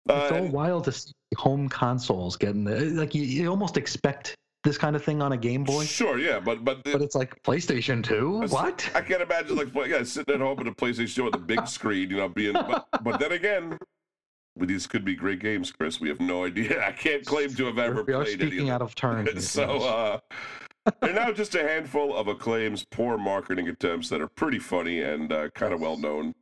Uh, 0.08 0.14
It's 0.24 0.32
all 0.32 0.38
and- 0.44 0.52
wild 0.52 0.84
to 0.84 0.92
see 0.92 1.12
home 1.36 1.68
consoles 1.68 2.36
getting 2.36 2.64
the, 2.64 2.80
like 2.90 3.14
you, 3.14 3.22
you 3.22 3.48
almost 3.48 3.76
expect 3.76 4.34
this 4.62 4.76
kind 4.76 4.94
of 4.94 5.02
thing 5.04 5.22
on 5.22 5.32
a 5.32 5.36
Game 5.36 5.64
Boy, 5.64 5.84
Sure, 5.84 6.18
yeah, 6.18 6.38
but 6.38 6.64
but, 6.64 6.84
but 6.84 7.02
it's 7.02 7.14
like 7.14 7.42
PlayStation 7.42 8.04
2. 8.04 8.46
What? 8.48 8.90
I 8.94 9.00
can't 9.00 9.22
imagine 9.22 9.56
like 9.56 9.74
yeah, 9.88 10.02
sitting 10.02 10.34
at 10.34 10.40
home 10.40 10.56
with 10.58 10.66
a 10.66 10.72
PlayStation 10.72 11.14
2 11.14 11.24
with 11.24 11.34
a 11.34 11.38
big 11.38 11.66
screen, 11.66 12.10
you 12.10 12.18
know, 12.18 12.28
being. 12.28 12.52
But, 12.52 12.86
but 13.02 13.18
then 13.18 13.32
again, 13.32 13.78
these 14.56 14.86
could 14.86 15.04
be 15.04 15.14
great 15.14 15.40
games, 15.40 15.72
Chris. 15.72 16.00
We 16.00 16.08
have 16.08 16.20
no 16.20 16.44
idea. 16.44 16.84
I 16.86 16.92
can't 16.92 17.24
claim 17.24 17.54
to 17.54 17.66
have 17.66 17.78
ever 17.78 18.02
we 18.02 18.12
are 18.12 18.24
played 18.24 18.40
any 18.40 18.50
speaking 18.50 18.68
of 18.68 18.74
out 18.74 18.82
of 18.82 18.94
turn. 18.94 19.28
So, 19.40 19.82
uh, 19.82 20.18
they're 21.00 21.14
now 21.14 21.32
just 21.32 21.54
a 21.54 21.62
handful 21.62 22.16
of 22.16 22.28
Acclaim's, 22.28 22.84
poor 22.84 23.18
marketing 23.18 23.68
attempts 23.68 24.08
that 24.08 24.20
are 24.20 24.28
pretty 24.28 24.58
funny 24.58 25.00
and 25.00 25.32
uh, 25.32 25.50
kind 25.50 25.72
of 25.72 25.80
well 25.80 25.96
known. 25.96 26.34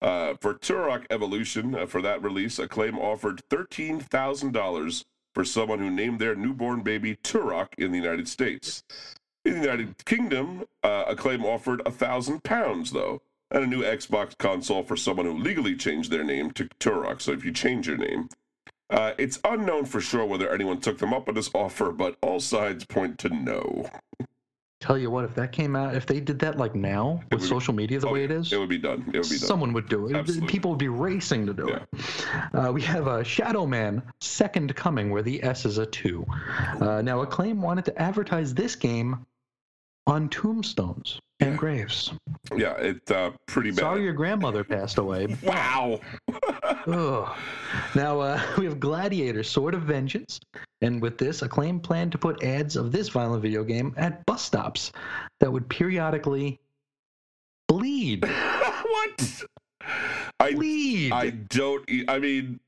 Uh, 0.00 0.34
for 0.40 0.54
Turok 0.54 1.06
Evolution, 1.10 1.74
uh, 1.74 1.86
for 1.86 2.02
that 2.02 2.22
release, 2.22 2.58
Acclaim 2.58 2.98
offered 2.98 3.40
$13,000 3.50 5.04
for 5.34 5.44
someone 5.44 5.78
who 5.78 5.90
named 5.90 6.18
their 6.18 6.34
newborn 6.34 6.82
baby 6.82 7.16
Turok 7.16 7.68
in 7.78 7.92
the 7.92 7.98
United 7.98 8.28
States. 8.28 8.82
In 9.44 9.54
the 9.54 9.60
United 9.60 10.04
Kingdom, 10.04 10.64
uh, 10.82 11.04
Acclaim 11.08 11.44
offered 11.44 11.82
a 11.84 11.90
thousand 11.90 12.44
pounds, 12.44 12.92
though, 12.92 13.22
and 13.50 13.64
a 13.64 13.66
new 13.66 13.82
Xbox 13.82 14.36
console 14.38 14.82
for 14.82 14.96
someone 14.96 15.26
who 15.26 15.36
legally 15.36 15.74
changed 15.76 16.10
their 16.10 16.24
name 16.24 16.50
to 16.52 16.68
Turok. 16.80 17.20
So 17.20 17.32
if 17.32 17.44
you 17.44 17.52
change 17.52 17.88
your 17.88 17.96
name, 17.96 18.28
uh, 18.88 19.14
it's 19.18 19.40
unknown 19.44 19.86
for 19.86 20.00
sure 20.00 20.24
whether 20.24 20.52
anyone 20.52 20.80
took 20.80 20.98
them 20.98 21.14
up 21.14 21.28
on 21.28 21.34
this 21.34 21.50
offer, 21.54 21.92
but 21.92 22.16
all 22.20 22.40
sides 22.40 22.84
point 22.84 23.18
to 23.18 23.30
no. 23.30 23.88
Tell 24.82 24.98
you 24.98 25.12
what, 25.12 25.24
if 25.24 25.36
that 25.36 25.52
came 25.52 25.76
out, 25.76 25.94
if 25.94 26.06
they 26.06 26.18
did 26.18 26.40
that 26.40 26.58
like 26.58 26.74
now 26.74 27.22
It 27.30 27.36
with 27.36 27.46
social 27.46 27.72
media 27.72 28.00
the 28.00 28.08
Oh, 28.08 28.12
way 28.14 28.24
it 28.24 28.32
is, 28.32 28.52
It 28.52 28.58
would 28.58 28.68
be 28.68 28.78
done. 28.78 29.04
It 29.14 29.18
would 29.18 29.28
be 29.28 29.38
done. 29.38 29.46
someone 29.46 29.72
would 29.74 29.88
do 29.88 30.08
it. 30.08 30.16
Absolutely. 30.16 30.48
People 30.48 30.70
would 30.72 30.80
be 30.80 30.88
racing 30.88 31.46
to 31.46 31.54
do 31.54 31.68
Yeah. 31.70 31.84
it. 31.92 32.54
Uh, 32.54 32.72
we 32.72 32.82
have 32.82 33.06
uh, 33.06 33.22
Shadow 33.22 33.64
Man 33.64 34.02
Second 34.20 34.74
Coming, 34.74 35.10
where 35.10 35.22
the 35.22 35.40
S 35.44 35.64
is 35.66 35.78
a 35.78 35.86
two. 35.86 36.26
Uh, 36.80 37.00
now, 37.00 37.20
Acclaim 37.22 37.62
wanted 37.62 37.84
to 37.84 38.02
advertise 38.02 38.54
this 38.54 38.74
game 38.74 39.24
on 40.06 40.28
tombstones 40.28 41.20
and 41.40 41.58
graves. 41.58 42.12
Yeah, 42.56 42.74
it's 42.74 43.10
uh, 43.10 43.32
pretty 43.46 43.70
bad. 43.70 43.80
Sorry 43.80 44.02
your 44.02 44.12
grandmother 44.12 44.64
passed 44.64 44.98
away. 44.98 45.36
Wow. 45.42 46.00
Now 47.94 48.20
uh, 48.20 48.40
we 48.58 48.64
have 48.64 48.80
Gladiator, 48.80 49.42
Sword 49.44 49.74
of 49.74 49.82
Vengeance, 49.82 50.40
and 50.80 51.00
with 51.00 51.16
this, 51.16 51.42
Acclaim 51.42 51.78
planned 51.78 52.12
to 52.12 52.18
put 52.18 52.42
ads 52.42 52.74
of 52.74 52.90
this 52.90 53.08
violent 53.08 53.42
video 53.42 53.62
game 53.62 53.94
at 53.96 54.24
bus 54.26 54.42
stops 54.42 54.90
that 55.38 55.52
would 55.52 55.68
periodically 55.68 56.58
bleed. 57.68 58.24
what? 58.24 59.42
I 60.40 60.54
Bleed. 60.54 61.12
I 61.12 61.30
don't. 61.30 61.88
I 62.08 62.18
mean, 62.18 62.58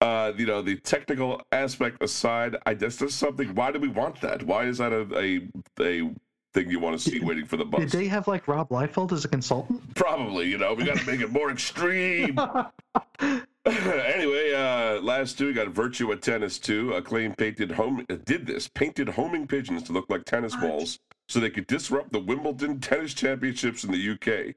uh, 0.00 0.32
you 0.36 0.46
know, 0.46 0.62
the 0.62 0.76
technical 0.76 1.42
aspect 1.52 2.02
aside, 2.02 2.56
I 2.64 2.72
guess 2.74 2.96
there's 2.96 3.14
something. 3.14 3.54
Why 3.54 3.70
do 3.70 3.80
we 3.80 3.88
want 3.88 4.20
that? 4.22 4.42
Why 4.44 4.64
is 4.64 4.78
that 4.78 4.92
a 4.92 5.06
a, 5.18 5.48
a 5.82 6.10
thing 6.58 6.70
you 6.70 6.80
want 6.80 6.98
to 6.98 7.10
see 7.10 7.20
waiting 7.20 7.46
for 7.46 7.56
the 7.56 7.64
bus. 7.64 7.80
Did 7.80 7.90
they 7.90 8.06
have 8.08 8.26
like 8.28 8.48
Rob 8.48 8.68
Liefeld 8.70 9.12
as 9.12 9.24
a 9.24 9.28
consultant? 9.28 9.94
Probably. 9.94 10.48
You 10.48 10.58
know, 10.58 10.74
we 10.74 10.84
got 10.84 10.98
to 10.98 11.06
make 11.06 11.20
it 11.20 11.30
more 11.30 11.50
extreme. 11.50 12.38
anyway, 13.66 14.52
uh, 14.54 15.00
last 15.02 15.38
two 15.38 15.46
we 15.46 15.52
got 15.52 15.68
Virtua 15.68 16.20
Tennis 16.20 16.58
2. 16.58 16.94
Acclaim 16.94 17.34
painted 17.34 17.70
home 17.72 18.04
uh, 18.10 18.16
did 18.24 18.46
this 18.46 18.68
painted 18.68 19.08
homing 19.08 19.46
pigeons 19.46 19.82
to 19.84 19.92
look 19.92 20.06
like 20.08 20.24
tennis 20.24 20.56
balls 20.56 20.98
so 21.28 21.38
they 21.38 21.50
could 21.50 21.66
disrupt 21.66 22.12
the 22.12 22.20
Wimbledon 22.20 22.80
Tennis 22.80 23.14
Championships 23.14 23.84
in 23.84 23.92
the 23.92 24.10
UK. 24.10 24.54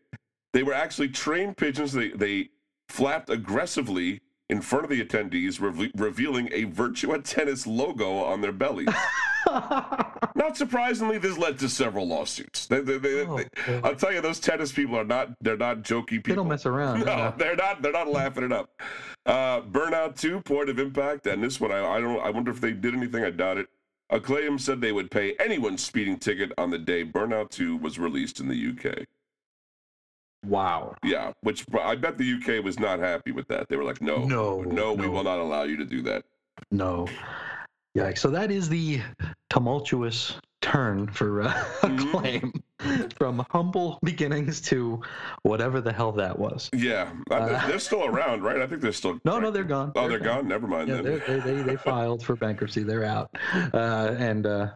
They 0.54 0.64
were 0.64 0.74
actually 0.74 1.10
trained 1.10 1.58
pigeons. 1.58 1.91
They 1.91 2.10
they 2.10 2.49
flapped 2.89 3.30
aggressively 3.30 4.22
in 4.49 4.62
front 4.62 4.84
of 4.84 4.89
the 4.89 5.04
attendees, 5.04 5.62
reve- 5.62 5.91
revealing 5.95 6.49
a 6.52 6.66
Virtua 6.66 7.24
Tennis 7.24 7.66
logo 7.66 8.18
on 8.18 8.41
their 8.41 8.52
bellies. 8.52 8.89
Not 9.48 10.56
surprisingly, 10.58 11.18
this 11.18 11.38
led 11.38 11.60
to 11.60 11.70
several 11.70 12.08
lawsuits. 12.08 12.68
They, 12.68 12.80
they, 12.82 12.98
they, 12.98 13.26
Oh, 13.26 13.39
I'll 13.84 13.96
tell 13.96 14.12
you, 14.14 14.22
those 14.22 14.39
tennis 14.39 14.72
people 14.72 14.98
are 14.98 15.04
not. 15.04 15.30
They're 15.42 15.58
not 15.58 15.84
jokey 15.84 16.08
people. 16.24 16.32
They 16.32 16.36
don't 16.36 16.48
mess 16.48 16.66
around. 16.66 17.02
No, 17.06 17.34
they're 17.38 17.56
not. 17.56 17.82
They're 17.82 17.92
not 17.92 18.08
laughing 18.08 18.44
it 18.44 18.52
up. 18.52 18.70
Uh, 19.26 19.62
Burnout 19.62 20.20
Two, 20.20 20.42
Point 20.42 20.70
of 20.70 20.80
Impact, 20.80 21.28
and 21.28 21.44
this 21.44 21.60
one, 21.60 21.72
I, 21.72 21.86
I 21.86 22.00
don't. 22.02 22.20
I 22.20 22.30
wonder 22.30 22.52
if 22.52 22.62
they 22.62 22.72
did 22.72 22.94
anything. 22.96 23.24
I 23.24 23.30
doubt 23.32 23.58
it. 23.58 23.68
Acclaim 24.10 24.60
said 24.60 24.82
they 24.82 24.92
would 24.92 25.10
pay 25.12 25.36
anyone's 25.39 25.84
speeding 25.84 26.18
ticket 26.18 26.52
on 26.58 26.70
the 26.70 26.78
day 26.78 27.04
Burnout 27.06 27.50
Two 27.50 27.78
was 27.78 27.98
released 28.00 28.39
in 28.39 28.48
the 28.48 28.56
UK. 28.92 29.06
wow. 30.46 30.96
Yeah, 31.04 31.32
which 31.42 31.66
I 31.80 31.96
bet 31.96 32.18
the 32.18 32.34
UK 32.34 32.64
was 32.64 32.80
not 32.80 33.00
happy 33.00 33.32
with 33.32 33.48
that. 33.50 33.70
They 33.70 33.76
were 33.78 33.84
like, 33.84 34.02
"No, 34.02 34.26
No, 34.26 34.62
no, 34.64 34.94
we 34.94 35.08
will 35.08 35.24
not 35.24 35.39
allow 35.39 35.64
you 35.64 35.78
to 35.78 35.86
do 35.86 36.02
that." 36.04 36.24
No. 36.72 37.08
Yikes. 37.98 38.20
So 38.20 38.30
that 38.30 38.52
is 38.52 38.70
the 38.70 39.02
tumultuous 39.50 40.36
turn 40.62 41.08
for 41.08 41.42
uh, 41.42 41.52
Mhm. 41.82 42.08
Acclaim 42.08 42.54
from 43.18 43.46
humble 43.50 44.00
beginnings 44.04 44.62
to 44.62 45.02
whatever 45.44 45.82
the 45.82 45.92
hell 45.92 46.12
that 46.14 46.38
was. 46.38 46.70
Yeah, 46.74 47.12
Uh, 47.30 47.68
they're 47.68 47.80
still 47.80 48.06
around, 48.06 48.44
right? 48.44 48.60
I 48.62 48.68
think 48.68 48.82
they're 48.82 48.92
still. 48.92 49.20
No, 49.26 49.39
no, 49.39 49.52
they're 49.52 49.64
gone. 49.64 49.92
Oh, 49.96 50.08
they're 50.08 50.20
gone. 50.20 50.48
Never 50.48 50.68
mind 50.68 50.88
Yeah, 50.89 51.02
they're, 51.02 51.20
they, 51.20 51.39
they, 51.39 51.61
they 51.64 51.76
filed 51.76 52.24
for 52.24 52.36
bankruptcy. 52.36 52.84
They're 52.84 53.03
out. 53.03 53.36
Uh, 53.74 54.15
and 54.18 54.45
uh, 54.48 54.68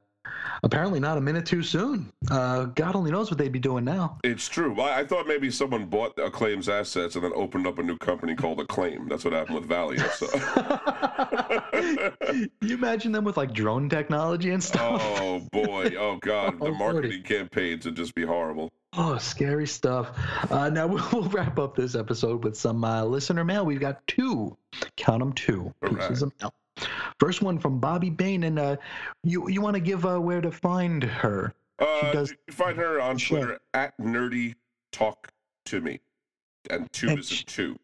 apparently 0.64 1.00
not 1.00 1.18
a 1.18 1.22
minute 1.22 1.46
too 1.46 1.64
soon. 1.64 2.12
Uh, 2.30 2.66
God 2.66 2.96
only 2.96 3.12
knows 3.12 3.30
what 3.30 3.38
they'd 3.38 3.52
be 3.52 3.60
doing 3.60 3.86
now. 3.86 4.18
It's 4.24 4.48
true. 4.48 4.80
I, 4.82 5.00
I 5.00 5.06
thought 5.06 5.28
maybe 5.28 5.52
someone 5.52 5.86
bought 5.86 6.18
Acclaim's 6.18 6.70
assets 6.70 7.16
and 7.16 7.24
then 7.24 7.32
opened 7.36 7.68
up 7.68 7.80
a 7.80 7.84
new 7.84 7.98
company 7.98 8.36
called 8.36 8.60
Acclaim. 8.60 9.08
That's 9.08 9.24
what 9.24 9.34
happened 9.34 9.56
with 9.56 9.66
Valiant. 9.68 10.10
So. 10.12 10.28
you 12.62 12.76
imagine 12.76 13.12
them 13.12 13.24
with 13.24 13.38
like 13.38 13.54
drone 13.54 13.90
technology 13.90 14.52
and 14.52 14.64
stuff? 14.64 15.02
oh 15.04 15.40
boy! 15.52 15.94
Oh 15.98 16.18
god! 16.18 16.56
Oh, 16.62 16.68
The 16.68 16.72
marketing 16.72 17.24
campaigns 17.24 17.86
would 17.86 17.96
just 17.96 18.16
be 18.16 18.26
horrible. 18.26 18.72
Oh, 18.94 19.18
scary 19.18 19.68
stuff. 19.68 20.18
Uh, 20.50 20.70
now 20.70 20.88
we'll, 20.88 21.06
we'll 21.12 21.30
wrap 21.30 21.60
up 21.60 21.76
this 21.76 21.96
episode 21.96 22.44
with 22.44 22.58
some 22.58 22.84
uh, 22.84 23.04
listener 23.04 23.44
mail. 23.44 23.66
We've 23.66 23.80
got 23.80 24.06
two, 24.08 24.56
count 24.96 25.20
them 25.20 25.34
two 25.34 25.74
pieces 25.84 26.22
of 26.22 26.32
mail. 26.40 26.54
First 27.20 27.42
one 27.42 27.58
from 27.60 27.80
Bobby 27.80 28.10
Bain, 28.10 28.44
and 28.44 28.60
uh, 28.60 28.76
you 29.24 29.48
you 29.50 29.62
want 29.62 29.76
to 29.76 29.80
give 29.80 30.06
uh, 30.06 30.20
where 30.20 30.42
to 30.42 30.52
find 30.52 31.04
her? 31.04 31.54
Uh, 31.80 32.12
does- 32.12 32.32
you 32.48 32.54
find 32.54 32.78
her 32.78 33.00
on 33.02 33.18
Sure. 33.18 33.40
Twitter 33.40 33.60
at 33.74 33.98
Nerdy 34.00 34.56
Talk 34.92 35.30
to 35.66 35.82
Me, 35.82 36.00
and 36.70 36.92
two 36.94 37.10
And 37.10 37.20
is 37.20 37.32
a 37.42 37.46
two. 37.46 37.78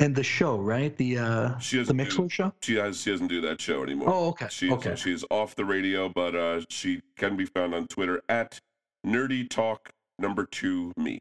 And 0.00 0.14
the 0.16 0.24
show, 0.24 0.56
right? 0.58 0.96
The 0.96 1.18
uh, 1.18 1.58
She 1.58 1.76
the 1.76 1.84
doesn't 1.94 1.96
do- 2.24 2.28
show. 2.28 2.52
She 2.62 2.74
has 2.76 3.00
she 3.02 3.10
doesn't 3.12 3.28
do 3.28 3.40
that 3.42 3.60
show 3.60 3.82
anymore. 3.82 4.08
Oh, 4.10 4.28
okay. 4.30 4.48
She's 4.50 4.72
okay. 4.72 4.96
she's 4.96 5.24
off 5.30 5.54
the 5.54 5.64
radio, 5.64 6.08
but 6.08 6.34
uh, 6.34 6.62
she 6.68 7.00
can 7.16 7.36
be 7.36 7.44
found 7.44 7.74
on 7.74 7.86
Twitter 7.86 8.22
at 8.28 8.60
Nerdy 9.06 9.48
Talk 9.48 9.90
number 10.18 10.46
two 10.46 10.92
me. 10.96 11.20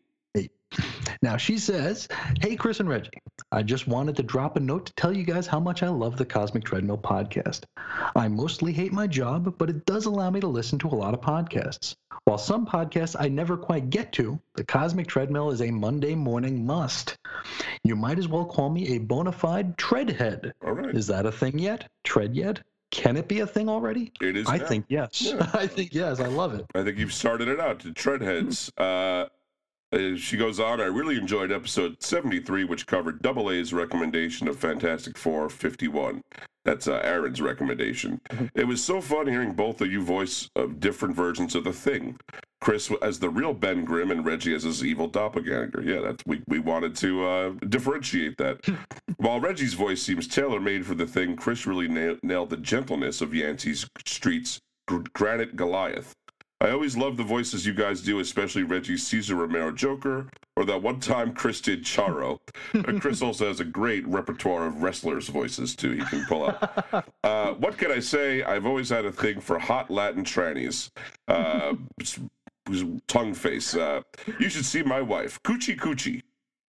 Now 1.22 1.38
she 1.38 1.58
says, 1.58 2.08
Hey, 2.42 2.56
Chris 2.56 2.80
and 2.80 2.90
Reggie, 2.90 3.12
I 3.52 3.64
just 3.64 3.88
wanted 3.88 4.16
to 4.18 4.24
drop 4.24 4.58
a 4.58 4.60
note 4.60 4.86
to 4.88 4.94
tell 4.96 5.16
you 5.16 5.24
guys 5.24 5.48
how 5.48 5.60
much 5.60 5.84
I 5.84 5.88
love 5.90 6.18
the 6.18 6.26
Cosmic 6.26 6.64
Treadmill 6.64 6.98
podcast. 6.98 7.62
I 8.16 8.28
mostly 8.28 8.74
hate 8.74 8.92
my 8.92 9.08
job, 9.08 9.58
but 9.58 9.70
it 9.70 9.86
does 9.86 10.06
allow 10.06 10.30
me 10.30 10.40
to 10.42 10.48
listen 10.48 10.80
to 10.80 10.88
a 10.88 10.96
lot 10.96 11.14
of 11.14 11.22
podcasts. 11.22 11.96
While 12.26 12.38
some 12.38 12.66
podcasts 12.66 13.16
I 13.20 13.28
never 13.28 13.58
quite 13.58 13.90
get 13.90 14.12
to, 14.14 14.40
the 14.56 14.64
Cosmic 14.64 15.08
Treadmill 15.08 15.52
is 15.52 15.62
a 15.62 15.72
Monday 15.72 16.16
morning 16.16 16.66
must. 16.66 17.18
You 17.84 17.96
might 17.96 18.20
as 18.20 18.28
well 18.28 18.46
call 18.46 18.70
me 18.70 18.96
a 18.96 19.00
bona 19.00 19.32
fide 19.32 19.78
treadhead. 19.78 20.54
All 20.66 20.74
right. 20.74 20.96
Is 20.96 21.08
that 21.08 21.26
a 21.26 21.32
thing 21.32 21.60
yet? 21.60 21.90
Tread 22.04 22.36
yet? 22.36 22.62
Can 22.92 23.18
it 23.18 23.28
be 23.28 23.40
a 23.40 23.48
thing 23.48 23.70
already? 23.70 24.12
It 24.22 24.38
is 24.38 24.48
I 24.48 24.58
now. 24.58 24.68
think 24.68 24.86
yes. 24.88 25.22
Yeah. 25.22 25.50
I 25.54 25.68
think 25.68 25.94
yes. 25.94 26.20
I 26.20 26.28
love 26.28 26.54
it. 26.54 26.66
I 26.76 26.84
think 26.84 26.98
you've 26.98 27.14
started 27.14 27.48
it 27.48 27.60
out 27.60 27.80
to 27.82 27.92
Treadheads. 27.92 28.72
Uh, 28.78 28.84
uh, 28.84 29.28
she 30.18 30.38
goes 30.38 30.60
on, 30.60 30.82
I 30.82 30.86
really 30.86 31.18
enjoyed 31.18 31.52
episode 31.52 32.02
73, 32.02 32.64
which 32.64 32.88
covered 32.88 33.22
Double 33.22 33.52
A's 33.52 33.74
recommendation 33.74 34.48
of 34.48 34.58
Fantastic 34.58 35.18
Four 35.18 35.50
51. 35.50 36.22
That's 36.66 36.88
uh, 36.88 37.02
Aaron's 37.04 37.42
recommendation. 37.42 38.22
It 38.56 38.66
was 38.66 38.82
so 38.82 39.02
fun 39.02 39.28
hearing 39.28 39.54
both 39.54 39.82
of 39.82 39.92
you 39.92 40.02
voice 40.02 40.50
of 40.56 40.80
different 40.80 41.16
versions 41.16 41.56
of 41.56 41.66
the 41.66 41.74
thing. 41.74 42.18
Chris 42.62 42.90
as 43.02 43.20
the 43.20 43.30
real 43.30 43.54
Ben 43.54 43.84
Grimm 43.84 44.12
and 44.12 44.26
Reggie 44.26 44.56
as 44.56 44.64
his 44.64 44.86
evil 44.86 45.08
doppelganger. 45.08 45.84
Yeah, 45.84 46.00
that's 46.00 46.24
we, 46.26 46.42
we 46.48 46.60
wanted 46.60 46.96
to 46.98 47.26
uh, 47.26 47.50
differentiate 47.68 48.38
that. 48.38 48.62
While 49.18 49.42
Reggie's 49.42 49.74
voice 49.74 50.02
seems 50.02 50.28
tailor 50.28 50.62
made 50.62 50.86
for 50.86 50.96
the 50.96 51.06
thing, 51.06 51.36
Chris 51.36 51.68
really 51.68 51.90
nailed, 51.90 52.20
nailed 52.24 52.50
the 52.50 52.58
gentleness 52.58 53.20
of 53.20 53.36
Yancey's 53.36 53.86
Street's 54.06 54.62
Granite 55.14 55.58
Goliath. 55.58 56.14
I 56.64 56.72
always 56.72 56.96
love 56.96 57.18
the 57.18 57.24
voices 57.24 57.66
you 57.66 57.74
guys 57.74 58.02
do, 58.02 58.20
especially 58.20 58.64
Reggie's 58.64 59.06
Cesar 59.06 59.36
Romero 59.36 59.72
Joker, 59.72 60.28
or 60.56 60.64
that 60.64 60.82
one 60.82 61.00
time 61.00 61.34
Chris 61.34 61.60
did 61.62 61.84
Charo. 61.84 62.40
Uh, 62.74 63.00
Chris 63.00 63.22
also 63.22 63.48
has 63.48 63.60
a 63.60 63.66
great 63.66 64.08
repertoire 64.08 64.66
of 64.66 64.82
wrestlers' 64.82 65.28
voices, 65.28 65.76
too, 65.76 65.92
he 65.92 66.04
can 66.06 66.26
pull 66.26 66.46
out. 66.48 67.06
Uh, 67.24 67.54
what 67.54 67.78
can 67.78 67.92
I 67.92 68.00
say? 68.00 68.44
I've 68.44 68.66
always 68.66 68.90
had 68.90 69.06
a 69.06 69.12
thing 69.12 69.40
for 69.40 69.60
hot 69.60 69.92
Latin 69.92 70.24
trannies. 70.24 70.90
Uh, 71.28 71.74
tongue 73.08 73.34
face. 73.34 73.76
Uh, 73.76 74.02
you 74.40 74.50
should 74.50 74.66
see 74.66 74.84
my 74.84 75.02
wife, 75.02 75.42
Coochie 75.44 75.78
Coochie. 75.78 76.22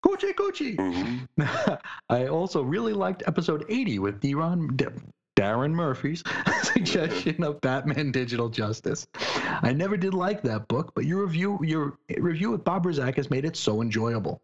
Coochie 0.06 0.34
coochie. 0.34 0.76
Mhm. 0.76 1.80
I 2.10 2.28
also 2.28 2.61
really 2.61 2.91
liked 2.94 3.24
episode 3.26 3.64
80 3.70 3.99
with 3.99 4.20
Deron, 4.22 4.76
D- 4.76 4.86
Darren 5.35 5.72
Murphy's 5.72 6.23
suggestion 6.64 7.43
of 7.43 7.60
Batman 7.61 8.11
Digital 8.11 8.49
Justice. 8.49 9.07
I 9.15 9.73
never 9.73 9.97
did 9.97 10.14
like 10.14 10.41
that 10.43 10.68
book, 10.68 10.91
but 10.93 11.05
your 11.05 11.23
review 11.23 11.60
your 11.64 11.97
review 12.18 12.51
with 12.51 12.64
Bob 12.64 12.85
Razak 12.85 13.15
has 13.15 13.30
made 13.30 13.45
it 13.45 13.57
so 13.57 13.81
enjoyable. 13.81 14.41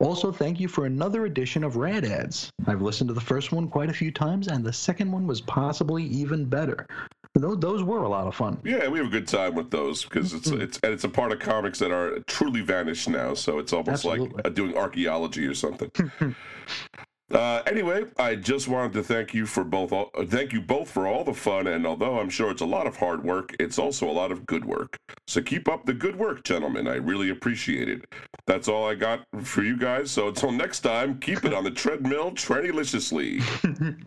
Also, 0.00 0.30
thank 0.30 0.60
you 0.60 0.68
for 0.68 0.86
another 0.86 1.24
edition 1.24 1.64
of 1.64 1.76
Rad 1.76 2.04
Ads. 2.04 2.50
I've 2.66 2.82
listened 2.82 3.08
to 3.08 3.14
the 3.14 3.20
first 3.20 3.52
one 3.52 3.68
quite 3.68 3.88
a 3.88 3.94
few 3.94 4.10
times, 4.10 4.48
and 4.48 4.64
the 4.64 4.72
second 4.72 5.10
one 5.10 5.26
was 5.26 5.40
possibly 5.40 6.04
even 6.04 6.44
better. 6.44 6.86
Those, 7.34 7.58
those 7.58 7.82
were 7.82 8.02
a 8.02 8.08
lot 8.08 8.26
of 8.26 8.34
fun. 8.34 8.58
Yeah, 8.64 8.88
we 8.88 8.98
have 8.98 9.08
a 9.08 9.10
good 9.10 9.28
time 9.28 9.54
with 9.54 9.70
those 9.70 10.04
because 10.04 10.34
it's 10.34 10.48
it's 10.48 10.80
and 10.82 10.92
it's 10.92 11.04
a 11.04 11.08
part 11.08 11.32
of 11.32 11.38
comics 11.38 11.78
that 11.78 11.90
are 11.90 12.20
truly 12.26 12.60
vanished 12.60 13.08
now. 13.08 13.34
So 13.34 13.58
it's 13.58 13.72
almost 13.72 14.04
like 14.04 14.20
Absolutely. 14.20 14.44
uh, 14.44 14.48
doing 14.50 14.76
archaeology 14.76 15.46
or 15.46 15.54
something. 15.54 15.90
Uh, 17.32 17.62
anyway, 17.66 18.04
I 18.18 18.36
just 18.36 18.68
wanted 18.68 18.94
to 18.94 19.02
thank 19.02 19.34
you 19.34 19.44
for 19.44 19.62
both. 19.62 19.92
All, 19.92 20.10
thank 20.26 20.52
you 20.52 20.62
both 20.62 20.90
for 20.90 21.06
all 21.06 21.24
the 21.24 21.34
fun, 21.34 21.66
and 21.66 21.86
although 21.86 22.18
I'm 22.18 22.30
sure 22.30 22.50
it's 22.50 22.62
a 22.62 22.66
lot 22.66 22.86
of 22.86 22.96
hard 22.96 23.22
work, 23.22 23.54
it's 23.60 23.78
also 23.78 24.08
a 24.08 24.12
lot 24.12 24.32
of 24.32 24.46
good 24.46 24.64
work. 24.64 24.96
So 25.26 25.42
keep 25.42 25.68
up 25.68 25.84
the 25.84 25.92
good 25.92 26.16
work, 26.16 26.42
gentlemen. 26.44 26.88
I 26.88 26.94
really 26.94 27.28
appreciate 27.28 27.88
it. 27.88 28.06
That's 28.46 28.66
all 28.66 28.88
I 28.88 28.94
got 28.94 29.26
for 29.42 29.62
you 29.62 29.76
guys. 29.76 30.10
So 30.10 30.28
until 30.28 30.52
next 30.52 30.80
time, 30.80 31.18
keep 31.18 31.44
it 31.44 31.52
on 31.52 31.64
the 31.64 31.70
treadmill, 31.70 32.30
trannyliciously. 32.30 33.42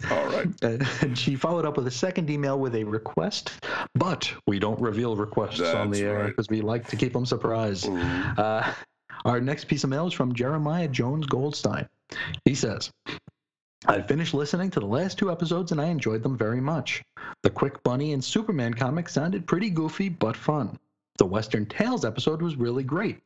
all 0.11 0.27
right. 0.27 0.47
Uh, 0.63 0.83
and 1.05 1.15
she 1.15 1.35
followed 1.35 1.65
up 1.65 1.77
with 1.77 1.85
a 1.85 1.91
second 1.91 2.29
email 2.31 2.59
with 2.59 2.73
a 2.73 2.83
request, 2.83 3.51
but 3.93 4.33
we 4.47 4.57
don't 4.57 4.81
reveal 4.81 5.15
requests 5.15 5.61
on 5.61 5.91
the 5.91 6.01
air 6.01 6.17
right. 6.17 6.27
because 6.27 6.49
we 6.49 6.61
like 6.61 6.87
to 6.87 6.95
keep 6.95 7.13
them 7.13 7.27
surprised. 7.27 7.85
Mhm. 7.85 8.39
Uh, 8.39 8.73
our 9.25 9.39
next 9.39 9.65
piece 9.65 9.83
of 9.83 9.91
mail 9.91 10.07
is 10.07 10.13
from 10.13 10.33
Jeremiah 10.33 10.87
Jones 10.87 11.27
Goldstein. 11.27 11.87
He 12.45 12.55
says, 12.55 12.91
I 13.87 14.01
finished 14.01 14.33
listening 14.33 14.69
to 14.71 14.79
the 14.79 14.85
last 14.85 15.17
two 15.17 15.31
episodes 15.31 15.71
and 15.71 15.81
I 15.81 15.85
enjoyed 15.85 16.23
them 16.23 16.37
very 16.37 16.61
much. 16.61 17.01
The 17.43 17.49
Quick 17.49 17.81
Bunny 17.83 18.13
and 18.13 18.23
Superman 18.23 18.73
comic 18.73 19.09
sounded 19.09 19.47
pretty 19.47 19.69
goofy 19.69 20.09
but 20.09 20.37
fun. 20.37 20.77
The 21.17 21.25
Western 21.25 21.65
Tales 21.65 22.05
episode 22.05 22.41
was 22.41 22.55
really 22.55 22.83
great. 22.83 23.19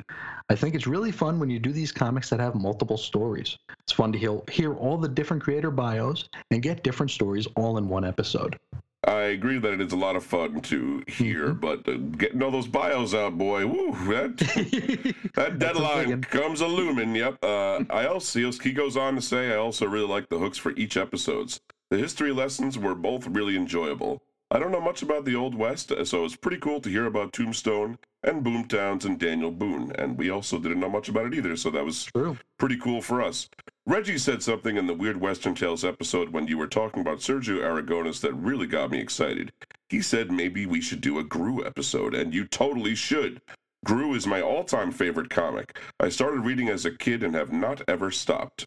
I 0.50 0.56
think 0.56 0.76
it's 0.76 0.88
really 0.88 1.12
fun 1.12 1.40
when 1.40 1.50
you 1.50 1.60
do 1.60 1.72
these 1.72 1.92
comics 1.92 2.30
that 2.30 2.40
have 2.40 2.56
multiple 2.56 2.98
stories. 2.98 3.58
It's 3.82 3.94
fun 3.94 4.12
to 4.12 4.18
hear, 4.18 4.42
hear 4.50 4.74
all 4.74 4.98
the 4.98 5.08
different 5.08 5.44
creator 5.44 5.72
bios 5.72 6.28
and 6.52 6.62
get 6.62 6.84
different 6.84 7.12
stories 7.12 7.48
all 7.56 7.78
in 7.78 7.88
one 7.88 8.06
episode. 8.06 8.58
I 9.06 9.22
agree 9.38 9.60
that 9.60 9.74
it 9.74 9.82
is 9.82 9.94
a 9.94 9.98
lot 9.98 10.16
of 10.16 10.24
fun 10.24 10.62
to 10.62 11.04
hear, 11.08 11.50
Mm-hmm. 11.50 11.60
but 11.60 11.88
uh, 11.88 11.98
getting 12.18 12.42
all 12.42 12.52
those 12.52 12.68
bios 12.68 13.14
out, 13.14 13.38
boy, 13.38 13.66
woo, 13.68 13.92
that 14.08 14.36
that 15.36 15.60
deadline 15.60 16.22
comes 16.24 16.62
a 16.62 16.68
looming. 16.68 17.16
Yep. 17.16 17.44
Uh, 17.44 17.84
I 17.90 18.08
also 18.08 18.52
he 18.52 18.72
goes 18.74 18.98
on 18.98 19.16
to 19.16 19.22
say 19.22 19.52
I 19.52 19.58
also 19.58 19.86
really 19.86 20.08
like 20.08 20.30
the 20.30 20.40
hooks 20.40 20.58
for 20.58 20.72
each 20.72 20.98
episodes. 20.98 21.60
The 21.92 21.98
history 21.98 22.32
lessons 22.32 22.80
were 22.80 22.96
both 22.96 23.28
really 23.28 23.56
enjoyable. 23.56 24.24
I 24.52 24.60
don't 24.60 24.72
know 24.72 24.82
much 24.82 25.02
about 25.02 25.26
the 25.26 25.36
Old 25.36 25.56
West, 25.56 25.92
uh, 25.92 26.04
so 26.06 26.24
it's 26.26 26.36
pretty 26.36 26.58
cool 26.58 26.80
to 26.82 26.90
hear 26.90 27.06
about 27.06 27.34
Tombstone 27.34 27.98
and 28.24 28.44
Boomtowns 28.44 29.06
and 29.06 29.20
Daniel 29.20 29.52
Boone. 29.52 29.92
And 29.98 30.18
we 30.18 30.30
also 30.30 30.58
didn't 30.60 30.80
know 30.80 30.90
much 30.90 31.10
about 31.10 31.28
it 31.28 31.34
either, 31.36 31.56
so 31.58 31.70
that 31.72 31.84
was 31.86 32.06
True. 32.06 32.38
pretty 32.58 32.78
cool 32.78 33.02
for 33.02 33.22
us. 33.22 33.50
Reggie 33.88 34.18
said 34.18 34.42
something 34.42 34.78
in 34.78 34.88
the 34.88 34.96
Weird 34.96 35.22
Western 35.22 35.54
Tales 35.54 35.86
episode 35.86 36.30
when 36.30 36.48
you 36.48 36.58
were 36.58 36.66
talking 36.66 37.02
about 37.02 37.20
Sergio 37.20 37.60
Aragonés 37.60 38.20
that 38.22 38.34
really 38.34 38.66
got 38.66 38.90
me 38.90 39.00
excited. 39.00 39.52
He 39.90 40.02
said 40.02 40.32
maybe 40.32 40.66
we 40.66 40.82
should 40.82 41.02
do 41.02 41.20
a 41.20 41.24
Groo 41.24 41.64
episode, 41.64 42.16
and 42.16 42.34
you 42.34 42.48
totally 42.48 42.96
should. 42.96 43.42
Groo 43.86 44.16
is 44.16 44.26
my 44.26 44.42
all 44.42 44.64
time 44.64 44.92
favorite 44.92 45.30
comic. 45.30 45.78
I 46.00 46.10
started 46.10 46.40
reading 46.40 46.70
as 46.70 46.86
a 46.86 46.98
kid 46.98 47.22
and 47.22 47.36
have 47.36 47.54
not 47.54 47.84
ever 47.88 48.10
stopped. 48.10 48.66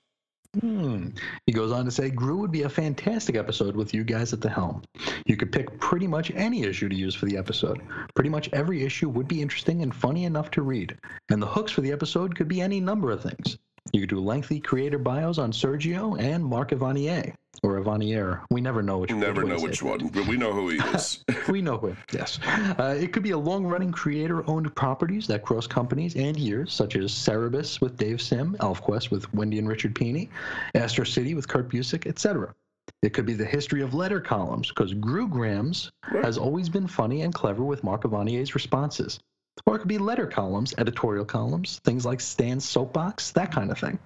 Hmm. 0.61 1.09
He 1.47 1.53
goes 1.53 1.73
on 1.73 1.85
to 1.85 1.91
say, 1.91 2.11
Groo 2.11 2.39
would 2.39 2.53
be 2.53 2.63
a 2.63 2.69
fantastic 2.69 3.35
episode 3.35 3.75
with 3.75 3.93
you 3.93 4.05
guys 4.05 4.33
at 4.33 4.41
the 4.41 4.49
helm. 4.49 4.83
You 5.27 5.37
could 5.37 5.51
pick 5.51 5.81
pretty 5.81 6.07
much 6.07 6.31
any 6.31 6.63
issue 6.63 6.89
to 6.89 6.95
use 6.95 7.17
for 7.17 7.27
the 7.27 7.37
episode. 7.37 7.83
Pretty 8.15 8.31
much 8.31 8.49
every 8.53 8.85
issue 8.85 9.09
would 9.09 9.27
be 9.27 9.43
interesting 9.43 9.83
and 9.83 9.93
funny 9.93 10.27
enough 10.27 10.53
to 10.53 10.63
read. 10.63 10.97
And 11.29 11.43
the 11.43 11.47
hooks 11.47 11.73
for 11.73 11.81
the 11.81 11.91
episode 11.91 12.37
could 12.37 12.49
be 12.49 12.61
any 12.61 12.79
number 12.79 13.11
of 13.11 13.21
things. 13.21 13.59
You 13.93 14.01
could 14.01 14.11
do 14.11 14.21
lengthy 14.21 14.61
creator 14.61 14.99
bios 14.99 15.39
on 15.39 15.53
Sergio 15.53 16.21
and 16.21 16.45
Mark 16.45 16.71
Evanier. 16.71 17.35
Or 17.63 17.81
Evanier. 17.81 18.43
We 18.51 18.61
never 18.61 18.83
know 18.83 18.99
which 18.99 19.11
Never 19.11 19.43
know 19.43 19.59
which 19.59 19.83
one, 19.83 20.09
but 20.09 20.27
we 20.29 20.37
know 20.37 20.53
who 20.53 20.69
he 20.69 20.79
is. 20.79 21.25
we 21.49 21.61
know 21.61 21.79
him, 21.79 21.97
yes. 22.13 22.39
Uh, 22.47 22.97
it 22.97 23.13
could 23.13 23.25
be 23.25 23.33
a 23.33 23.39
long 23.39 23.67
running 23.67 23.91
creator 23.91 24.49
owned 24.49 24.73
properties 24.77 25.27
that 25.27 25.43
cross 25.43 25.67
companies 25.67 26.15
and 26.15 26.37
years, 26.37 26.73
such 26.73 26.95
as 26.95 27.11
Cerebus 27.11 27.81
with 27.81 27.97
Dave 27.97 28.23
Sim, 28.23 28.57
ElfQuest 28.61 29.11
with 29.11 29.33
Wendy 29.35 29.59
and 29.59 29.67
Richard 29.69 29.95
Pini, 29.95 30.29
Astro 30.77 31.05
City 31.05 31.35
with 31.35 31.49
Kurt 31.49 31.69
Busiek, 31.69 32.07
etc. 32.07 32.55
It 33.03 33.13
could 33.13 33.27
be 33.27 33.35
the 33.35 33.45
history 33.45 33.83
of 33.83 33.93
letter 33.93 34.21
columns, 34.21 34.69
because 34.69 34.95
Grugrams 34.95 35.91
Right. 36.13 36.25
has 36.25 36.39
always 36.39 36.69
been 36.69 36.87
funny 36.87 37.23
and 37.23 37.35
clever 37.35 37.65
with 37.65 37.83
Mark 37.83 38.03
Evanier's 38.05 38.55
responses. 38.55 39.19
Or 39.67 39.77
it 39.77 39.81
could 39.81 39.89
be 39.89 39.99
letter 39.99 40.27
columns, 40.27 40.75
editorial 40.79 41.25
columns, 41.25 41.81
things 41.85 42.05
like 42.05 42.21
Stan's 42.21 42.69
soapbox, 42.69 43.33
that 43.33 43.53
kind 43.53 43.71
of 43.71 43.79
thing. 43.79 43.99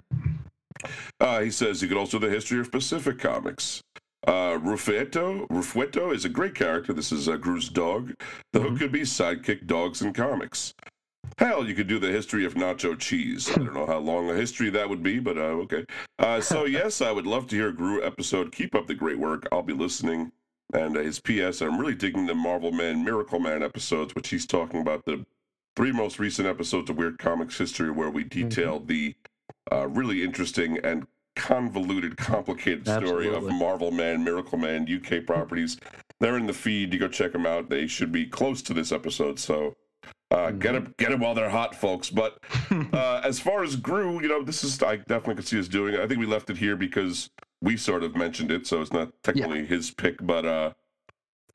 Uh, 1.21 1.41
he 1.41 1.51
says 1.51 1.81
he 1.81 1.89
could 1.89 1.97
also 1.97 2.19
do 2.19 2.27
the 2.27 2.35
history 2.35 2.61
of 2.61 2.71
Pacific 2.71 3.19
comics. 3.19 3.83
Uh, 4.27 4.59
Rufferto, 4.63 5.47
Rufferto 5.49 6.15
is 6.15 6.25
a 6.25 6.29
great 6.29 6.55
character. 6.55 6.93
This 6.93 7.11
is 7.11 7.29
uh, 7.29 7.37
Groo's 7.37 7.69
dog. 7.69 8.15
The 8.53 8.61
hook 8.61 8.79
could 8.79 8.93
be 8.93 9.01
sidekick 9.01 9.67
dogs 9.67 10.01
in 10.01 10.13
comics. 10.13 10.75
Hell, 11.39 11.67
you 11.67 11.75
could 11.75 11.89
do 11.89 11.99
the 11.99 12.11
history 12.11 12.45
of 12.45 12.55
nacho 12.55 12.97
cheese. 12.99 13.51
I 13.51 13.55
don't 13.55 13.75
know 13.75 13.87
how 13.87 13.99
long 13.99 14.31
a 14.31 14.35
history 14.35 14.71
that 14.71 14.89
would 14.89 15.03
be, 15.03 15.19
but 15.19 15.39
uh, 15.39 15.59
okay. 15.65 15.85
Uh, 16.19 16.41
so, 16.41 16.65
yes, 16.67 17.01
I 17.01 17.11
would 17.11 17.27
love 17.27 17.49
to 17.49 17.57
hear 17.57 17.69
a 17.69 17.73
Groo 17.73 18.05
episode. 18.05 18.53
Keep 18.53 18.75
up 18.75 18.87
the 18.87 18.95
great 18.95 19.19
work. 19.19 19.49
I'll 19.51 19.63
be 19.63 19.73
listening. 19.73 20.31
And 20.73 20.97
uh, 20.97 21.01
his 21.01 21.21
PS, 21.21 21.61
I'm 21.61 21.79
really 21.79 21.95
digging 21.95 22.27
the 22.27 22.35
Marvel 22.35 22.71
Man, 22.71 23.05
Miracle 23.05 23.41
Man 23.41 23.63
episodes, 23.63 24.15
which 24.15 24.29
he's 24.29 24.47
talking 24.47 24.81
about 24.81 25.05
the 25.05 25.25
three 25.77 25.93
most 25.93 26.19
recent 26.19 26.47
episodes 26.47 26.91
of 26.91 26.97
Weird 26.97 27.19
Comics 27.19 27.59
history 27.59 27.91
where 27.91 28.11
we 28.11 28.25
detailed 28.25 28.89
the 28.89 29.15
uh, 29.71 29.89
really 29.89 30.23
interesting 30.23 30.79
and 30.85 31.07
convoluted, 31.37 32.17
complicated 32.17 32.87
story 32.87 33.33
of 33.33 33.45
Marvel 33.45 33.91
Man, 33.91 34.23
Miracle 34.23 34.59
Man, 34.59 34.87
UK 34.89 35.25
properties. 35.25 35.79
They're 36.21 36.37
in 36.37 36.47
the 36.47 36.53
feed. 36.53 36.93
You 36.93 37.01
go 37.01 37.09
check 37.09 37.33
them 37.33 37.47
out. 37.47 37.69
They 37.69 37.87
should 37.87 38.13
be 38.13 38.27
close 38.27 38.63
to 38.63 38.75
this 38.75 38.93
episode. 38.93 39.39
So 39.39 39.77
uh, 40.31 40.51
get 40.51 40.73
them, 40.73 40.95
get 40.99 41.11
them 41.11 41.21
while 41.21 41.35
they're 41.35 41.51
hot, 41.51 41.75
folks. 41.75 42.11
But 42.11 42.39
uh, 42.93 43.21
as 43.25 43.41
far 43.41 43.63
as 43.63 43.77
Groo, 43.77 44.23
you 44.23 44.29
know, 44.29 44.43
this 44.43 44.65
is 44.65 44.83
I 44.83 44.97
definitely 44.97 45.37
could 45.37 45.49
see 45.49 45.59
us 45.59 45.69
doing 45.69 45.95
it. 45.95 46.01
I 46.01 46.07
think 46.07 46.21
we 46.21 46.27
left 46.27 46.51
it 46.51 46.59
here 46.59 46.77
because 46.77 47.31
we 47.61 47.77
sort 47.77 48.03
of 48.03 48.17
mentioned 48.17 48.51
it, 48.51 48.67
so 48.67 48.81
it's 48.81 48.93
not 48.93 49.13
technically 49.23 49.67
his 49.67 49.91
pick. 49.91 50.17
But 50.25 50.45
uh, 50.45 50.73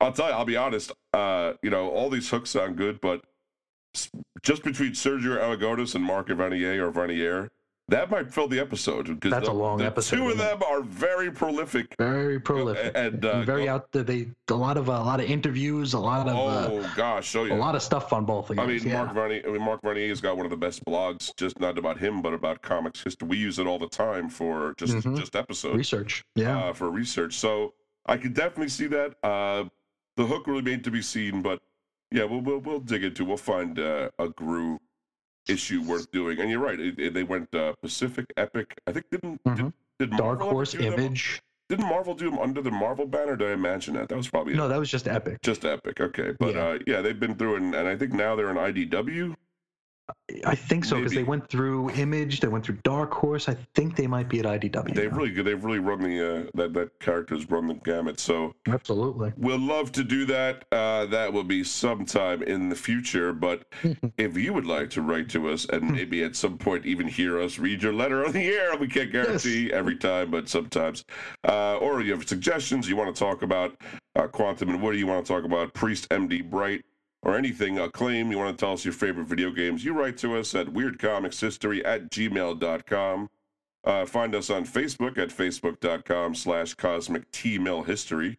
I'll 0.00 0.12
tell 0.12 0.28
you, 0.28 0.32
I'll 0.32 0.44
be 0.44 0.56
honest. 0.56 0.92
Uh, 1.12 1.54
you 1.62 1.70
know, 1.70 1.88
all 1.90 2.10
these 2.10 2.30
hooks 2.30 2.50
sound 2.50 2.76
good, 2.76 3.00
but 3.00 3.22
just 4.42 4.62
between 4.62 4.92
Sergio 4.92 5.38
Aragonés 5.38 5.94
and 5.94 6.04
Mark 6.04 6.28
Vanier 6.28 6.78
or 6.80 6.92
Vanier, 6.92 7.48
that 7.90 8.10
might 8.10 8.30
fill 8.32 8.46
the 8.48 8.60
episode 8.60 9.06
because 9.06 9.30
That's 9.30 9.46
the, 9.46 9.52
a 9.52 9.54
long 9.54 9.80
episode, 9.80 10.16
Two 10.16 10.28
of 10.28 10.36
them 10.36 10.62
are 10.62 10.82
very 10.82 11.30
prolific. 11.30 11.94
Very 11.98 12.38
prolific 12.38 12.92
and, 12.94 13.24
uh, 13.24 13.42
very 13.44 13.64
go- 13.64 13.72
out 13.72 13.90
there. 13.92 14.02
They 14.02 14.28
a 14.50 14.54
lot 14.54 14.76
of 14.76 14.90
uh, 14.90 14.92
a 14.92 15.04
lot 15.04 15.20
of 15.20 15.26
interviews, 15.30 15.94
a 15.94 15.98
lot 15.98 16.28
of 16.28 16.36
uh, 16.36 16.68
Oh 16.70 16.92
gosh, 16.96 17.26
show 17.30 17.44
you. 17.44 17.54
a 17.54 17.56
lot 17.56 17.74
of 17.74 17.82
stuff 17.82 18.12
on 18.12 18.26
both 18.26 18.50
of 18.50 18.58
I 18.58 18.66
you. 18.66 18.80
mean, 18.80 18.92
Mark 18.92 19.14
Varney. 19.14 19.42
I 19.42 19.48
mean, 19.48 19.62
Mark 19.62 19.80
Varnier 19.80 20.08
has 20.10 20.20
got 20.20 20.36
one 20.36 20.44
of 20.44 20.50
the 20.50 20.56
best 20.56 20.84
blogs, 20.84 21.34
just 21.38 21.58
not 21.60 21.78
about 21.78 21.98
him, 21.98 22.20
but 22.20 22.34
about 22.34 22.60
comics 22.60 23.02
history. 23.02 23.26
We 23.26 23.38
use 23.38 23.58
it 23.58 23.66
all 23.66 23.78
the 23.78 23.88
time 23.88 24.28
for 24.28 24.74
just 24.76 24.92
Mhm. 24.94 25.18
just 25.18 25.34
episodes. 25.34 25.76
research. 25.76 26.24
Yeah, 26.34 26.58
uh, 26.66 26.72
for 26.74 26.90
research. 26.90 27.34
So 27.38 27.72
I 28.04 28.18
could 28.18 28.34
definitely 28.34 28.68
see 28.68 28.86
that. 28.88 29.14
Uh, 29.22 29.64
the 30.16 30.26
hook 30.26 30.46
really 30.46 30.62
made 30.62 30.84
to 30.84 30.90
be 30.90 31.00
seen, 31.00 31.40
but 31.40 31.62
yeah, 32.10 32.24
we'll 32.24 32.40
we'll, 32.40 32.58
we'll 32.58 32.80
dig 32.80 33.04
into. 33.04 33.24
We'll 33.24 33.36
find 33.36 33.78
uh, 33.78 34.10
a 34.18 34.28
Groo 34.28 34.78
issue 35.48 35.82
worth 35.82 36.10
doing. 36.10 36.38
And 36.40 36.50
you're 36.50 36.60
right. 36.60 36.78
It, 36.78 36.98
it- 36.98 37.14
they 37.14 37.22
went 37.24 37.54
uh, 37.54 37.72
Pacific 37.82 38.26
Epic. 38.36 38.78
I 38.86 38.92
think 38.92 39.06
didn't 39.10 39.40
did, 39.44 39.54
Mhm. 39.56 39.72
did 39.98 40.10
Dark 40.10 40.38
Marvel 40.40 40.50
Horse? 40.50 40.74
Image. 40.74 41.40
Didn't 41.68 41.86
Marvel 41.86 42.14
do 42.14 42.30
them 42.30 42.38
under 42.38 42.62
the 42.62 42.70
Marvel 42.70 43.06
banner? 43.06 43.36
Did 43.36 43.50
I 43.50 43.52
imagine 43.52 43.92
that? 43.94 44.08
That 44.08 44.16
was 44.16 44.28
probably 44.28 44.54
No, 44.54 44.68
that 44.68 44.78
was 44.78 44.90
just 44.90 45.06
epic. 45.06 45.42
just 45.42 45.66
Epic. 45.66 46.00
Okay, 46.00 46.32
but 46.38 46.54
Yeah. 46.54 46.60
uh, 46.66 46.78
yeah, 46.86 47.00
they've 47.02 47.20
been 47.20 47.34
through, 47.34 47.56
and, 47.56 47.74
and 47.74 47.86
I 47.86 47.94
think 47.94 48.12
now 48.14 48.34
they're 48.34 48.48
in 48.50 48.56
IDW. 48.56 49.34
I 50.46 50.54
think 50.54 50.84
so 50.84 50.96
because 50.96 51.12
they 51.12 51.22
went 51.22 51.48
through 51.48 51.90
Image, 51.90 52.40
they 52.40 52.48
went 52.48 52.64
through 52.64 52.78
Dark 52.82 53.12
Horse. 53.12 53.48
I 53.48 53.56
think 53.74 53.96
they 53.96 54.06
might 54.06 54.28
be 54.28 54.40
at 54.40 54.44
IDW. 54.44 54.94
They've 54.94 55.10
now. 55.10 55.18
really 55.18 55.42
they've 55.42 55.62
really 55.62 55.78
run 55.78 56.00
the 56.00 56.20
uh, 56.20 56.50
that 56.54 56.74
that 56.74 57.00
characters 57.00 57.48
run 57.50 57.66
the 57.66 57.74
gamut. 57.74 58.20
So 58.20 58.54
absolutely. 58.68 59.32
We'll 59.36 59.58
love 59.58 59.90
to 59.92 60.04
do 60.04 60.26
that. 60.26 60.64
Uh, 60.70 61.06
that 61.06 61.32
will 61.32 61.44
be 61.44 61.64
sometime 61.64 62.42
in 62.42 62.68
the 62.68 62.76
future. 62.76 63.32
But 63.32 63.64
if 64.18 64.36
you 64.36 64.52
would 64.52 64.66
like 64.66 64.90
to 64.90 65.02
write 65.02 65.30
to 65.30 65.48
us 65.48 65.66
and 65.66 65.90
maybe 65.92 66.22
at 66.22 66.36
some 66.36 66.58
point 66.58 66.84
even 66.84 67.08
hear 67.08 67.40
us 67.40 67.58
read 67.58 67.82
your 67.82 67.94
letter 67.94 68.24
on 68.24 68.32
the 68.32 68.48
air, 68.48 68.76
we 68.76 68.88
can't 68.88 69.10
guarantee 69.10 69.72
every 69.72 69.96
time, 69.96 70.30
but 70.30 70.48
sometimes. 70.48 71.04
Uh, 71.46 71.78
or 71.78 72.02
you 72.02 72.12
have 72.12 72.28
suggestions 72.28 72.88
you 72.88 72.96
want 72.96 73.14
to 73.14 73.18
talk 73.18 73.42
about 73.42 73.80
uh, 74.16 74.26
Quantum 74.26 74.68
and 74.70 74.82
what 74.82 74.92
do 74.92 74.98
you 74.98 75.06
want 75.06 75.24
to 75.24 75.32
talk 75.32 75.44
about 75.44 75.72
Priest 75.74 76.08
MD 76.10 76.48
Bright, 76.48 76.84
or 77.28 77.36
anything, 77.36 77.78
Acclaim, 77.78 78.30
you 78.30 78.38
want 78.38 78.56
to 78.56 78.64
tell 78.64 78.72
us 78.72 78.84
your 78.84 78.94
favorite 78.94 79.26
video 79.26 79.50
games, 79.50 79.84
you 79.84 79.92
write 79.92 80.16
to 80.18 80.36
us 80.36 80.54
at 80.54 80.68
weirdcomicshistory 80.68 81.84
at 81.84 82.08
gmail.com. 82.10 83.28
Uh, 83.84 84.06
find 84.06 84.34
us 84.34 84.50
on 84.50 84.64
Facebook 84.64 85.18
at 85.18 85.28
facebook.com 85.28 86.34
slash 86.34 86.74
cosmic 86.74 87.24
history. 87.34 88.38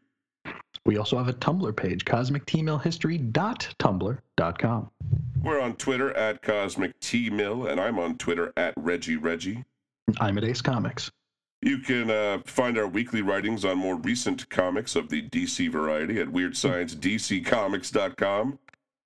We 0.85 0.97
also 0.97 1.17
have 1.17 1.27
a 1.27 1.33
Tumblr 1.33 1.75
page, 1.75 2.05
cosmictmailhistory.tumblr.com. 2.05 4.91
We're 5.41 5.61
on 5.61 5.75
Twitter 5.75 6.15
at 6.17 6.41
Cosmic 6.41 6.99
T 6.99 7.29
Mill, 7.29 7.67
and 7.67 7.79
I'm 7.79 7.99
on 7.99 8.17
Twitter 8.17 8.51
at 8.57 8.73
Reggie 8.75 9.17
Reggie. 9.17 9.63
I'm 10.19 10.37
at 10.37 10.43
Ace 10.43 10.61
Comics. 10.61 11.09
You 11.61 11.77
can 11.79 12.09
uh, 12.09 12.39
find 12.45 12.77
our 12.77 12.87
weekly 12.87 13.21
writings 13.21 13.65
on 13.65 13.77
more 13.77 13.97
recent 13.97 14.49
comics 14.49 14.95
of 14.95 15.09
the 15.09 15.29
DC 15.29 15.69
variety 15.69 16.17
at 16.19 16.29
WeirdScienceDCComics.com. 16.29 18.59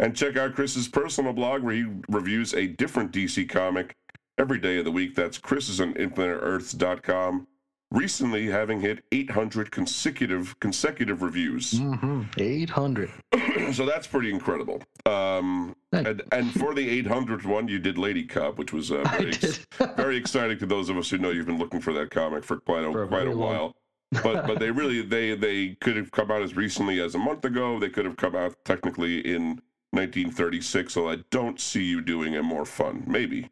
And 0.04 0.14
check 0.16 0.36
out 0.36 0.54
Chris's 0.54 0.90
personal 0.90 1.32
blog 1.32 1.64
where 1.64 1.74
he 1.74 1.86
reviews 2.10 2.54
a 2.54 2.68
different 2.68 3.14
DC 3.14 3.48
comic 3.48 3.96
every 4.38 4.60
day 4.60 4.78
of 4.78 4.84
the 4.86 4.92
week. 4.92 5.16
That's 5.16 5.38
Chris's 5.38 5.80
on 5.80 5.94
InfiniteEarths.com. 5.94 7.48
Recently, 7.90 8.48
having 8.48 8.82
hit 8.82 9.04
800 9.14 9.72
consecutive 9.72 10.60
consecutive 10.60 11.22
reviews. 11.22 11.74
Mm-hmm. 11.76 12.24
800. 12.38 13.12
so 13.74 13.86
that's 13.86 14.08
pretty 14.08 14.32
incredible. 14.32 14.82
Um, 15.06 15.74
and, 15.94 16.22
and 16.34 16.52
for 16.54 16.74
the 16.74 17.04
800th 17.04 17.46
one, 17.46 17.68
you 17.70 17.80
did 17.80 17.98
Lady 17.98 18.26
Cop, 18.26 18.58
which 18.58 18.74
was 18.74 18.92
uh, 18.92 19.04
very, 19.18 19.30
ex- 19.30 19.66
very 19.96 20.18
exciting 20.18 20.58
to 20.58 20.66
those 20.66 20.90
of 20.90 20.98
us 20.98 21.10
who 21.12 21.18
know 21.20 21.30
you've 21.30 21.46
been 21.46 21.60
looking 21.60 21.80
for 21.80 21.94
that 21.94 22.10
comic 22.10 22.44
for 22.44 22.58
quite 22.58 22.84
a, 22.84 22.92
For 22.92 23.04
a 23.04 23.08
quite 23.08 23.28
a 23.28 23.32
long- 23.32 23.40
while. 23.40 23.76
but 24.24 24.46
but 24.48 24.60
they 24.60 24.70
really 24.70 25.02
they 25.02 25.34
they 25.36 25.70
could 25.82 25.96
have 25.96 26.12
come 26.12 26.30
out 26.30 26.42
as 26.44 26.56
recently 26.56 27.00
as 27.00 27.16
a 27.16 27.20
month 27.20 27.46
ago. 27.46 27.80
They 27.80 27.90
could 27.90 28.06
have 28.06 28.18
come 28.18 28.36
out 28.36 28.56
technically 28.66 29.20
in 29.20 29.60
1936. 29.94 30.92
So 30.94 31.10
I 31.10 31.18
don't 31.30 31.60
see 31.60 31.84
you 31.84 32.02
doing 32.02 32.36
a 32.36 32.44
more 32.44 32.66
fun. 32.66 33.04
Maybe. 33.08 33.50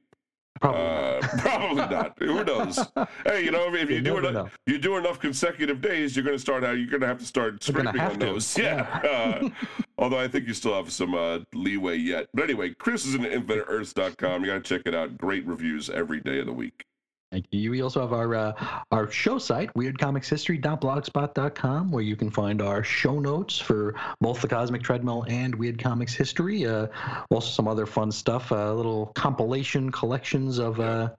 Probably 0.60 0.82
Uh, 0.82 1.20
not. 1.22 1.22
probably 1.40 1.76
not. 1.76 2.16
Who 2.20 2.44
knows? 2.44 2.78
Hey, 3.26 3.44
you 3.46 3.52
know, 3.52 3.74
if 3.74 3.90
you, 3.90 3.96
You 3.98 4.02
do 4.02 4.18
enough, 4.18 4.34
know. 4.34 4.50
you 4.68 4.78
do 4.78 4.98
enough 4.98 5.20
consecutive 5.20 5.82
days, 5.82 6.16
you're 6.16 6.26
going 6.26 6.36
to 6.36 6.42
start 6.42 6.64
out. 6.64 6.78
You're 6.78 6.88
going 6.88 7.02
to 7.02 7.08
have 7.08 7.18
to 7.20 7.26
start 7.26 7.64
scraping 7.64 8.00
on 8.00 8.20
to, 8.20 8.26
those. 8.26 8.56
Yeah. 8.58 8.82
Uh, 9.04 9.50
although 9.98 10.20
I 10.20 10.28
think 10.28 10.48
you 10.48 10.54
still 10.54 10.76
have 10.76 10.92
some 10.92 11.16
uh, 11.16 11.40
leeway 11.54 11.98
yet. 11.98 12.28
But 12.34 12.44
anyway, 12.44 12.76
Chris 12.78 13.06
is 13.06 13.16
in 13.16 13.22
InfiniteEarths.com. 13.22 14.42
You 14.46 14.52
got 14.52 14.64
to 14.64 14.78
check 14.78 14.84
it 14.86 14.94
out. 14.94 15.18
Great 15.18 15.46
reviews 15.48 15.90
every 15.90 16.20
day 16.20 16.40
of 16.40 16.46
the 16.46 16.54
week. 16.54 16.86
Thank 17.32 17.46
you. 17.52 17.72
We 17.72 17.82
also 17.82 18.02
have 18.02 18.12
our 18.12 18.36
uh, 18.36 18.52
our 18.92 19.10
show 19.10 19.38
site, 19.38 19.74
weirdcomicshistory.blogspot.com, 19.74 21.90
where 21.90 22.04
you 22.04 22.18
can 22.18 22.30
find 22.30 22.62
our 22.62 22.84
show 22.84 23.20
notes 23.20 23.58
for 23.58 23.96
both 24.20 24.42
the 24.42 24.50
Cosmic 24.50 24.84
Treadmill 24.84 25.24
and 25.30 25.56
Weird 25.56 25.82
Comics 25.82 26.14
History. 26.14 26.68
Uh, 26.68 26.88
also, 27.30 27.48
some 27.48 27.70
other 27.70 27.86
fun 27.86 28.12
stuff, 28.12 28.52
uh, 28.52 28.74
little 28.74 29.14
compilation 29.16 29.94
collections 29.94 30.60
of 30.60 30.82
uh, 30.82 31.12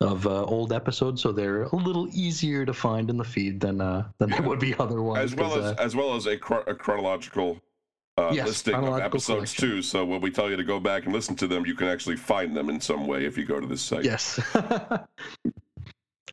of 0.00 0.26
uh, 0.26 0.44
old 0.44 0.72
episodes, 0.72 1.20
so 1.20 1.30
they're 1.30 1.64
a 1.64 1.76
little 1.76 2.08
easier 2.10 2.64
to 2.64 2.72
find 2.72 3.10
in 3.10 3.18
the 3.18 3.24
feed 3.24 3.60
than 3.60 3.82
uh, 3.82 4.08
than 4.16 4.30
they 4.30 4.40
would 4.40 4.60
be 4.60 4.74
otherwise. 4.78 5.30
As 5.30 5.34
well 5.34 5.58
as 5.58 5.64
uh, 5.64 5.74
as 5.78 5.94
well 5.94 6.14
as 6.14 6.24
a, 6.24 6.38
chro- 6.38 6.66
a 6.66 6.74
chronological 6.74 7.60
uh, 8.28 8.32
Yes, 8.32 8.46
listing 8.48 8.74
of 8.74 8.98
episodes 9.00 9.54
collection. 9.54 9.68
too. 9.68 9.82
So 9.82 10.04
when 10.04 10.20
we 10.20 10.30
tell 10.30 10.50
you 10.50 10.56
to 10.56 10.64
go 10.64 10.78
back 10.80 11.04
and 11.04 11.12
listen 11.12 11.34
to 11.36 11.46
them, 11.46 11.64
you 11.66 11.74
can 11.74 11.88
actually 11.88 12.16
find 12.16 12.56
them 12.56 12.68
in 12.68 12.80
some 12.80 13.06
way 13.06 13.24
if 13.24 13.36
you 13.38 13.44
go 13.44 13.58
to 13.60 13.66
this 13.66 13.82
site. 13.82 14.04
Yes. 14.04 14.38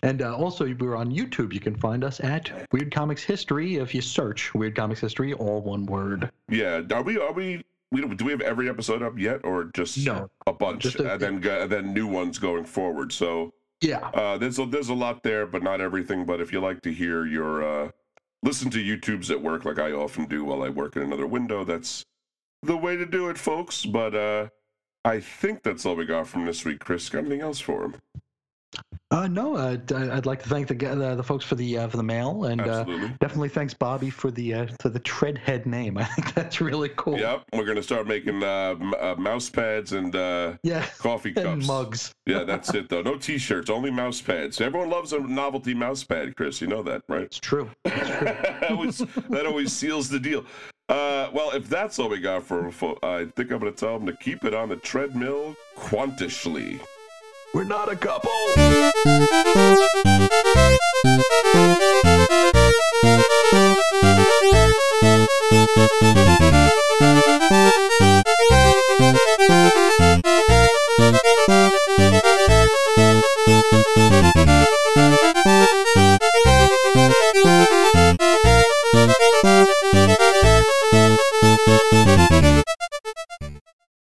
and 0.03 0.21
uh, 0.21 0.35
also, 0.35 0.71
we're 0.79 0.95
on 0.95 1.11
YouTube. 1.11 1.53
You 1.53 1.59
can 1.59 1.75
find 1.75 2.03
us 2.03 2.19
at 2.19 2.51
Weird 2.71 2.93
Comics 2.93 3.23
History 3.23 3.77
if 3.77 3.95
you 3.95 4.01
search 4.01 4.53
Weird 4.53 4.75
Comics 4.75 5.01
History, 5.01 5.33
all 5.33 5.61
one 5.61 5.85
word. 5.85 6.29
Yeah. 6.49 6.81
Are 6.91 7.01
we? 7.03 7.17
Are 7.17 7.33
we? 7.33 7.63
We 7.91 8.01
don't, 8.01 8.21
we 8.21 8.31
have 8.31 8.41
every 8.41 8.67
episode 8.69 9.01
up 9.01 9.17
yet, 9.17 9.39
or 9.45 9.65
just 9.73 9.97
No. 10.05 10.29
a 10.45 10.51
bunch, 10.51 10.83
Just 10.83 10.99
a- 10.99 11.13
and 11.13 11.21
then 11.21 11.35
and 11.61 11.71
then 11.71 11.93
new 11.93 12.05
ones 12.05 12.37
going 12.37 12.65
forward? 12.65 13.13
So 13.13 13.53
Yeah. 13.79 13.99
uh, 14.13 14.37
there's 14.37 14.59
a, 14.59 14.65
there's 14.65 14.89
a 14.89 14.93
lot 14.93 15.23
there, 15.23 15.47
but 15.47 15.63
not 15.63 15.79
everything. 15.79 16.25
But 16.25 16.41
if 16.41 16.51
you 16.51 16.59
like 16.59 16.81
to 16.81 16.91
hear 16.93 17.25
your 17.25 17.63
uh, 17.63 17.91
listen 18.43 18.69
to 18.71 18.77
YouTube's 18.77 19.31
at 19.31 19.41
work, 19.41 19.65
like 19.65 19.79
I 19.79 19.91
often 19.91 20.25
do 20.25 20.43
while 20.45 20.63
I 20.63 20.69
work 20.69 20.95
in 20.95 21.03
another 21.03 21.27
window, 21.27 21.63
that's 21.63 22.03
the 22.63 22.77
way 22.77 22.95
to 22.95 23.05
do 23.05 23.29
it, 23.29 23.37
folks. 23.37 23.85
But 23.85 24.15
uh, 24.15 24.47
I 25.05 25.19
think 25.19 25.63
that's 25.63 25.85
all 25.85 25.95
we 25.95 26.05
got 26.05 26.27
from 26.27 26.45
this 26.45 26.65
week. 26.65 26.79
Chris, 26.79 27.09
got 27.09 27.19
anything 27.19 27.41
else 27.41 27.59
for 27.59 27.85
him? 27.85 27.95
Uh, 29.09 29.25
no, 29.25 29.55
uh, 29.55 29.77
I'd 30.11 30.25
like 30.25 30.43
to 30.43 30.49
thank 30.49 30.67
the 30.67 30.75
g- 30.75 30.85
the, 30.85 31.23
folks 31.23 31.45
for 31.45 31.55
the 31.55 31.77
uh, 31.77 31.87
for 31.87 31.95
the 31.95 32.03
mail, 32.03 32.43
and 32.43 32.59
uh, 32.59 32.83
definitely 33.21 33.47
thanks 33.47 33.73
Bobby 33.73 34.09
for 34.09 34.31
the 34.31 34.53
uh, 34.53 34.67
for 34.81 34.89
the 34.89 34.99
Treadhead 34.99 35.65
name. 35.65 35.97
I 35.97 36.03
think 36.03 36.33
that's 36.33 36.59
really 36.59 36.89
cool. 36.97 37.17
Yep, 37.17 37.43
we're 37.53 37.63
gonna 37.65 37.81
start 37.81 38.05
making 38.05 38.43
uh, 38.43 38.75
m- 38.79 38.93
uh, 38.99 39.15
mouse 39.15 39.49
pads 39.49 39.93
and 39.93 40.13
uh, 40.13 40.53
Yeah. 40.63 40.85
coffee 40.99 41.31
cups. 41.31 41.47
And 41.47 41.65
mugs. 41.65 42.11
Yeah, 42.25 42.43
that's 42.43 42.73
it 42.73 42.89
though. 42.89 43.01
No 43.01 43.15
T-shirts, 43.17 43.69
only 43.69 43.91
mouse 43.91 44.21
pads. 44.21 44.59
Everyone 44.59 44.89
loves 44.89 45.13
a 45.13 45.19
novelty 45.19 45.73
mouse 45.73 46.03
pad, 46.03 46.35
Chris. 46.35 46.59
You 46.59 46.67
know 46.67 46.83
that, 46.83 47.01
right? 47.07 47.23
It's 47.27 47.39
true. 47.39 47.69
that, 47.85 48.67
always, 48.69 48.97
that 48.97 49.45
always 49.45 49.71
seals 49.71 50.09
the 50.09 50.19
deal. 50.19 50.43
Uh, 50.89 51.29
well, 51.33 51.51
if 51.51 51.67
that's 51.69 51.97
all 51.99 52.09
we 52.09 52.19
got 52.19 52.43
for, 52.43 52.69
for 52.71 52.97
I 53.03 53.25
think 53.37 53.51
I'm 53.51 53.59
gonna 53.59 53.71
tell 53.71 53.97
them 53.97 54.05
to 54.07 54.13
keep 54.17 54.43
it 54.43 54.53
on 54.53 54.67
the 54.67 54.75
treadmill 54.77 55.55
quantishly. 55.75 56.79
We're 57.53 57.63
not 57.63 57.91
a 57.91 57.95
couple. 57.95 58.31